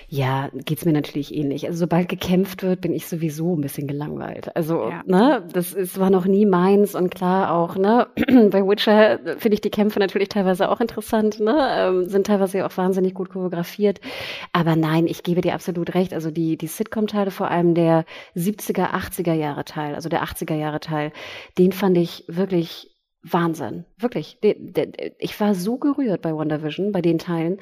Ja, 0.09 0.51
geht's 0.53 0.85
mir 0.85 0.93
natürlich 0.93 1.35
ähnlich. 1.35 1.67
Also 1.67 1.79
sobald 1.79 2.09
gekämpft 2.09 2.63
wird, 2.63 2.81
bin 2.81 2.93
ich 2.93 3.07
sowieso 3.07 3.57
ein 3.57 3.61
bisschen 3.61 3.87
gelangweilt. 3.87 4.55
Also, 4.55 4.89
ja. 4.89 5.03
ne, 5.07 5.47
das 5.53 5.73
ist, 5.73 5.99
war 5.99 6.11
noch 6.11 6.27
nie 6.27 6.47
meins 6.47 6.95
und 6.95 7.15
klar 7.15 7.53
auch, 7.53 7.77
ne, 7.77 8.07
bei 8.17 8.67
Witcher 8.67 9.19
finde 9.39 9.55
ich 9.55 9.61
die 9.61 9.71
Kämpfe 9.71 9.99
natürlich 9.99 10.29
teilweise 10.29 10.71
auch 10.71 10.81
interessant, 10.81 11.41
ne, 11.41 11.69
ähm, 11.79 12.05
sind 12.05 12.27
teilweise 12.27 12.65
auch 12.65 12.77
wahnsinnig 12.77 13.15
gut 13.15 13.31
choreografiert. 13.31 14.01
Aber 14.53 14.77
nein, 14.77 15.07
ich 15.07 15.23
gebe 15.23 15.41
dir 15.41 15.55
absolut 15.55 15.95
recht. 15.95 16.15
Also 16.15 16.31
die, 16.31 16.57
die 16.57 16.69
Sitcom-Teile, 16.69 17.31
vor 17.31 17.51
allem 17.51 17.75
der 17.75 18.05
70er, 18.37 18.93
80er 18.93 19.35
Jahre 19.35 19.65
Teil, 19.65 19.95
also 19.95 20.09
der 20.09 20.25
80er 20.25 20.55
Jahre 20.55 20.81
Teil, 20.81 21.13
den 21.59 21.73
fand 21.73 21.97
ich 21.99 22.25
wirklich 22.29 22.93
Wahnsinn, 23.23 23.85
wirklich. 23.99 24.39
Ich 25.19 25.41
war 25.41 25.55
so 25.55 25.79
gerührt 25.79 26.23
bei 26.23 26.35
WandaVision, 26.35 26.93
bei 26.93 27.01
den 27.01 27.19
Teilen. 27.19 27.59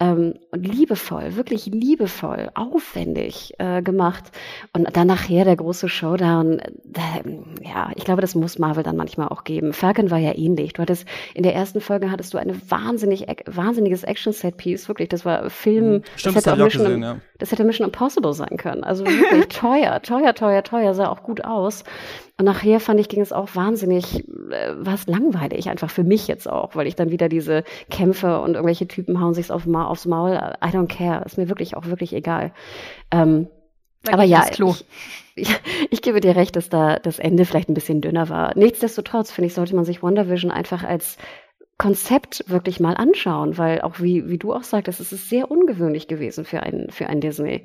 Ähm, 0.00 0.34
und 0.50 0.66
liebevoll, 0.66 1.36
wirklich 1.36 1.66
liebevoll, 1.66 2.50
aufwendig 2.54 3.54
äh, 3.58 3.82
gemacht. 3.82 4.30
Und 4.72 4.96
dann 4.96 5.06
nachher 5.06 5.44
der 5.44 5.56
große 5.56 5.88
Showdown. 5.88 6.58
Äh, 6.58 7.22
ja, 7.62 7.90
ich 7.96 8.04
glaube, 8.04 8.20
das 8.20 8.34
muss 8.34 8.58
Marvel 8.58 8.82
dann 8.82 8.96
manchmal 8.96 9.28
auch 9.28 9.44
geben. 9.44 9.72
Falcon 9.72 10.10
war 10.10 10.18
ja 10.18 10.36
ähnlich. 10.36 10.74
Du 10.74 10.82
hattest 10.82 11.06
in 11.34 11.42
der 11.42 11.54
ersten 11.54 11.80
Folge 11.80 12.10
hattest 12.10 12.34
du 12.34 12.38
eine 12.38 12.54
wahnsinnig, 12.70 13.26
wahnsinniges 13.46 14.04
Action-Set-Piece. 14.04 14.88
Wirklich, 14.88 15.08
das 15.08 15.24
war 15.24 15.48
Film. 15.50 15.84
Mhm. 15.84 16.02
Stimmt, 16.16 16.36
das, 16.36 16.46
hätte 16.46 16.56
das, 16.56 16.64
Mission, 16.64 16.84
gesehen, 16.84 17.02
ja. 17.02 17.16
das 17.38 17.52
hätte 17.52 17.64
Mission 17.64 17.86
Impossible 17.86 18.34
sein 18.34 18.56
können. 18.56 18.84
Also 18.84 19.06
wirklich 19.06 19.48
teuer, 19.48 20.02
teuer, 20.02 20.34
teuer, 20.34 20.62
teuer, 20.62 20.94
sah 20.94 21.08
auch 21.08 21.22
gut 21.22 21.44
aus. 21.44 21.84
Und 22.38 22.44
nachher 22.44 22.78
fand 22.78 23.00
ich, 23.00 23.08
ging 23.08 23.20
es 23.20 23.32
auch 23.32 23.48
wahnsinnig, 23.54 24.20
äh, 24.28 24.72
was 24.76 25.08
langweilig, 25.08 25.68
einfach 25.78 25.94
für 25.94 26.02
mich 26.02 26.26
jetzt 26.26 26.48
auch, 26.48 26.74
weil 26.74 26.88
ich 26.88 26.96
dann 26.96 27.10
wieder 27.10 27.28
diese 27.28 27.62
Kämpfe 27.88 28.40
und 28.40 28.54
irgendwelche 28.54 28.88
Typen 28.88 29.20
hauen 29.20 29.32
sich's 29.32 29.52
auf, 29.52 29.66
aufs 29.66 30.06
Maul. 30.06 30.32
I 30.32 30.68
don't 30.68 30.88
care. 30.88 31.24
Ist 31.24 31.38
mir 31.38 31.48
wirklich 31.48 31.76
auch 31.76 31.86
wirklich 31.86 32.12
egal. 32.12 32.52
Ähm, 33.12 33.46
aber 34.10 34.24
ja, 34.24 34.46
ich, 34.50 34.60
ich, 35.36 35.60
ich, 35.90 36.02
gebe 36.02 36.20
dir 36.20 36.34
recht, 36.34 36.56
dass 36.56 36.68
da 36.68 36.98
das 36.98 37.20
Ende 37.20 37.44
vielleicht 37.44 37.68
ein 37.68 37.74
bisschen 37.74 38.00
dünner 38.00 38.28
war. 38.28 38.56
Nichtsdestotrotz, 38.56 39.30
finde 39.30 39.46
ich, 39.46 39.54
sollte 39.54 39.76
man 39.76 39.84
sich 39.84 40.02
WandaVision 40.02 40.50
einfach 40.50 40.82
als 40.82 41.16
Konzept 41.76 42.44
wirklich 42.48 42.80
mal 42.80 42.94
anschauen, 42.94 43.56
weil 43.56 43.80
auch 43.82 44.00
wie, 44.00 44.28
wie 44.28 44.38
du 44.38 44.52
auch 44.52 44.64
sagtest, 44.64 44.98
es 44.98 45.12
ist 45.12 45.28
sehr 45.28 45.48
ungewöhnlich 45.48 46.08
gewesen 46.08 46.44
für 46.44 46.60
ein, 46.60 46.88
für 46.90 47.06
ein 47.06 47.20
Disney. 47.20 47.64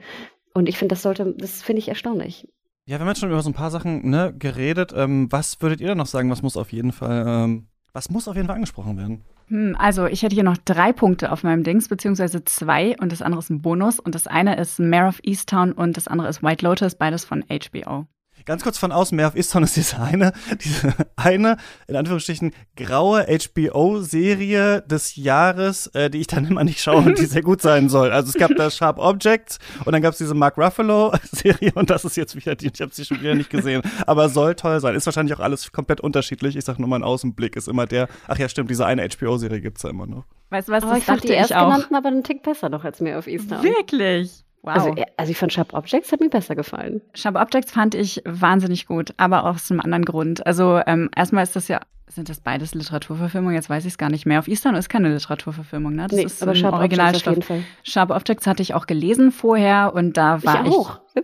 Und 0.54 0.70
ich 0.70 0.78
finde, 0.78 0.94
das 0.94 1.02
sollte, 1.02 1.34
das 1.36 1.64
finde 1.64 1.80
ich 1.80 1.88
erstaunlich. 1.88 2.48
Ja, 2.86 2.98
wir 2.98 3.00
haben 3.00 3.08
jetzt 3.08 3.22
schon 3.22 3.30
über 3.30 3.42
so 3.42 3.50
ein 3.50 3.56
paar 3.56 3.72
Sachen 3.72 4.10
ne, 4.10 4.36
geredet. 4.38 4.94
Ähm, 4.96 5.32
was 5.32 5.62
würdet 5.62 5.80
ihr 5.80 5.88
denn 5.88 5.98
noch 5.98 6.06
sagen, 6.06 6.30
was 6.30 6.42
muss 6.42 6.58
auf 6.58 6.74
jeden 6.74 6.92
Fall, 6.92 7.26
ähm, 7.26 7.68
was 7.94 8.10
muss 8.10 8.28
auf 8.28 8.36
jeden 8.36 8.48
Fall 8.48 8.56
angesprochen 8.56 8.98
werden? 8.98 9.24
Hm, 9.48 9.76
also, 9.78 10.08
ich 10.08 10.24
hätte 10.24 10.34
hier 10.36 10.44
noch 10.44 10.58
drei 10.58 10.92
Punkte 10.92 11.32
auf 11.32 11.44
meinem 11.44 11.64
Dings, 11.64 11.88
beziehungsweise 11.88 12.44
zwei 12.44 12.98
und 13.00 13.12
das 13.12 13.22
andere 13.22 13.40
ist 13.40 13.50
ein 13.50 13.62
Bonus. 13.62 14.00
Und 14.00 14.16
das 14.16 14.28
eine 14.28 14.58
ist 14.58 14.80
Mare 14.80 15.08
of 15.08 15.20
Easttown 15.24 15.72
und 15.74 15.96
das 15.96 16.08
andere 16.08 16.28
ist 16.28 16.42
White 16.42 16.66
Lotus, 16.66 16.96
beides 16.96 17.24
von 17.24 17.44
HBO. 17.44 18.08
Ganz 18.46 18.64
kurz 18.64 18.78
von 18.78 18.92
außen, 18.92 19.16
mehr 19.16 19.28
auf 19.28 19.36
Easttown 19.36 19.64
ist 19.64 19.76
diese 19.76 20.00
eine, 20.00 20.34
diese 20.64 20.94
eine, 21.16 21.58
in 21.88 21.96
Anführungsstrichen, 21.96 22.54
graue 22.76 23.26
HBO-Serie 23.26 24.82
des 24.82 25.16
Jahres, 25.16 25.88
äh, 25.88 26.10
die 26.10 26.20
ich 26.20 26.28
dann 26.28 26.46
immer 26.46 26.64
nicht 26.64 26.82
schaue 26.82 26.98
und 26.98 27.18
die 27.18 27.26
sehr 27.26 27.42
gut 27.42 27.62
sein 27.62 27.90
soll. 27.90 28.12
Also 28.12 28.30
es 28.30 28.36
gab 28.36 28.56
da 28.56 28.70
Sharp 28.72 28.98
Objects 28.98 29.60
und 29.86 29.94
dann 29.94 30.02
gab 30.02 30.14
es 30.14 30.18
diese 30.18 30.34
Mark 30.34 30.58
Ruffalo-Serie 30.58 31.72
und 31.76 31.90
das 31.90 32.06
ist 32.06 32.18
jetzt 32.18 32.36
wieder 32.36 32.56
die, 32.56 32.72
ich 32.74 32.82
habe 32.82 32.94
sie 32.94 33.06
schon 33.06 33.22
wieder 33.22 33.36
nicht 33.36 33.50
gesehen, 33.50 33.82
aber 34.06 34.30
soll 34.30 34.56
toll 34.56 34.80
sein. 34.80 34.96
Ist 34.96 35.06
wahrscheinlich 35.06 35.36
auch 35.36 35.42
alles 35.42 35.72
komplett 35.72 36.02
unterschiedlich. 36.02 36.56
Ich 36.56 36.66
sag 36.66 36.80
nur, 36.80 36.90
mein 36.90 37.04
Außenblick 37.04 37.56
ist 37.56 37.68
immer 37.68 37.86
der, 37.86 38.08
ach 38.28 38.38
ja, 38.38 38.50
stimmt, 38.50 38.70
diese 38.70 38.86
eine 38.86 39.08
HBO-Serie 39.08 39.62
gibt's 39.62 39.82
da 39.82 39.90
immer 39.90 40.08
noch. 40.08 40.26
Weißt 40.50 40.68
du 40.68 40.72
was, 40.72 40.84
aber 40.84 40.94
das 40.94 41.00
ich 41.00 41.06
dachte 41.06 41.28
die 41.28 41.34
ich 41.34 41.56
auch. 41.56 41.72
aber 41.72 42.08
einen 42.08 42.24
Tick 42.24 42.44
besser 42.44 42.70
noch 42.70 42.84
als 42.84 43.00
mehr 43.02 43.18
auf 43.18 43.28
Easttown. 43.28 43.64
Wirklich? 43.64 44.44
Wow. 44.64 44.76
Also, 44.76 44.96
also 45.18 45.32
ich 45.32 45.38
fand 45.38 45.52
Sharp 45.52 45.74
Objects 45.74 46.12
hat 46.12 46.22
mir 46.22 46.30
besser 46.30 46.56
gefallen. 46.56 47.02
Sharp 47.14 47.36
Objects 47.36 47.72
fand 47.72 47.96
ich 47.96 48.22
wahnsinnig 48.26 48.86
gut, 48.86 49.14
aber 49.18 49.44
auch 49.44 49.56
aus 49.56 49.70
einem 49.70 49.82
anderen 49.82 50.06
Grund. 50.06 50.46
Also 50.48 50.82
ähm, 50.88 51.10
erstmal 51.16 51.44
ist 51.44 51.56
das 51.56 51.68
ja 51.68 51.82
sind 52.08 52.30
das 52.30 52.40
beides 52.40 52.76
Literaturverfilmungen? 52.76 53.56
Jetzt 53.56 53.70
weiß 53.70 53.86
ich 53.86 53.94
es 53.94 53.98
gar 53.98 54.10
nicht 54.10 54.26
mehr. 54.26 54.40
Auf 54.40 54.48
Eastern 54.48 54.76
ist 54.76 54.90
keine 54.90 55.12
Literaturverfilmung, 55.12 55.96
ne? 55.96 56.08
Das 56.08 56.18
nee, 56.18 56.24
ist 56.24 56.44
aber 56.44 56.54
Sharp 56.54 56.76
Originalstoff. 56.76 57.38
Objects 57.38 57.66
Sharp 57.84 58.12
Objects 58.12 58.46
hatte 58.46 58.62
ich 58.62 58.74
auch 58.74 58.86
gelesen 58.86 59.32
vorher 59.32 59.94
und 59.96 60.16
da 60.16 60.44
war 60.44 60.66
ich, 60.66 60.76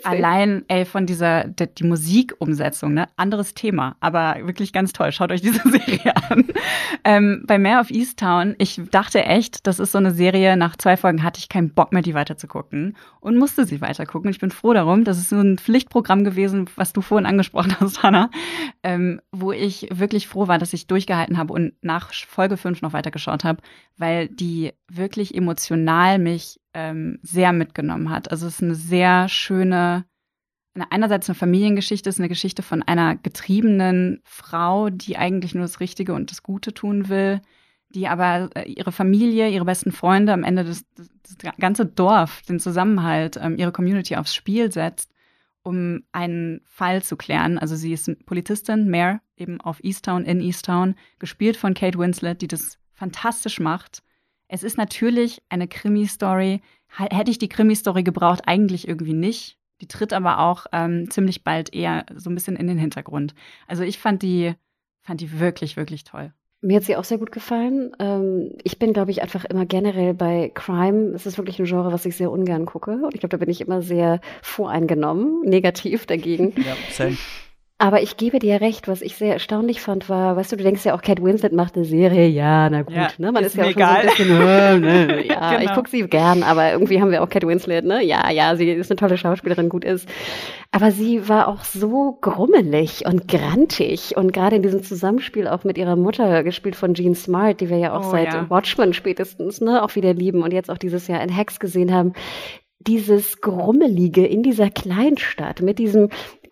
allein 0.03 0.65
ey, 0.67 0.85
von 0.85 1.05
dieser 1.05 1.45
die, 1.45 1.67
die 1.67 1.83
Musikumsetzung, 1.83 2.93
ne? 2.93 3.07
Anderes 3.15 3.53
Thema, 3.53 3.95
aber 3.99 4.37
wirklich 4.43 4.73
ganz 4.73 4.91
toll. 4.93 5.11
Schaut 5.11 5.31
euch 5.31 5.41
diese 5.41 5.61
Serie 5.69 6.15
an. 6.29 6.45
ähm, 7.03 7.43
bei 7.45 7.59
Mare 7.59 7.81
of 7.81 7.91
Easttown, 7.91 8.55
ich 8.57 8.81
dachte 8.89 9.23
echt, 9.23 9.67
das 9.67 9.79
ist 9.79 9.91
so 9.91 9.99
eine 9.99 10.11
Serie, 10.11 10.57
nach 10.57 10.75
zwei 10.75 10.97
Folgen 10.97 11.21
hatte 11.21 11.39
ich 11.39 11.49
keinen 11.49 11.73
Bock 11.73 11.93
mehr, 11.93 12.01
die 12.01 12.15
weiterzugucken 12.15 12.97
und 13.19 13.37
musste 13.37 13.65
sie 13.65 13.79
weitergucken. 13.79 14.31
Ich 14.31 14.39
bin 14.39 14.49
froh 14.49 14.73
darum. 14.73 15.03
Das 15.03 15.19
ist 15.19 15.29
so 15.29 15.39
ein 15.39 15.59
Pflichtprogramm 15.59 16.23
gewesen, 16.23 16.67
was 16.75 16.93
du 16.93 17.01
vorhin 17.01 17.27
angesprochen 17.27 17.75
hast, 17.79 18.01
Hannah, 18.01 18.31
ähm, 18.81 19.21
wo 19.31 19.51
ich 19.51 19.87
wirklich 19.91 20.27
froh 20.27 20.47
war, 20.47 20.57
dass 20.57 20.73
ich 20.73 20.79
ich 20.79 20.87
durchgehalten 20.87 21.37
habe 21.37 21.53
und 21.53 21.73
nach 21.81 22.13
Folge 22.13 22.57
5 22.57 22.81
noch 22.81 22.93
weitergeschaut 22.93 23.43
habe, 23.43 23.61
weil 23.97 24.27
die 24.27 24.73
wirklich 24.87 25.35
emotional 25.35 26.19
mich 26.19 26.59
ähm, 26.79 27.19
sehr 27.21 27.51
mitgenommen 27.51 28.09
hat. 28.09 28.31
Also 28.31 28.47
es 28.47 28.55
ist 28.55 28.63
eine 28.63 28.75
sehr 28.75 29.27
schöne, 29.27 30.05
einerseits 30.89 31.29
eine 31.29 31.35
Familiengeschichte, 31.35 32.09
es 32.09 32.15
ist 32.15 32.21
eine 32.21 32.29
Geschichte 32.29 32.63
von 32.63 32.83
einer 32.83 33.15
getriebenen 33.15 34.21
Frau, 34.23 34.89
die 34.89 35.17
eigentlich 35.17 35.55
nur 35.55 35.63
das 35.63 35.79
Richtige 35.79 36.13
und 36.13 36.31
das 36.31 36.43
Gute 36.43 36.73
tun 36.73 37.09
will, 37.09 37.41
die 37.89 38.07
aber 38.07 38.49
äh, 38.55 38.69
ihre 38.69 38.91
Familie, 38.91 39.49
ihre 39.49 39.65
besten 39.65 39.91
Freunde, 39.91 40.31
am 40.33 40.43
Ende 40.43 40.63
das, 40.63 40.85
das, 40.95 41.53
ganze 41.59 41.85
Dorf, 41.85 42.41
den 42.43 42.59
Zusammenhalt, 42.59 43.37
ähm, 43.41 43.57
ihre 43.57 43.71
Community 43.71 44.15
aufs 44.15 44.33
Spiel 44.33 44.71
setzt 44.71 45.11
um 45.61 46.03
einen 46.11 46.61
Fall 46.65 47.03
zu 47.03 47.17
klären. 47.17 47.57
Also 47.57 47.75
sie 47.75 47.93
ist 47.93 48.09
Politistin, 48.25 48.89
Mare, 48.89 49.19
eben 49.35 49.59
auf 49.61 49.83
Easttown, 49.83 50.25
in 50.25 50.41
Easttown, 50.41 50.95
gespielt 51.19 51.57
von 51.57 51.73
Kate 51.73 51.99
Winslet, 51.99 52.41
die 52.41 52.47
das 52.47 52.79
fantastisch 52.93 53.59
macht. 53.59 54.01
Es 54.49 54.63
ist 54.63 54.77
natürlich 54.77 55.41
eine 55.47 55.67
Krimi-Story. 55.67 56.61
Hätte 56.97 57.31
ich 57.31 57.37
die 57.37 57.49
Krimi-Story 57.49 58.03
gebraucht, 58.03 58.41
eigentlich 58.45 58.87
irgendwie 58.87 59.13
nicht. 59.13 59.57
Die 59.79 59.87
tritt 59.87 60.11
aber 60.11 60.39
auch 60.39 60.65
ähm, 60.73 61.09
ziemlich 61.09 61.43
bald 61.43 61.73
eher 61.73 62.05
so 62.15 62.29
ein 62.29 62.35
bisschen 62.35 62.57
in 62.57 62.67
den 62.67 62.77
Hintergrund. 62.77 63.33
Also 63.67 63.83
ich 63.83 63.99
fand 63.99 64.23
die, 64.23 64.55
fand 65.01 65.21
die 65.21 65.39
wirklich, 65.39 65.77
wirklich 65.77 66.03
toll. 66.03 66.33
Mir 66.61 66.77
hat 66.77 66.83
sie 66.83 66.97
auch 66.97 67.05
sehr 67.05 67.19
gut 67.19 67.31
gefallen. 67.31 67.95
Ähm, 67.99 68.57
ich 68.63 68.79
bin, 68.79 68.91
glaube 68.91 69.11
ich, 69.11 69.21
einfach 69.21 69.45
immer 69.45 69.65
generell 69.65 70.13
bei 70.13 70.51
Crime. 70.53 71.13
Es 71.13 71.25
ist 71.25 71.37
wirklich 71.37 71.59
ein 71.59 71.65
Genre, 71.65 71.93
was 71.93 72.05
ich 72.05 72.17
sehr 72.17 72.31
ungern 72.31 72.65
gucke. 72.65 72.91
Und 73.03 73.13
ich 73.13 73.21
glaube, 73.21 73.29
da 73.29 73.37
bin 73.37 73.49
ich 73.49 73.61
immer 73.61 73.81
sehr 73.81 74.19
voreingenommen, 74.41 75.41
negativ 75.43 76.05
dagegen. 76.05 76.53
Ja, 76.57 76.75
same. 76.91 77.17
Aber 77.81 78.01
ich 78.01 78.17
gebe 78.17 78.39
dir 78.39 78.59
recht, 78.59 78.89
was 78.89 79.01
ich 79.01 79.15
sehr 79.15 79.31
erstaunlich 79.31 79.79
fand, 79.79 80.09
war, 80.09 80.35
weißt 80.35 80.51
du, 80.51 80.57
du 80.57 80.65
denkst 80.65 80.83
ja 80.83 80.93
auch, 80.93 81.01
Kate 81.01 81.23
Winslet 81.23 81.53
macht 81.53 81.77
eine 81.77 81.85
Serie, 81.85 82.27
ja, 82.27 82.69
na 82.69 82.81
gut, 82.81 82.93
ja, 82.93 83.07
ne? 83.17 83.31
Man 83.31 83.41
ist, 83.41 83.55
ist 83.55 83.55
ja 83.55 83.63
auch 83.63 83.69
egal. 83.69 84.09
schon 84.09 84.27
so 84.27 84.33
ein 84.33 84.81
bisschen, 84.81 85.07
ne? 85.07 85.25
ja, 85.25 85.51
genau. 85.51 85.63
ich 85.63 85.73
gucke 85.73 85.89
sie 85.89 86.01
gern, 86.01 86.43
aber 86.43 86.73
irgendwie 86.73 87.01
haben 87.01 87.09
wir 87.09 87.23
auch 87.23 87.29
Kate 87.29 87.47
Winslet, 87.47 87.85
ne? 87.85 88.03
Ja, 88.03 88.29
ja, 88.31 88.57
sie 88.57 88.69
ist 88.69 88.91
eine 88.91 88.97
tolle 88.97 89.17
Schauspielerin, 89.17 89.69
gut 89.69 89.85
ist. 89.85 90.09
Aber 90.71 90.91
sie 90.91 91.29
war 91.29 91.47
auch 91.47 91.63
so 91.63 92.17
grummelig 92.19 93.05
und 93.05 93.29
grantig 93.29 94.17
und 94.17 94.33
gerade 94.33 94.57
in 94.57 94.61
diesem 94.61 94.83
Zusammenspiel 94.83 95.47
auch 95.47 95.63
mit 95.63 95.77
ihrer 95.77 95.95
Mutter, 95.95 96.43
gespielt 96.43 96.75
von 96.75 96.95
Jean 96.95 97.15
Smart, 97.15 97.61
die 97.61 97.69
wir 97.69 97.77
ja 97.77 97.97
auch 97.97 98.07
oh, 98.07 98.11
seit 98.11 98.33
ja. 98.33 98.49
Watchmen 98.49 98.91
spätestens, 98.91 99.61
ne, 99.61 99.81
auch 99.81 99.95
wieder 99.95 100.13
lieben 100.13 100.43
und 100.43 100.51
jetzt 100.51 100.69
auch 100.69 100.77
dieses 100.77 101.07
Jahr 101.07 101.23
in 101.23 101.33
Hacks 101.33 101.61
gesehen 101.61 101.93
haben 101.93 102.11
dieses 102.79 103.41
Grummelige 103.41 104.25
in 104.25 104.41
dieser 104.41 104.69
Kleinstadt 104.69 105.61
mit 105.61 105.79
diesem 105.79 106.09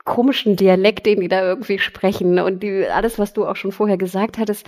komischen 0.07 0.55
Dialekt, 0.55 1.05
den 1.05 1.19
die 1.19 1.27
da 1.27 1.43
irgendwie 1.43 1.77
sprechen 1.77 2.39
und 2.39 2.63
die, 2.63 2.87
alles, 2.87 3.19
was 3.19 3.33
du 3.33 3.45
auch 3.45 3.55
schon 3.55 3.71
vorher 3.71 3.97
gesagt 3.97 4.39
hattest, 4.39 4.65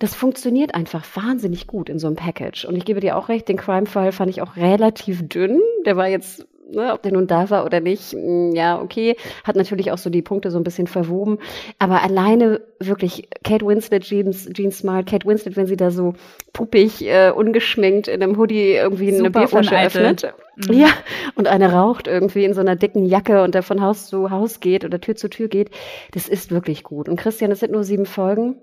das 0.00 0.14
funktioniert 0.14 0.74
einfach 0.74 1.04
wahnsinnig 1.14 1.66
gut 1.66 1.88
in 1.88 1.98
so 1.98 2.06
einem 2.06 2.16
Package. 2.16 2.64
Und 2.64 2.76
ich 2.76 2.84
gebe 2.84 3.00
dir 3.00 3.16
auch 3.16 3.28
recht, 3.28 3.48
den 3.48 3.56
Crime-Fall 3.56 4.12
fand 4.12 4.30
ich 4.30 4.42
auch 4.42 4.56
relativ 4.56 5.28
dünn. 5.28 5.60
Der 5.86 5.96
war 5.96 6.08
jetzt 6.08 6.46
ne, 6.70 6.92
ob 6.92 7.02
der 7.02 7.12
nun 7.12 7.26
da 7.26 7.50
war 7.50 7.64
oder 7.64 7.80
nicht, 7.80 8.14
mm, 8.14 8.52
ja, 8.54 8.80
okay, 8.80 9.16
hat 9.44 9.56
natürlich 9.56 9.92
auch 9.92 9.98
so 9.98 10.10
die 10.10 10.22
Punkte 10.22 10.50
so 10.50 10.58
ein 10.58 10.64
bisschen 10.64 10.86
verwoben. 10.86 11.38
Aber 11.78 12.02
alleine 12.02 12.60
wirklich 12.80 13.28
Kate 13.44 13.66
Winslet, 13.66 14.04
Jean, 14.04 14.32
Jean 14.32 14.70
Smart, 14.72 15.06
Kate 15.06 15.26
Winslet, 15.26 15.56
wenn 15.56 15.66
sie 15.66 15.76
da 15.76 15.90
so 15.90 16.14
puppig, 16.52 17.04
äh, 17.06 17.30
ungeschminkt 17.30 18.08
in 18.08 18.22
einem 18.22 18.36
Hoodie 18.36 18.72
irgendwie 18.72 19.10
Super 19.12 19.20
eine 19.20 19.30
Bierflasche 19.30 19.70
uneitel. 19.70 19.98
öffnet. 20.04 20.34
Mhm. 20.56 20.72
Ja, 20.72 20.88
und 21.34 21.46
eine 21.46 21.72
raucht 21.72 22.06
irgendwie 22.06 22.44
in 22.44 22.54
so 22.54 22.60
einer 22.60 22.76
dicken 22.76 23.06
Jacke 23.06 23.42
und 23.42 23.54
der 23.54 23.62
von 23.62 23.80
Haus 23.80 24.08
zu 24.08 24.30
Haus 24.30 24.60
geht 24.60 24.84
oder 24.84 25.00
Tür 25.00 25.16
zu 25.16 25.28
Tür 25.28 25.48
geht. 25.48 25.70
Das 26.12 26.28
ist 26.28 26.50
wirklich 26.50 26.82
gut. 26.82 27.08
Und 27.08 27.16
Christian, 27.16 27.50
es 27.50 27.60
sind 27.60 27.72
nur 27.72 27.84
sieben 27.84 28.06
Folgen. 28.06 28.56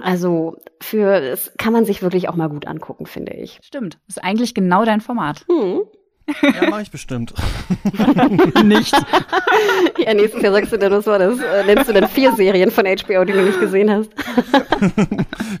Also 0.00 0.56
für 0.80 1.20
das 1.20 1.52
kann 1.58 1.72
man 1.72 1.84
sich 1.84 2.02
wirklich 2.02 2.28
auch 2.28 2.34
mal 2.34 2.48
gut 2.48 2.66
angucken, 2.66 3.06
finde 3.06 3.34
ich. 3.34 3.60
Stimmt. 3.62 3.98
Das 4.06 4.16
ist 4.16 4.24
eigentlich 4.24 4.54
genau 4.54 4.84
dein 4.84 5.00
Format. 5.00 5.44
Hm. 5.48 5.82
Ja, 6.42 6.70
mache 6.70 6.82
ich 6.82 6.90
bestimmt. 6.90 7.34
nicht. 8.64 8.94
Ja, 9.98 10.14
nächstes 10.14 10.42
Jahr 10.42 10.52
sagst 10.52 10.72
du 10.72 10.78
dann, 10.78 10.92
was 10.92 11.06
war 11.06 11.18
das? 11.18 11.38
Äh, 11.38 11.64
nennst 11.64 11.88
du 11.88 11.92
dann 11.92 12.08
vier 12.08 12.34
Serien 12.34 12.70
von 12.70 12.84
HBO, 12.84 13.24
die 13.24 13.32
du 13.32 13.42
nicht 13.42 13.60
gesehen 13.60 13.90
hast? 13.90 14.10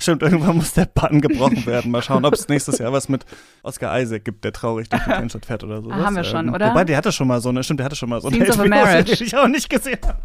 Stimmt, 0.00 0.22
irgendwann 0.22 0.56
muss 0.56 0.72
der 0.74 0.86
Button 0.86 1.20
gebrochen 1.20 1.64
werden. 1.66 1.90
Mal 1.90 2.02
schauen, 2.02 2.24
ob 2.24 2.34
es 2.34 2.48
nächstes 2.48 2.78
Jahr 2.78 2.92
was 2.92 3.08
mit 3.08 3.24
Oscar 3.62 3.98
Isaac 4.00 4.24
gibt, 4.24 4.44
der 4.44 4.52
traurig 4.52 4.88
durch 4.88 5.02
die 5.02 5.10
Kleinstadt 5.10 5.46
fährt 5.46 5.64
oder 5.64 5.82
so. 5.82 5.90
Ah, 5.90 6.04
haben 6.04 6.16
wir 6.16 6.24
schon, 6.24 6.48
ähm, 6.48 6.54
oder? 6.54 6.70
Wobei, 6.70 6.84
der 6.84 6.96
hatte 6.96 7.12
schon 7.12 7.28
mal 7.28 7.40
so 7.40 7.50
eine, 7.50 7.62
stimmt, 7.62 7.80
der 7.80 7.86
hatte 7.86 7.96
schon 7.96 8.08
mal 8.08 8.20
so 8.20 8.28
eine 8.28 8.38
HBO-Serie, 8.44 9.04
die 9.04 9.24
ich 9.24 9.36
auch 9.36 9.48
nicht 9.48 9.68
gesehen 9.68 9.98
habe. 10.06 10.18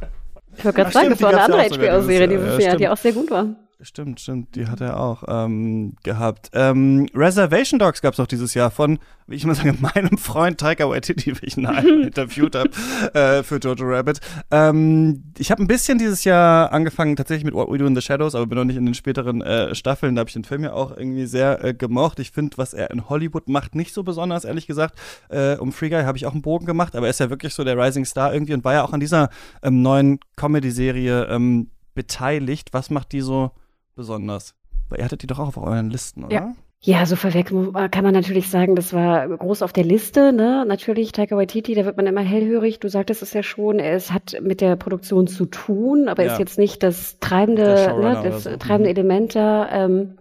Ich 0.57 0.65
wollte 0.65 0.77
gerade 0.77 0.91
sagen, 0.91 1.09
das 1.11 1.21
war 1.21 1.29
eine 1.29 1.43
andere 1.43 1.69
HBO-Serie 1.69 2.27
dieses 2.27 2.47
Jahr, 2.47 2.61
Jahr 2.61 2.75
die 2.77 2.89
auch 2.89 2.97
sehr 2.97 3.13
gut 3.13 3.29
war. 3.29 3.47
Stimmt, 3.79 4.19
stimmt, 4.19 4.55
die 4.55 4.65
hat 4.65 4.81
er 4.81 4.99
auch 4.99 5.23
ähm, 5.27 5.95
gehabt. 6.01 6.49
Ähm, 6.53 7.07
Reservation 7.13 7.77
Dogs 7.77 8.01
gab 8.01 8.15
es 8.15 8.19
auch 8.19 8.25
dieses 8.25 8.55
Jahr 8.55 8.71
von, 8.71 8.97
wie 9.27 9.35
ich 9.35 9.45
mal 9.45 9.53
sage, 9.53 9.75
meinem 9.79 10.17
Freund 10.17 10.59
Taika 10.59 10.89
Waititi, 10.89 11.39
wie 11.39 11.45
ich 11.45 11.57
ihn 11.57 11.65
interviewt 12.03 12.55
habe 12.55 12.71
äh, 13.13 13.43
für 13.43 13.57
Jojo 13.57 13.85
Rabbit. 13.85 14.19
Ähm, 14.49 15.31
ich 15.37 15.51
habe 15.51 15.61
ein 15.61 15.67
bisschen 15.67 15.99
dieses 15.99 16.23
Jahr 16.23 16.73
angefangen 16.73 17.15
tatsächlich 17.15 17.45
mit 17.45 17.53
What 17.53 17.69
We 17.69 17.77
Do 17.77 17.85
in 17.85 17.93
the 17.93 18.01
Shadows, 18.01 18.33
aber 18.33 18.47
bin 18.47 18.57
noch 18.57 18.65
nicht 18.65 18.77
in 18.77 18.85
den 18.85 18.95
späteren 18.95 19.43
äh, 19.43 19.75
Staffeln. 19.75 20.15
Da 20.15 20.21
habe 20.21 20.29
ich 20.29 20.33
den 20.33 20.43
Film 20.43 20.63
ja 20.63 20.73
auch 20.73 20.97
irgendwie 20.97 21.27
sehr 21.27 21.63
äh, 21.63 21.75
gemocht. 21.75 22.19
Ich 22.19 22.31
finde, 22.31 22.57
was 22.57 22.73
er 22.73 22.89
in 22.89 23.07
Hollywood 23.09 23.47
macht, 23.47 23.75
nicht 23.75 23.93
so 23.93 24.01
besonders, 24.01 24.43
ehrlich 24.43 24.65
gesagt. 24.65 24.97
Äh, 25.29 25.57
um 25.57 25.71
Free 25.71 25.89
Guy 25.89 26.01
habe 26.01 26.17
ich 26.17 26.25
auch 26.25 26.33
einen 26.33 26.41
Bogen 26.41 26.65
gemacht, 26.65 26.95
aber 26.95 27.05
er 27.05 27.11
ist 27.11 27.19
ja 27.19 27.29
wirklich 27.29 27.53
so 27.53 27.63
der 27.63 27.77
Rising 27.77 28.05
Star 28.05 28.33
irgendwie 28.33 28.55
und 28.55 28.63
war 28.63 28.73
ja 28.73 28.83
auch 28.83 28.93
an 28.93 28.99
dieser 28.99 29.29
ähm, 29.61 29.83
neuen 29.83 30.19
Comedy-Serie 30.35 31.25
ähm, 31.25 31.69
beteiligt. 31.93 32.69
Was 32.73 32.89
macht 32.89 33.11
die 33.11 33.21
so 33.21 33.51
besonders? 33.97 34.55
Weil 34.87 34.99
ihr 34.99 35.05
hattet 35.05 35.23
die 35.23 35.27
doch 35.27 35.39
auch 35.39 35.49
auf 35.49 35.57
euren 35.57 35.89
Listen, 35.89 36.23
oder? 36.23 36.33
Ja. 36.33 36.55
Ja, 36.79 37.07
so 37.07 37.15
vorweg 37.15 37.47
kann 37.47 38.03
man 38.03 38.13
natürlich 38.13 38.49
sagen, 38.49 38.75
das 38.75 38.93
war 38.93 39.27
groß 39.27 39.63
auf 39.63 39.73
der 39.73 39.83
Liste, 39.83 40.31
ne? 40.31 40.63
Natürlich, 40.67 41.11
Taika 41.11 41.35
Waititi, 41.35 41.73
da 41.73 41.85
wird 41.85 41.97
man 41.97 42.05
immer 42.05 42.21
hellhörig. 42.21 42.79
Du 42.79 42.87
sagtest 42.87 43.23
es 43.23 43.33
ja 43.33 43.41
schon, 43.41 43.79
es 43.79 44.11
hat 44.11 44.37
mit 44.43 44.61
der 44.61 44.75
Produktion 44.75 45.25
zu 45.25 45.47
tun, 45.47 46.07
aber 46.07 46.23
ja. 46.23 46.33
ist 46.33 46.39
jetzt 46.39 46.59
nicht 46.59 46.83
das 46.83 47.17
treibende, 47.19 47.63
ne, 47.99 48.21
das 48.23 48.43
so. 48.43 48.55
treibende 48.57 48.91
mhm. 48.91 48.95
Element 48.95 49.35
da. 49.35 49.69
Ähm, 49.71 50.17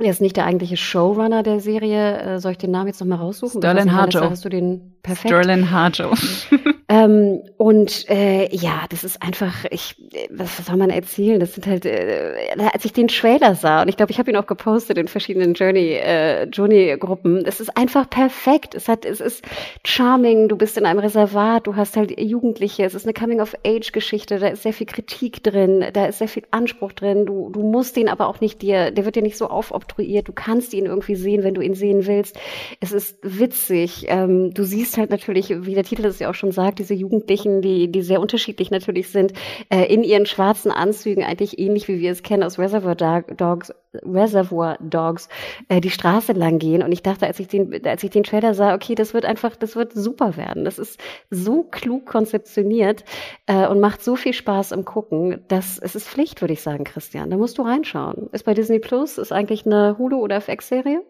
er 0.00 0.10
ist 0.10 0.20
nicht 0.20 0.36
der 0.36 0.46
eigentliche 0.46 0.76
Showrunner 0.76 1.42
der 1.42 1.60
Serie. 1.60 2.18
Äh, 2.18 2.40
soll 2.40 2.52
ich 2.52 2.58
den 2.58 2.70
Namen 2.70 2.86
jetzt 2.86 3.00
nochmal 3.00 3.18
raussuchen? 3.18 3.60
Sterling 3.60 3.92
Harjo. 3.92 4.30
Hast 4.30 4.44
du 4.44 4.48
den 4.48 4.94
perfekt? 5.02 5.28
Sterling 5.28 5.70
Harjo. 5.70 6.12
ähm, 6.88 7.42
und 7.58 8.08
äh, 8.08 8.48
ja, 8.54 8.84
das 8.88 9.04
ist 9.04 9.22
einfach, 9.22 9.66
ich, 9.70 9.96
was 10.30 10.56
soll 10.64 10.76
man 10.76 10.90
erzählen? 10.90 11.38
Das 11.38 11.54
sind 11.54 11.66
halt, 11.66 11.84
äh, 11.84 12.56
als 12.72 12.84
ich 12.84 12.92
den 12.92 13.08
Trailer 13.08 13.54
sah, 13.54 13.82
und 13.82 13.88
ich 13.88 13.96
glaube, 13.96 14.12
ich 14.12 14.18
habe 14.18 14.30
ihn 14.30 14.36
auch 14.36 14.46
gepostet 14.46 14.96
in 14.96 15.08
verschiedenen 15.08 15.52
Journey, 15.52 15.92
äh, 15.92 16.44
Journey-Gruppen, 16.44 17.44
es 17.44 17.60
ist 17.60 17.76
einfach 17.76 18.08
perfekt. 18.08 18.74
Es 18.74 18.88
hat, 18.88 19.04
es 19.04 19.20
ist 19.20 19.44
charming, 19.84 20.48
du 20.48 20.56
bist 20.56 20.78
in 20.78 20.86
einem 20.86 21.00
Reservat, 21.00 21.66
du 21.66 21.76
hast 21.76 21.96
halt 21.96 22.18
Jugendliche, 22.18 22.84
es 22.84 22.94
ist 22.94 23.04
eine 23.04 23.12
Coming-of-Age-Geschichte, 23.12 24.38
da 24.38 24.48
ist 24.48 24.62
sehr 24.62 24.72
viel 24.72 24.86
Kritik 24.86 25.42
drin, 25.42 25.84
da 25.92 26.06
ist 26.06 26.18
sehr 26.18 26.28
viel 26.28 26.44
Anspruch 26.50 26.92
drin, 26.92 27.26
du, 27.26 27.50
du 27.50 27.62
musst 27.62 27.96
den 27.96 28.08
aber 28.08 28.28
auch 28.28 28.40
nicht 28.40 28.62
dir, 28.62 28.90
der 28.90 29.04
wird 29.04 29.16
dir 29.16 29.22
nicht 29.22 29.36
so 29.36 29.48
aufoptimiert 29.48 29.89
konstruiert. 29.90 30.28
Du 30.28 30.32
kannst 30.32 30.72
ihn 30.74 30.86
irgendwie 30.86 31.14
sehen, 31.14 31.42
wenn 31.42 31.54
du 31.54 31.60
ihn 31.60 31.74
sehen 31.74 32.06
willst. 32.06 32.38
Es 32.80 32.92
ist 32.92 33.18
witzig. 33.22 34.06
Ähm, 34.08 34.54
du 34.54 34.64
siehst 34.64 34.96
halt 34.96 35.10
natürlich, 35.10 35.50
wie 35.64 35.74
der 35.74 35.84
Titel 35.84 36.04
es 36.04 36.18
ja 36.18 36.30
auch 36.30 36.34
schon 36.34 36.52
sagt, 36.52 36.78
diese 36.78 36.94
Jugendlichen, 36.94 37.62
die, 37.62 37.90
die 37.90 38.02
sehr 38.02 38.20
unterschiedlich 38.20 38.70
natürlich 38.70 39.08
sind, 39.08 39.32
äh, 39.68 39.92
in 39.92 40.04
ihren 40.04 40.26
schwarzen 40.26 40.70
Anzügen, 40.70 41.24
eigentlich 41.24 41.58
ähnlich 41.58 41.88
wie 41.88 42.00
wir 42.00 42.12
es 42.12 42.22
kennen 42.22 42.42
aus 42.42 42.58
Reservoir 42.58 42.94
Dogs, 42.94 43.72
Reservoir 43.94 44.78
Dogs, 44.80 45.28
äh, 45.68 45.80
die 45.80 45.90
Straße 45.90 46.32
lang 46.32 46.58
gehen. 46.58 46.82
Und 46.82 46.92
ich 46.92 47.02
dachte, 47.02 47.26
als 47.26 47.40
ich 47.40 47.48
den, 47.48 47.84
als 47.86 48.02
ich 48.02 48.10
den 48.10 48.24
Trailer 48.24 48.54
sah, 48.54 48.74
okay, 48.74 48.94
das 48.94 49.14
wird 49.14 49.24
einfach, 49.24 49.56
das 49.56 49.76
wird 49.76 49.92
super 49.92 50.36
werden. 50.36 50.64
Das 50.64 50.78
ist 50.78 51.00
so 51.30 51.64
klug 51.64 52.06
konzeptioniert 52.06 53.04
äh, 53.46 53.66
und 53.66 53.80
macht 53.80 54.02
so 54.02 54.16
viel 54.16 54.32
Spaß 54.32 54.72
im 54.72 54.84
Gucken, 54.84 55.44
dass 55.48 55.78
es 55.78 55.94
ist 55.94 56.08
Pflicht, 56.08 56.40
würde 56.40 56.54
ich 56.54 56.62
sagen, 56.62 56.84
Christian. 56.84 57.30
Da 57.30 57.36
musst 57.36 57.58
du 57.58 57.62
reinschauen. 57.62 58.28
Ist 58.32 58.44
bei 58.44 58.54
Disney 58.54 58.78
Plus, 58.78 59.18
ist 59.18 59.32
eigentlich 59.32 59.66
eine 59.66 59.96
Hulu- 59.98 60.20
oder 60.20 60.36
FX-Serie? 60.36 61.02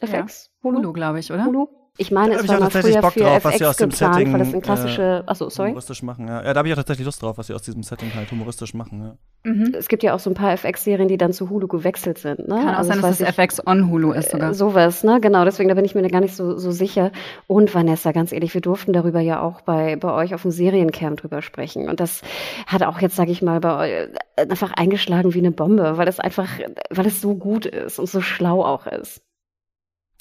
FX? 0.00 0.50
Ja. 0.52 0.68
Hulu, 0.68 0.78
Hulu 0.78 0.92
glaube 0.92 1.20
ich, 1.20 1.32
oder? 1.32 1.46
Hulu? 1.46 1.68
Ich 1.96 2.10
meine, 2.10 2.34
es 2.34 2.48
war 2.48 2.58
mal 2.58 2.70
früher 2.70 3.00
Bock 3.00 3.12
für 3.12 3.20
drauf, 3.20 3.36
FX 3.36 3.44
was 3.44 3.58
sie 3.58 3.66
aus 3.66 3.76
dem 3.76 3.90
geplant, 3.90 4.14
Setting, 4.14 4.32
weil 4.32 4.38
das 4.40 4.52
ein 4.52 4.60
klassische, 4.62 5.22
äh, 5.24 5.30
achso, 5.30 5.48
sorry. 5.48 5.68
Humoristisch 5.68 6.02
machen, 6.02 6.26
ja. 6.26 6.42
ja. 6.42 6.52
Da 6.52 6.58
habe 6.58 6.66
ich 6.66 6.74
auch 6.74 6.78
tatsächlich 6.78 7.04
Lust 7.06 7.22
drauf, 7.22 7.38
was 7.38 7.46
sie 7.46 7.54
aus 7.54 7.62
diesem 7.62 7.84
Setting 7.84 8.12
halt 8.16 8.28
humoristisch 8.32 8.74
machen, 8.74 9.00
ja. 9.00 9.50
Mhm. 9.52 9.74
Es 9.78 9.86
gibt 9.86 10.02
ja 10.02 10.12
auch 10.12 10.18
so 10.18 10.28
ein 10.28 10.34
paar 10.34 10.52
FX-Serien, 10.54 11.06
die 11.06 11.18
dann 11.18 11.32
zu 11.32 11.50
Hulu 11.50 11.68
gewechselt 11.68 12.18
sind, 12.18 12.48
ne? 12.48 12.56
Kann 12.56 12.74
auch 12.74 12.78
also, 12.78 12.90
sein, 12.90 13.00
dass 13.00 13.20
es 13.20 13.28
FX 13.28 13.64
on 13.64 13.88
Hulu 13.88 14.10
ist 14.10 14.30
sogar. 14.30 14.50
Äh, 14.50 14.54
sowas, 14.54 15.04
ne? 15.04 15.20
Genau, 15.20 15.44
deswegen, 15.44 15.68
da 15.68 15.76
bin 15.76 15.84
ich 15.84 15.94
mir 15.94 16.02
gar 16.08 16.20
nicht 16.20 16.34
so, 16.34 16.58
so 16.58 16.72
sicher. 16.72 17.12
Und 17.46 17.72
Vanessa, 17.72 18.10
ganz 18.10 18.32
ehrlich, 18.32 18.54
wir 18.54 18.60
durften 18.60 18.92
darüber 18.92 19.20
ja 19.20 19.40
auch 19.40 19.60
bei, 19.60 19.94
bei 19.94 20.12
euch 20.12 20.34
auf 20.34 20.42
dem 20.42 20.50
Seriencamp 20.50 21.20
drüber 21.20 21.42
sprechen. 21.42 21.88
Und 21.88 22.00
das 22.00 22.22
hat 22.66 22.82
auch 22.82 23.00
jetzt, 23.00 23.14
sage 23.14 23.30
ich 23.30 23.40
mal, 23.40 23.60
bei 23.60 23.76
euch 23.76 24.08
einfach 24.36 24.72
eingeschlagen 24.72 25.32
wie 25.32 25.38
eine 25.38 25.52
Bombe, 25.52 25.96
weil 25.96 26.08
es 26.08 26.18
einfach, 26.18 26.48
weil 26.90 27.06
es 27.06 27.20
so 27.20 27.36
gut 27.36 27.66
ist 27.66 28.00
und 28.00 28.08
so 28.08 28.20
schlau 28.20 28.64
auch 28.64 28.88
ist. 28.88 29.22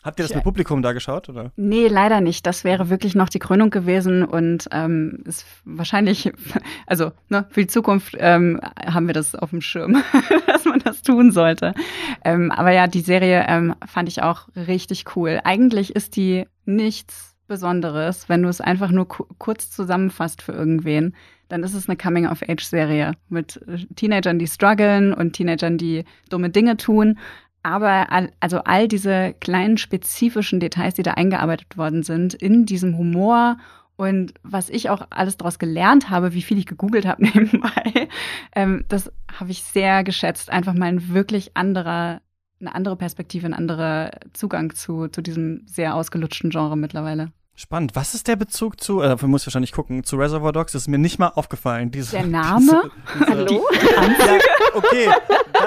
Habt 0.04 0.20
ihr 0.20 0.24
das 0.24 0.36
mit 0.36 0.44
Publikum 0.44 0.82
da 0.82 0.92
geschaut? 0.92 1.30
Oder? 1.30 1.52
Nee, 1.56 1.88
leider 1.88 2.20
nicht. 2.20 2.46
Das 2.46 2.64
wäre 2.64 2.90
wirklich 2.90 3.16
noch 3.16 3.30
die 3.30 3.40
Krönung 3.40 3.70
gewesen 3.70 4.26
und 4.26 4.68
ähm, 4.72 5.24
ist 5.26 5.46
wahrscheinlich, 5.64 6.32
also 6.88 7.12
ne, 7.30 7.46
für 7.50 7.62
die 7.62 7.68
Zukunft 7.68 8.16
ähm, 8.20 8.60
haben 8.86 9.08
wir 9.08 9.14
das 9.14 9.34
auf 9.34 9.52
dem 9.52 9.62
Schirm, 9.62 10.04
dass 10.48 10.66
man 10.66 10.80
das 10.80 11.02
tun 11.04 11.32
sollte. 11.32 11.74
Ähm, 12.26 12.52
aber 12.52 12.72
ja, 12.72 12.88
die 12.88 13.02
Serie 13.02 13.46
ähm, 13.48 13.76
fand 13.86 14.10
ich 14.10 14.22
auch 14.22 14.50
richtig 14.56 15.16
cool. 15.16 15.40
Eigentlich 15.44 15.96
ist 15.96 16.18
die 16.18 16.46
nichts 16.66 17.34
Besonderes, 17.48 18.30
wenn 18.30 18.42
du 18.42 18.50
es 18.50 18.62
einfach 18.62 18.92
nur 18.92 19.08
kurz 19.08 19.70
zusammenfasst 19.70 20.42
für 20.42 20.54
irgendwen. 20.54 21.16
Dann 21.50 21.64
ist 21.64 21.74
es 21.76 21.88
eine 21.88 21.98
Coming-of-Age-Serie 21.98 23.14
mit 23.30 23.60
Teenagern, 23.96 24.40
die 24.40 24.48
strugglen 24.48 25.14
und 25.14 25.34
Teenagern, 25.34 25.78
die 25.78 26.06
dumme 26.30 26.50
Dinge 26.50 26.78
tun 26.78 27.20
aber 27.64 28.08
also 28.40 28.60
all 28.60 28.88
diese 28.88 29.34
kleinen 29.40 29.78
spezifischen 29.78 30.60
Details, 30.60 30.96
die 30.96 31.04
da 31.04 31.12
eingearbeitet 31.12 31.78
worden 31.78 32.04
sind, 32.04 32.34
in 32.34 32.66
diesem 32.66 32.98
Humor 32.98 33.58
und 33.96 34.34
was 34.44 34.70
ich 34.70 34.90
auch 34.90 35.08
alles 35.12 35.38
daraus 35.38 35.60
gelernt 35.60 36.10
habe, 36.10 36.34
wie 36.34 36.42
viel 36.42 36.58
ich 36.58 36.66
gegoogelt 36.66 37.06
habe 37.06 37.24
nebenbei, 37.34 38.10
ähm, 38.56 38.86
das 38.90 39.12
habe 39.40 39.52
ich 39.52 39.64
sehr 39.64 40.04
geschätzt. 40.04 40.50
Einfach 40.50 40.74
mal 40.74 40.88
ein 40.88 41.10
wirklich 41.10 41.56
anderer, 41.56 42.22
eine 42.60 42.76
andere 42.76 42.96
Perspektive, 42.96 43.46
ein 43.46 43.54
anderer 43.54 44.12
Zugang 44.34 44.74
zu, 44.76 45.08
zu 45.08 45.22
diesem 45.22 45.64
sehr 45.66 45.96
ausgelutschten 45.96 46.50
Genre 46.50 46.76
mittlerweile. 46.76 47.32
Spannend. 47.56 47.96
Was 47.96 48.16
ist 48.16 48.28
der 48.28 48.36
Bezug 48.36 48.82
zu, 48.82 49.02
äh, 49.02 49.10
dafür 49.10 49.28
muss 49.28 49.44
ich 49.44 49.48
wahrscheinlich 49.48 49.74
gucken, 49.74 50.04
zu 50.04 50.16
Reservoir 50.16 50.52
Dogs? 50.52 50.72
Das 50.72 50.84
ist 50.84 50.88
mir 50.88 50.98
nicht 50.98 51.20
mal 51.20 51.28
aufgefallen. 51.28 51.92
Diese, 51.92 52.12
der 52.18 52.26
Name? 52.26 52.90
Diese, 53.14 53.20
diese, 53.20 53.30
Hallo? 53.30 53.68
ja, 53.72 54.40
okay. 54.74 55.10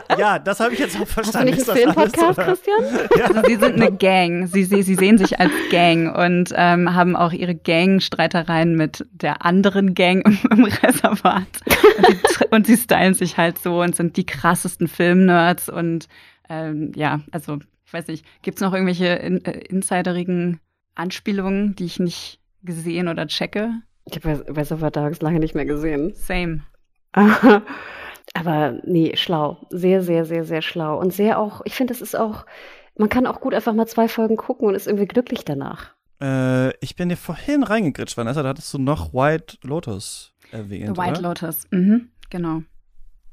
Da, 0.08 0.16
ja, 0.18 0.38
das 0.40 0.58
habe 0.58 0.74
ich 0.74 0.80
jetzt 0.80 1.00
auch 1.00 1.06
verstanden. 1.06 1.54
Hast 1.54 1.68
du 1.68 1.72
nicht 1.72 1.86
einen 1.86 1.94
Filmpodcast, 1.94 2.38
Christian? 2.40 3.08
Ja. 3.16 3.26
Also 3.26 3.42
sie 3.46 3.54
sind 3.54 3.80
eine 3.80 3.92
Gang. 3.92 4.48
Sie, 4.48 4.64
sie, 4.64 4.82
sie 4.82 4.96
sehen 4.96 5.16
sich 5.16 5.38
als 5.38 5.52
Gang 5.70 6.12
und 6.16 6.52
ähm, 6.56 6.92
haben 6.92 7.14
auch 7.14 7.32
ihre 7.32 7.54
Gang-Streitereien 7.54 8.74
mit 8.74 9.06
der 9.12 9.44
anderen 9.44 9.94
Gang 9.94 10.26
im, 10.26 10.38
im 10.50 10.64
Reservat. 10.64 11.46
Und 11.98 12.28
sie, 12.28 12.44
und 12.50 12.66
sie 12.66 12.76
stylen 12.76 13.14
sich 13.14 13.36
halt 13.36 13.58
so 13.58 13.80
und 13.80 13.94
sind 13.94 14.16
die 14.16 14.26
krassesten 14.26 14.88
Filmnerds 14.88 15.68
und 15.68 16.08
ähm, 16.48 16.90
ja, 16.96 17.20
also 17.30 17.58
ich 17.84 17.92
weiß 17.92 18.08
nicht, 18.08 18.26
gibt 18.42 18.58
es 18.58 18.62
noch 18.62 18.72
irgendwelche 18.72 19.06
in, 19.06 19.44
äh, 19.44 19.58
insiderigen 19.68 20.60
Anspielungen, 20.96 21.76
die 21.76 21.84
ich 21.84 22.00
nicht 22.00 22.40
gesehen 22.62 23.08
oder 23.08 23.26
checke. 23.26 23.70
Ich 24.04 24.16
habe 24.16 24.44
Reservoir 24.56 24.90
Dogs 24.90 25.20
lange 25.20 25.38
nicht 25.38 25.54
mehr 25.54 25.64
gesehen. 25.64 26.12
Same. 26.14 26.62
Aber 28.34 28.78
nee, 28.84 29.16
schlau. 29.16 29.66
Sehr, 29.70 30.02
sehr, 30.02 30.24
sehr, 30.24 30.44
sehr 30.44 30.62
schlau. 30.62 30.98
Und 30.98 31.12
sehr 31.12 31.38
auch, 31.38 31.62
ich 31.64 31.74
finde, 31.74 31.94
es 31.94 32.02
ist 32.02 32.16
auch, 32.16 32.44
man 32.96 33.08
kann 33.08 33.26
auch 33.26 33.40
gut 33.40 33.54
einfach 33.54 33.72
mal 33.72 33.86
zwei 33.86 34.08
Folgen 34.08 34.36
gucken 34.36 34.68
und 34.68 34.74
ist 34.74 34.86
irgendwie 34.86 35.06
glücklich 35.06 35.44
danach. 35.44 35.94
Äh, 36.20 36.76
ich 36.78 36.96
bin 36.96 37.08
dir 37.08 37.16
vorhin 37.16 37.62
reingegritscht, 37.62 38.16
Vanessa, 38.16 38.42
da 38.42 38.50
hattest 38.50 38.72
du 38.74 38.78
noch 38.78 39.12
White 39.12 39.58
Lotus 39.62 40.32
erwähnt. 40.50 40.96
The 40.96 41.02
White 41.02 41.20
oder? 41.20 41.28
Lotus, 41.28 41.66
mhm, 41.70 42.10
genau. 42.30 42.62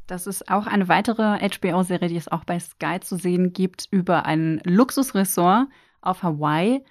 Das 0.08 0.28
ist 0.28 0.50
auch 0.50 0.68
eine 0.68 0.90
weitere 0.90 1.38
HBO-Serie, 1.40 2.10
die 2.10 2.18
es 2.18 2.28
auch 2.28 2.44
bei 2.44 2.60
Sky 2.60 3.00
zu 3.00 3.16
sehen 3.16 3.54
gibt, 3.54 3.88
über 3.90 4.26
ein 4.26 4.62
Luxusressort 4.66 5.68
auf 6.02 6.24
Hawaii 6.24 6.84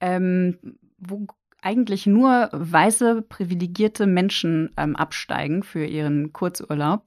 ähm, 0.00 0.58
wo 0.98 1.26
eigentlich 1.62 2.06
nur 2.06 2.48
weiße, 2.52 3.22
privilegierte 3.22 4.06
Menschen 4.06 4.70
ähm, 4.76 4.96
absteigen 4.96 5.62
für 5.62 5.84
ihren 5.84 6.32
Kurzurlaub. 6.32 7.04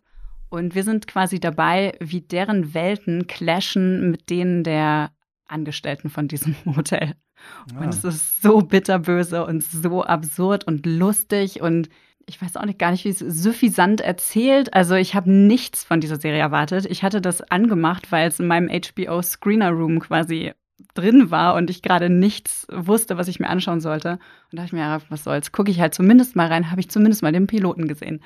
Und 0.49 0.75
wir 0.75 0.83
sind 0.83 1.07
quasi 1.07 1.39
dabei, 1.39 1.93
wie 1.99 2.21
deren 2.21 2.73
Welten 2.73 3.25
clashen 3.25 4.11
mit 4.11 4.29
denen 4.29 4.63
der 4.63 5.11
Angestellten 5.47 6.09
von 6.09 6.27
diesem 6.27 6.55
Hotel. 6.75 7.15
Ja. 7.73 7.79
Und 7.79 7.89
es 7.89 8.03
ist 8.03 8.41
so 8.41 8.59
bitterböse 8.59 9.45
und 9.45 9.63
so 9.63 10.03
absurd 10.03 10.65
und 10.65 10.85
lustig 10.85 11.61
und 11.61 11.89
ich 12.25 12.41
weiß 12.41 12.55
auch 12.55 12.65
nicht 12.65 12.79
gar 12.79 12.91
nicht, 12.91 13.03
wie 13.03 13.09
es 13.09 13.19
suffisant 13.19 13.99
erzählt. 13.99 14.73
Also 14.73 14.95
ich 14.95 15.13
habe 15.13 15.29
nichts 15.29 15.83
von 15.83 15.99
dieser 15.99 16.15
Serie 16.15 16.39
erwartet. 16.39 16.85
Ich 16.85 17.03
hatte 17.03 17.19
das 17.19 17.41
angemacht, 17.41 18.13
weil 18.13 18.29
es 18.29 18.39
in 18.39 18.47
meinem 18.47 18.69
HBO 18.69 19.21
Screener 19.21 19.71
Room 19.71 19.99
quasi 19.99 20.53
drin 20.93 21.31
war 21.31 21.55
und 21.55 21.69
ich 21.69 21.81
gerade 21.81 22.09
nichts 22.09 22.67
wusste, 22.71 23.17
was 23.17 23.27
ich 23.27 23.39
mir 23.39 23.49
anschauen 23.49 23.81
sollte. 23.81 24.13
Und 24.13 24.19
da 24.53 24.57
dachte 24.57 24.67
ich 24.67 24.73
mir, 24.73 24.79
ja, 24.79 25.01
was 25.09 25.23
soll's, 25.23 25.51
gucke 25.51 25.71
ich 25.71 25.79
halt 25.79 25.93
zumindest 25.93 26.35
mal 26.35 26.47
rein, 26.47 26.71
habe 26.71 26.81
ich 26.81 26.89
zumindest 26.89 27.23
mal 27.23 27.31
den 27.31 27.47
Piloten 27.47 27.87
gesehen. 27.87 28.21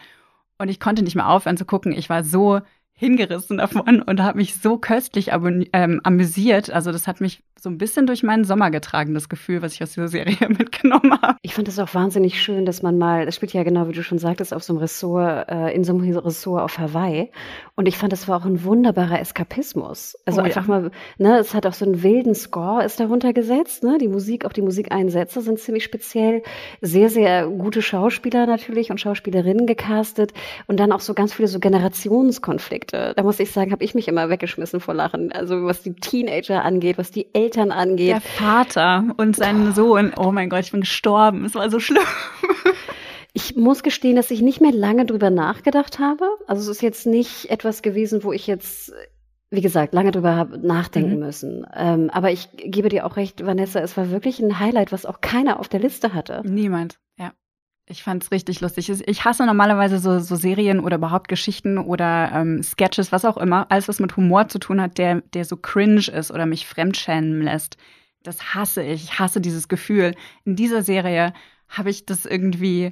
Und 0.58 0.70
ich 0.70 0.80
konnte 0.80 1.04
nicht 1.04 1.16
mehr 1.16 1.30
aufhören 1.30 1.58
zu 1.58 1.66
gucken. 1.66 1.92
Ich 1.92 2.10
war 2.10 2.24
so 2.24 2.62
hingerissen 2.98 3.58
davon 3.58 4.02
und 4.02 4.22
habe 4.22 4.40
mich 4.40 4.56
so 4.56 4.78
köstlich 4.78 5.30
ähm, 5.32 6.02
amüsiert. 6.04 6.72
Also 6.72 6.92
das 6.92 7.08
hat 7.08 7.22
mich 7.22 7.44
so 7.60 7.70
ein 7.70 7.78
bisschen 7.78 8.08
durch 8.08 8.24
meinen 8.24 8.44
Sommer 8.44 8.72
getragen, 8.72 9.14
das 9.14 9.30
Gefühl, 9.30 9.62
was 9.62 9.74
ich 9.74 9.84
aus 9.84 9.92
dieser 9.92 10.08
Serie 10.08 10.36
mitgenommen 10.50 11.14
habe. 11.22 11.38
Ich 11.42 11.54
fand 11.54 11.68
es 11.68 11.80
auch 11.80 11.94
wahnsinnig 11.94 12.42
schön, 12.42 12.66
dass 12.66 12.82
man 12.82 12.98
mal, 12.98 13.26
das 13.26 13.36
spielt 13.36 13.54
ja 13.54 13.64
genau, 13.64 13.88
wie 13.88 13.94
du 13.94 14.04
schon 14.04 14.20
sagtest, 14.20 14.54
auf 14.54 14.64
so 14.64 14.74
einem 14.74 14.80
Ressort, 14.80 15.50
äh, 15.50 15.74
in 15.74 15.84
so 15.84 15.94
einem 15.94 16.18
Ressort 16.18 16.64
auf 16.64 16.78
Hawaii. 16.78 17.32
Und 17.76 17.88
ich 17.88 17.98
fand, 17.98 18.14
das 18.14 18.28
war 18.28 18.42
auch 18.42 18.46
ein 18.46 18.64
wunderbarer 18.64 19.20
Eskapismus. 19.20 20.18
Also 20.26 20.42
oh, 20.42 20.44
einfach 20.44 20.68
ja. 20.68 20.80
mal, 20.80 20.92
ne, 21.18 21.38
es 21.40 21.54
hat 21.54 21.66
auch 21.66 21.74
so 21.74 21.86
einen 21.86 22.04
wilden 22.04 22.36
Score 22.36 22.84
ist 22.84 23.00
darunter 23.00 23.34
gesetzt, 23.34 23.84
ne, 23.84 23.98
die 24.00 24.08
Musik, 24.08 24.46
auch 24.46 24.54
die 24.54 24.62
Musikeinsätze 24.62 25.42
sind 25.42 25.60
ziemlich 25.60 25.84
speziell. 25.84 26.44
Sehr, 26.82 27.10
sehr 27.10 27.48
gute 27.48 27.82
Schauspieler 27.82 28.46
natürlich 28.46 28.92
und 28.92 29.00
Schauspielerinnen 29.00 29.68
gecastet 29.68 30.34
und 30.68 30.80
dann 30.80 30.92
auch 30.92 31.02
so 31.02 31.14
ganz 31.14 31.34
viele 31.34 31.48
so 31.48 31.60
Generationskonflikte. 31.60 32.87
Da 32.94 33.24
muss 33.24 33.40
ich 33.40 33.52
sagen, 33.52 33.72
habe 33.72 33.84
ich 33.84 33.96
mich 33.96 34.08
immer 34.08 34.30
weggeschmissen 34.30 34.80
vor 34.80 34.94
Lachen. 34.94 35.32
Also 35.32 35.66
was 35.66 35.82
die 35.82 35.96
Teenager 35.96 36.64
angeht, 36.64 36.98
was 36.98 37.12
die 37.12 37.34
Eltern 37.34 37.48
Eltern 37.48 37.72
angeht. 37.72 38.10
Der 38.10 38.22
Vater 38.22 39.06
und 39.18 39.36
sein 39.36 39.74
Sohn. 39.74 40.14
Oh 40.18 40.32
mein 40.32 40.50
Gott, 40.50 40.62
ich 40.62 40.72
bin 40.72 40.82
gestorben. 40.82 41.46
Es 41.46 41.56
war 41.56 41.70
so 41.70 41.80
schlimm. 41.80 42.04
Ich 43.34 43.56
muss 43.56 43.84
gestehen, 43.84 44.16
dass 44.16 44.32
ich 44.32 44.42
nicht 44.42 44.62
mehr 44.62 44.72
lange 44.72 45.06
drüber 45.06 45.30
nachgedacht 45.30 46.00
habe. 46.00 46.26
Also 46.48 46.64
es 46.64 46.78
ist 46.78 46.82
jetzt 46.82 47.06
nicht 47.06 47.52
etwas 47.52 47.84
gewesen, 47.84 48.24
wo 48.24 48.34
ich 48.34 48.48
jetzt, 48.48 48.92
wie 49.52 49.62
gesagt, 49.62 49.94
lange 49.94 50.10
drüber 50.10 50.36
habe 50.36 50.58
nachdenken 50.58 51.16
mhm. 51.16 51.20
müssen. 51.20 51.68
Ähm, 51.76 52.10
aber 52.12 52.32
ich 52.32 52.50
gebe 52.56 52.90
dir 52.90 53.06
auch 53.06 53.16
recht, 53.16 53.46
Vanessa, 53.46 53.80
es 53.80 53.96
war 53.96 54.10
wirklich 54.10 54.40
ein 54.40 54.60
Highlight, 54.60 54.92
was 54.92 55.06
auch 55.06 55.22
keiner 55.22 55.60
auf 55.60 55.68
der 55.68 55.82
Liste 55.82 56.16
hatte. 56.16 56.42
Niemand, 56.46 56.98
ja. 57.20 57.34
Ich 57.90 58.04
fand 58.04 58.22
es 58.22 58.32
richtig 58.32 58.60
lustig. 58.60 58.90
Ich 58.90 59.24
hasse 59.24 59.46
normalerweise 59.46 60.00
so, 60.00 60.20
so 60.20 60.36
Serien 60.36 60.82
oder 60.82 60.98
überhaupt 60.98 61.30
Geschichten 61.30 61.78
oder 61.78 62.32
ähm, 62.34 62.62
Sketches, 62.62 63.14
was 63.14 63.24
auch 63.24 63.38
immer, 63.38 63.66
alles, 63.70 63.88
was 63.88 64.02
mit 64.02 64.18
Humor 64.18 64.50
zu 64.50 64.60
tun 64.60 64.82
hat, 64.82 64.98
der, 64.98 65.22
der 65.34 65.46
so 65.46 65.56
cringe 65.56 66.08
ist 66.10 66.30
oder 66.30 66.46
mich 66.46 66.68
fremdschämen 66.68 67.42
lässt. 67.42 67.78
Das 68.24 68.54
hasse 68.54 68.84
ich. 68.84 69.06
Ich 69.06 69.20
hasse 69.20 69.40
dieses 69.40 69.70
Gefühl. 69.70 70.16
In 70.44 70.58
dieser 70.58 70.84
Serie 70.84 71.34
habe 71.70 71.90
ich 71.90 72.06
das 72.06 72.26
irgendwie 72.26 72.92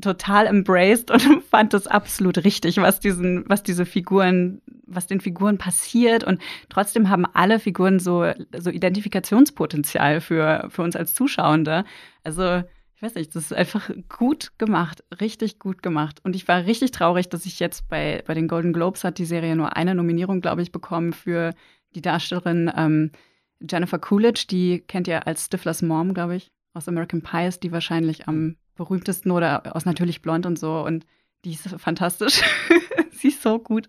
total 0.00 0.46
embraced 0.46 1.10
und 1.10 1.44
fand 1.44 1.74
das 1.74 1.86
absolut 1.86 2.42
richtig, 2.42 2.78
was 2.78 2.98
diesen, 2.98 3.44
was 3.46 3.62
diese 3.62 3.84
Figuren, 3.84 4.62
was 4.86 5.06
den 5.06 5.20
Figuren 5.20 5.58
passiert. 5.58 6.24
Und 6.24 6.40
trotzdem 6.70 7.10
haben 7.10 7.26
alle 7.26 7.58
Figuren 7.58 7.98
so, 7.98 8.32
so 8.56 8.70
Identifikationspotenzial 8.70 10.22
für, 10.22 10.66
für 10.70 10.80
uns 10.80 10.96
als 10.96 11.12
Zuschauende. 11.12 11.84
Also 12.24 12.62
ich 13.00 13.02
weiß 13.02 13.14
nicht, 13.14 13.34
das 13.34 13.44
ist 13.44 13.54
einfach 13.54 13.90
gut 14.10 14.52
gemacht, 14.58 15.02
richtig 15.22 15.58
gut 15.58 15.82
gemacht. 15.82 16.20
Und 16.22 16.36
ich 16.36 16.46
war 16.48 16.66
richtig 16.66 16.90
traurig, 16.90 17.30
dass 17.30 17.46
ich 17.46 17.58
jetzt 17.58 17.88
bei, 17.88 18.22
bei 18.26 18.34
den 18.34 18.46
Golden 18.46 18.74
Globes 18.74 19.04
hat 19.04 19.16
die 19.16 19.24
Serie 19.24 19.56
nur 19.56 19.74
eine 19.74 19.94
Nominierung, 19.94 20.42
glaube 20.42 20.60
ich, 20.60 20.70
bekommen 20.70 21.14
für 21.14 21.54
die 21.94 22.02
Darstellerin 22.02 22.70
ähm, 22.76 23.10
Jennifer 23.58 23.98
Coolidge, 23.98 24.44
die 24.50 24.80
kennt 24.80 25.08
ihr 25.08 25.26
als 25.26 25.46
Stiflers 25.46 25.80
Mom, 25.80 26.12
glaube 26.12 26.36
ich, 26.36 26.52
aus 26.74 26.88
American 26.88 27.22
Pie 27.22 27.46
ist 27.46 27.62
die 27.62 27.72
wahrscheinlich 27.72 28.28
am 28.28 28.56
berühmtesten 28.74 29.30
oder 29.30 29.74
aus 29.74 29.86
Natürlich 29.86 30.20
Blond 30.20 30.44
und 30.44 30.58
so. 30.58 30.84
Und 30.84 31.06
die 31.46 31.52
ist 31.52 31.68
fantastisch. 31.80 32.42
sie 33.12 33.28
ist 33.28 33.42
so 33.42 33.58
gut. 33.58 33.88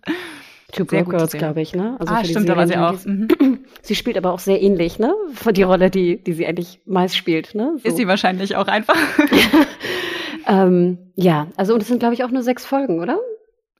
Two 0.72 0.86
Broke 0.86 1.10
Girls, 1.10 1.32
glaube 1.32 1.60
ich, 1.60 1.74
ne? 1.74 1.96
Also 2.00 2.14
ah, 2.14 2.24
stimmt, 2.24 2.48
da 2.48 2.56
war 2.56 2.66
sie 2.66 2.76
auch. 2.76 3.04
Mhm. 3.04 3.28
Sie 3.82 3.94
spielt 3.94 4.16
aber 4.16 4.32
auch 4.32 4.38
sehr 4.38 4.62
ähnlich, 4.62 4.98
ne? 4.98 5.12
Von 5.34 5.54
die 5.54 5.62
Rolle, 5.62 5.90
die, 5.90 6.22
die 6.22 6.32
sie 6.32 6.46
eigentlich 6.46 6.80
meist 6.86 7.16
spielt, 7.16 7.54
ne? 7.54 7.76
So. 7.78 7.88
Ist 7.88 7.96
sie 7.96 8.06
wahrscheinlich 8.06 8.56
auch 8.56 8.68
einfach. 8.68 8.96
ähm, 10.46 10.98
ja, 11.16 11.48
also 11.56 11.74
und 11.74 11.82
es 11.82 11.88
sind, 11.88 11.98
glaube 11.98 12.14
ich, 12.14 12.24
auch 12.24 12.30
nur 12.30 12.42
sechs 12.42 12.64
Folgen, 12.64 13.00
oder? 13.00 13.18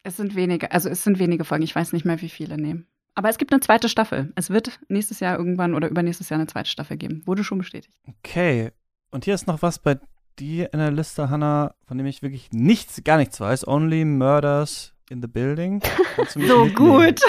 Es 0.03 0.17
sind 0.17 0.35
wenige, 0.35 0.73
also 0.73 0.89
es 0.89 1.05
sind 1.05 1.19
wenige 1.19 1.45
Folgen. 1.45 1.65
Ich 1.65 1.75
weiß 1.75 1.93
nicht 1.93 2.05
mehr, 2.05 2.21
wie 2.21 2.29
viele 2.29 2.57
nehmen. 2.57 2.87
Aber 3.15 3.29
es 3.29 3.39
gibt 3.39 3.53
eine 3.53 3.61
zweite 3.61 3.89
Staffel. 3.89 4.33
Es 4.37 4.51
wird 4.51 4.81
nächstes 4.89 5.21
Jahr 5.21 5.39
irgendwann 5.39 5.75
oder 5.75 5.89
übernächstes 5.89 6.29
Jahr 6.29 6.41
eine 6.41 6.47
zweite 6.47 6.71
Staffel 6.71 6.97
geben. 6.97 7.23
Wurde 7.27 7.45
schon 7.45 7.59
bestätigt. 7.59 7.95
Okay. 8.09 8.71
Und 9.11 9.25
hier 9.25 9.35
ist 9.35 9.47
noch 9.47 9.63
was 9.63 9.79
bei 9.79 9.99
dir 10.39 10.73
in 10.73 10.79
der 10.79 10.91
Liste, 10.91 11.31
Hannah, 11.31 11.75
von 11.87 11.99
dem 11.99 12.07
ich 12.07 12.23
wirklich 12.23 12.51
nichts, 12.53 13.05
gar 13.05 13.19
nichts 13.19 13.39
weiß. 13.39 13.69
Only 13.69 14.05
Murders 14.05 14.95
in 15.11 15.21
the 15.21 15.29
Building. 15.29 15.83
so 16.29 16.69
gut. 16.69 17.21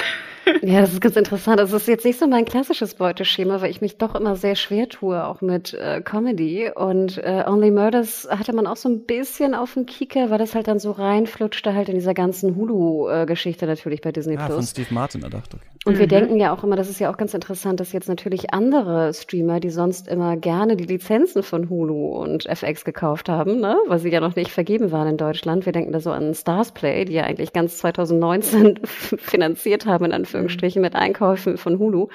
Ja, 0.61 0.81
das 0.81 0.93
ist 0.93 1.01
ganz 1.01 1.15
interessant. 1.15 1.59
Das 1.59 1.73
ist 1.73 1.87
jetzt 1.87 2.05
nicht 2.05 2.19
so 2.19 2.27
mein 2.27 2.45
klassisches 2.45 2.95
Beuteschema, 2.95 3.61
weil 3.61 3.71
ich 3.71 3.81
mich 3.81 3.97
doch 3.97 4.15
immer 4.15 4.35
sehr 4.35 4.55
schwer 4.55 4.89
tue, 4.89 5.25
auch 5.25 5.41
mit 5.41 5.73
äh, 5.73 6.01
Comedy. 6.01 6.71
Und 6.73 7.17
äh, 7.17 7.43
Only 7.47 7.71
Murders 7.71 8.27
hatte 8.29 8.53
man 8.53 8.67
auch 8.67 8.77
so 8.77 8.89
ein 8.89 9.05
bisschen 9.05 9.55
auf 9.55 9.73
dem 9.73 9.85
Kieker, 9.85 10.29
weil 10.29 10.37
das 10.37 10.55
halt 10.55 10.67
dann 10.67 10.79
so 10.79 10.91
reinflutschte 10.91 11.73
halt 11.73 11.89
in 11.89 11.95
dieser 11.95 12.13
ganzen 12.13 12.55
Hulu-Geschichte 12.55 13.65
natürlich 13.65 14.01
bei 14.01 14.11
Disney 14.11 14.35
ja, 14.35 14.45
Plus. 14.45 14.55
von 14.55 14.65
Steve 14.65 14.93
Martin 14.93 15.23
erdacht, 15.23 15.53
okay. 15.53 15.73
Und 15.85 15.95
mhm. 15.95 15.99
wir 15.99 16.07
denken 16.07 16.39
ja 16.39 16.53
auch 16.53 16.63
immer, 16.63 16.75
das 16.75 16.89
ist 16.89 16.99
ja 16.99 17.11
auch 17.11 17.17
ganz 17.17 17.33
interessant, 17.33 17.79
dass 17.79 17.91
jetzt 17.91 18.07
natürlich 18.07 18.53
andere 18.53 19.13
Streamer, 19.13 19.59
die 19.59 19.69
sonst 19.69 20.07
immer 20.07 20.37
gerne 20.37 20.77
die 20.77 20.85
Lizenzen 20.85 21.43
von 21.43 21.69
Hulu 21.69 22.07
und 22.07 22.45
FX 22.45 22.85
gekauft 22.85 23.27
haben, 23.27 23.59
ne, 23.59 23.77
weil 23.87 23.99
sie 23.99 24.09
ja 24.09 24.21
noch 24.21 24.35
nicht 24.35 24.51
vergeben 24.51 24.91
waren 24.91 25.07
in 25.07 25.17
Deutschland. 25.17 25.65
Wir 25.65 25.73
denken 25.73 25.91
da 25.91 25.99
so 25.99 26.11
an 26.11 26.33
Starsplay, 26.33 27.05
die 27.05 27.13
ja 27.13 27.23
eigentlich 27.23 27.51
ganz 27.51 27.77
2019 27.79 28.79
finanziert 28.85 29.85
haben, 29.85 30.05
in 30.05 30.13
Anführungsstrichen, 30.37 30.81
mit 30.81 30.95
Einkäufen 30.95 31.57
von 31.57 31.79
Hulu. 31.79 32.07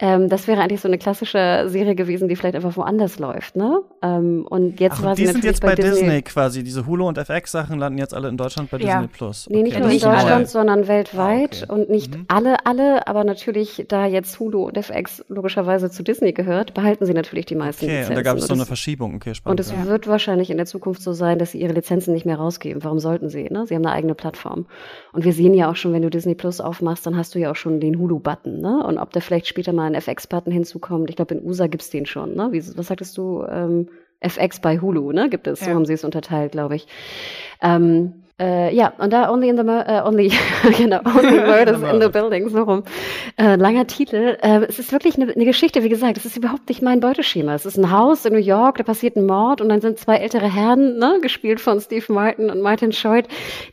Ähm, 0.00 0.28
das 0.28 0.48
wäre 0.48 0.60
eigentlich 0.60 0.80
so 0.80 0.88
eine 0.88 0.98
klassische 0.98 1.64
Serie 1.68 1.94
gewesen, 1.94 2.28
die 2.28 2.34
vielleicht 2.34 2.56
einfach 2.56 2.76
woanders 2.76 3.18
läuft, 3.20 3.54
ne? 3.54 3.80
Ähm, 4.02 4.44
und 4.48 4.80
jetzt 4.80 4.96
Ach, 4.98 5.04
war 5.04 5.14
die 5.14 5.24
sie 5.26 5.32
sind 5.32 5.44
jetzt 5.44 5.60
bei, 5.62 5.76
Disney, 5.76 5.90
Disney 6.00 6.22
quasi. 6.22 6.64
Diese 6.64 6.84
Hulu 6.86 7.06
und 7.06 7.16
FX-Sachen 7.16 7.78
landen 7.78 7.98
jetzt 7.98 8.12
alle 8.12 8.28
in 8.28 8.36
Deutschland 8.36 8.70
bei 8.70 8.78
Ja. 8.78 9.00
Disney 9.00 9.06
Plus. 9.16 9.46
Nee, 9.48 9.62
nicht 9.62 9.76
Okay. 9.76 9.84
nur 9.84 9.92
in 9.92 10.00
Deutschland, 10.00 10.48
sondern 10.48 10.88
weltweit 10.88 11.62
Ah, 11.68 11.72
okay. 11.72 11.80
und 11.80 11.90
nicht 11.90 12.16
Mhm. 12.16 12.24
alle, 12.26 12.66
alle, 12.66 13.06
aber 13.06 13.22
natürlich, 13.22 13.84
da 13.88 14.06
jetzt 14.06 14.38
Hulu 14.40 14.64
und 14.66 14.76
FX 14.76 15.24
logischerweise 15.28 15.90
zu 15.90 16.02
Disney 16.02 16.32
gehört, 16.32 16.74
behalten 16.74 17.06
sie 17.06 17.14
natürlich 17.14 17.46
die 17.46 17.54
meisten 17.54 17.84
Okay, 17.84 17.92
Lizenzen. 17.92 18.10
und 18.12 18.16
da 18.16 18.22
gab 18.22 18.36
es 18.38 18.46
so 18.48 18.54
eine 18.54 18.66
Verschiebung. 18.66 19.14
Okay, 19.14 19.34
spannend. 19.34 19.60
und 19.60 19.64
es 19.64 19.70
ja. 19.72 19.86
wird 19.86 20.08
wahrscheinlich 20.08 20.50
in 20.50 20.56
der 20.56 20.66
Zukunft 20.66 21.02
so 21.02 21.12
sein, 21.12 21.38
dass 21.38 21.52
sie 21.52 21.60
ihre 21.60 21.72
Lizenzen 21.72 22.12
nicht 22.14 22.26
mehr 22.26 22.36
rausgeben. 22.36 22.82
Warum 22.82 22.98
sollten 22.98 23.28
sie? 23.28 23.44
Ne? 23.44 23.64
Sie 23.68 23.76
haben 23.76 23.86
eine 23.86 23.94
eigene 23.94 24.16
Plattform. 24.16 24.66
Und 25.12 25.24
wir 25.24 25.32
sehen 25.32 25.54
ja 25.54 25.70
auch 25.70 25.76
schon, 25.76 25.92
wenn 25.92 26.02
du 26.02 26.10
Disney 26.10 26.34
Plus 26.34 26.60
aufmachst, 26.60 27.06
dann 27.06 27.16
hast 27.16 27.34
du 27.36 27.38
ja 27.38 27.52
auch 27.52 27.53
schon 27.54 27.80
den 27.80 27.98
Hulu-Button. 27.98 28.60
Ne? 28.60 28.84
Und 28.84 28.98
ob 28.98 29.12
da 29.12 29.20
vielleicht 29.20 29.46
später 29.46 29.72
mal 29.72 29.86
ein 29.86 29.94
FX-Button 29.94 30.52
hinzukommt, 30.52 31.10
ich 31.10 31.16
glaube, 31.16 31.34
in 31.34 31.44
USA 31.46 31.66
gibt's 31.66 31.90
den 31.90 32.06
schon. 32.06 32.34
Ne? 32.34 32.48
Wie, 32.52 32.62
was 32.76 32.86
sagtest 32.86 33.16
du? 33.18 33.44
Ähm, 33.48 33.88
FX 34.20 34.60
bei 34.60 34.80
Hulu, 34.80 35.12
ne? 35.12 35.28
Gibt 35.28 35.46
es. 35.46 35.60
So 35.60 35.66
Ja. 35.70 35.74
haben 35.74 35.84
sie 35.84 35.92
es 35.92 36.04
unterteilt, 36.04 36.52
glaube 36.52 36.76
ich. 36.76 36.86
Ähm, 37.62 38.23
äh, 38.40 38.74
ja, 38.74 38.92
und 38.98 39.12
da 39.12 39.30
Only 39.30 39.48
in 39.48 39.56
the 39.56 39.62
äh, 39.62 40.02
Only, 40.04 40.32
genau, 40.76 40.98
Only 41.04 41.38
Murders 41.46 41.80
in 41.82 42.00
the 42.00 42.08
Building, 42.08 42.48
so 42.48 42.64
rum. 42.64 42.82
Äh, 43.36 43.54
langer 43.54 43.86
Titel. 43.86 44.36
Äh, 44.42 44.64
es 44.68 44.80
ist 44.80 44.90
wirklich 44.90 45.16
eine, 45.16 45.32
eine 45.32 45.44
Geschichte, 45.44 45.84
wie 45.84 45.88
gesagt, 45.88 46.16
es 46.16 46.24
ist 46.24 46.36
überhaupt 46.36 46.68
nicht 46.68 46.82
mein 46.82 46.98
Beuteschema. 46.98 47.54
Es 47.54 47.64
ist 47.64 47.76
ein 47.76 47.92
Haus 47.92 48.24
in 48.24 48.32
New 48.32 48.40
York, 48.40 48.78
da 48.78 48.82
passiert 48.82 49.14
ein 49.14 49.24
Mord 49.24 49.60
und 49.60 49.68
dann 49.68 49.80
sind 49.80 50.00
zwei 50.00 50.16
ältere 50.16 50.52
Herren, 50.52 50.98
ne, 50.98 51.20
gespielt 51.22 51.60
von 51.60 51.80
Steve 51.80 52.12
Martin 52.12 52.50
und 52.50 52.60
Martin 52.60 52.90
Short, 52.90 53.28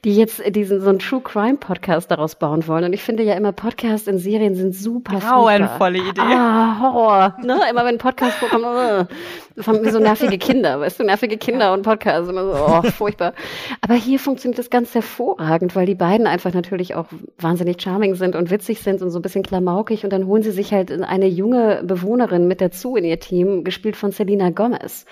die 0.05 0.15
jetzt 0.15 0.43
diesen 0.55 0.79
so 0.79 0.89
einen 0.89 0.99
True 0.99 1.21
Crime 1.21 1.57
Podcast 1.57 2.11
daraus 2.11 2.35
bauen 2.35 2.67
wollen. 2.67 2.83
Und 2.83 2.93
ich 2.93 3.01
finde 3.01 3.23
ja 3.23 3.33
immer 3.33 3.53
Podcasts 3.53 4.07
in 4.07 4.19
Serien 4.19 4.53
sind 4.53 4.75
super 4.75 5.19
Grauenvolle 5.19 6.03
furchtbar. 6.03 6.25
Idee. 6.25 6.35
Ah, 6.35 6.79
Horror. 6.79 7.35
Ne? 7.43 7.59
Immer 7.67 7.83
wenn 7.83 7.95
ein 7.95 7.97
Podcast 7.97 8.37
vorkommt, 8.37 8.65
äh, 8.65 9.91
so 9.91 9.99
nervige 9.99 10.37
Kinder, 10.37 10.79
weißt 10.79 10.99
du, 10.99 11.03
nervige 11.03 11.37
Kinder 11.37 11.73
und 11.73 11.81
Podcasts, 11.81 12.29
immer 12.29 12.43
so, 12.43 12.53
oh, 12.53 12.81
furchtbar. 12.91 13.33
Aber 13.81 13.95
hier 13.95 14.19
funktioniert 14.19 14.50
das 14.57 14.69
ganz 14.69 14.93
hervorragend, 14.95 15.75
weil 15.75 15.85
die 15.85 15.95
beiden 15.95 16.27
einfach 16.27 16.53
natürlich 16.53 16.95
auch 16.95 17.07
wahnsinnig 17.37 17.81
charming 17.81 18.15
sind 18.15 18.35
und 18.35 18.49
witzig 18.49 18.79
sind 18.79 19.01
und 19.01 19.09
so 19.09 19.19
ein 19.19 19.21
bisschen 19.21 19.43
klamaukig 19.43 20.03
und 20.03 20.11
dann 20.11 20.25
holen 20.25 20.43
sie 20.43 20.51
sich 20.51 20.73
halt 20.73 20.91
eine 20.91 21.27
junge 21.27 21.83
Bewohnerin 21.83 22.47
mit 22.47 22.61
dazu 22.61 22.95
in 22.95 23.03
ihr 23.03 23.19
Team, 23.19 23.63
gespielt 23.63 23.95
von 23.95 24.11
Selena 24.11 24.49
Gomez. 24.49 25.05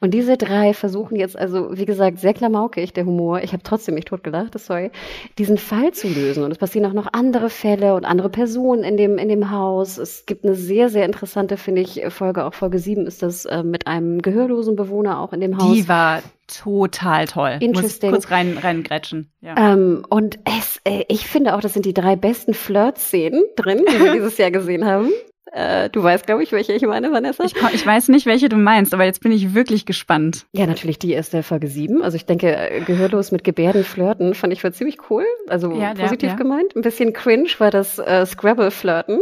Und 0.00 0.14
diese 0.14 0.36
drei 0.36 0.74
versuchen 0.74 1.16
jetzt 1.16 1.38
also, 1.38 1.76
wie 1.76 1.84
gesagt, 1.84 2.18
sehr 2.18 2.34
klamaukig, 2.34 2.92
der 2.92 3.06
Humor. 3.06 3.42
Ich 3.42 3.52
habe 3.52 3.62
trotzdem 3.62 3.94
mich 3.94 4.04
totgelacht, 4.04 4.58
sorry, 4.58 4.90
diesen 5.38 5.58
Fall 5.58 5.92
zu 5.92 6.08
lösen. 6.08 6.44
Und 6.44 6.50
es 6.50 6.58
passieren 6.58 6.86
auch 6.86 6.94
noch 6.94 7.12
andere 7.12 7.50
Fälle 7.50 7.94
und 7.94 8.04
andere 8.04 8.28
Personen 8.28 8.84
in 8.84 8.96
dem, 8.96 9.18
in 9.18 9.28
dem 9.28 9.50
Haus. 9.50 9.98
Es 9.98 10.26
gibt 10.26 10.44
eine 10.44 10.54
sehr, 10.54 10.88
sehr 10.88 11.04
interessante, 11.04 11.56
finde 11.56 11.82
ich, 11.82 12.02
Folge, 12.08 12.44
auch 12.44 12.54
Folge 12.54 12.78
7 12.78 13.06
ist 13.06 13.22
das 13.22 13.44
äh, 13.44 13.62
mit 13.62 13.86
einem 13.86 14.22
gehörlosen 14.22 14.76
Bewohner 14.76 15.20
auch 15.20 15.32
in 15.32 15.40
dem 15.40 15.58
Haus. 15.58 15.72
Die 15.72 15.88
war 15.88 16.22
total 16.46 17.26
toll. 17.26 17.58
Interesting. 17.60 18.10
Muss 18.10 18.26
kurz 18.26 18.30
rein, 18.30 18.58
reingrätschen. 18.58 19.30
Ja. 19.40 19.72
Ähm, 19.72 20.04
und 20.08 20.38
es, 20.44 20.80
äh, 20.84 21.04
ich 21.08 21.26
finde 21.26 21.54
auch, 21.54 21.60
das 21.60 21.74
sind 21.74 21.86
die 21.86 21.94
drei 21.94 22.16
besten 22.16 22.54
Flirt-Szenen 22.54 23.42
drin, 23.56 23.84
die 23.88 24.00
wir 24.00 24.12
dieses 24.14 24.38
Jahr 24.38 24.50
gesehen 24.50 24.84
haben. 24.84 25.10
Äh, 25.54 25.88
du 25.90 26.02
weißt, 26.02 26.26
glaube 26.26 26.42
ich, 26.42 26.50
welche 26.50 26.72
ich 26.72 26.82
meine, 26.82 27.12
Vanessa. 27.12 27.44
Ich, 27.44 27.54
ich 27.72 27.86
weiß 27.86 28.08
nicht, 28.08 28.26
welche 28.26 28.48
du 28.48 28.56
meinst, 28.56 28.92
aber 28.92 29.04
jetzt 29.04 29.20
bin 29.20 29.30
ich 29.30 29.54
wirklich 29.54 29.86
gespannt. 29.86 30.46
ja, 30.52 30.66
natürlich 30.66 30.98
die 30.98 31.12
erste 31.12 31.44
Folge 31.44 31.68
7. 31.68 32.02
Also 32.02 32.16
ich 32.16 32.26
denke, 32.26 32.56
äh, 32.56 32.80
gehörlos 32.80 33.30
mit 33.30 33.44
Gebärden 33.44 33.84
flirten 33.84 34.34
fand 34.34 34.52
ich 34.52 34.64
war 34.64 34.72
ziemlich 34.72 34.98
cool. 35.10 35.24
Also 35.46 35.72
ja, 35.72 35.94
positiv 35.94 36.30
ja. 36.30 36.34
gemeint. 36.34 36.74
Ein 36.74 36.82
bisschen 36.82 37.12
cringe 37.12 37.48
war 37.58 37.70
das 37.70 38.00
äh, 38.00 38.26
Scrabble-Flirten. 38.26 39.20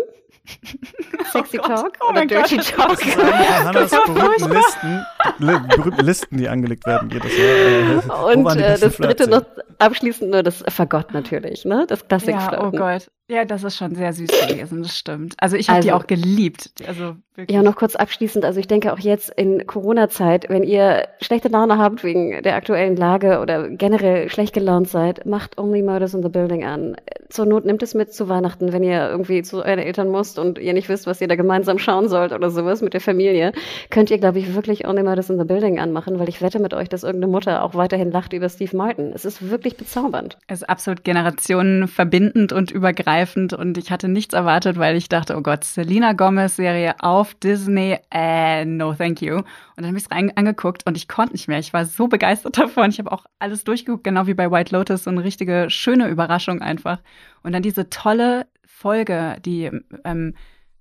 Sexy 1.32 1.59
Oh. 1.62 1.66
Talk 1.66 1.93
Oh 2.02 2.10
oder 2.10 2.27
Dirty 2.27 2.56
Gott. 2.56 2.66
Talk. 2.74 2.98
Das 3.73 3.93
ist 3.93 3.97
Hannas 3.97 4.06
berühmten 4.06 4.52
Listen, 4.52 5.06
li 5.39 5.59
berühmten 5.77 6.05
Listen, 6.05 6.36
die 6.39 6.48
angelegt 6.48 6.86
werden 6.86 7.10
jedes 7.10 7.36
Jahr. 7.36 8.32
Äh, 8.32 8.36
Und 8.36 8.56
äh, 8.56 8.78
das 8.78 8.97
dritte 8.97 9.28
noch 9.31 9.44
abschließend 9.78 10.31
nur 10.31 10.43
das 10.43 10.64
Fagott 10.69 11.12
natürlich, 11.14 11.64
ne? 11.64 11.85
Das 11.89 12.01
Ja, 12.01 12.06
Klassik-Flirten. 12.06 12.66
oh 12.66 12.70
Gott. 12.73 13.09
Ja, 13.32 13.46
das 13.46 13.64
ist 13.64 13.76
schon 13.78 13.94
sehr 13.94 14.12
süß 14.12 14.28
gewesen, 14.46 14.82
das 14.82 14.98
stimmt. 14.98 15.34
Also 15.38 15.56
ich 15.56 15.70
habe 15.70 15.80
die 15.80 15.90
Also- 15.90 16.04
auch 16.04 16.06
geliebt. 16.06 16.70
Also 16.86 17.16
wirklich. 17.34 17.56
Ja, 17.56 17.62
noch 17.62 17.76
kurz 17.76 17.96
abschließend. 17.96 18.44
Also 18.44 18.60
ich 18.60 18.66
denke 18.66 18.92
auch 18.92 18.98
jetzt 18.98 19.30
in 19.30 19.66
Corona-Zeit, 19.66 20.50
wenn 20.50 20.62
ihr 20.62 21.09
schlechte 21.22 21.48
Laune 21.48 21.78
habt 21.78 22.04
wegen 22.04 22.42
der 22.42 22.56
aktuellen 22.56 22.94
Lage 22.94 23.40
oder 23.40 23.70
generell 23.70 24.28
schlecht 24.28 24.52
gelaunt 24.52 24.90
seid, 24.90 25.24
macht 25.24 25.56
Only 25.59 25.80
Murders 25.80 26.12
in 26.12 26.22
the 26.22 26.28
Building 26.28 26.62
an. 26.64 26.94
Zur 27.30 27.46
Not 27.46 27.64
nimmt 27.64 27.82
es 27.82 27.94
mit 27.94 28.12
zu 28.12 28.28
Weihnachten, 28.28 28.74
wenn 28.74 28.82
ihr 28.82 29.09
irgendwie 29.09 29.40
zu 29.42 29.64
euren 29.64 29.78
Eltern 29.78 30.09
musst 30.10 30.38
und 30.38 30.59
ihr 30.59 30.74
nicht 30.74 30.90
wisst, 30.90 31.06
was 31.06 31.22
ihr 31.22 31.28
da 31.28 31.34
gemeinsam 31.34 31.78
schauen 31.78 32.10
sollt 32.10 32.32
oder 32.32 32.50
sowas 32.50 32.82
mit 32.82 32.92
der 32.92 33.00
Familie, 33.00 33.52
könnt 33.88 34.10
ihr, 34.10 34.18
glaube 34.18 34.40
ich, 34.40 34.54
wirklich 34.54 34.86
Only 34.86 35.02
Murders 35.02 35.30
in 35.30 35.38
the 35.38 35.44
Building 35.46 35.80
anmachen, 35.80 36.18
weil 36.18 36.28
ich 36.28 36.42
wette 36.42 36.59
mit 36.59 36.74
euch, 36.74 36.90
dass 36.90 37.02
irgendeine 37.02 37.32
Mutter 37.32 37.62
auch 37.62 37.74
weiterhin 37.74 38.10
lacht 38.10 38.34
über 38.34 38.50
Steve 38.50 38.76
Martin. 38.76 39.12
Es 39.14 39.24
ist 39.24 39.48
wirklich 39.50 39.78
bezaubernd. 39.78 40.36
Es 40.48 40.59
ist 40.60 40.68
absolut 40.68 41.02
generationenverbindend 41.02 42.52
und 42.52 42.70
übergreifend 42.70 43.22
und 43.53 43.78
ich 43.78 43.90
hatte 43.90 44.09
nichts 44.09 44.35
erwartet, 44.35 44.78
weil 44.78 44.97
ich 44.97 45.09
dachte, 45.09 45.36
oh 45.36 45.40
Gott, 45.40 45.65
Selena 45.65 46.12
Gomez 46.12 46.57
Serie 46.57 46.94
auf 47.01 47.35
Disney, 47.35 47.99
äh, 48.11 48.65
no 48.65 48.94
thank 48.94 49.23
you. 49.23 49.36
Und 49.36 49.47
dann 49.77 49.86
habe 49.86 49.99
ich 49.99 50.05
es 50.05 50.11
angeguckt 50.11 50.86
und 50.86 50.97
ich 50.97 51.09
konnte 51.09 51.32
nicht 51.32 51.49
mehr. 51.49 51.59
Ich 51.59 51.73
war 51.73 51.85
so 51.85 52.09
begeistert 52.09 52.59
davon. 52.59 52.90
Ich 52.90 52.99
habe 52.99 53.12
auch 53.12 53.24
alles 53.39 53.65
durchgeguckt, 53.65 54.05
genau 54.05 54.27
wie 54.27 54.35
bei 54.35 54.51
White 54.51 54.74
Lotus, 54.74 55.05
so 55.05 55.11
eine 55.11 55.24
richtige 55.24 55.70
schöne 55.70 56.09
Überraschung 56.09 56.61
einfach. 56.61 57.01
Und 57.43 57.53
dann 57.53 57.62
diese 57.62 57.89
tolle 57.90 58.47
Folge, 58.66 59.36
die, 59.44 59.70
ähm, 60.05 60.35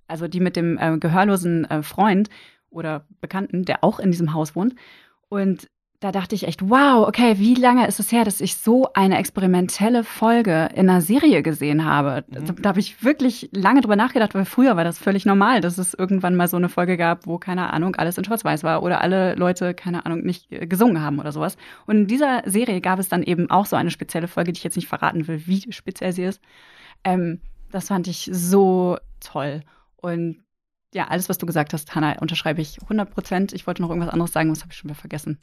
also 0.06 0.28
die 0.28 0.40
mit 0.40 0.56
dem 0.56 0.78
äh, 0.78 0.98
gehörlosen 0.98 1.64
äh, 1.70 1.82
Freund 1.82 2.28
oder 2.70 3.06
Bekannten, 3.20 3.64
der 3.64 3.84
auch 3.84 3.98
in 3.98 4.10
diesem 4.10 4.34
Haus 4.34 4.54
wohnt. 4.54 4.74
Und 5.28 5.68
da 6.02 6.10
dachte 6.10 6.34
ich 6.34 6.48
echt, 6.48 6.68
wow, 6.68 7.06
okay, 7.06 7.38
wie 7.38 7.54
lange 7.54 7.86
ist 7.86 8.00
es 8.00 8.10
her, 8.10 8.24
dass 8.24 8.40
ich 8.40 8.56
so 8.56 8.92
eine 8.92 9.18
experimentelle 9.18 10.02
Folge 10.02 10.68
in 10.74 10.90
einer 10.90 11.00
Serie 11.00 11.44
gesehen 11.44 11.84
habe? 11.84 12.24
Mhm. 12.26 12.44
Da, 12.44 12.52
da 12.54 12.68
habe 12.70 12.80
ich 12.80 13.04
wirklich 13.04 13.48
lange 13.52 13.82
drüber 13.82 13.94
nachgedacht, 13.94 14.34
weil 14.34 14.44
früher 14.44 14.74
war 14.76 14.82
das 14.82 14.98
völlig 14.98 15.26
normal, 15.26 15.60
dass 15.60 15.78
es 15.78 15.94
irgendwann 15.94 16.34
mal 16.34 16.48
so 16.48 16.56
eine 16.56 16.68
Folge 16.68 16.96
gab, 16.96 17.28
wo, 17.28 17.38
keine 17.38 17.72
Ahnung, 17.72 17.94
alles 17.94 18.18
in 18.18 18.24
Schwarz-Weiß 18.24 18.64
war 18.64 18.82
oder 18.82 19.00
alle 19.00 19.36
Leute, 19.36 19.74
keine 19.74 20.04
Ahnung, 20.04 20.22
nicht 20.22 20.50
äh, 20.50 20.66
gesungen 20.66 21.00
haben 21.00 21.20
oder 21.20 21.30
sowas. 21.30 21.56
Und 21.86 21.96
in 21.96 22.06
dieser 22.08 22.42
Serie 22.46 22.80
gab 22.80 22.98
es 22.98 23.08
dann 23.08 23.22
eben 23.22 23.48
auch 23.48 23.66
so 23.66 23.76
eine 23.76 23.92
spezielle 23.92 24.26
Folge, 24.26 24.52
die 24.52 24.58
ich 24.58 24.64
jetzt 24.64 24.76
nicht 24.76 24.88
verraten 24.88 25.28
will, 25.28 25.46
wie 25.46 25.72
speziell 25.72 26.12
sie 26.12 26.24
ist. 26.24 26.40
Ähm, 27.04 27.40
das 27.70 27.86
fand 27.86 28.08
ich 28.08 28.28
so 28.32 28.98
toll. 29.20 29.62
Und 29.98 30.42
ja, 30.94 31.06
alles, 31.06 31.28
was 31.28 31.38
du 31.38 31.46
gesagt 31.46 31.72
hast, 31.72 31.94
Hannah, 31.94 32.18
unterschreibe 32.20 32.60
ich 32.60 32.82
100 32.82 33.08
Prozent. 33.08 33.52
Ich 33.52 33.68
wollte 33.68 33.82
noch 33.82 33.88
irgendwas 33.88 34.12
anderes 34.12 34.32
sagen, 34.32 34.48
das 34.48 34.62
habe 34.62 34.72
ich 34.72 34.78
schon 34.78 34.90
wieder 34.90 34.98
vergessen. 34.98 35.38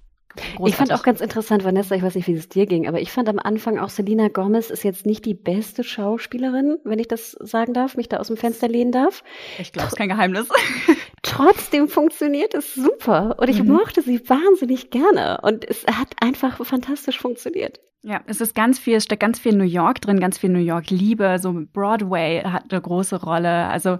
Ich 0.65 0.75
fand 0.75 0.93
auch 0.93 1.03
ganz 1.03 1.21
interessant, 1.21 1.63
Vanessa, 1.63 1.95
ich 1.95 2.03
weiß 2.03 2.15
nicht, 2.15 2.27
wie 2.27 2.33
es 2.33 2.49
dir 2.49 2.65
ging, 2.65 2.87
aber 2.87 3.01
ich 3.01 3.11
fand 3.11 3.27
am 3.29 3.39
Anfang 3.39 3.77
auch 3.79 3.89
Selena 3.89 4.27
Gomez 4.27 4.69
ist 4.69 4.83
jetzt 4.83 5.05
nicht 5.05 5.25
die 5.25 5.33
beste 5.33 5.83
Schauspielerin, 5.83 6.77
wenn 6.83 6.99
ich 6.99 7.07
das 7.07 7.31
sagen 7.31 7.73
darf, 7.73 7.97
mich 7.97 8.09
da 8.09 8.17
aus 8.17 8.27
dem 8.27 8.37
Fenster 8.37 8.67
lehnen 8.67 8.91
darf. 8.91 9.23
Ich 9.57 9.71
glaube, 9.71 9.87
es 9.87 9.93
ist 9.93 9.97
kein 9.97 10.09
Geheimnis. 10.09 10.47
trotzdem 11.23 11.87
funktioniert 11.87 12.53
es 12.53 12.73
super. 12.73 13.35
Und 13.39 13.49
ich 13.49 13.61
mhm. 13.61 13.73
mochte 13.73 14.01
sie 14.01 14.21
wahnsinnig 14.29 14.89
gerne. 14.89 15.39
Und 15.41 15.67
es 15.67 15.85
hat 15.85 16.09
einfach 16.21 16.63
fantastisch 16.65 17.19
funktioniert. 17.19 17.79
Ja, 18.01 18.21
es 18.27 18.39
ist 18.39 18.55
ganz 18.55 18.79
viel, 18.79 18.95
es 18.95 19.03
steckt 19.03 19.21
ganz 19.21 19.39
viel 19.39 19.53
New 19.53 19.65
York 19.65 20.01
drin, 20.01 20.19
ganz 20.19 20.37
viel 20.37 20.49
New 20.49 20.59
York 20.59 20.89
Liebe. 20.89 21.37
So 21.39 21.53
Broadway 21.73 22.41
hat 22.43 22.71
eine 22.71 22.81
große 22.81 23.21
Rolle. 23.21 23.67
Also 23.67 23.99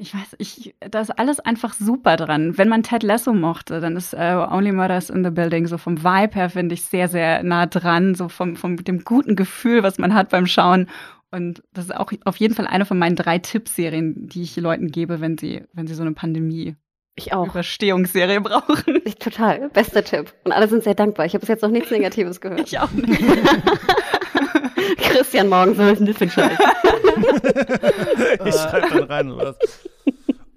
ich 0.00 0.14
weiß, 0.14 0.36
ich, 0.38 0.74
da 0.78 1.00
ist 1.00 1.10
alles 1.10 1.40
einfach 1.40 1.74
super 1.74 2.16
dran. 2.16 2.56
Wenn 2.56 2.68
man 2.68 2.84
Ted 2.84 3.02
Lasso 3.02 3.34
mochte, 3.34 3.80
dann 3.80 3.96
ist 3.96 4.14
uh, 4.14 4.46
Only 4.50 4.70
Murders 4.70 5.10
in 5.10 5.24
the 5.24 5.30
Building 5.30 5.66
so 5.66 5.76
vom 5.76 6.04
Vibe 6.04 6.36
her, 6.36 6.50
finde 6.50 6.74
ich, 6.74 6.82
sehr, 6.82 7.08
sehr 7.08 7.42
nah 7.42 7.66
dran, 7.66 8.14
so 8.14 8.28
vom, 8.28 8.54
vom 8.54 8.76
dem 8.76 9.02
guten 9.02 9.34
Gefühl, 9.34 9.82
was 9.82 9.98
man 9.98 10.14
hat 10.14 10.30
beim 10.30 10.46
Schauen. 10.46 10.88
Und 11.32 11.62
das 11.72 11.86
ist 11.86 11.96
auch 11.96 12.12
auf 12.24 12.36
jeden 12.36 12.54
Fall 12.54 12.68
eine 12.68 12.86
von 12.86 12.98
meinen 12.98 13.16
drei 13.16 13.38
Tippserien, 13.38 14.28
die 14.28 14.42
ich 14.42 14.56
Leuten 14.56 14.90
gebe, 14.90 15.20
wenn 15.20 15.36
sie, 15.36 15.64
wenn 15.72 15.86
sie 15.88 15.94
so 15.94 16.02
eine 16.02 16.12
Pandemie 16.12 16.76
ich 17.18 17.32
auch. 17.32 17.48
Überstehungsserie 17.48 18.40
brauchen. 18.42 19.02
Ich, 19.04 19.16
total. 19.16 19.68
Bester 19.70 20.04
Tipp. 20.04 20.32
Und 20.44 20.52
alle 20.52 20.68
sind 20.68 20.84
sehr 20.84 20.94
dankbar. 20.94 21.26
Ich 21.26 21.34
habe 21.34 21.40
bis 21.40 21.48
jetzt 21.48 21.62
noch 21.62 21.70
nichts 21.70 21.90
Negatives 21.90 22.40
gehört. 22.40 22.60
Ich 22.60 22.78
auch 22.78 22.90
nicht. 22.92 23.20
Christian 24.98 25.48
morgen 25.48 25.74
soll 25.74 25.88
ein 25.88 26.04
Niffin 26.04 26.30
schreiben. 26.30 26.56
ich 28.46 28.54
schreibe 28.54 28.88
dann 28.90 29.02
rein 29.04 29.36
was. 29.36 29.87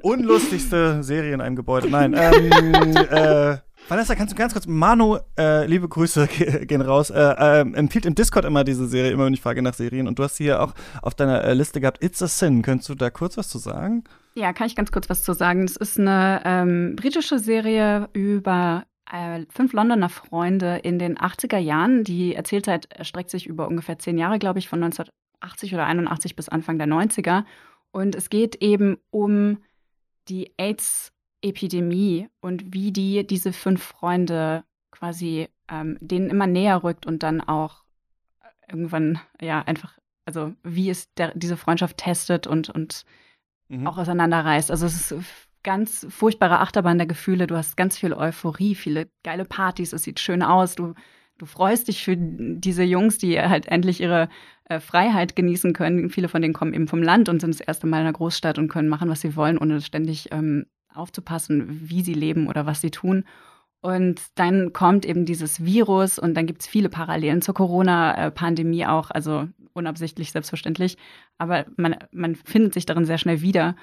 Unlustigste 0.02 1.04
Serie 1.04 1.34
in 1.34 1.42
einem 1.42 1.56
Gebäude. 1.56 1.90
Nein. 1.90 2.16
Ähm, 2.18 2.96
äh, 3.10 3.58
Vanessa, 3.88 4.16
kannst 4.16 4.34
du 4.34 4.38
ganz 4.38 4.54
kurz, 4.54 4.68
Manu, 4.68 5.18
äh, 5.38 5.66
liebe 5.66 5.90
Grüße 5.90 6.28
gehen 6.66 6.82
raus, 6.82 7.10
äh, 7.10 7.20
äh, 7.20 7.60
empfiehlt 7.74 8.06
im 8.06 8.16
Discord 8.16 8.46
immer 8.46 8.64
diese 8.64 8.88
Serie, 8.88 9.12
immer 9.12 9.26
wenn 9.26 9.34
ich 9.34 9.42
frage 9.42 9.62
nach 9.62 9.74
Serien. 9.74 10.08
Und 10.08 10.18
du 10.18 10.24
hast 10.24 10.38
sie 10.38 10.46
hier 10.46 10.62
auch 10.62 10.74
auf 11.02 11.14
deiner 11.14 11.44
äh, 11.44 11.54
Liste 11.54 11.82
gehabt, 11.82 12.04
It's 12.04 12.22
a 12.22 12.28
Sin. 12.28 12.62
Könntest 12.62 12.90
du 12.90 12.96
da 12.96 13.10
kurz 13.10 13.38
was 13.38 13.50
zu 13.50 13.58
sagen? 13.58 14.04
Ja, 14.36 14.54
kann 14.54 14.68
ich 14.68 14.76
ganz 14.76 14.92
kurz 14.92 15.10
was 15.10 15.24
zu 15.24 15.34
sagen. 15.34 15.64
Es 15.64 15.76
ist 15.76 16.00
eine 16.00 16.42
ähm, 16.46 16.96
britische 16.96 17.38
Serie 17.38 18.08
über 18.14 18.86
äh, 19.12 19.46
fünf 19.50 19.74
Londoner 19.74 20.10
Freunde 20.10 20.78
in 20.84 20.98
den 20.98 21.18
80er 21.18 21.58
Jahren. 21.58 22.04
Die 22.04 22.34
Erzählzeit 22.34 22.88
erstreckt 22.94 23.30
sich 23.30 23.46
über 23.46 23.68
ungefähr 23.68 24.00
zehn 24.00 24.18
Jahre, 24.18 24.40
glaube 24.40 24.60
ich, 24.60 24.70
von 24.70 24.82
1980 24.82 25.74
oder 25.74 25.86
81 25.86 26.36
bis 26.36 26.48
Anfang 26.48 26.78
der 26.78 26.88
90er. 26.88 27.44
Und 27.92 28.16
es 28.16 28.30
geht 28.30 28.56
eben 28.56 28.98
um 29.10 29.58
die 30.28 30.54
AIDS- 30.58 31.12
Epidemie 31.42 32.30
und 32.40 32.74
wie 32.74 32.92
die 32.92 33.26
diese 33.26 33.52
fünf 33.52 33.84
Freunde 33.84 34.64
quasi 34.92 35.50
ähm, 35.70 35.98
denen 36.00 36.30
immer 36.30 36.48
näher 36.48 36.84
rückt 36.84 37.06
und 37.06 37.24
dann 37.24 37.42
auch 37.42 37.84
irgendwann 38.70 39.20
ja 39.42 39.62
einfach, 39.62 39.98
also 40.26 40.54
wie 40.64 40.90
es 40.90 41.14
der, 41.16 41.34
diese 41.36 41.58
Freundschaft 41.58 41.98
testet 41.98 42.48
und, 42.48 42.70
und 42.70 43.06
mhm. 43.70 43.88
auch 43.88 43.98
auseinanderreißt. 43.98 44.70
Also 44.70 44.86
es 44.86 45.12
ist 45.12 45.26
ganz 45.64 46.06
furchtbare 46.10 46.60
Achterbahn 46.60 46.98
der 46.98 47.08
Gefühle. 47.08 47.48
Du 47.48 47.56
hast 47.56 47.76
ganz 47.76 47.98
viel 47.98 48.14
Euphorie, 48.14 48.76
viele 48.76 49.10
geile 49.24 49.46
Partys, 49.46 49.94
es 49.94 50.04
sieht 50.04 50.20
schön 50.20 50.44
aus. 50.44 50.76
Du, 50.76 50.94
du 51.42 51.48
freust 51.48 51.88
dich 51.88 52.04
für 52.04 52.16
diese 52.16 52.84
Jungs, 52.84 53.18
die 53.18 53.42
halt 53.42 53.68
endlich 53.68 54.00
ihre 54.00 54.30
äh, 54.66 54.80
Freiheit 54.80 55.36
genießen 55.36 55.74
können. 55.74 56.12
Viele 56.12 56.30
von 56.30 56.42
denen 56.44 56.54
kommen 56.54 56.76
eben 56.76 56.88
vom 56.88 57.02
Land 57.02 57.30
und 57.30 57.42
sind 57.42 57.56
das 57.56 57.66
erste 57.66 57.88
Mal 57.88 57.98
in 57.98 58.04
einer 58.04 58.14
Großstadt 58.14 58.60
und 58.60 58.68
können 58.68 58.90
machen, 58.90 59.10
was 59.10 59.22
sie 59.22 59.36
wollen, 59.36 59.58
ohne 59.58 59.82
ständig 59.82 60.28
ähm, 60.32 60.68
aufzupassen, 60.94 61.90
wie 61.90 62.04
sie 62.04 62.14
leben 62.14 62.48
oder 62.48 62.68
was 62.68 62.82
sie 62.82 62.92
tun. 62.92 63.26
Und 63.82 64.22
dann 64.36 64.72
kommt 64.72 65.04
eben 65.04 65.26
dieses 65.26 65.66
Virus 65.66 66.20
und 66.20 66.36
dann 66.36 66.46
gibt 66.46 66.62
es 66.62 66.68
viele 66.68 66.90
Parallelen 66.90 67.42
zur 67.42 67.56
Corona-Pandemie 67.56 68.86
auch, 68.86 69.10
also 69.10 69.48
unabsichtlich 69.74 70.32
selbstverständlich, 70.32 70.98
aber 71.40 71.66
man, 71.76 71.96
man 72.12 72.36
findet 72.36 72.76
sich 72.76 72.86
darin 72.86 73.06
sehr 73.06 73.18
schnell 73.18 73.42
wieder. 73.42 73.76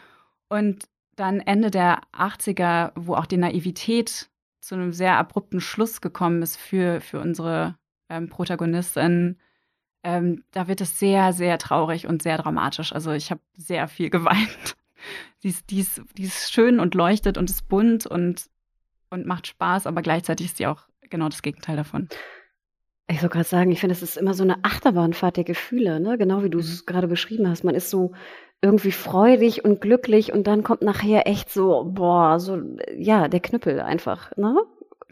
Und 0.48 0.84
dann 1.16 1.40
Ende 1.40 1.72
der 1.72 2.02
80er, 2.16 2.92
wo 2.94 3.14
auch 3.14 3.26
die 3.26 3.38
Naivität 3.38 4.28
zu 4.60 4.74
einem 4.74 4.92
sehr 4.92 5.16
abrupten 5.16 5.60
Schluss 5.60 6.00
gekommen 6.00 6.42
ist 6.42 6.56
für, 6.56 7.00
für 7.00 7.20
unsere 7.20 7.76
ähm, 8.08 8.28
Protagonistin, 8.28 9.38
ähm, 10.02 10.44
da 10.52 10.68
wird 10.68 10.80
es 10.80 10.98
sehr, 10.98 11.32
sehr 11.32 11.58
traurig 11.58 12.06
und 12.06 12.22
sehr 12.22 12.38
dramatisch. 12.38 12.92
Also 12.92 13.12
ich 13.12 13.30
habe 13.30 13.40
sehr 13.56 13.88
viel 13.88 14.10
geweint. 14.10 14.76
Die 15.42 15.48
ist, 15.48 15.70
die, 15.70 15.80
ist, 15.80 16.02
die 16.16 16.24
ist 16.24 16.52
schön 16.52 16.80
und 16.80 16.94
leuchtet 16.94 17.38
und 17.38 17.50
ist 17.50 17.68
bunt 17.68 18.06
und, 18.06 18.46
und 19.10 19.26
macht 19.26 19.46
Spaß, 19.46 19.86
aber 19.86 20.02
gleichzeitig 20.02 20.46
ist 20.46 20.56
sie 20.56 20.66
auch 20.66 20.88
genau 21.08 21.28
das 21.28 21.42
Gegenteil 21.42 21.76
davon. 21.76 22.08
Ich 23.10 23.22
wollte 23.22 23.34
gerade 23.34 23.48
sagen, 23.48 23.70
ich 23.70 23.80
finde, 23.80 23.94
es 23.94 24.02
ist 24.02 24.18
immer 24.18 24.34
so 24.34 24.42
eine 24.42 24.64
Achterbahnfahrt 24.64 25.38
der 25.38 25.44
Gefühle, 25.44 25.98
ne? 25.98 26.18
genau 26.18 26.42
wie 26.42 26.50
du 26.50 26.58
es 26.58 26.82
mhm. 26.82 26.86
gerade 26.86 27.08
beschrieben 27.08 27.48
hast. 27.48 27.64
Man 27.64 27.74
ist 27.74 27.88
so 27.88 28.12
irgendwie 28.60 28.92
freudig 28.92 29.64
und 29.64 29.80
glücklich 29.80 30.32
und 30.32 30.46
dann 30.46 30.62
kommt 30.62 30.82
nachher 30.82 31.26
echt 31.26 31.50
so, 31.50 31.84
boah, 31.84 32.40
so, 32.40 32.58
ja, 32.96 33.28
der 33.28 33.40
Knüppel 33.40 33.80
einfach, 33.80 34.36
ne? 34.36 34.56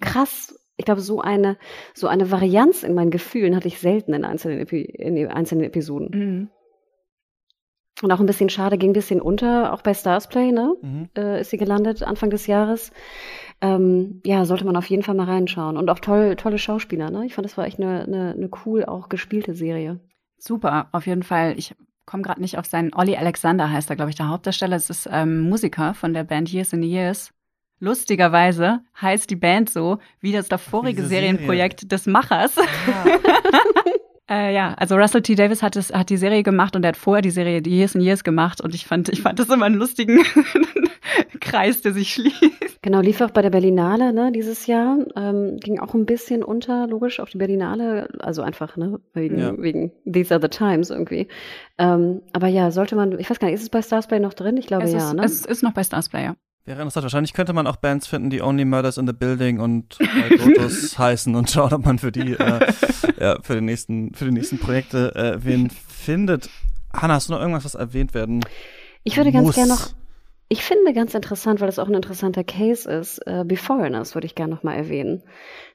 Krass. 0.01 0.59
Ich 0.78 0.85
glaube, 0.85 1.01
so 1.01 1.20
eine, 1.20 1.56
so 1.94 2.06
eine 2.06 2.31
Varianz 2.31 2.82
in 2.82 2.94
meinen 2.94 3.10
Gefühlen 3.10 3.56
hatte 3.56 3.68
ich 3.68 3.78
selten 3.78 4.12
in 4.12 4.24
einzelnen, 4.24 4.60
Epi 4.60 4.82
in 4.82 5.27
einzelnen 5.28 5.64
Episoden. 5.64 6.10
Mhm. 6.12 6.51
Und 8.02 8.12
auch 8.12 8.20
ein 8.20 8.27
bisschen 8.27 8.51
schade, 8.51 8.77
ging 8.77 8.90
ein 8.90 8.94
bisschen 8.94 9.23
unter, 9.23 9.73
auch 9.73 9.81
bei 9.81 9.94
Starsplay, 9.94 10.52
ne? 10.52 10.74
Mhm. 10.82 11.09
Äh, 11.16 11.40
ist 11.40 11.48
sie 11.48 11.56
gelandet 11.56 12.02
Anfang 12.02 12.28
des 12.28 12.47
Jahres. 12.47 12.93
Ähm, 13.62 14.20
ja, 14.27 14.44
sollte 14.44 14.66
man 14.66 14.77
auf 14.77 14.90
jeden 14.90 15.02
Fall 15.02 15.14
mal 15.14 15.24
reinschauen. 15.24 15.78
Und 15.78 15.89
auch 15.89 16.01
toll, 16.01 16.36
tolle 16.36 16.59
Schauspieler, 16.59 17.10
ne? 17.10 17.24
Ich 17.24 17.35
fand, 17.35 17.47
das 17.47 17.56
war 17.56 17.66
echt 17.66 17.81
eine, 17.81 18.02
eine, 18.02 18.32
eine 18.32 18.51
cool 18.66 18.85
auch 18.85 19.09
gespielte 19.09 19.55
Serie. 19.55 20.01
Super, 20.36 20.89
auf 20.93 21.06
jeden 21.06 21.23
Fall. 21.23 21.55
Ich 21.56 21.74
komme 22.06 22.22
gerade 22.22 22.40
nicht 22.40 22.56
auf 22.56 22.66
seinen 22.66 22.94
Olli 22.94 23.16
Alexander 23.16 23.70
heißt 23.70 23.90
er, 23.90 23.96
glaube 23.96 24.10
ich, 24.10 24.16
der 24.16 24.28
Hauptdarsteller. 24.28 24.76
Es 24.76 24.88
ist 24.90 25.08
ähm, 25.10 25.40
Musiker 25.40 25.92
von 25.92 26.14
der 26.14 26.24
Band 26.24 26.52
Years 26.52 26.72
and 26.72 26.84
Years. 26.84 27.32
Lustigerweise 27.78 28.80
heißt 29.02 29.28
die 29.28 29.36
Band 29.36 29.68
so 29.68 29.98
wie 30.20 30.32
das 30.32 30.48
davorige 30.48 31.04
Serienprojekt 31.04 31.80
Serie. 31.80 31.88
des 31.88 32.06
Machers. 32.06 32.56
Ja. 32.56 33.04
Äh, 34.28 34.52
ja, 34.54 34.74
also 34.74 34.96
Russell 34.96 35.22
T. 35.22 35.36
Davis 35.36 35.62
hat, 35.62 35.76
es, 35.76 35.92
hat 35.92 36.10
die 36.10 36.16
Serie 36.16 36.42
gemacht 36.42 36.74
und 36.74 36.84
er 36.84 36.88
hat 36.88 36.96
vorher 36.96 37.22
die 37.22 37.30
Serie 37.30 37.62
die 37.62 37.70
Years 37.70 37.94
and 37.94 38.04
Years 38.04 38.24
gemacht 38.24 38.60
und 38.60 38.74
ich 38.74 38.84
fand, 38.84 39.08
ich 39.08 39.22
fand 39.22 39.38
das 39.38 39.48
immer 39.48 39.66
einen 39.66 39.76
lustigen 39.76 40.20
Kreis, 41.40 41.80
der 41.82 41.92
sich 41.92 42.14
schließt. 42.14 42.82
Genau, 42.82 43.00
lief 43.00 43.20
auch 43.20 43.30
bei 43.30 43.42
der 43.42 43.50
Berlinale 43.50 44.12
ne, 44.12 44.32
dieses 44.32 44.66
Jahr. 44.66 44.98
Ähm, 45.14 45.58
ging 45.58 45.78
auch 45.78 45.94
ein 45.94 46.06
bisschen 46.06 46.42
unter, 46.42 46.88
logisch, 46.88 47.20
auf 47.20 47.30
die 47.30 47.38
Berlinale. 47.38 48.08
Also 48.18 48.42
einfach, 48.42 48.76
ne, 48.76 48.98
wegen, 49.14 49.38
ja. 49.38 49.56
wegen 49.56 49.92
These 50.04 50.34
are 50.34 50.42
the 50.42 50.48
Times 50.48 50.90
irgendwie. 50.90 51.28
Ähm, 51.78 52.22
aber 52.32 52.48
ja, 52.48 52.72
sollte 52.72 52.96
man, 52.96 53.18
ich 53.18 53.30
weiß 53.30 53.38
gar 53.38 53.46
nicht, 53.46 53.56
ist 53.56 53.62
es 53.62 53.70
bei 53.70 53.82
Starsplay 53.82 54.18
noch 54.18 54.34
drin? 54.34 54.56
Ich 54.56 54.66
glaube 54.66 54.84
es 54.84 54.92
ja, 54.92 54.98
ist, 54.98 55.14
ne? 55.14 55.24
Es 55.24 55.46
ist 55.46 55.62
noch 55.62 55.72
bei 55.72 55.84
Starsplay, 55.84 56.24
ja. 56.24 56.36
Wäre 56.66 56.80
interessant. 56.80 57.05
Wahrscheinlich 57.05 57.32
könnte 57.32 57.52
man 57.52 57.68
auch 57.68 57.76
Bands 57.76 58.09
finden, 58.09 58.28
die 58.28 58.43
Only 58.43 58.64
Murders 58.64 58.98
in 58.98 59.06
the 59.06 59.12
Building 59.12 59.60
und 59.60 59.97
Lotus 60.30 60.98
heißen 60.98 61.32
und 61.36 61.48
schauen, 61.48 61.72
ob 61.72 61.84
man 61.84 62.01
für 62.01 62.10
die, 62.10 62.32
äh, 62.32 62.72
ja, 63.20 63.38
für 63.40 63.55
den 63.55 63.66
nächsten, 63.66 64.12
für 64.14 64.24
die 64.24 64.32
nächsten 64.32 64.59
Projekte 64.59 65.14
äh, 65.14 65.44
wen 65.44 65.70
findet. 65.70 66.51
Hanna, 66.93 67.14
hast 67.14 67.28
du 67.28 67.34
noch 67.34 67.40
irgendwas, 67.40 67.64
was 67.64 67.76
erwähnt 67.76 68.14
werden 68.14 68.44
Ich 69.05 69.16
würde 69.16 69.30
ganz 69.30 69.55
gerne 69.55 69.68
noch, 69.68 69.90
ich 70.48 70.64
finde 70.64 70.93
ganz 70.93 71.14
interessant, 71.14 71.60
weil 71.60 71.68
es 71.68 71.78
auch 71.78 71.86
ein 71.86 71.94
interessanter 71.94 72.43
Case 72.43 72.90
ist, 72.90 73.18
äh, 73.26 73.44
Beforeigners 73.47 74.16
würde 74.16 74.26
ich 74.26 74.34
gerne 74.34 74.52
noch 74.52 74.64
mal 74.64 74.74
erwähnen. 74.74 75.22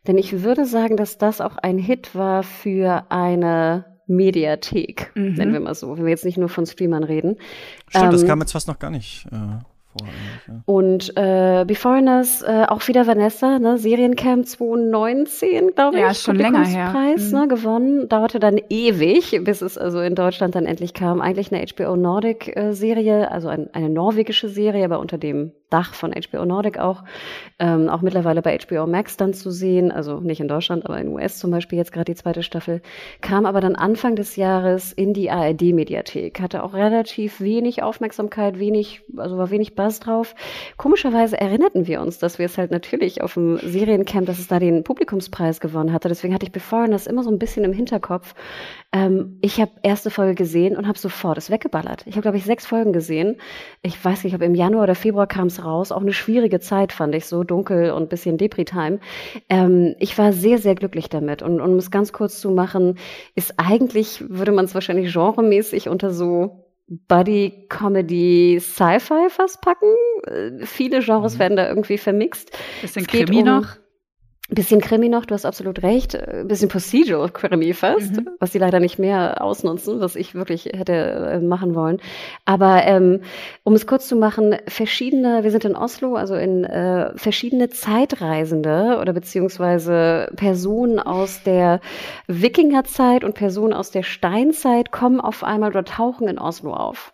Denn 0.08 0.18
ich 0.18 0.44
würde 0.44 0.66
sagen, 0.66 0.98
dass 0.98 1.18
das 1.18 1.40
auch 1.40 1.56
ein 1.56 1.78
Hit 1.78 2.16
war 2.16 2.44
für 2.44 3.06
eine 3.08 3.86
Mediathek, 4.08 5.14
mhm. 5.16 5.36
nennen 5.36 5.54
wir 5.54 5.62
mal 5.62 5.76
so, 5.76 5.96
wenn 5.96 6.04
wir 6.04 6.10
jetzt 6.10 6.26
nicht 6.26 6.38
nur 6.38 6.50
von 6.50 6.66
Streamern 6.66 7.06
reden. 7.06 7.38
Stimmt, 7.88 8.06
ähm, 8.06 8.12
das 8.12 8.26
kam 8.26 8.42
jetzt 8.42 8.52
fast 8.52 8.68
noch 8.68 8.78
gar 8.80 8.90
nicht. 8.90 9.26
Äh 9.32 9.71
ja. 10.00 10.62
Und 10.66 11.16
äh, 11.18 11.66
Beforeigners, 11.66 12.42
äh, 12.42 12.66
auch 12.68 12.88
wieder 12.88 13.08
Vanessa, 13.08 13.60
ne, 13.60 13.78
Seriencamp 13.78 14.48
2019, 14.48 15.72
glaube 15.76 15.98
ich. 15.98 16.02
Ja, 16.02 16.14
schon 16.14 16.38
länger 16.38 16.66
her. 16.66 16.92
Preis, 16.92 17.32
mhm. 17.32 17.40
ne, 17.40 17.48
gewonnen. 17.48 18.10
Dauerte 18.10 18.40
dann 18.40 18.60
ewig, 18.70 19.40
bis 19.44 19.62
es 19.62 19.78
also 19.78 20.00
in 20.00 20.16
Deutschland 20.16 20.56
dann 20.56 20.66
endlich 20.66 20.94
kam. 20.94 21.22
Eigentlich 21.22 21.52
eine 21.52 21.66
HBO 21.66 21.96
Nordic 21.96 22.56
äh, 22.56 22.74
Serie, 22.74 23.32
also 23.32 23.48
ein, 23.48 23.70
eine 23.74 23.90
norwegische 23.90 24.50
Serie, 24.50 24.86
aber 24.86 25.00
unter 25.00 25.18
dem 25.18 25.52
Dach 25.72 25.94
von 25.94 26.14
HBO 26.14 26.46
Nordic 26.46 26.78
auch, 26.78 27.04
ähm, 27.60 27.90
auch 27.90 28.02
mittlerweile 28.02 28.42
bei 28.42 28.58
HBO 28.58 28.86
Max 28.86 29.18
dann 29.18 29.34
zu 29.34 29.50
sehen, 29.50 29.92
also 29.92 30.20
nicht 30.20 30.42
in 30.42 30.48
Deutschland, 30.48 30.86
aber 30.86 31.00
in 31.00 31.08
US 31.08 31.40
zum 31.40 31.50
Beispiel 31.50 31.78
jetzt 31.78 31.92
gerade 31.92 32.12
die 32.12 32.16
zweite 32.16 32.44
Staffel, 32.44 32.82
kam 33.22 33.46
aber 33.46 33.62
dann 33.62 33.76
Anfang 33.76 34.16
des 34.16 34.36
Jahres 34.36 34.92
in 34.92 35.14
die 35.14 35.32
ARD-Mediathek, 35.32 36.40
hatte 36.42 36.64
auch 36.64 36.74
relativ 36.74 37.42
wenig 37.42 37.82
Aufmerksamkeit, 37.82 38.60
wenig, 38.60 39.02
also 39.18 39.38
war 39.38 39.50
wenig 39.50 39.76
Buzz 39.76 40.00
drauf. 40.00 40.36
Komischerweise 40.78 41.40
erinnerten 41.40 41.88
wir 41.88 42.02
uns, 42.02 42.20
dass 42.20 42.38
wir 42.38 42.46
es 42.46 42.58
halt 42.58 42.72
natürlich 42.72 43.22
auf 43.22 43.36
dem 43.36 43.58
Seriencamp, 43.58 44.28
dass 44.28 44.40
es 44.40 44.48
da 44.48 44.60
den 44.60 44.84
Publikumspreis 44.84 45.60
gewonnen 45.60 45.94
hatte, 45.94 46.10
deswegen 46.10 46.34
hatte 46.34 46.46
ich 46.46 46.52
bevor 46.52 46.88
das 46.88 47.08
immer 47.08 47.24
so 47.24 47.32
ein 47.32 47.40
bisschen 47.40 47.64
im 47.64 47.74
Hinterkopf. 47.74 48.36
Ähm, 48.92 49.38
ich 49.42 49.62
habe 49.62 49.72
erste 49.84 50.10
Folge 50.10 50.36
gesehen 50.36 50.76
und 50.76 50.88
habe 50.88 50.98
sofort 50.98 51.38
es 51.38 51.50
weggeballert. 51.50 52.04
Ich 52.06 52.14
habe, 52.14 52.24
glaube 52.24 52.38
ich, 52.38 52.44
sechs 52.44 52.66
Folgen 52.66 52.92
gesehen. 52.92 53.38
Ich 53.82 54.04
weiß 54.04 54.26
nicht, 54.26 54.36
ob 54.36 54.42
im 54.42 54.56
Januar 54.56 54.84
oder 54.84 54.96
Februar 54.96 55.28
kam 55.28 55.48
es 55.48 55.61
raus. 55.64 55.92
Auch 55.92 56.02
eine 56.02 56.14
schwierige 56.14 56.60
Zeit 56.60 56.92
fand 56.92 57.16
ich 57.16 57.26
so 57.26 57.44
dunkel 57.44 57.92
und 57.92 58.10
bisschen 58.10 58.38
Depri-Time. 58.38 59.00
Ähm, 59.50 59.96
ich 60.00 60.18
war 60.18 60.34
sehr, 60.34 60.58
sehr 60.58 60.76
glücklich 60.76 61.10
damit. 61.10 61.42
Und, 61.42 61.62
und 61.62 61.72
um 61.72 61.78
es 61.78 61.92
ganz 61.92 62.14
kurz 62.14 62.40
zu 62.40 62.52
machen, 62.52 62.98
ist 63.36 63.56
eigentlich, 63.58 64.24
würde 64.30 64.52
man 64.52 64.66
es 64.66 64.74
wahrscheinlich 64.74 65.14
genremäßig 65.14 65.90
unter 65.90 66.12
so 66.12 66.66
Buddy, 67.08 67.68
Comedy, 67.70 68.60
Sci-Fi 68.60 69.30
fast 69.30 69.62
packen. 69.62 69.94
Äh, 70.26 70.66
viele 70.66 71.00
Genres 71.00 71.36
mhm. 71.36 71.40
werden 71.40 71.58
da 71.58 71.68
irgendwie 71.68 71.98
vermixt. 71.98 72.52
Bisschen 72.82 73.08
Krimi 73.08 73.40
um, 73.40 73.46
noch. 73.46 73.81
Bisschen 74.54 74.82
Krimi 74.82 75.08
noch, 75.08 75.26
du 75.26 75.34
hast 75.34 75.46
absolut 75.46 75.82
recht. 75.82 76.14
Ein 76.14 76.50
bisschen 76.50 76.68
Procedural 76.68 77.30
Krimi 77.30 77.74
fast, 77.74 78.18
mhm. 78.18 78.28
was 78.38 78.52
sie 78.52 78.58
leider 78.58 78.82
nicht 78.82 79.00
mehr 79.00 79.42
ausnutzen, 79.42 80.02
was 80.02 80.18
ich 80.18 80.36
wirklich 80.36 80.66
hätte 80.66 80.94
äh, 80.94 81.40
machen 81.40 81.74
wollen. 81.74 82.02
Aber 82.44 82.84
ähm, 82.84 83.22
um 83.64 83.74
es 83.76 83.88
kurz 83.88 84.10
zu 84.10 84.18
machen, 84.18 84.58
verschiedene, 84.68 85.46
wir 85.46 85.52
sind 85.52 85.64
in 85.64 85.78
Oslo, 85.78 86.16
also 86.16 86.36
in 86.36 86.66
äh, 86.66 87.18
verschiedene 87.18 87.70
Zeitreisende 87.70 88.98
oder 89.00 89.14
beziehungsweise 89.14 90.30
Personen 90.36 91.00
aus 91.00 91.44
der 91.44 91.80
Wikingerzeit 92.28 93.24
und 93.24 93.36
Personen 93.36 93.72
aus 93.72 93.92
der 93.92 94.04
Steinzeit 94.04 94.92
kommen 94.92 95.22
auf 95.22 95.46
einmal 95.46 95.70
oder 95.70 95.86
tauchen 95.86 96.28
in 96.28 96.38
Oslo 96.38 96.74
auf. 96.74 97.14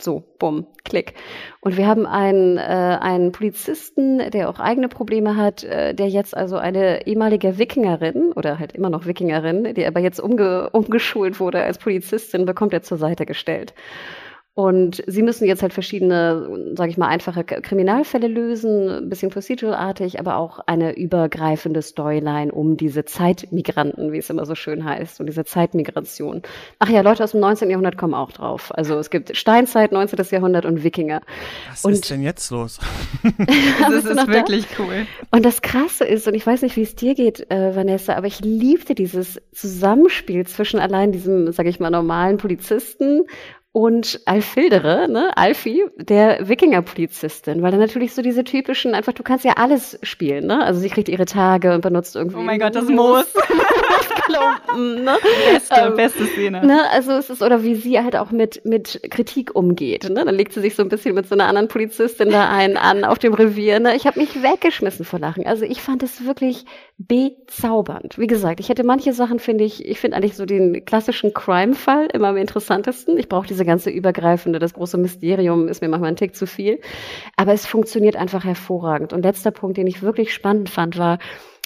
So, 0.00 0.22
bumm, 0.38 0.66
klick. 0.84 1.14
Und 1.60 1.76
wir 1.76 1.86
haben 1.86 2.06
einen, 2.06 2.56
äh, 2.56 2.60
einen 2.60 3.32
Polizisten, 3.32 4.30
der 4.30 4.48
auch 4.48 4.58
eigene 4.60 4.88
Probleme 4.88 5.36
hat, 5.36 5.64
äh, 5.64 5.94
der 5.94 6.08
jetzt 6.08 6.36
also 6.36 6.56
eine 6.56 7.06
ehemalige 7.06 7.58
Wikingerin 7.58 8.32
oder 8.32 8.58
halt 8.58 8.72
immer 8.72 8.90
noch 8.90 9.06
Wikingerin, 9.06 9.74
die 9.74 9.86
aber 9.86 10.00
jetzt 10.00 10.20
umge 10.20 10.70
umgeschult 10.70 11.40
wurde 11.40 11.62
als 11.62 11.78
Polizistin, 11.78 12.46
bekommt 12.46 12.72
er 12.72 12.82
zur 12.82 12.98
Seite 12.98 13.26
gestellt. 13.26 13.74
Und 14.58 15.04
sie 15.06 15.22
müssen 15.22 15.46
jetzt 15.46 15.62
halt 15.62 15.72
verschiedene, 15.72 16.74
sage 16.74 16.90
ich 16.90 16.98
mal, 16.98 17.06
einfache 17.06 17.44
Kriminalfälle 17.44 18.26
lösen, 18.26 18.88
ein 18.88 19.08
bisschen 19.08 19.30
procedural-artig, 19.30 20.18
aber 20.18 20.36
auch 20.36 20.58
eine 20.66 20.96
übergreifende 20.96 21.80
Storyline 21.80 22.50
um 22.50 22.76
diese 22.76 23.04
Zeitmigranten, 23.04 24.10
wie 24.10 24.18
es 24.18 24.28
immer 24.30 24.46
so 24.46 24.56
schön 24.56 24.84
heißt, 24.84 25.20
und 25.20 25.26
diese 25.26 25.44
Zeitmigration. 25.44 26.42
Ach 26.80 26.88
ja, 26.88 27.02
Leute 27.02 27.22
aus 27.22 27.30
dem 27.30 27.40
19. 27.40 27.70
Jahrhundert 27.70 27.98
kommen 27.98 28.14
auch 28.14 28.32
drauf. 28.32 28.76
Also 28.76 28.98
es 28.98 29.10
gibt 29.10 29.36
Steinzeit, 29.36 29.92
19. 29.92 30.18
Jahrhundert 30.32 30.66
und 30.66 30.82
Wikinger. 30.82 31.20
Was 31.70 31.84
und 31.84 31.92
ist 31.92 32.10
denn 32.10 32.22
jetzt 32.22 32.50
los? 32.50 32.80
das 33.46 34.04
ist 34.06 34.26
wirklich 34.26 34.66
da? 34.76 34.82
cool. 34.82 35.06
Und 35.30 35.44
das 35.44 35.62
Krasse 35.62 36.04
ist, 36.04 36.26
und 36.26 36.34
ich 36.34 36.44
weiß 36.44 36.62
nicht, 36.62 36.74
wie 36.74 36.82
es 36.82 36.96
dir 36.96 37.14
geht, 37.14 37.48
äh, 37.48 37.76
Vanessa, 37.76 38.16
aber 38.16 38.26
ich 38.26 38.40
liebte 38.40 38.96
dieses 38.96 39.40
Zusammenspiel 39.52 40.48
zwischen 40.48 40.80
allein 40.80 41.12
diesem, 41.12 41.52
sage 41.52 41.68
ich 41.68 41.78
mal, 41.78 41.90
normalen 41.90 42.38
Polizisten 42.38 43.22
und 43.78 44.20
Alfildere, 44.24 45.06
ne, 45.08 45.30
Alfie, 45.36 45.84
der 45.96 46.48
Wikinger-Polizistin, 46.48 47.62
weil 47.62 47.70
dann 47.70 47.78
natürlich 47.78 48.12
so 48.12 48.22
diese 48.22 48.42
typischen, 48.42 48.92
einfach, 48.92 49.12
du 49.12 49.22
kannst 49.22 49.44
ja 49.44 49.52
alles 49.52 50.00
spielen, 50.02 50.48
ne? 50.48 50.64
Also 50.64 50.80
sie 50.80 50.88
kriegt 50.88 51.08
ihre 51.08 51.26
Tage 51.26 51.72
und 51.72 51.82
benutzt 51.82 52.16
irgendwie. 52.16 52.38
Oh 52.38 52.42
mein 52.42 52.58
Gott, 52.58 52.74
das 52.74 52.88
Moos. 52.88 53.26
Klumpen, 54.28 55.04
ne? 55.04 55.16
Beste, 55.52 55.74
ähm, 55.74 55.96
beste 55.96 56.26
Szene. 56.26 56.64
Ne? 56.64 56.90
Also 56.90 57.12
es 57.12 57.30
ist, 57.30 57.42
oder 57.42 57.62
wie 57.62 57.74
sie 57.74 57.98
halt 57.98 58.16
auch 58.16 58.30
mit, 58.30 58.64
mit 58.64 59.00
Kritik 59.10 59.54
umgeht, 59.54 60.08
ne? 60.10 60.24
Dann 60.24 60.34
legt 60.34 60.52
sie 60.52 60.60
sich 60.60 60.74
so 60.74 60.82
ein 60.82 60.88
bisschen 60.88 61.14
mit 61.14 61.28
so 61.28 61.34
einer 61.34 61.46
anderen 61.46 61.68
Polizistin 61.68 62.30
da 62.30 62.50
ein 62.50 62.76
an 62.76 63.04
auf 63.04 63.18
dem 63.18 63.34
Revier, 63.34 63.80
ne? 63.80 63.96
Ich 63.96 64.06
habe 64.06 64.20
mich 64.20 64.42
weggeschmissen 64.42 65.04
vor 65.04 65.18
Lachen. 65.18 65.46
Also 65.46 65.64
ich 65.64 65.80
fand 65.80 66.02
es 66.02 66.24
wirklich 66.26 66.64
bezaubernd. 66.98 68.18
Wie 68.18 68.26
gesagt, 68.26 68.60
ich 68.60 68.68
hätte 68.68 68.84
manche 68.84 69.12
Sachen, 69.12 69.38
finde 69.38 69.64
ich, 69.64 69.86
ich 69.86 69.98
finde 69.98 70.16
eigentlich 70.16 70.36
so 70.36 70.46
den 70.46 70.84
klassischen 70.84 71.32
Crime-Fall 71.32 72.08
immer 72.12 72.28
am 72.28 72.36
interessantesten. 72.36 73.16
Ich 73.18 73.28
brauche 73.28 73.46
diese 73.46 73.64
ganze 73.68 73.90
übergreifende, 73.90 74.58
das 74.58 74.74
große 74.74 74.98
Mysterium 74.98 75.68
ist 75.68 75.80
mir 75.80 75.88
manchmal 75.88 76.10
ein 76.10 76.16
Tick 76.16 76.34
zu 76.34 76.46
viel. 76.46 76.80
Aber 77.36 77.52
es 77.52 77.66
funktioniert 77.66 78.16
einfach 78.16 78.44
hervorragend. 78.44 79.12
Und 79.12 79.22
letzter 79.22 79.52
Punkt, 79.52 79.76
den 79.76 79.86
ich 79.86 80.02
wirklich 80.02 80.34
spannend 80.34 80.68
fand, 80.68 80.98
war, 80.98 81.18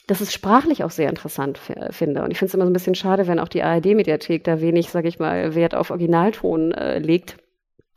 dass 0.07 0.20
es 0.20 0.33
sprachlich 0.33 0.85
auch 0.85 0.91
sehr 0.91 1.09
interessant 1.09 1.59
finde. 1.91 2.23
Und 2.23 2.33
ich 2.33 2.39
finde 2.39 2.51
es 2.51 2.55
immer 2.55 2.65
so 2.65 2.70
ein 2.70 2.74
bisschen 2.74 2.95
schade, 2.95 3.27
wenn 3.27 3.39
auch 3.39 3.49
die 3.49 3.62
ARD-Mediathek 3.62 4.45
da 4.45 4.61
wenig, 4.61 4.91
sage 4.91 5.09
ich 5.09 5.19
mal, 5.19 5.55
Wert 5.55 5.74
auf 5.74 5.91
Originalton 5.91 6.73
äh, 6.73 6.99
legt. 6.99 7.37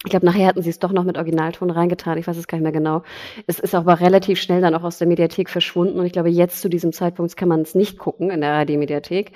Ich 0.04 0.12
glaube, 0.12 0.28
nachher 0.28 0.46
hatten 0.46 0.62
sie 0.62 0.70
es 0.70 0.78
doch 0.78 0.92
noch 0.92 1.04
mit 1.04 1.18
Originalton 1.18 1.72
reingetan. 1.72 2.20
Ich 2.20 2.28
weiß 2.28 2.38
es 2.38 2.48
gar 2.48 2.60
nicht 2.60 2.64
mehr 2.64 2.72
genau. 2.72 3.02
Es 3.48 3.60
ist 3.60 3.74
aber 3.74 4.00
relativ 4.00 4.40
schnell 4.40 4.62
dann 4.62 4.76
auch 4.76 4.84
aus 4.84 5.00
der 5.00 5.08
Mediathek 5.08 5.50
verschwunden. 5.50 5.98
Und 5.98 6.06
ich 6.06 6.12
glaube, 6.12 6.30
jetzt 6.30 6.62
zu 6.62 6.70
diesem 6.70 6.94
Zeitpunkt 6.94 7.36
kann 7.36 7.50
man 7.50 7.62
es 7.62 7.74
nicht 7.74 7.98
gucken 7.98 8.30
in 8.30 8.42
der 8.42 8.52
ARD-Mediathek. 8.52 9.32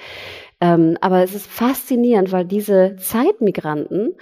Ähm, 0.61 0.95
aber 1.01 1.23
es 1.23 1.33
ist 1.33 1.47
faszinierend, 1.47 2.31
weil 2.31 2.45
diese 2.45 2.97
Zeitmigranten 2.97 4.15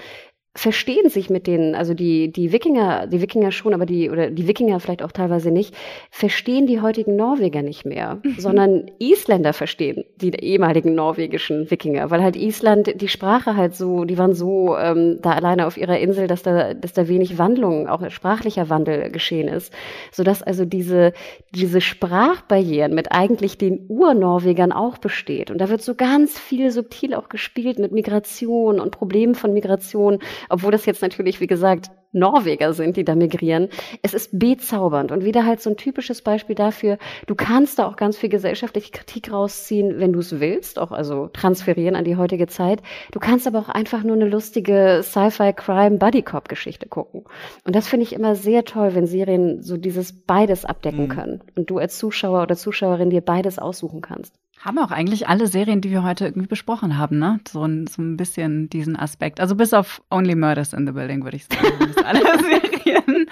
verstehen 0.57 1.09
sich 1.09 1.29
mit 1.29 1.45
denen, 1.45 1.75
also 1.75 1.93
die, 1.93 2.31
die 2.31 2.51
Wikinger, 2.51 3.05
die 3.05 3.21
Wikinger 3.21 3.51
schon, 3.51 3.75
aber 3.75 3.85
die, 3.85 4.09
oder 4.09 4.31
die 4.31 4.47
Wikinger 4.47 4.79
vielleicht 4.79 5.03
auch 5.03 5.11
teilweise 5.11 5.51
nicht, 5.51 5.75
verstehen 6.09 6.65
die 6.65 6.81
heutigen 6.81 7.15
Norweger 7.15 7.61
nicht 7.61 7.85
mehr, 7.85 8.19
mhm. 8.23 8.35
sondern 8.39 8.91
Isländer 8.97 9.53
verstehen 9.53 10.03
die 10.15 10.31
ehemaligen 10.31 10.95
norwegischen 10.95 11.69
Wikinger, 11.69 12.09
weil 12.09 12.23
halt 12.23 12.35
Island, 12.35 12.99
die 12.99 13.07
Sprache 13.07 13.55
halt 13.55 13.75
so, 13.75 14.03
die 14.03 14.17
waren 14.17 14.33
so 14.33 14.75
ähm, 14.75 15.19
da 15.21 15.33
alleine 15.33 15.67
auf 15.67 15.77
ihrer 15.77 15.99
Insel, 15.99 16.25
dass 16.25 16.41
da, 16.41 16.73
dass 16.73 16.93
da 16.93 17.07
wenig 17.07 17.37
Wandlung, 17.37 17.87
auch 17.87 18.09
sprachlicher 18.09 18.67
Wandel 18.69 19.11
geschehen 19.11 19.47
ist, 19.47 19.71
sodass 20.11 20.41
also 20.41 20.65
diese, 20.65 21.13
diese 21.53 21.81
Sprachbarrieren 21.81 22.95
mit 22.95 23.11
eigentlich 23.11 23.59
den 23.59 23.85
Urnorwegern 23.87 24.71
auch 24.71 24.97
besteht. 24.97 25.51
Und 25.51 25.59
da 25.59 25.69
wird 25.69 25.83
so 25.83 25.93
ganz 25.93 26.39
viel 26.39 26.71
subtil 26.71 27.13
auch 27.13 27.29
gespielt 27.29 27.77
mit 27.77 27.91
Migration 27.91 28.79
und 28.79 28.89
Problemen 28.89 29.35
von 29.35 29.53
Migration 29.53 30.17
obwohl 30.49 30.71
das 30.71 30.85
jetzt 30.85 31.01
natürlich, 31.01 31.39
wie 31.39 31.47
gesagt, 31.47 31.89
Norweger 32.13 32.73
sind, 32.73 32.97
die 32.97 33.03
da 33.03 33.15
migrieren. 33.15 33.69
Es 34.01 34.13
ist 34.13 34.37
bezaubernd 34.37 35.11
und 35.11 35.23
wieder 35.23 35.45
halt 35.45 35.61
so 35.61 35.69
ein 35.69 35.77
typisches 35.77 36.21
Beispiel 36.21 36.55
dafür, 36.55 36.97
du 37.25 37.35
kannst 37.35 37.79
da 37.79 37.87
auch 37.87 37.95
ganz 37.95 38.17
viel 38.17 38.29
gesellschaftliche 38.29 38.91
Kritik 38.91 39.31
rausziehen, 39.31 39.99
wenn 39.99 40.13
du 40.13 40.19
es 40.19 40.39
willst, 40.39 40.79
auch 40.79 40.91
also 40.91 41.27
transferieren 41.27 41.95
an 41.95 42.05
die 42.05 42.15
heutige 42.15 42.47
Zeit. 42.47 42.81
Du 43.11 43.19
kannst 43.19 43.47
aber 43.47 43.59
auch 43.59 43.69
einfach 43.69 44.03
nur 44.03 44.15
eine 44.15 44.27
lustige 44.27 45.01
Sci-Fi-Crime-Buddy-Cop-Geschichte 45.03 46.87
gucken. 46.87 47.25
Und 47.65 47.75
das 47.75 47.87
finde 47.87 48.05
ich 48.05 48.13
immer 48.13 48.35
sehr 48.35 48.65
toll, 48.65 48.95
wenn 48.95 49.05
Serien 49.05 49.61
so 49.61 49.77
dieses 49.77 50.13
beides 50.13 50.65
abdecken 50.65 51.05
mhm. 51.05 51.09
können 51.09 51.43
und 51.55 51.69
du 51.69 51.77
als 51.77 51.97
Zuschauer 51.97 52.43
oder 52.43 52.55
Zuschauerin 52.55 53.09
dir 53.09 53.21
beides 53.21 53.59
aussuchen 53.59 54.01
kannst. 54.01 54.33
Haben 54.59 54.79
auch 54.79 54.91
eigentlich 54.91 55.27
alle 55.27 55.47
Serien, 55.47 55.81
die 55.81 55.91
wir 55.91 56.03
heute 56.03 56.25
irgendwie 56.25 56.47
besprochen 56.47 56.97
haben, 56.97 57.19
ne? 57.19 57.39
So 57.47 57.63
ein, 57.63 57.85
so 57.87 58.01
ein 58.01 58.17
bisschen 58.17 58.69
diesen 58.69 58.95
Aspekt. 58.95 59.39
Also 59.39 59.55
bis 59.55 59.73
auf 59.73 60.01
Only 60.09 60.35
Murders 60.35 60.73
in 60.73 60.87
the 60.87 60.93
Building, 60.93 61.23
würde 61.23 61.37
ich 61.37 61.45
sagen. 61.45 61.93
alle 62.03 62.21
Serien. 62.39 63.27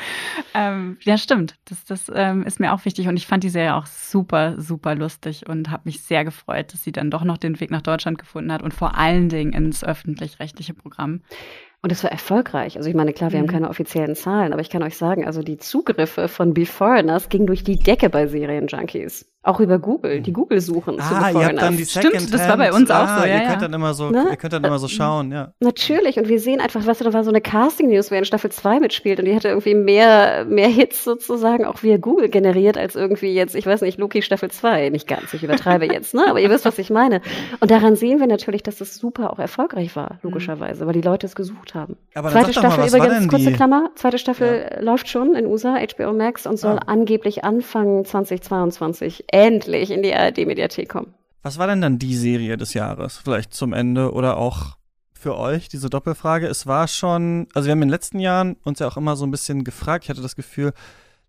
Ähm, 0.54 0.98
ja, 1.02 1.18
stimmt. 1.18 1.56
Das, 1.66 1.84
das 1.84 2.12
ähm, 2.14 2.44
ist 2.44 2.60
mir 2.60 2.74
auch 2.74 2.86
wichtig. 2.86 3.08
Und 3.08 3.18
ich 3.18 3.28
fand 3.28 3.44
die 3.44 3.50
Serie 3.50 3.76
auch 3.76 3.88
super, 3.88 4.62
super 4.62 4.96
lustig 4.96 5.48
und 5.48 5.72
habe 5.72 5.84
mich 5.86 6.04
sehr 6.04 6.24
gefreut, 6.24 6.74
dass 6.74 6.84
sie 6.84 6.92
dann 6.92 7.10
doch 7.10 7.24
noch 7.24 7.38
den 7.38 7.60
Weg 7.60 7.72
nach 7.72 7.82
Deutschland 7.82 8.20
gefunden 8.20 8.52
hat 8.52 8.62
und 8.62 8.74
vor 8.74 8.96
allen 8.96 9.28
Dingen 9.28 9.54
ins 9.54 9.84
öffentlich-rechtliche 9.84 10.74
Programm. 10.74 11.22
Und 11.86 11.92
es 11.92 12.04
war 12.04 12.12
erfolgreich. 12.12 12.78
Also 12.78 12.90
ich 12.90 12.96
meine, 12.96 13.14
klar, 13.14 13.32
wir 13.32 13.38
mhm. 13.38 13.44
haben 13.44 13.52
keine 13.52 13.70
offiziellen 13.70 14.16
Zahlen, 14.16 14.54
aber 14.54 14.62
ich 14.64 14.72
kann 14.72 14.82
euch 14.82 14.98
sagen, 14.98 15.28
also 15.28 15.44
die 15.44 15.60
Zugriffe 15.60 16.28
von 16.30 16.56
Beforeigners 16.56 17.30
gingen 17.30 17.46
durch 17.46 17.64
die 17.64 17.78
Decke 17.78 18.10
bei 18.10 18.26
Serienjunkies. 18.26 19.28
Auch 19.44 19.60
über 19.60 19.78
Google, 19.78 20.22
die 20.22 20.34
Google 20.34 20.60
suchen 20.60 21.00
ah, 21.00 21.08
zu 21.08 21.38
ihr 21.38 21.46
habt 21.46 21.62
dann 21.62 21.78
die 21.78 21.84
Second 21.84 22.16
Stimmt, 22.16 22.34
das 22.34 22.50
war 22.50 22.58
bei 22.58 22.74
uns 22.74 22.90
ah, 22.90 23.04
auch 23.04 23.22
so. 23.22 23.28
Ja, 23.28 23.36
ihr 23.36 23.48
könnt 23.48 23.62
dann 23.62 23.74
immer 23.74 23.94
so, 23.94 24.10
ne? 24.10 24.26
ihr 24.32 24.38
könnt 24.38 24.54
dann 24.54 24.64
immer 24.64 24.80
so 24.80 24.88
schauen, 24.88 25.32
ja. 25.32 25.54
Natürlich, 25.60 26.18
und 26.18 26.28
wir 26.28 26.40
sehen 26.40 26.60
einfach, 26.60 26.88
was 26.88 26.98
da 26.98 27.14
war 27.14 27.24
so 27.24 27.30
eine 27.30 27.42
Casting-News, 27.42 28.10
wer 28.10 28.18
in 28.18 28.26
Staffel 28.26 28.52
2 28.52 28.80
mitspielt 28.80 29.20
und 29.20 29.26
die 29.26 29.36
hatte 29.36 29.50
irgendwie 29.50 29.76
mehr, 29.76 30.46
mehr 30.46 30.70
Hits 30.70 31.04
sozusagen 31.04 31.64
auch 31.66 31.84
via 31.84 31.98
Google 31.98 32.30
generiert, 32.30 32.76
als 32.76 32.96
irgendwie 32.96 33.36
jetzt, 33.36 33.54
ich 33.54 33.68
weiß 33.68 33.82
nicht, 33.82 34.00
Loki 34.00 34.24
Staffel 34.24 34.50
2. 34.50 34.90
Nicht 34.90 35.08
ganz, 35.08 35.32
ich 35.36 35.44
übertreibe 35.44 35.86
jetzt, 35.86 36.16
ne? 36.16 36.26
Aber 36.28 36.40
ihr 36.40 36.50
wisst, 36.50 36.66
was 36.66 36.80
ich 36.80 36.90
meine. 36.90 37.22
Und 37.60 37.70
daran 37.70 37.96
sehen 37.96 38.20
wir 38.20 38.26
natürlich, 38.26 38.64
dass 38.64 38.78
das 38.78 38.96
super 38.96 39.32
auch 39.32 39.38
erfolgreich 39.38 39.96
war, 39.96 40.18
logischerweise, 40.24 40.88
weil 40.88 40.94
die 40.94 41.02
Leute 41.02 41.28
es 41.28 41.36
gesucht 41.36 41.75
haben. 41.75 41.75
Aber 41.76 42.32
zweite 42.32 42.54
Staffel 42.54 42.90
mal, 42.90 43.08
übrigens, 43.08 43.28
kurze 43.28 43.52
Klammer, 43.52 43.92
zweite 43.96 44.18
Staffel 44.18 44.70
ja. 44.72 44.82
läuft 44.82 45.10
schon 45.10 45.36
in 45.36 45.46
USA, 45.46 45.78
HBO 45.78 46.14
Max 46.14 46.48
und 46.48 46.58
soll 46.58 46.78
ah. 46.78 46.84
angeblich 46.88 47.44
Anfang 47.44 48.06
2022 48.06 49.26
endlich 49.28 49.92
in 49.92 50.04
die 50.04 50.14
ARD-Mediathek 50.14 50.90
kommen. 50.90 51.14
Was 51.44 51.60
war 51.60 51.68
denn 51.68 51.82
dann 51.82 52.00
die 52.00 52.16
Serie 52.16 52.58
des 52.58 52.74
Jahres? 52.74 53.18
Vielleicht 53.18 53.54
zum 53.54 53.74
Ende 53.74 54.12
oder 54.14 54.38
auch 54.38 54.78
für 55.14 55.38
euch, 55.38 55.70
diese 55.70 55.90
Doppelfrage. 55.90 56.48
Es 56.48 56.68
war 56.68 56.88
schon, 56.88 57.48
also 57.54 57.68
wir 57.68 57.72
haben 57.72 57.82
in 57.82 57.88
den 57.88 57.92
letzten 57.92 58.20
Jahren 58.20 58.58
uns 58.64 58.80
ja 58.80 58.88
auch 58.88 58.98
immer 58.98 59.16
so 59.16 59.26
ein 59.26 59.32
bisschen 59.32 59.64
gefragt. 59.64 60.06
Ich 60.06 60.10
hatte 60.10 60.22
das 60.22 60.36
Gefühl, 60.36 60.74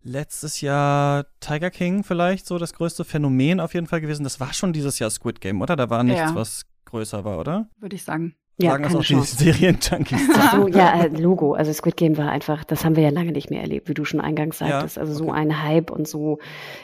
letztes 0.02 0.60
Jahr 0.60 1.27
Tiger 1.40 1.70
King 1.70 2.05
vielleicht 2.05 2.47
so 2.47 2.59
das 2.59 2.73
größte 2.73 3.05
Phänomen 3.05 3.60
auf 3.60 3.74
jeden 3.74 3.86
Fall 3.86 4.01
gewesen. 4.01 4.24
Das 4.24 4.40
war 4.40 4.52
schon 4.52 4.73
dieses 4.73 4.98
Jahr 4.98 5.10
Squid 5.10 5.40
Game, 5.40 5.60
oder? 5.60 5.77
Da 5.77 5.90
war 5.90 6.05
nichts, 6.05 6.20
ja. 6.20 6.35
was 6.35 6.62
größer 6.85 7.24
war, 7.24 7.39
oder? 7.39 7.68
Würde 7.78 7.97
ich 7.97 8.05
sagen. 8.05 8.35
Ja, 8.59 8.70
sagen 8.70 8.85
das 8.85 8.95
auch 8.95 9.03
Chance. 9.03 9.37
die 9.37 9.45
Serien-Junkies. 9.45 10.27
so, 10.53 10.69
ja, 10.69 11.05
äh, 11.05 11.09
Logo. 11.20 11.53
Also 11.55 11.73
Squid 11.73 11.97
Game 11.97 12.16
war 12.16 12.31
einfach, 12.31 12.65
das 12.65 12.85
haben 12.85 12.97
wir 12.97 13.03
ja 13.03 13.11
lange 13.11 13.33
nicht 13.33 13.51
mehr 13.51 13.61
erlebt, 13.61 13.89
wie 13.89 13.95
du 13.95 14.05
schon 14.05 14.20
eingangs 14.20 14.59
sagtest. 14.59 14.97
Ja, 14.97 15.03
also 15.03 15.12
so 15.15 15.31
ein 15.31 15.62
Hype 15.62 15.91
und 15.91 16.09
so 16.09 16.39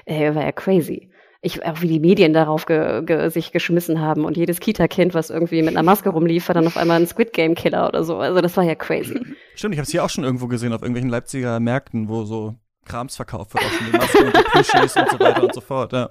äh, 0.05 0.35
war 0.35 0.43
ja 0.43 0.53
crazy 0.53 1.11
ich, 1.45 1.65
auch 1.67 1.83
wie 1.83 1.89
die 1.89 1.99
Medien 1.99 2.33
darauf 2.33 2.67
ge, 2.67 3.03
ge, 3.05 3.29
sich 3.29 3.51
geschmissen 3.51 4.01
haben 4.01 4.25
und 4.25 4.37
jedes 4.37 4.61
Kita-Kind, 4.61 5.13
was 5.13 5.29
irgendwie 5.29 5.61
mit 5.63 5.71
einer 5.71 5.83
Maske 5.83 6.09
rumlief, 6.09 6.49
war 6.49 6.55
dann 6.55 6.69
auf 6.69 6.77
einmal 6.77 7.01
ein 7.01 7.07
Squid 7.09 7.33
Game 7.33 7.57
Killer 7.57 7.89
oder 7.89 8.05
so. 8.05 8.19
Also 8.19 8.41
das 8.41 8.57
war 8.57 8.63
ja 8.63 8.77
crazy. 8.77 9.21
Stimmt, 9.57 9.75
ich 9.75 9.79
habe 9.79 9.85
es 9.85 9.91
hier 9.91 10.05
auch 10.05 10.09
schon 10.09 10.23
irgendwo 10.23 10.47
gesehen 10.47 10.73
auf 10.73 10.83
irgendwelchen 10.83 11.11
Leipziger 11.11 11.59
Märkten, 11.59 12.09
wo 12.09 12.25
so 12.25 12.55
Krams 12.85 13.17
verkauft 13.17 13.55
wird, 13.55 13.65
auch 13.65 13.71
schon 13.71 13.87
die 13.87 13.99
Masken 13.99 14.25
und 14.27 14.37
die 14.37 14.43
Plushis 14.43 14.97
und 14.97 15.11
so 15.11 15.19
weiter 15.19 15.43
und 15.43 15.53
so 15.55 15.61
fort. 15.61 15.93
Ja. 15.93 16.11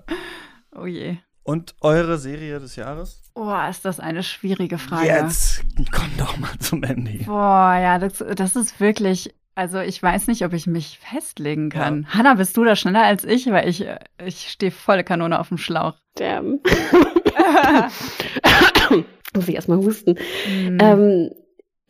Oh 0.76 0.86
je. 0.86 1.16
Und 1.44 1.76
eure 1.82 2.18
Serie 2.18 2.60
des 2.60 2.76
Jahres? 2.76 3.22
Oh, 3.34 3.56
ist 3.70 3.86
das 3.86 4.00
eine 4.00 4.24
schwierige 4.24 4.78
Frage. 4.78 5.08
Jetzt 5.08 5.64
komm 5.92 6.10
doch 6.18 6.38
mal 6.38 6.58
zum 6.60 6.84
Ende. 6.84 7.24
Boah, 7.26 7.78
ja, 7.82 7.98
das, 7.98 8.24
das 8.36 8.56
ist 8.56 8.80
wirklich. 8.80 9.34
Also 9.54 9.80
ich 9.80 10.02
weiß 10.02 10.28
nicht, 10.28 10.46
ob 10.46 10.54
ich 10.54 10.68
mich 10.68 11.00
festlegen 11.00 11.70
kann. 11.70 12.04
Ja. 12.04 12.18
Hanna, 12.18 12.36
bist 12.36 12.56
du 12.56 12.64
da 12.64 12.76
schneller 12.76 13.04
als 13.04 13.26
ich? 13.26 13.48
Weil 13.48 13.68
ich, 13.68 13.86
ich 14.24 14.50
stehe 14.50 14.72
volle 14.72 15.04
Kanone 15.04 15.40
auf 15.40 15.50
dem 15.50 15.58
Schlauch. 15.58 15.96
Damn. 16.16 16.60
Muss 19.34 19.48
ich 19.48 19.56
erstmal 19.56 19.80
husten. 19.80 20.16
Mm. 20.48 20.78
Ähm, 20.80 21.32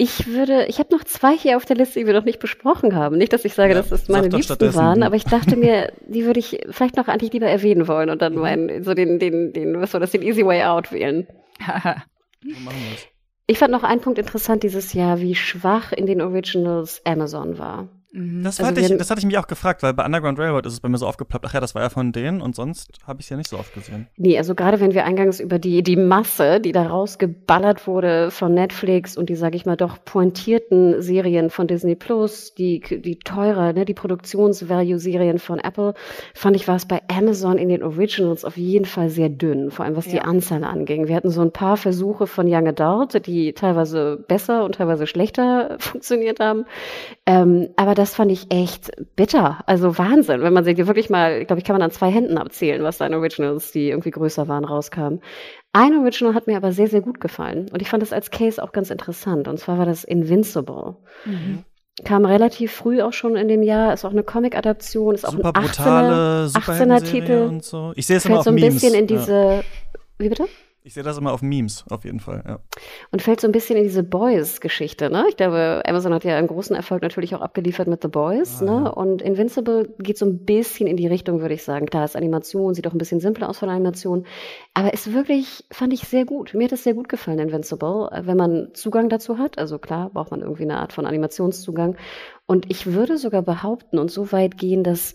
ich 0.02 0.26
würde, 0.26 0.66
ich 0.66 0.80
habe 0.80 0.90
noch 0.96 1.04
zwei 1.04 1.38
hier 1.38 1.58
auf 1.58 1.66
der 1.66 1.76
Liste, 1.76 2.00
die 2.00 2.08
wir 2.08 2.16
noch 2.16 2.26
nicht 2.26 2.40
besprochen 2.40 2.96
haben. 2.96 3.20
Nicht, 3.20 3.34
dass 3.34 3.46
ich 3.46 3.54
sage, 3.54 3.74
ja, 3.74 3.78
dass 3.78 3.90
das 3.90 4.10
meine 4.10 4.30
Liebsten 4.30 4.74
waren, 4.74 5.04
aber 5.04 5.16
ich 5.16 5.26
dachte 5.26 5.56
mir, 5.56 5.94
die 6.08 6.26
würde 6.26 6.40
ich 6.40 6.60
vielleicht 6.72 6.98
noch 6.98 7.08
eigentlich 7.08 7.32
lieber 7.34 7.46
erwähnen 7.46 7.88
wollen 7.88 8.10
und 8.10 8.20
dann 8.20 8.34
mhm. 8.34 8.40
meinen, 8.40 8.84
so 8.84 8.96
den, 8.96 9.20
den, 9.20 9.54
den, 9.54 9.80
was 9.80 9.94
war 9.94 10.00
das, 10.00 10.10
den 10.10 10.24
Easy 10.24 10.44
Way 10.44 10.64
Out 10.64 10.92
wählen. 10.92 11.28
ich 13.46 13.60
fand 13.60 13.72
noch 13.72 13.84
einen 13.84 14.02
Punkt 14.02 14.18
interessant 14.18 14.64
dieses 14.64 14.94
Jahr, 14.94 15.20
wie 15.20 15.36
schwach 15.36 15.92
in 15.92 16.08
den 16.08 16.24
Originals 16.24 17.04
Amazon 17.06 17.60
war. 17.60 17.88
Mhm. 18.12 18.44
Das, 18.44 18.60
also 18.60 18.82
ich, 18.82 18.98
das 18.98 19.10
hatte 19.10 19.20
ich 19.20 19.26
mich 19.26 19.38
auch 19.38 19.48
gefragt, 19.48 19.84
weil 19.84 19.94
bei 19.94 20.06
Underground 20.06 20.38
Railroad 20.38 20.66
ist 20.66 20.74
es 20.74 20.80
bei 20.82 20.90
mir 20.90 20.98
so 20.98 21.08
aufgeploppt, 21.08 21.46
ach 21.48 21.54
ja, 21.54 21.60
das 21.60 21.76
war 21.76 21.82
ja 21.82 21.90
von 21.90 22.12
denen 22.12 22.42
und 22.42 22.56
sonst 22.56 23.00
habe 23.08 23.22
ich 23.22 23.26
es 23.26 23.30
ja 23.30 23.38
nicht 23.38 23.50
so 23.50 23.58
oft 23.58 23.74
gesehen. 23.74 24.08
Nee, 24.18 24.38
also 24.38 24.54
gerade 24.54 24.80
wenn 24.80 24.94
wir 24.94 25.06
eingangs 25.06 25.40
über 25.40 25.60
die, 25.60 25.82
die 25.82 25.96
Masse, 25.96 26.60
die 26.60 26.74
da 26.74 26.88
rausgeballert 26.88 27.88
wurde 27.88 28.32
von 28.32 28.54
Netflix 28.54 29.18
und 29.18 29.30
die, 29.30 29.36
sage 29.36 29.56
ich 29.56 29.66
mal, 29.66 29.78
doch 29.78 30.04
pointierten 30.04 31.02
Serien 31.02 31.50
von 31.50 31.68
Disney 31.68 31.96
Plus, 31.96 32.54
die, 32.54 32.82
die 32.82 33.20
teurer, 33.20 33.74
ne, 33.74 33.86
die 33.86 33.94
Produktionsvalue-Serien 33.94 35.40
von 35.40 35.60
Apple, 35.60 35.94
fand 36.34 36.56
ich, 36.56 36.68
war 36.68 36.76
es 36.76 36.86
bei 36.86 37.02
Amazon 37.08 37.58
in 37.58 37.70
den 37.70 37.84
Originals 37.84 38.44
auf 38.44 38.58
jeden 38.58 38.86
Fall 38.86 39.10
sehr 39.10 39.30
dünn, 39.30 39.72
vor 39.72 39.86
allem 39.86 39.96
was 39.96 40.08
ja. 40.08 40.14
die 40.14 40.22
Anzahl 40.22 40.64
anging. 40.64 41.08
Wir 41.08 41.16
hatten 41.16 41.30
so 41.30 41.42
ein 41.42 41.52
paar 41.52 41.78
Versuche 41.78 42.28
von 42.28 42.48
Young 42.48 42.68
Adult, 42.68 43.26
die 43.26 43.54
teilweise 43.54 44.24
besser 44.28 44.66
und 44.66 44.76
teilweise 44.76 45.08
schlechter 45.08 45.78
funktioniert 45.80 46.40
haben. 46.42 46.66
Ähm, 47.26 47.70
aber 47.78 47.96
das 48.02 48.16
fand 48.16 48.32
ich 48.32 48.52
echt 48.52 48.92
bitter. 49.16 49.60
Also 49.68 49.96
Wahnsinn, 50.00 50.42
wenn 50.42 50.54
man 50.54 50.64
sich 50.64 50.76
wirklich 50.76 51.12
mal, 51.12 51.42
ich 51.42 51.48
glaube, 51.48 51.60
ich 51.60 51.66
kann 51.66 51.76
man 51.76 51.84
an 51.84 51.92
zwei 51.92 52.10
Händen 52.10 52.40
abzählen, 52.40 52.82
was 52.82 52.98
da 52.98 53.06
in 53.06 53.14
Originals, 53.14 53.72
die 53.72 53.90
irgendwie 53.90 54.10
größer 54.10 54.48
waren, 54.48 54.66
rauskamen. 54.66 55.22
Ein 55.72 56.00
Original 56.00 56.34
hat 56.34 56.48
mir 56.48 56.58
aber 56.58 56.72
sehr, 56.72 56.88
sehr 56.88 57.02
gut 57.02 57.22
gefallen. 57.22 57.70
Und 57.72 57.80
ich 57.80 57.90
fand 57.90 58.02
das 58.02 58.12
als 58.12 58.32
Case 58.32 58.62
auch 58.62 58.72
ganz 58.72 58.90
interessant. 58.90 59.48
Und 59.48 59.60
zwar 59.60 59.78
war 59.78 59.86
das 59.86 60.04
Invincible. 60.04 60.96
Mhm. 61.26 61.64
Kam 62.04 62.26
relativ 62.26 62.72
früh 62.72 63.04
auch 63.04 63.14
schon 63.14 63.36
in 63.36 63.48
dem 63.48 63.62
Jahr, 63.62 63.94
ist 63.94 64.04
auch 64.04 64.12
eine 64.12 64.24
Comic-Adaption, 64.24 65.14
ist 65.14 65.28
auch 65.28 65.34
Super 65.34 65.56
ein 65.56 65.66
18er, 65.66 66.52
18er 66.54 67.04
Titel. 67.04 67.60
So. 67.62 67.94
Ich 67.96 68.08
sehe 68.08 68.18
es 68.18 68.26
immer 68.26 68.40
auf 68.40 68.46
so 68.46 68.50
ein 68.50 68.56
Memes. 68.56 68.74
bisschen 68.74 68.96
in 68.96 69.06
diese, 69.06 69.32
ja. 69.32 69.62
wie 70.18 70.30
bitte? 70.30 70.48
Ich 70.84 70.96
sehe 70.96 71.04
das 71.04 71.18
immer 71.20 71.32
auf 71.32 71.44
Memes, 71.44 71.86
auf 71.92 72.06
jeden 72.06 72.20
Fall, 72.20 72.44
ja. 72.48 72.60
Und 73.12 73.22
fällt 73.22 73.40
so 73.40 73.48
ein 73.48 73.52
bisschen 73.52 73.78
in 73.78 73.84
diese 73.84 74.02
Boys-Geschichte, 74.02 75.12
ne? 75.12 75.26
Ich 75.30 75.38
glaube, 75.38 75.84
Amazon 75.86 76.12
hat 76.12 76.24
ja 76.24 76.36
einen 76.36 76.48
großen 76.48 76.76
Erfolg 76.76 77.04
natürlich 77.04 77.36
auch 77.36 77.42
abgeliefert 77.42 77.88
mit 77.88 78.02
The 78.02 78.08
Boys, 78.08 78.62
ah, 78.62 78.66
ne? 78.66 78.72
Ja. 78.86 78.90
Und 78.90 79.22
Invincible 79.22 79.94
geht 80.00 80.18
so 80.18 80.26
ein 80.26 80.44
bisschen 80.44 80.88
in 80.88 80.98
die 80.98 81.06
Richtung, 81.06 81.40
würde 81.42 81.54
ich 81.54 81.64
sagen. 81.64 81.86
Klar, 81.86 82.06
ist 82.06 82.16
Animation, 82.16 82.74
sieht 82.74 82.88
auch 82.88 82.94
ein 82.94 82.98
bisschen 82.98 83.20
simpler 83.20 83.50
aus 83.50 83.60
von 83.60 83.70
Animation. 83.70 84.26
Aber 84.74 84.92
ist 84.92 85.14
wirklich, 85.14 85.66
fand 85.70 85.94
ich 85.94 86.02
sehr 86.08 86.26
gut. 86.26 86.56
Mir 86.56 86.64
hat 86.64 86.72
es 86.72 86.84
sehr 86.84 86.96
gut 86.96 87.10
gefallen, 87.10 87.38
Invincible, 87.38 88.10
wenn 88.24 88.38
man 88.38 88.70
Zugang 88.74 89.08
dazu 89.10 89.38
hat. 89.38 89.60
Also 89.60 89.78
klar, 89.78 90.10
braucht 90.10 90.32
man 90.32 90.42
irgendwie 90.42 90.64
eine 90.64 90.78
Art 90.78 90.94
von 90.94 91.06
Animationszugang. 91.06 91.96
Und 92.48 92.70
ich 92.70 92.88
würde 92.88 93.18
sogar 93.18 93.44
behaupten 93.44 94.00
und 94.00 94.10
so 94.10 94.32
weit 94.32 94.58
gehen, 94.58 94.84
dass 94.84 95.14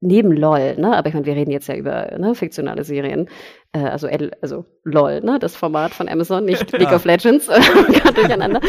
neben 0.00 0.32
LOL, 0.32 0.76
ne, 0.76 0.96
aber 0.96 1.08
ich 1.08 1.14
meine, 1.14 1.26
wir 1.26 1.36
reden 1.36 1.50
jetzt 1.50 1.68
ja 1.68 1.76
über 1.76 2.16
ne, 2.18 2.34
fiktionale 2.34 2.84
Serien, 2.84 3.28
äh, 3.72 3.80
also, 3.80 4.06
L, 4.06 4.32
also 4.40 4.64
LOL, 4.84 5.20
ne, 5.20 5.38
das 5.38 5.56
Format 5.56 5.92
von 5.92 6.08
Amazon, 6.08 6.44
nicht 6.44 6.70
ja. 6.72 6.78
League 6.78 6.92
of 6.92 7.04
Legends, 7.04 7.46
gerade 7.48 8.14
durcheinander, 8.14 8.60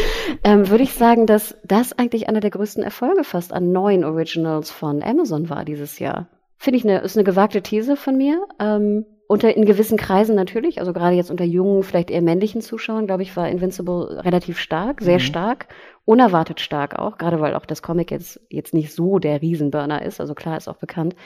ähm, 0.44 0.68
würde 0.68 0.84
ich 0.84 0.94
sagen, 0.94 1.26
dass 1.26 1.56
das 1.64 1.98
eigentlich 1.98 2.28
einer 2.28 2.40
der 2.40 2.50
größten 2.50 2.82
Erfolge 2.82 3.24
fast 3.24 3.52
an 3.52 3.72
neuen 3.72 4.04
Originals 4.04 4.70
von 4.70 5.02
Amazon 5.02 5.48
war 5.48 5.64
dieses 5.64 5.98
Jahr. 5.98 6.28
Finde 6.58 6.78
ich 6.78 6.84
eine, 6.84 7.00
ist 7.00 7.16
eine 7.16 7.24
gewagte 7.24 7.62
These 7.62 7.96
von 7.96 8.16
mir. 8.16 8.46
Ähm, 8.60 9.04
unter 9.32 9.56
in 9.56 9.64
gewissen 9.64 9.96
Kreisen 9.96 10.36
natürlich, 10.36 10.78
also 10.78 10.92
gerade 10.92 11.16
jetzt 11.16 11.30
unter 11.30 11.44
jungen, 11.44 11.82
vielleicht 11.84 12.10
eher 12.10 12.20
männlichen 12.20 12.60
Zuschauern, 12.60 13.06
glaube 13.06 13.22
ich, 13.22 13.34
war 13.34 13.48
Invincible 13.48 14.20
relativ 14.22 14.58
stark, 14.58 15.00
sehr 15.00 15.14
mhm. 15.14 15.20
stark, 15.20 15.68
unerwartet 16.04 16.60
stark 16.60 16.98
auch, 16.98 17.16
gerade 17.16 17.40
weil 17.40 17.54
auch 17.54 17.64
das 17.64 17.80
Comic 17.80 18.10
jetzt, 18.10 18.42
jetzt 18.50 18.74
nicht 18.74 18.92
so 18.92 19.18
der 19.18 19.40
Riesenburner 19.40 20.02
ist, 20.02 20.20
also 20.20 20.34
klar 20.34 20.58
ist 20.58 20.68
auch 20.68 20.76
bekannt. 20.76 21.16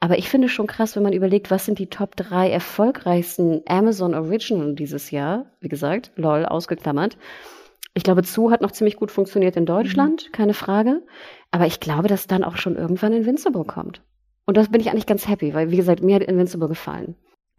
Aber 0.00 0.18
ich 0.18 0.28
finde 0.28 0.48
schon 0.48 0.66
krass, 0.66 0.96
wenn 0.96 1.04
man 1.04 1.12
überlegt, 1.12 1.52
was 1.52 1.64
sind 1.64 1.78
die 1.78 1.86
Top 1.86 2.16
3 2.16 2.50
erfolgreichsten 2.50 3.62
Amazon 3.68 4.16
Original 4.16 4.74
dieses 4.74 5.12
Jahr, 5.12 5.46
wie 5.60 5.68
gesagt, 5.68 6.10
lol, 6.16 6.44
ausgeklammert. 6.46 7.16
Ich 7.94 8.02
glaube, 8.02 8.24
Zu 8.24 8.50
hat 8.50 8.62
noch 8.62 8.72
ziemlich 8.72 8.96
gut 8.96 9.12
funktioniert 9.12 9.56
in 9.56 9.64
Deutschland, 9.64 10.26
mhm. 10.26 10.32
keine 10.32 10.54
Frage. 10.54 11.02
Aber 11.52 11.66
ich 11.66 11.78
glaube, 11.78 12.08
dass 12.08 12.26
dann 12.26 12.42
auch 12.42 12.56
schon 12.56 12.74
irgendwann 12.74 13.12
Invincible 13.12 13.64
kommt. 13.64 14.02
Und 14.44 14.56
das 14.56 14.70
bin 14.70 14.80
ich 14.80 14.90
eigentlich 14.90 15.06
ganz 15.06 15.28
happy, 15.28 15.54
weil, 15.54 15.70
wie 15.70 15.76
gesagt, 15.76 16.02
mir 16.02 16.16
hat 16.16 16.24
Invincible 16.24 16.66
gefallen. 16.66 17.14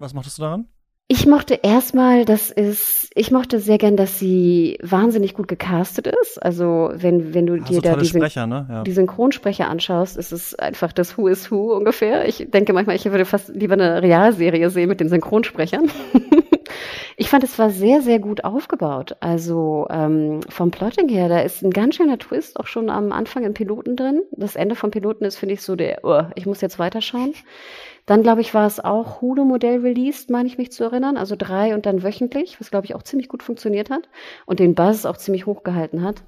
Was 0.05 0.13
mochtest 0.13 0.37
du 0.37 0.43
daran? 0.43 0.67
Ich 1.07 1.25
mochte 1.25 1.55
erstmal, 1.63 2.25
das 2.25 2.51
ist, 2.51 3.09
ich 3.15 3.31
mochte 3.31 3.59
sehr 3.59 3.79
gern, 3.79 3.97
dass 3.97 4.19
sie 4.19 4.77
wahnsinnig 4.83 5.33
gut 5.33 5.47
gecastet 5.47 6.05
ist. 6.05 6.37
Also 6.37 6.91
wenn, 6.93 7.33
wenn 7.33 7.47
du 7.47 7.55
ja, 7.55 7.63
dir 7.63 7.73
so 7.73 7.81
da 7.81 7.95
diesen, 7.95 8.21
ne? 8.21 8.67
ja. 8.69 8.83
die 8.83 8.91
Synchronsprecher 8.91 9.67
anschaust, 9.67 10.15
ist 10.15 10.31
es 10.31 10.53
einfach 10.53 10.93
das 10.93 11.17
Who 11.17 11.27
is 11.27 11.49
Who 11.49 11.75
ungefähr. 11.75 12.27
Ich 12.27 12.51
denke 12.51 12.71
manchmal, 12.73 12.97
ich 12.97 13.05
würde 13.05 13.25
fast 13.25 13.49
lieber 13.49 13.73
eine 13.73 14.03
Realserie 14.03 14.69
sehen 14.69 14.89
mit 14.89 14.99
den 14.99 15.09
Synchronsprechern. 15.09 15.89
ich 17.17 17.29
fand, 17.29 17.43
es 17.43 17.57
war 17.57 17.71
sehr, 17.71 18.01
sehr 18.01 18.19
gut 18.19 18.43
aufgebaut. 18.43 19.15
Also 19.21 19.87
ähm, 19.89 20.41
vom 20.49 20.69
Plotting 20.69 21.09
her, 21.09 21.29
da 21.29 21.39
ist 21.39 21.63
ein 21.63 21.71
ganz 21.71 21.95
schöner 21.95 22.19
Twist 22.19 22.59
auch 22.59 22.67
schon 22.67 22.91
am 22.91 23.11
Anfang 23.11 23.43
im 23.43 23.55
Piloten 23.55 23.95
drin. 23.95 24.21
Das 24.33 24.55
Ende 24.55 24.75
vom 24.75 24.91
Piloten 24.91 25.25
ist, 25.25 25.37
finde 25.37 25.55
ich, 25.55 25.63
so 25.63 25.75
der, 25.75 26.01
oh, 26.03 26.21
ich 26.35 26.45
muss 26.45 26.61
jetzt 26.61 26.77
weiterschauen. 26.77 27.33
Dann, 28.05 28.21
glaube 28.21 28.41
ich, 28.41 28.53
war 28.53 28.67
es 28.67 28.79
auch 28.79 29.21
Hulu-Modell 29.21 29.79
released, 29.79 30.29
meine 30.29 30.47
ich 30.47 30.57
mich 30.57 30.71
zu 30.71 30.83
erinnern. 30.83 31.17
Also 31.17 31.35
drei 31.37 31.73
und 31.73 31.85
dann 31.85 32.03
wöchentlich, 32.03 32.59
was, 32.59 32.69
glaube 32.69 32.85
ich, 32.85 32.95
auch 32.95 33.03
ziemlich 33.03 33.29
gut 33.29 33.41
funktioniert 33.41 33.89
hat 33.89 34.07
und 34.45 34.59
den 34.59 34.75
Buzz 34.75 35.05
auch 35.05 35.17
ziemlich 35.17 35.45
hoch 35.45 35.63
gehalten 35.63 36.03
hat. 36.03 36.23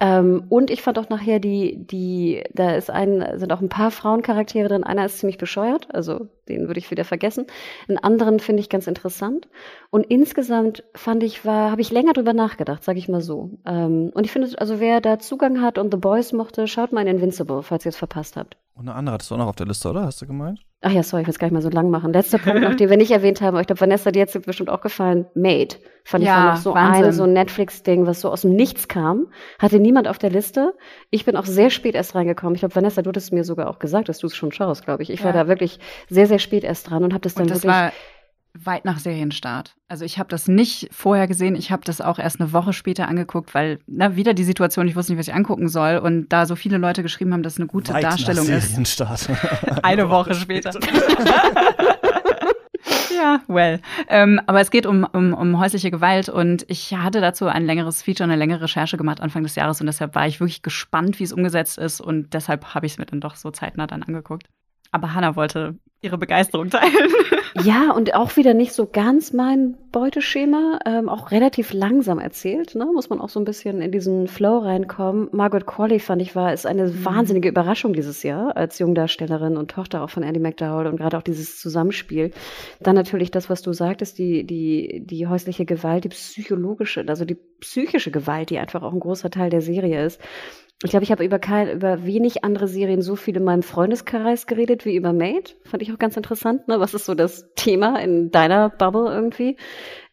Ähm, 0.00 0.44
und 0.48 0.70
ich 0.70 0.82
fand 0.82 0.98
auch 0.98 1.08
nachher 1.08 1.38
die, 1.38 1.86
die, 1.86 2.44
da 2.52 2.74
ist 2.74 2.90
ein, 2.90 3.38
sind 3.38 3.52
auch 3.52 3.60
ein 3.60 3.68
paar 3.68 3.90
Frauencharaktere 3.90 4.68
drin. 4.68 4.84
Einer 4.84 5.06
ist 5.06 5.18
ziemlich 5.18 5.38
bescheuert, 5.38 5.94
also 5.94 6.28
den 6.48 6.66
würde 6.66 6.78
ich 6.78 6.90
wieder 6.90 7.04
vergessen. 7.04 7.46
Einen 7.88 7.98
anderen 7.98 8.40
finde 8.40 8.60
ich 8.60 8.68
ganz 8.68 8.86
interessant. 8.86 9.48
Und 9.90 10.04
insgesamt 10.04 10.84
fand 10.94 11.22
ich, 11.22 11.44
war, 11.44 11.70
habe 11.70 11.80
ich 11.80 11.90
länger 11.90 12.12
drüber 12.12 12.32
nachgedacht, 12.32 12.84
sage 12.84 12.98
ich 12.98 13.08
mal 13.08 13.20
so. 13.20 13.58
Ähm, 13.66 14.10
und 14.14 14.24
ich 14.24 14.32
finde, 14.32 14.50
also 14.58 14.80
wer 14.80 15.00
da 15.00 15.18
Zugang 15.18 15.62
hat 15.62 15.78
und 15.78 15.92
The 15.92 15.98
Boys 15.98 16.32
mochte, 16.32 16.66
schaut 16.66 16.92
mal 16.92 17.02
in 17.02 17.16
Invincible, 17.16 17.62
falls 17.62 17.84
ihr 17.84 17.90
es 17.90 17.96
verpasst 17.96 18.36
habt. 18.36 18.56
Und 18.74 18.88
eine 18.88 18.96
andere 18.96 19.14
hattest 19.14 19.30
du 19.30 19.34
auch 19.34 19.38
noch 19.38 19.48
auf 19.48 19.56
der 19.56 19.66
Liste, 19.66 19.88
oder? 19.88 20.04
Hast 20.04 20.20
du 20.20 20.26
gemeint? 20.26 20.60
Ach 20.82 20.92
ja, 20.92 21.02
sorry, 21.02 21.22
ich 21.22 21.26
will 21.26 21.32
es 21.32 21.38
gar 21.38 21.46
nicht 21.46 21.54
mal 21.54 21.62
so 21.62 21.70
lang 21.70 21.88
machen. 21.88 22.12
Letzter 22.12 22.38
Punkt 22.38 22.60
noch, 22.60 22.74
den 22.74 22.90
wir 22.90 22.98
nicht 22.98 23.10
erwähnt 23.10 23.40
haben, 23.40 23.54
aber 23.54 23.60
ich 23.62 23.66
glaube, 23.66 23.80
Vanessa, 23.80 24.10
dir 24.10 24.22
hat 24.22 24.42
bestimmt 24.44 24.68
auch 24.68 24.82
gefallen. 24.82 25.26
Made. 25.34 25.76
Fand 26.04 26.22
ja, 26.22 26.30
ich 26.30 26.44
war 26.44 26.52
noch 26.52 26.60
so 26.60 26.74
Wahnsinn. 26.74 27.04
eine, 27.04 27.12
so 27.12 27.22
ein 27.24 27.32
Netflix-Ding, 27.32 28.06
was 28.06 28.20
so 28.20 28.30
aus 28.30 28.42
dem 28.42 28.54
Nichts 28.54 28.86
kam. 28.86 29.28
Hatte 29.58 29.80
niemand 29.80 30.06
auf 30.06 30.18
der 30.18 30.30
Liste. 30.30 30.74
Ich 31.10 31.24
bin 31.24 31.34
auch 31.36 31.46
sehr 31.46 31.70
spät 31.70 31.94
erst 31.94 32.14
reingekommen. 32.14 32.54
Ich 32.54 32.60
glaube, 32.60 32.76
Vanessa, 32.76 33.02
du 33.02 33.08
hattest 33.08 33.32
mir 33.32 33.42
sogar 33.42 33.68
auch 33.68 33.78
gesagt, 33.78 34.08
dass 34.10 34.18
du 34.18 34.26
es 34.26 34.36
schon 34.36 34.52
schaust, 34.52 34.84
glaube 34.84 35.02
ich. 35.02 35.10
Ich 35.10 35.20
ja. 35.20 35.24
war 35.24 35.32
da 35.32 35.48
wirklich 35.48 35.80
sehr, 36.08 36.26
sehr 36.26 36.35
spät 36.38 36.64
erst 36.64 36.90
dran 36.90 37.04
und 37.04 37.12
habe 37.12 37.22
das 37.22 37.34
dann 37.34 37.44
und 37.44 37.50
das 37.50 37.62
wirklich 37.62 37.92
weit 38.64 38.84
nach 38.84 38.98
Serienstart. 38.98 39.74
Also 39.88 40.04
ich 40.04 40.18
habe 40.18 40.28
das 40.28 40.48
nicht 40.48 40.88
vorher 40.92 41.26
gesehen, 41.26 41.54
ich 41.56 41.70
habe 41.70 41.82
das 41.84 42.00
auch 42.00 42.18
erst 42.18 42.40
eine 42.40 42.52
Woche 42.52 42.72
später 42.72 43.08
angeguckt, 43.08 43.54
weil 43.54 43.78
na, 43.86 44.16
wieder 44.16 44.34
die 44.34 44.44
Situation, 44.44 44.88
ich 44.88 44.96
wusste 44.96 45.12
nicht, 45.12 45.18
was 45.18 45.28
ich 45.28 45.34
angucken 45.34 45.68
soll 45.68 45.98
und 45.98 46.28
da 46.30 46.46
so 46.46 46.56
viele 46.56 46.78
Leute 46.78 47.02
geschrieben 47.02 47.32
haben, 47.32 47.42
dass 47.42 47.54
es 47.54 47.60
eine 47.60 47.68
gute 47.68 47.92
weit 47.92 48.04
Darstellung 48.04 48.48
nach 48.48 48.60
Serienstart. 48.60 49.28
ist. 49.28 49.84
eine 49.84 50.08
Woche 50.08 50.34
später. 50.34 50.70
ja, 53.14 53.40
well. 53.48 53.80
Ähm, 54.08 54.40
aber 54.46 54.60
es 54.60 54.70
geht 54.70 54.86
um, 54.86 55.04
um, 55.04 55.34
um 55.34 55.58
häusliche 55.58 55.90
Gewalt 55.90 56.28
und 56.28 56.64
ich 56.68 56.94
hatte 56.94 57.20
dazu 57.20 57.46
ein 57.46 57.64
längeres 57.64 58.02
Feature, 58.02 58.24
eine 58.24 58.36
längere 58.36 58.62
Recherche 58.62 58.96
gemacht 58.96 59.20
Anfang 59.20 59.42
des 59.42 59.54
Jahres 59.54 59.80
und 59.80 59.86
deshalb 59.86 60.14
war 60.14 60.26
ich 60.26 60.40
wirklich 60.40 60.62
gespannt, 60.62 61.18
wie 61.18 61.24
es 61.24 61.32
umgesetzt 61.32 61.78
ist 61.78 62.00
und 62.00 62.32
deshalb 62.34 62.74
habe 62.74 62.86
ich 62.86 62.92
es 62.92 62.98
mir 62.98 63.06
dann 63.06 63.20
doch 63.20 63.36
so 63.36 63.50
zeitnah 63.50 63.86
dann 63.86 64.02
angeguckt. 64.02 64.46
Aber 64.90 65.14
Hannah 65.14 65.36
wollte 65.36 65.76
ihre 66.02 66.18
Begeisterung 66.18 66.70
teilen. 66.70 66.92
Ja, 67.64 67.92
und 67.92 68.14
auch 68.14 68.36
wieder 68.36 68.52
nicht 68.52 68.74
so 68.74 68.86
ganz 68.86 69.32
mein 69.32 69.78
Beuteschema, 69.90 70.78
ähm, 70.84 71.08
auch 71.08 71.30
relativ 71.30 71.72
langsam 71.72 72.18
erzählt, 72.18 72.74
ne? 72.74 72.84
muss 72.84 73.08
man 73.08 73.18
auch 73.18 73.30
so 73.30 73.40
ein 73.40 73.46
bisschen 73.46 73.80
in 73.80 73.90
diesen 73.90 74.28
Flow 74.28 74.58
reinkommen. 74.58 75.28
Margaret 75.32 75.66
Qualley 75.66 75.98
fand 75.98 76.20
ich 76.20 76.36
war, 76.36 76.52
ist 76.52 76.66
eine 76.66 76.84
mhm. 76.88 77.04
wahnsinnige 77.04 77.48
Überraschung 77.48 77.94
dieses 77.94 78.22
Jahr 78.22 78.56
als 78.58 78.78
Jungdarstellerin 78.78 79.56
und 79.56 79.70
Tochter 79.70 80.02
auch 80.02 80.10
von 80.10 80.22
Andy 80.22 80.38
McDowell 80.38 80.86
und 80.86 80.96
gerade 80.98 81.16
auch 81.16 81.22
dieses 81.22 81.58
Zusammenspiel. 81.58 82.30
Dann 82.80 82.94
natürlich 82.94 83.30
das, 83.30 83.48
was 83.48 83.62
du 83.62 83.72
sagtest, 83.72 84.18
die, 84.18 84.44
die, 84.44 85.02
die 85.06 85.26
häusliche 85.26 85.64
Gewalt, 85.64 86.04
die 86.04 86.10
psychologische, 86.10 87.06
also 87.08 87.24
die 87.24 87.38
psychische 87.60 88.10
Gewalt, 88.10 88.50
die 88.50 88.58
einfach 88.58 88.82
auch 88.82 88.92
ein 88.92 89.00
großer 89.00 89.30
Teil 89.30 89.48
der 89.48 89.62
Serie 89.62 90.04
ist 90.04 90.20
Ich 90.82 90.90
glaube, 90.90 91.04
ich 91.04 91.10
habe 91.10 91.24
über, 91.24 91.40
über 91.72 92.04
wenig 92.04 92.44
andere 92.44 92.68
Serien 92.68 93.00
so 93.00 93.16
viel 93.16 93.36
in 93.36 93.44
meinem 93.44 93.62
Freundeskreis 93.62 94.46
geredet 94.46 94.84
wie 94.84 94.94
über 94.94 95.14
Made. 95.14 95.52
Fand 95.64 95.82
ich 95.82 95.90
auch 95.90 95.98
ganz 95.98 96.16
interessant. 96.18 96.68
Ne? 96.68 96.78
Was 96.80 96.92
ist 96.92 97.06
so 97.06 97.14
das 97.14 97.50
Thema 97.54 97.98
in 97.98 98.30
deiner 98.30 98.68
Bubble 98.68 99.10
irgendwie? 99.10 99.56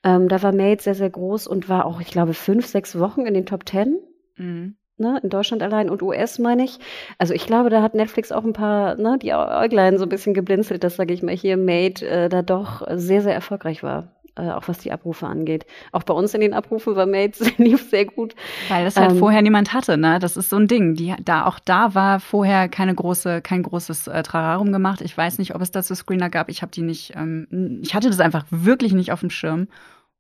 Ähm, 0.05 0.29
da 0.29 0.41
war 0.41 0.53
Made 0.53 0.81
sehr, 0.81 0.95
sehr 0.95 1.09
groß 1.09 1.47
und 1.47 1.67
war 1.67 1.85
auch, 1.85 1.99
ich 1.99 2.11
glaube, 2.11 2.33
fünf, 2.33 2.65
sechs 2.65 2.97
Wochen 2.97 3.25
in 3.25 3.33
den 3.33 3.45
Top 3.45 3.65
Ten. 3.65 3.99
Mhm. 4.37 4.75
Ne, 4.95 5.19
in 5.23 5.29
Deutschland 5.29 5.63
allein 5.63 5.89
und 5.89 6.03
US 6.03 6.37
meine 6.37 6.63
ich. 6.63 6.77
Also 7.17 7.33
ich 7.33 7.47
glaube, 7.47 7.71
da 7.71 7.81
hat 7.81 7.95
Netflix 7.95 8.31
auch 8.31 8.43
ein 8.43 8.53
paar, 8.53 8.95
ne, 8.95 9.17
die 9.19 9.33
Äuglein 9.33 9.97
so 9.97 10.05
ein 10.05 10.09
bisschen 10.09 10.35
geblinzelt, 10.35 10.83
dass, 10.83 10.97
sage 10.97 11.15
ich 11.15 11.23
mal, 11.23 11.35
hier 11.35 11.57
Made 11.57 12.05
äh, 12.05 12.29
da 12.29 12.43
doch 12.43 12.85
sehr, 12.93 13.21
sehr 13.21 13.33
erfolgreich 13.33 13.81
war 13.81 14.13
äh, 14.35 14.49
auch 14.49 14.67
was 14.67 14.79
die 14.79 14.91
Abrufe 14.91 15.27
angeht. 15.27 15.65
Auch 15.91 16.03
bei 16.03 16.13
uns 16.13 16.33
in 16.33 16.41
den 16.41 16.53
Abrufen 16.53 16.95
war 16.95 17.05
Mates 17.05 17.51
lief 17.57 17.89
sehr 17.89 18.05
gut. 18.05 18.35
Weil 18.69 18.85
das 18.85 18.95
halt 18.95 19.11
ähm, 19.11 19.19
vorher 19.19 19.41
niemand 19.41 19.73
hatte, 19.73 19.97
ne? 19.97 20.19
Das 20.19 20.37
ist 20.37 20.49
so 20.49 20.57
ein 20.57 20.67
Ding. 20.67 20.95
Die, 20.95 21.13
da, 21.23 21.45
auch 21.45 21.59
da 21.59 21.93
war 21.93 22.19
vorher 22.19 22.67
keine 22.67 22.95
große, 22.95 23.41
kein 23.41 23.63
großes 23.63 24.07
äh, 24.07 24.23
Trararum 24.23 24.71
gemacht. 24.71 25.01
Ich 25.01 25.15
weiß 25.15 25.37
nicht, 25.37 25.53
ob 25.55 25.61
es 25.61 25.71
dazu 25.71 25.93
Screener 25.95 26.29
gab. 26.29 26.49
Ich 26.49 26.61
habe 26.61 26.71
die 26.71 26.81
nicht, 26.81 27.13
ähm, 27.15 27.79
ich 27.83 27.93
hatte 27.93 28.09
das 28.09 28.19
einfach 28.19 28.45
wirklich 28.49 28.93
nicht 28.93 29.11
auf 29.11 29.19
dem 29.19 29.29
Schirm. 29.29 29.67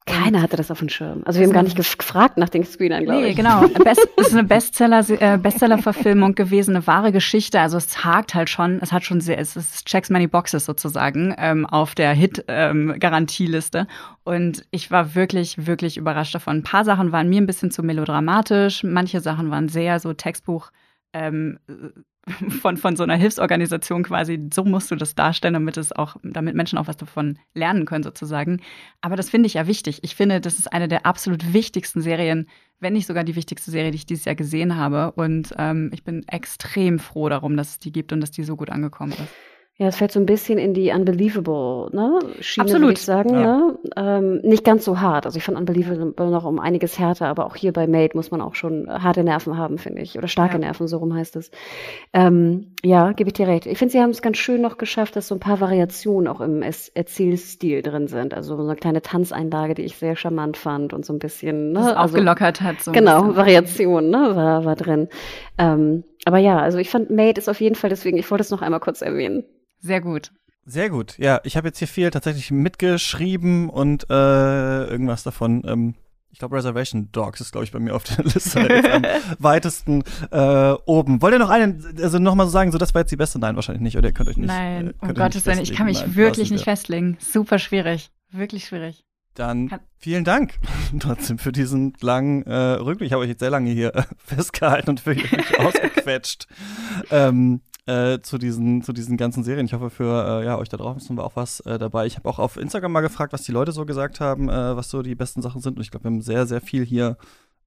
Keiner 0.05 0.41
hatte 0.41 0.57
das 0.57 0.69
auf 0.69 0.79
dem 0.79 0.89
Schirm. 0.89 1.21
Also 1.25 1.39
wir 1.39 1.47
haben 1.47 1.53
gar 1.53 1.63
nicht 1.63 1.77
gefragt 1.77 2.37
nach 2.37 2.49
den 2.49 2.65
Screenern, 2.65 3.05
glaube 3.05 3.21
nee, 3.21 3.29
ich. 3.29 3.35
Genau. 3.37 3.67
Best, 3.83 4.07
es 4.17 4.27
ist 4.27 4.33
eine 4.33 4.43
Bestseller, 4.43 5.03
äh, 5.09 5.37
Bestseller-Verfilmung 5.37 6.35
gewesen, 6.35 6.75
eine 6.75 6.85
wahre 6.85 7.11
Geschichte. 7.11 7.61
Also 7.61 7.77
es 7.77 8.03
hakt 8.03 8.35
halt 8.35 8.49
schon, 8.49 8.79
es 8.81 8.91
hat 8.91 9.03
schon 9.03 9.21
sehr, 9.21 9.37
es, 9.39 9.55
es 9.55 9.85
checks 9.85 10.09
many 10.09 10.27
boxes 10.27 10.65
sozusagen 10.65 11.33
ähm, 11.37 11.65
auf 11.65 11.95
der 11.95 12.13
Hit-Garantieliste. 12.13 13.79
Ähm, 13.79 13.87
und 14.25 14.65
ich 14.71 14.91
war 14.91 15.15
wirklich, 15.15 15.67
wirklich 15.67 15.95
überrascht 15.95 16.35
davon. 16.35 16.57
Ein 16.57 16.63
paar 16.63 16.83
Sachen 16.83 17.11
waren 17.11 17.29
mir 17.29 17.41
ein 17.41 17.47
bisschen 17.47 17.71
zu 17.71 17.81
melodramatisch, 17.81 18.83
manche 18.83 19.21
Sachen 19.21 19.51
waren 19.51 19.69
sehr 19.69 19.99
so 19.99 20.13
Textbuch. 20.13 20.71
Ähm, 21.13 21.59
von, 22.61 22.77
von 22.77 22.95
so 22.95 23.03
einer 23.03 23.15
Hilfsorganisation 23.15 24.03
quasi, 24.03 24.49
so 24.53 24.63
musst 24.63 24.89
du 24.91 24.95
das 24.95 25.15
darstellen, 25.15 25.55
damit 25.55 25.77
es 25.77 25.91
auch, 25.91 26.15
damit 26.23 26.55
Menschen 26.55 26.77
auch 26.77 26.87
was 26.87 26.97
davon 26.97 27.37
lernen 27.53 27.85
können, 27.85 28.03
sozusagen. 28.03 28.61
Aber 29.01 29.15
das 29.15 29.29
finde 29.29 29.47
ich 29.47 29.55
ja 29.55 29.67
wichtig. 29.67 29.99
Ich 30.03 30.15
finde, 30.15 30.39
das 30.39 30.59
ist 30.59 30.71
eine 30.71 30.87
der 30.87 31.05
absolut 31.05 31.53
wichtigsten 31.53 32.01
Serien, 32.01 32.47
wenn 32.79 32.93
nicht 32.93 33.07
sogar 33.07 33.23
die 33.23 33.35
wichtigste 33.35 33.71
Serie, 33.71 33.91
die 33.91 33.97
ich 33.97 34.05
dieses 34.05 34.25
Jahr 34.25 34.35
gesehen 34.35 34.75
habe. 34.77 35.11
Und 35.13 35.53
ähm, 35.57 35.89
ich 35.93 36.03
bin 36.03 36.25
extrem 36.27 36.99
froh 36.99 37.29
darum, 37.29 37.57
dass 37.57 37.71
es 37.71 37.79
die 37.79 37.91
gibt 37.91 38.13
und 38.13 38.21
dass 38.21 38.31
die 38.31 38.43
so 38.43 38.55
noch 38.55 38.69
angekommen 38.69 39.13
ist. 39.13 39.52
Ja, 39.77 39.87
es 39.87 39.95
fällt 39.95 40.11
so 40.11 40.19
ein 40.19 40.27
bisschen 40.27 40.59
in 40.59 40.75
die 40.75 40.91
Unbelievable, 40.91 41.89
ne? 41.93 42.19
Schiene, 42.41 42.65
Absolut. 42.65 42.81
würde 42.83 42.93
ich 42.93 43.01
sagen, 43.01 43.33
ja. 43.33 43.57
ne? 43.57 43.79
Ähm, 43.95 44.39
nicht 44.43 44.63
ganz 44.63 44.85
so 44.85 44.99
hart. 44.99 45.25
Also 45.25 45.39
ich 45.39 45.43
fand 45.43 45.57
Unbelievable 45.57 46.29
noch 46.29 46.45
um 46.45 46.59
einiges 46.59 46.99
härter, 46.99 47.25
aber 47.25 47.47
auch 47.47 47.55
hier 47.55 47.73
bei 47.73 47.87
Made 47.87 48.11
muss 48.13 48.29
man 48.29 48.39
auch 48.39 48.53
schon 48.53 48.87
harte 48.87 49.23
Nerven 49.23 49.57
haben, 49.57 49.79
finde 49.79 50.03
ich. 50.03 50.15
Oder 50.15 50.27
starke 50.27 50.53
ja. 50.53 50.59
Nerven, 50.59 50.87
so 50.87 50.97
rum 50.97 51.15
heißt 51.15 51.35
es. 51.37 51.49
Ähm, 52.13 52.75
ja, 52.83 53.13
gebe 53.13 53.29
ich 53.29 53.33
dir 53.33 53.47
recht. 53.47 53.65
Ich 53.65 53.79
finde, 53.79 53.93
sie 53.93 53.99
haben 53.99 54.11
es 54.11 54.21
ganz 54.21 54.37
schön 54.37 54.61
noch 54.61 54.77
geschafft, 54.77 55.15
dass 55.15 55.27
so 55.27 55.33
ein 55.33 55.39
paar 55.39 55.59
Variationen 55.59 56.27
auch 56.27 56.39
im 56.41 56.61
Erzählstil 56.61 57.81
drin 57.81 58.07
sind. 58.07 58.35
Also 58.35 58.55
so 58.55 58.61
eine 58.61 58.75
kleine 58.75 59.01
Tanzeinlage, 59.01 59.73
die 59.73 59.85
ich 59.85 59.95
sehr 59.95 60.15
charmant 60.15 60.55
fand 60.55 60.93
und 60.93 61.03
so 61.03 61.13
ein 61.13 61.19
bisschen, 61.19 61.71
ne? 61.71 61.79
Das 61.79 61.87
also, 61.87 61.99
aufgelockert 61.99 62.61
hat. 62.61 62.79
So 62.79 62.91
genau, 62.91 63.35
Variation, 63.35 64.11
ne? 64.11 64.35
War, 64.35 64.65
war 64.65 64.75
drin. 64.75 65.09
Ähm, 65.57 66.03
aber 66.25 66.37
ja, 66.37 66.59
also 66.59 66.77
ich 66.77 66.91
fand 66.91 67.09
Made 67.09 67.39
ist 67.39 67.49
auf 67.49 67.59
jeden 67.59 67.75
Fall 67.75 67.89
deswegen, 67.89 68.19
ich 68.19 68.29
wollte 68.29 68.43
es 68.43 68.51
noch 68.51 68.61
einmal 68.61 68.79
kurz 68.79 69.01
erwähnen. 69.01 69.43
Sehr 69.83 69.99
gut. 69.99 70.31
Sehr 70.65 70.89
gut. 70.89 71.17
Ja, 71.17 71.41
ich 71.43 71.57
habe 71.57 71.67
jetzt 71.67 71.79
hier 71.79 71.89
viel 71.89 72.09
tatsächlich 72.09 72.49
mitgeschrieben 72.49 73.69
und 73.69 74.09
äh, 74.09 74.85
irgendwas 74.85 75.23
davon. 75.23 75.61
Ähm, 75.65 75.95
ich 76.31 76.39
glaube, 76.39 76.55
Reservation 76.55 77.11
Dogs 77.11 77.41
ist, 77.41 77.51
glaube 77.51 77.65
ich, 77.65 77.71
bei 77.73 77.79
mir 77.79 77.93
auf 77.93 78.05
der 78.05 78.23
Liste 78.23 78.61
am 78.91 79.03
weitesten 79.39 80.03
äh, 80.31 80.71
oben. 80.85 81.21
Wollt 81.21 81.33
ihr 81.35 81.39
noch 81.39 81.49
einen, 81.49 81.83
also 82.01 82.17
nochmal 82.17 82.45
so 82.47 82.53
sagen, 82.53 82.71
so 82.71 82.77
das 82.77 82.93
war 82.95 83.01
jetzt 83.01 83.11
die 83.11 83.17
beste? 83.17 83.39
Nein, 83.39 83.55
wahrscheinlich 83.55 83.81
nicht. 83.83 83.97
Oder 83.97 84.07
ihr 84.07 84.13
könnt 84.13 84.29
euch 84.29 84.37
nicht. 84.37 84.47
Nein, 84.47 84.91
äh, 85.01 85.05
um 85.05 85.13
Gottes 85.13 85.45
Willen, 85.45 85.59
ich 85.59 85.73
kann 85.73 85.85
mich 85.85 85.99
Nein, 85.99 86.15
wirklich 86.15 86.49
nicht 86.49 86.63
festlegen. 86.63 87.17
Super 87.19 87.59
schwierig. 87.59 88.09
Wirklich 88.31 88.65
schwierig. 88.65 89.03
Dann 89.33 89.69
vielen 89.97 90.23
Dank 90.23 90.59
trotzdem 90.99 91.39
für 91.39 91.51
diesen 91.51 91.93
langen 91.99 92.43
äh, 92.43 92.55
Rückblick. 92.55 93.07
Ich 93.07 93.13
habe 93.13 93.23
euch 93.23 93.29
jetzt 93.29 93.41
sehr 93.41 93.49
lange 93.49 93.69
hier 93.71 93.93
äh, 93.95 94.03
festgehalten 94.17 94.91
und 94.91 95.01
für 95.01 95.09
euch 95.11 95.59
ausgequetscht. 95.59 96.47
ähm, 97.11 97.61
äh, 97.85 98.19
zu, 98.21 98.37
diesen, 98.37 98.81
zu 98.81 98.93
diesen 98.93 99.17
ganzen 99.17 99.43
Serien. 99.43 99.65
Ich 99.65 99.73
hoffe, 99.73 99.89
für 99.89 100.41
äh, 100.41 100.45
ja, 100.45 100.57
euch 100.57 100.69
da 100.69 100.77
draußen 100.77 101.15
war 101.17 101.25
auch 101.25 101.35
was 101.35 101.59
äh, 101.61 101.77
dabei. 101.77 102.05
Ich 102.05 102.15
habe 102.17 102.29
auch 102.29 102.39
auf 102.39 102.57
Instagram 102.57 102.91
mal 102.91 103.01
gefragt, 103.01 103.33
was 103.33 103.43
die 103.43 103.51
Leute 103.51 103.71
so 103.71 103.85
gesagt 103.85 104.19
haben, 104.19 104.49
äh, 104.49 104.75
was 104.75 104.89
so 104.89 105.01
die 105.01 105.15
besten 105.15 105.41
Sachen 105.41 105.61
sind. 105.61 105.77
Und 105.77 105.81
ich 105.81 105.91
glaube, 105.91 106.05
wir 106.05 106.11
haben 106.11 106.21
sehr, 106.21 106.45
sehr 106.45 106.61
viel 106.61 106.85
hier 106.85 107.17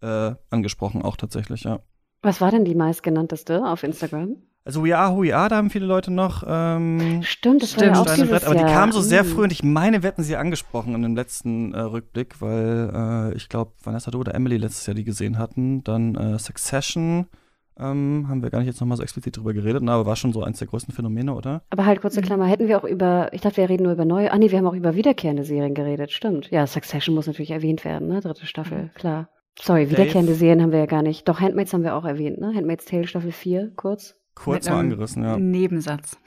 äh, 0.01 0.33
angesprochen, 0.51 1.03
auch 1.03 1.17
tatsächlich, 1.17 1.65
ja. 1.65 1.81
Was 2.23 2.41
war 2.41 2.51
denn 2.51 2.65
die 2.65 2.75
meistgenannteste 2.75 3.65
auf 3.65 3.83
Instagram? 3.83 4.37
Also 4.67 4.85
We 4.85 4.99
Are 4.99 5.15
Who 5.15 5.23
We 5.23 5.37
Are, 5.37 5.49
da 5.49 5.57
haben 5.57 5.71
viele 5.71 5.87
Leute 5.87 6.13
noch. 6.13 6.43
Ähm, 6.45 7.23
Stimmt, 7.23 7.63
das 7.63 7.71
Stimmt, 7.71 7.93
war 7.93 7.95
ja 7.95 8.01
auch 8.01 8.15
dieses 8.15 8.45
Aber 8.45 8.57
die 8.57 8.65
kamen 8.65 8.91
so 8.91 9.01
sehr 9.01 9.23
mhm. 9.23 9.29
früh 9.29 9.43
und 9.45 9.53
ich 9.53 9.63
meine, 9.63 10.03
wir 10.03 10.09
hätten 10.09 10.25
sie 10.25 10.37
angesprochen 10.37 10.93
in 10.97 11.03
dem 11.03 11.15
letzten 11.15 11.73
äh, 11.73 11.79
Rückblick, 11.79 12.41
weil 12.41 12.91
äh, 13.33 13.37
ich 13.37 13.49
glaube, 13.49 13.73
Vanessa 13.85 14.11
du 14.11 14.19
oder 14.19 14.35
Emily 14.35 14.57
letztes 14.57 14.85
Jahr 14.87 14.95
die 14.95 15.05
gesehen 15.05 15.39
hatten. 15.39 15.85
Dann 15.85 16.17
äh, 16.17 16.39
Succession, 16.41 17.29
ähm, 17.79 18.27
haben 18.29 18.43
wir 18.43 18.51
gar 18.51 18.59
nicht 18.59 18.69
jetzt 18.69 18.81
nochmal 18.81 18.97
so 18.97 19.03
explizit 19.03 19.37
drüber 19.37 19.53
geredet, 19.53 19.83
ne, 19.83 19.93
aber 19.93 20.07
war 20.07 20.17
schon 20.17 20.33
so 20.33 20.43
eins 20.43 20.59
der 20.59 20.69
größten 20.69 20.95
Phänomene, 20.95 21.35
oder? 21.35 21.63
Aber 21.71 21.87
halt, 21.87 22.01
kurze 22.01 22.21
mhm. 22.21 22.25
Klammer, 22.25 22.47
hätten 22.47 22.69
wir 22.69 22.79
auch 22.79 22.85
über, 22.85 23.29
ich 23.33 23.41
dachte, 23.41 23.59
wir 23.59 23.69
reden 23.69 23.85
nur 23.85 23.93
über 23.93 24.05
neue, 24.05 24.33
ah 24.33 24.39
nee, 24.39 24.51
wir 24.51 24.59
haben 24.59 24.67
auch 24.67 24.75
über 24.75 24.95
wiederkehrende 24.95 25.45
Serien 25.45 25.75
geredet, 25.75 26.13
stimmt. 26.13 26.51
Ja, 26.51 26.67
Succession 26.67 27.15
muss 27.15 27.27
natürlich 27.27 27.51
erwähnt 27.51 27.85
werden, 27.85 28.09
ne, 28.09 28.21
dritte 28.21 28.47
Staffel, 28.47 28.85
mhm. 28.85 28.91
klar. 28.95 29.29
Sorry, 29.61 29.91
wiederkehrende 29.91 30.33
Dave. 30.33 30.39
Serien 30.39 30.63
haben 30.63 30.73
wir 30.73 30.81
ja 30.81 30.87
gar 30.87 31.03
nicht. 31.03 31.27
Doch, 31.29 31.41
Handmaids 31.41 31.73
haben 31.73 31.83
wir 31.83 31.95
auch 31.95 32.05
erwähnt, 32.05 32.39
ne? 32.39 32.53
Handmaids 32.55 32.85
Tale 32.85 33.07
Staffel 33.07 33.33
4, 33.33 33.73
kurz. 33.75 34.15
Kurz 34.35 34.69
mal 34.69 34.81
angerissen, 34.81 35.25
ja. 35.25 35.39
Nebensatz. 35.39 36.19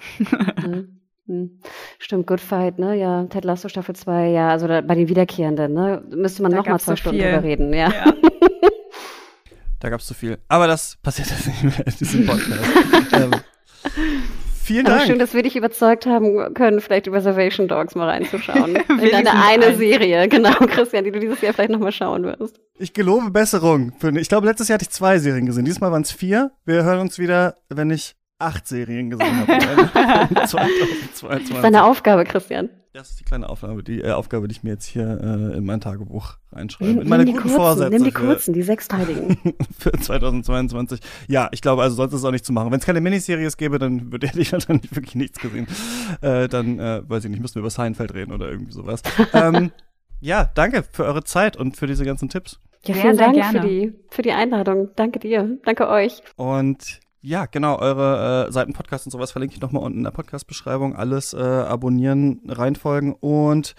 mhm. 1.27 1.59
Stimmt, 1.99 2.25
Good 2.25 2.41
Fight, 2.41 2.79
ne? 2.79 2.95
Ja, 2.95 3.23
Ted 3.25 3.45
Lasso 3.45 3.69
Staffel 3.69 3.95
2, 3.95 4.29
ja, 4.29 4.49
also 4.49 4.67
da, 4.67 4.81
bei 4.81 4.95
den 4.95 5.09
Wiederkehrenden, 5.09 5.73
ne? 5.73 6.03
Müsste 6.09 6.41
man 6.41 6.51
nochmal 6.51 6.79
zwei 6.79 6.93
so 6.93 6.95
Stunden 6.97 7.21
drüber 7.21 7.43
reden, 7.43 7.71
ja. 7.71 7.89
ja. 7.89 8.13
Da 9.79 9.89
gab 9.89 10.01
es 10.01 10.07
zu 10.07 10.13
viel. 10.13 10.37
Aber 10.47 10.67
das 10.67 10.97
passiert 11.01 11.29
jetzt 11.29 11.47
nicht 11.47 11.63
mehr 11.63 11.87
in 11.87 11.93
diesem 11.99 12.25
Podcast. 12.25 12.61
ähm, 13.13 13.31
vielen 14.61 14.85
Dank. 14.85 14.97
Aber 14.97 15.07
schön, 15.07 15.19
dass 15.19 15.33
wir 15.33 15.41
dich 15.41 15.55
überzeugt 15.55 16.05
haben 16.05 16.53
können, 16.53 16.81
vielleicht 16.81 17.07
über 17.07 17.17
Reservation 17.17 17.67
Dogs 17.67 17.95
mal 17.95 18.09
reinzuschauen. 18.09 18.75
in 18.89 19.11
deine 19.11 19.31
eine 19.31 19.67
ein. 19.67 19.77
Serie, 19.77 20.27
genau, 20.27 20.53
Christian, 20.67 21.05
die 21.05 21.11
du 21.11 21.19
dieses 21.19 21.39
Jahr 21.41 21.53
vielleicht 21.53 21.71
nochmal 21.71 21.93
schauen 21.93 22.23
wirst. 22.23 22.59
Ich 22.77 22.93
gelobe 22.93 23.31
Besserung. 23.31 23.93
Ich 24.15 24.29
glaube, 24.29 24.47
letztes 24.47 24.67
Jahr 24.67 24.75
hatte 24.75 24.83
ich 24.83 24.91
zwei 24.91 25.17
Serien 25.19 25.45
gesehen. 25.45 25.65
Diesmal 25.65 25.91
waren 25.91 26.01
es 26.01 26.11
vier. 26.11 26.51
Wir 26.65 26.83
hören 26.83 26.99
uns 26.99 27.17
wieder, 27.17 27.55
wenn 27.69 27.89
ich 27.89 28.15
acht 28.39 28.67
Serien 28.67 29.09
gesehen 29.09 29.47
habe. 29.47 30.45
2022. 30.47 31.61
Deine 31.61 31.83
Aufgabe, 31.83 32.23
Christian. 32.23 32.69
Das 32.93 33.11
ist 33.11 33.19
die 33.19 33.23
kleine 33.23 33.47
Aufgabe, 33.47 33.83
die 33.83 34.01
äh, 34.01 34.11
Aufgabe, 34.11 34.47
die 34.47 34.53
ich 34.53 34.63
mir 34.63 34.71
jetzt 34.71 34.85
hier 34.85 35.19
äh, 35.21 35.57
in 35.57 35.63
mein 35.63 35.79
Tagebuch 35.79 36.37
reinschreibe. 36.51 36.91
Nimm, 36.91 37.01
in 37.01 37.09
meine 37.09 37.25
guten 37.25 37.37
kurzen, 37.37 37.55
Vorsätze. 37.55 37.91
Nimm 37.91 38.03
die 38.03 38.11
kurzen, 38.11 38.53
die 38.53 38.63
sechsteiligen. 38.63 39.37
für 39.77 39.91
2022. 39.91 40.99
Ja, 41.27 41.49
ich 41.51 41.61
glaube, 41.61 41.83
also 41.83 41.95
sonst 41.95 42.13
ist 42.13 42.21
es 42.21 42.25
auch 42.25 42.31
nicht 42.31 42.45
zu 42.45 42.51
machen. 42.51 42.71
Wenn 42.71 42.79
es 42.79 42.85
keine 42.85 42.99
Miniseries 42.99 43.57
gäbe, 43.57 43.77
dann 43.77 44.11
würde 44.11 44.27
ich 44.33 44.49
dann 44.67 44.81
wirklich 44.89 45.15
nichts 45.15 45.39
gesehen. 45.39 45.67
Äh, 46.21 46.47
dann, 46.47 46.79
äh, 46.79 47.07
weiß 47.07 47.25
ich 47.25 47.29
nicht, 47.29 47.41
müssten 47.41 47.55
wir 47.55 47.61
über 47.61 47.69
Seinfeld 47.69 48.13
reden 48.15 48.31
oder 48.31 48.49
irgendwie 48.49 48.73
sowas. 48.73 49.03
ähm, 49.33 49.71
ja, 50.19 50.49
danke 50.55 50.83
für 50.83 51.05
eure 51.05 51.23
Zeit 51.23 51.57
und 51.57 51.77
für 51.77 51.85
diese 51.85 52.05
ganzen 52.05 52.27
Tipps. 52.27 52.59
Ja, 52.85 52.95
vielen 52.95 53.17
sehr, 53.17 53.31
Dank 53.31 53.45
für 53.45 53.59
die, 53.59 53.93
für 54.09 54.21
die 54.23 54.31
Einladung. 54.31 54.89
Danke 54.95 55.19
dir. 55.19 55.59
Danke 55.63 55.89
euch. 55.89 56.23
Und 56.37 57.01
ja, 57.21 57.45
genau, 57.45 57.77
eure 57.79 58.47
äh, 58.47 58.51
Seiten, 58.51 58.73
Podcasts 58.73 59.05
und 59.07 59.11
sowas 59.11 59.31
verlinke 59.31 59.55
ich 59.55 59.61
nochmal 59.61 59.83
unten 59.83 59.99
in 59.99 60.03
der 60.03 60.11
Podcast-Beschreibung. 60.11 60.95
Alles 60.95 61.33
äh, 61.33 61.37
abonnieren, 61.37 62.41
reinfolgen 62.47 63.13
und 63.13 63.75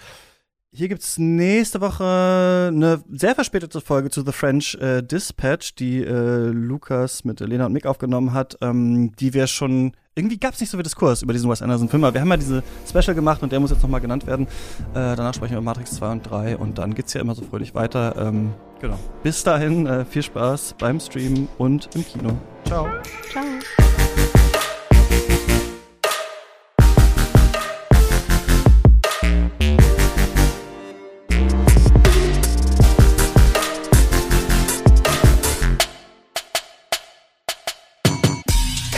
hier 0.73 0.89
gibt 0.89 1.03
es 1.03 1.19
nächste 1.19 1.81
Woche 1.81 2.69
eine 2.69 3.03
sehr 3.11 3.35
verspätete 3.35 3.81
Folge 3.81 4.09
zu 4.11 4.23
The 4.25 4.31
French 4.31 4.77
äh, 4.81 5.03
Dispatch, 5.03 5.75
die 5.75 6.05
äh, 6.05 6.47
Lukas 6.47 7.25
mit 7.25 7.41
Lena 7.41 7.67
und 7.67 7.73
Mick 7.73 7.87
aufgenommen 7.87 8.33
hat, 8.33 8.57
ähm, 8.61 9.11
die 9.17 9.35
wir 9.35 9.49
schon 9.49 9.95
irgendwie 10.15 10.39
gab 10.39 10.55
es 10.55 10.61
nicht 10.61 10.71
so 10.71 10.77
viel 10.77 10.85
Diskurs 10.85 11.23
über 11.23 11.33
diesen 11.33 11.51
Wes 11.51 11.63
Anderson-Film, 11.63 12.05
aber 12.05 12.15
wir 12.15 12.21
haben 12.21 12.31
ja 12.31 12.37
diese 12.37 12.63
Special 12.89 13.15
gemacht 13.15 13.43
und 13.43 13.51
der 13.51 13.59
muss 13.59 13.71
jetzt 13.71 13.83
nochmal 13.83 14.01
genannt 14.01 14.27
werden. 14.27 14.47
Äh, 14.91 15.17
danach 15.17 15.35
sprechen 15.35 15.53
wir 15.53 15.59
über 15.59 15.65
Matrix 15.65 15.93
2 15.93 16.13
und 16.13 16.31
3 16.31 16.57
und 16.57 16.79
dann 16.79 16.95
geht's 16.95 17.15
ja 17.15 17.21
immer 17.21 17.35
so 17.35 17.43
fröhlich 17.43 17.75
weiter. 17.75 18.15
Ähm, 18.17 18.53
genau. 18.81 18.99
Bis 19.23 19.43
dahin, 19.43 19.87
äh, 19.87 20.05
viel 20.05 20.23
Spaß 20.23 20.77
beim 20.79 21.01
Stream 21.01 21.49
und 21.59 21.89
im 21.95 22.05
Kino. 22.05 22.39
Ciao. 22.65 23.03
Ciao. 23.31 23.90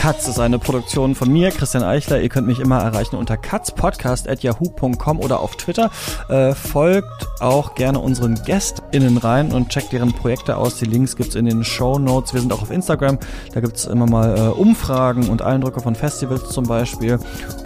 Katz 0.03 0.27
ist 0.27 0.41
eine 0.41 0.59
Produktion 0.59 1.15
von 1.15 1.31
mir, 1.31 1.53
Christian 1.53 1.85
Eichler. 1.85 2.21
Ihr 2.21 2.29
könnt 2.29 2.49
mich 2.49 2.59
immer 2.59 2.81
erreichen 2.83 3.15
unter 3.15 3.37
katzpodcast.yahoo.com 3.37 5.21
oder 5.21 5.39
auf 5.39 5.55
Twitter. 5.55 5.93
Äh, 6.29 6.57
folgt 6.57 7.29
auch 7.39 7.77
gerne 7.77 8.01
unseren 8.01 8.35
GästInnen 8.45 9.17
rein 9.17 9.53
und 9.53 9.69
checkt 9.69 9.93
deren 9.93 10.13
Projekte 10.13 10.57
aus. 10.57 10.75
Die 10.75 10.87
Links 10.87 11.15
gibt's 11.15 11.37
in 11.37 11.45
den 11.45 11.63
Show 11.63 12.01
Notes. 12.01 12.35
Wir 12.35 12.41
sind 12.41 12.53
auch 12.53 12.63
auf 12.63 12.73
Instagram. 12.73 13.17
Da 13.55 13.61
gibt's 13.61 13.85
immer 13.85 14.07
mal 14.07 14.37
äh, 14.37 14.41
Umfragen 14.49 15.29
und 15.29 15.41
Eindrücke 15.41 15.79
von 15.79 15.95
Festivals 15.95 16.49
zum 16.49 16.67
Beispiel. 16.67 17.21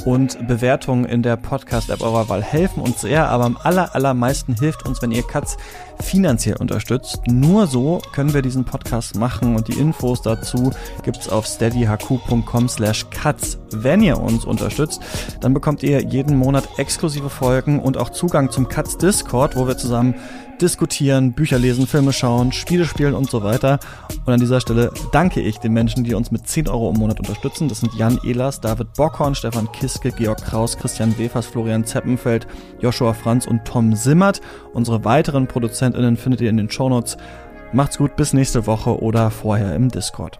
Und 0.04 0.46
Bewertungen 0.46 1.06
in 1.06 1.22
der 1.22 1.36
Podcast-App 1.36 2.02
eurer 2.02 2.28
Wahl 2.28 2.42
helfen 2.42 2.82
uns 2.82 3.00
sehr, 3.00 3.30
aber 3.30 3.44
am 3.46 3.56
aller, 3.62 3.94
allermeisten 3.94 4.54
hilft 4.60 4.84
uns, 4.84 5.00
wenn 5.00 5.10
ihr 5.10 5.26
Katz 5.26 5.56
finanziell 6.00 6.56
unterstützt. 6.56 7.20
Nur 7.26 7.66
so 7.66 8.00
können 8.12 8.34
wir 8.34 8.42
diesen 8.42 8.64
Podcast 8.64 9.16
machen 9.16 9.56
und 9.56 9.68
die 9.68 9.78
Infos 9.78 10.22
dazu 10.22 10.70
gibt's 11.02 11.28
auf 11.28 11.46
steadyhq.com 11.46 12.68
slash 12.68 13.06
cuts. 13.10 13.58
Wenn 13.72 14.02
ihr 14.02 14.18
uns 14.20 14.44
unterstützt, 14.44 15.00
dann 15.40 15.54
bekommt 15.54 15.82
ihr 15.82 16.02
jeden 16.02 16.36
Monat 16.36 16.68
exklusive 16.78 17.30
Folgen 17.30 17.80
und 17.80 17.96
auch 17.96 18.10
Zugang 18.10 18.50
zum 18.50 18.68
Cuts 18.68 18.98
Discord, 18.98 19.56
wo 19.56 19.66
wir 19.66 19.76
zusammen 19.76 20.14
diskutieren, 20.60 21.32
Bücher 21.32 21.58
lesen, 21.58 21.86
Filme 21.86 22.12
schauen, 22.12 22.52
Spiele 22.52 22.84
spielen 22.84 23.14
und 23.14 23.30
so 23.30 23.42
weiter. 23.42 23.78
Und 24.24 24.32
an 24.32 24.40
dieser 24.40 24.60
Stelle 24.60 24.92
danke 25.12 25.40
ich 25.40 25.58
den 25.58 25.72
Menschen, 25.72 26.04
die 26.04 26.14
uns 26.14 26.30
mit 26.30 26.46
10 26.48 26.68
Euro 26.68 26.90
im 26.90 26.98
Monat 26.98 27.18
unterstützen. 27.18 27.68
Das 27.68 27.80
sind 27.80 27.94
Jan 27.94 28.18
Ehlers, 28.24 28.60
David 28.60 28.94
Bockhorn, 28.94 29.34
Stefan 29.34 29.70
Kiske, 29.72 30.12
Georg 30.12 30.38
Kraus, 30.38 30.76
Christian 30.76 31.16
Wefers, 31.18 31.46
Florian 31.46 31.84
Zeppenfeld, 31.84 32.46
Joshua 32.80 33.12
Franz 33.12 33.46
und 33.46 33.64
Tom 33.64 33.94
Simmert. 33.94 34.40
Unsere 34.72 35.04
weiteren 35.04 35.46
ProduzentInnen 35.46 36.16
findet 36.16 36.40
ihr 36.40 36.50
in 36.50 36.56
den 36.56 36.70
Shownotes. 36.70 37.16
Macht's 37.72 37.98
gut, 37.98 38.16
bis 38.16 38.32
nächste 38.32 38.66
Woche 38.66 39.00
oder 39.02 39.30
vorher 39.30 39.74
im 39.74 39.90
Discord. 39.90 40.38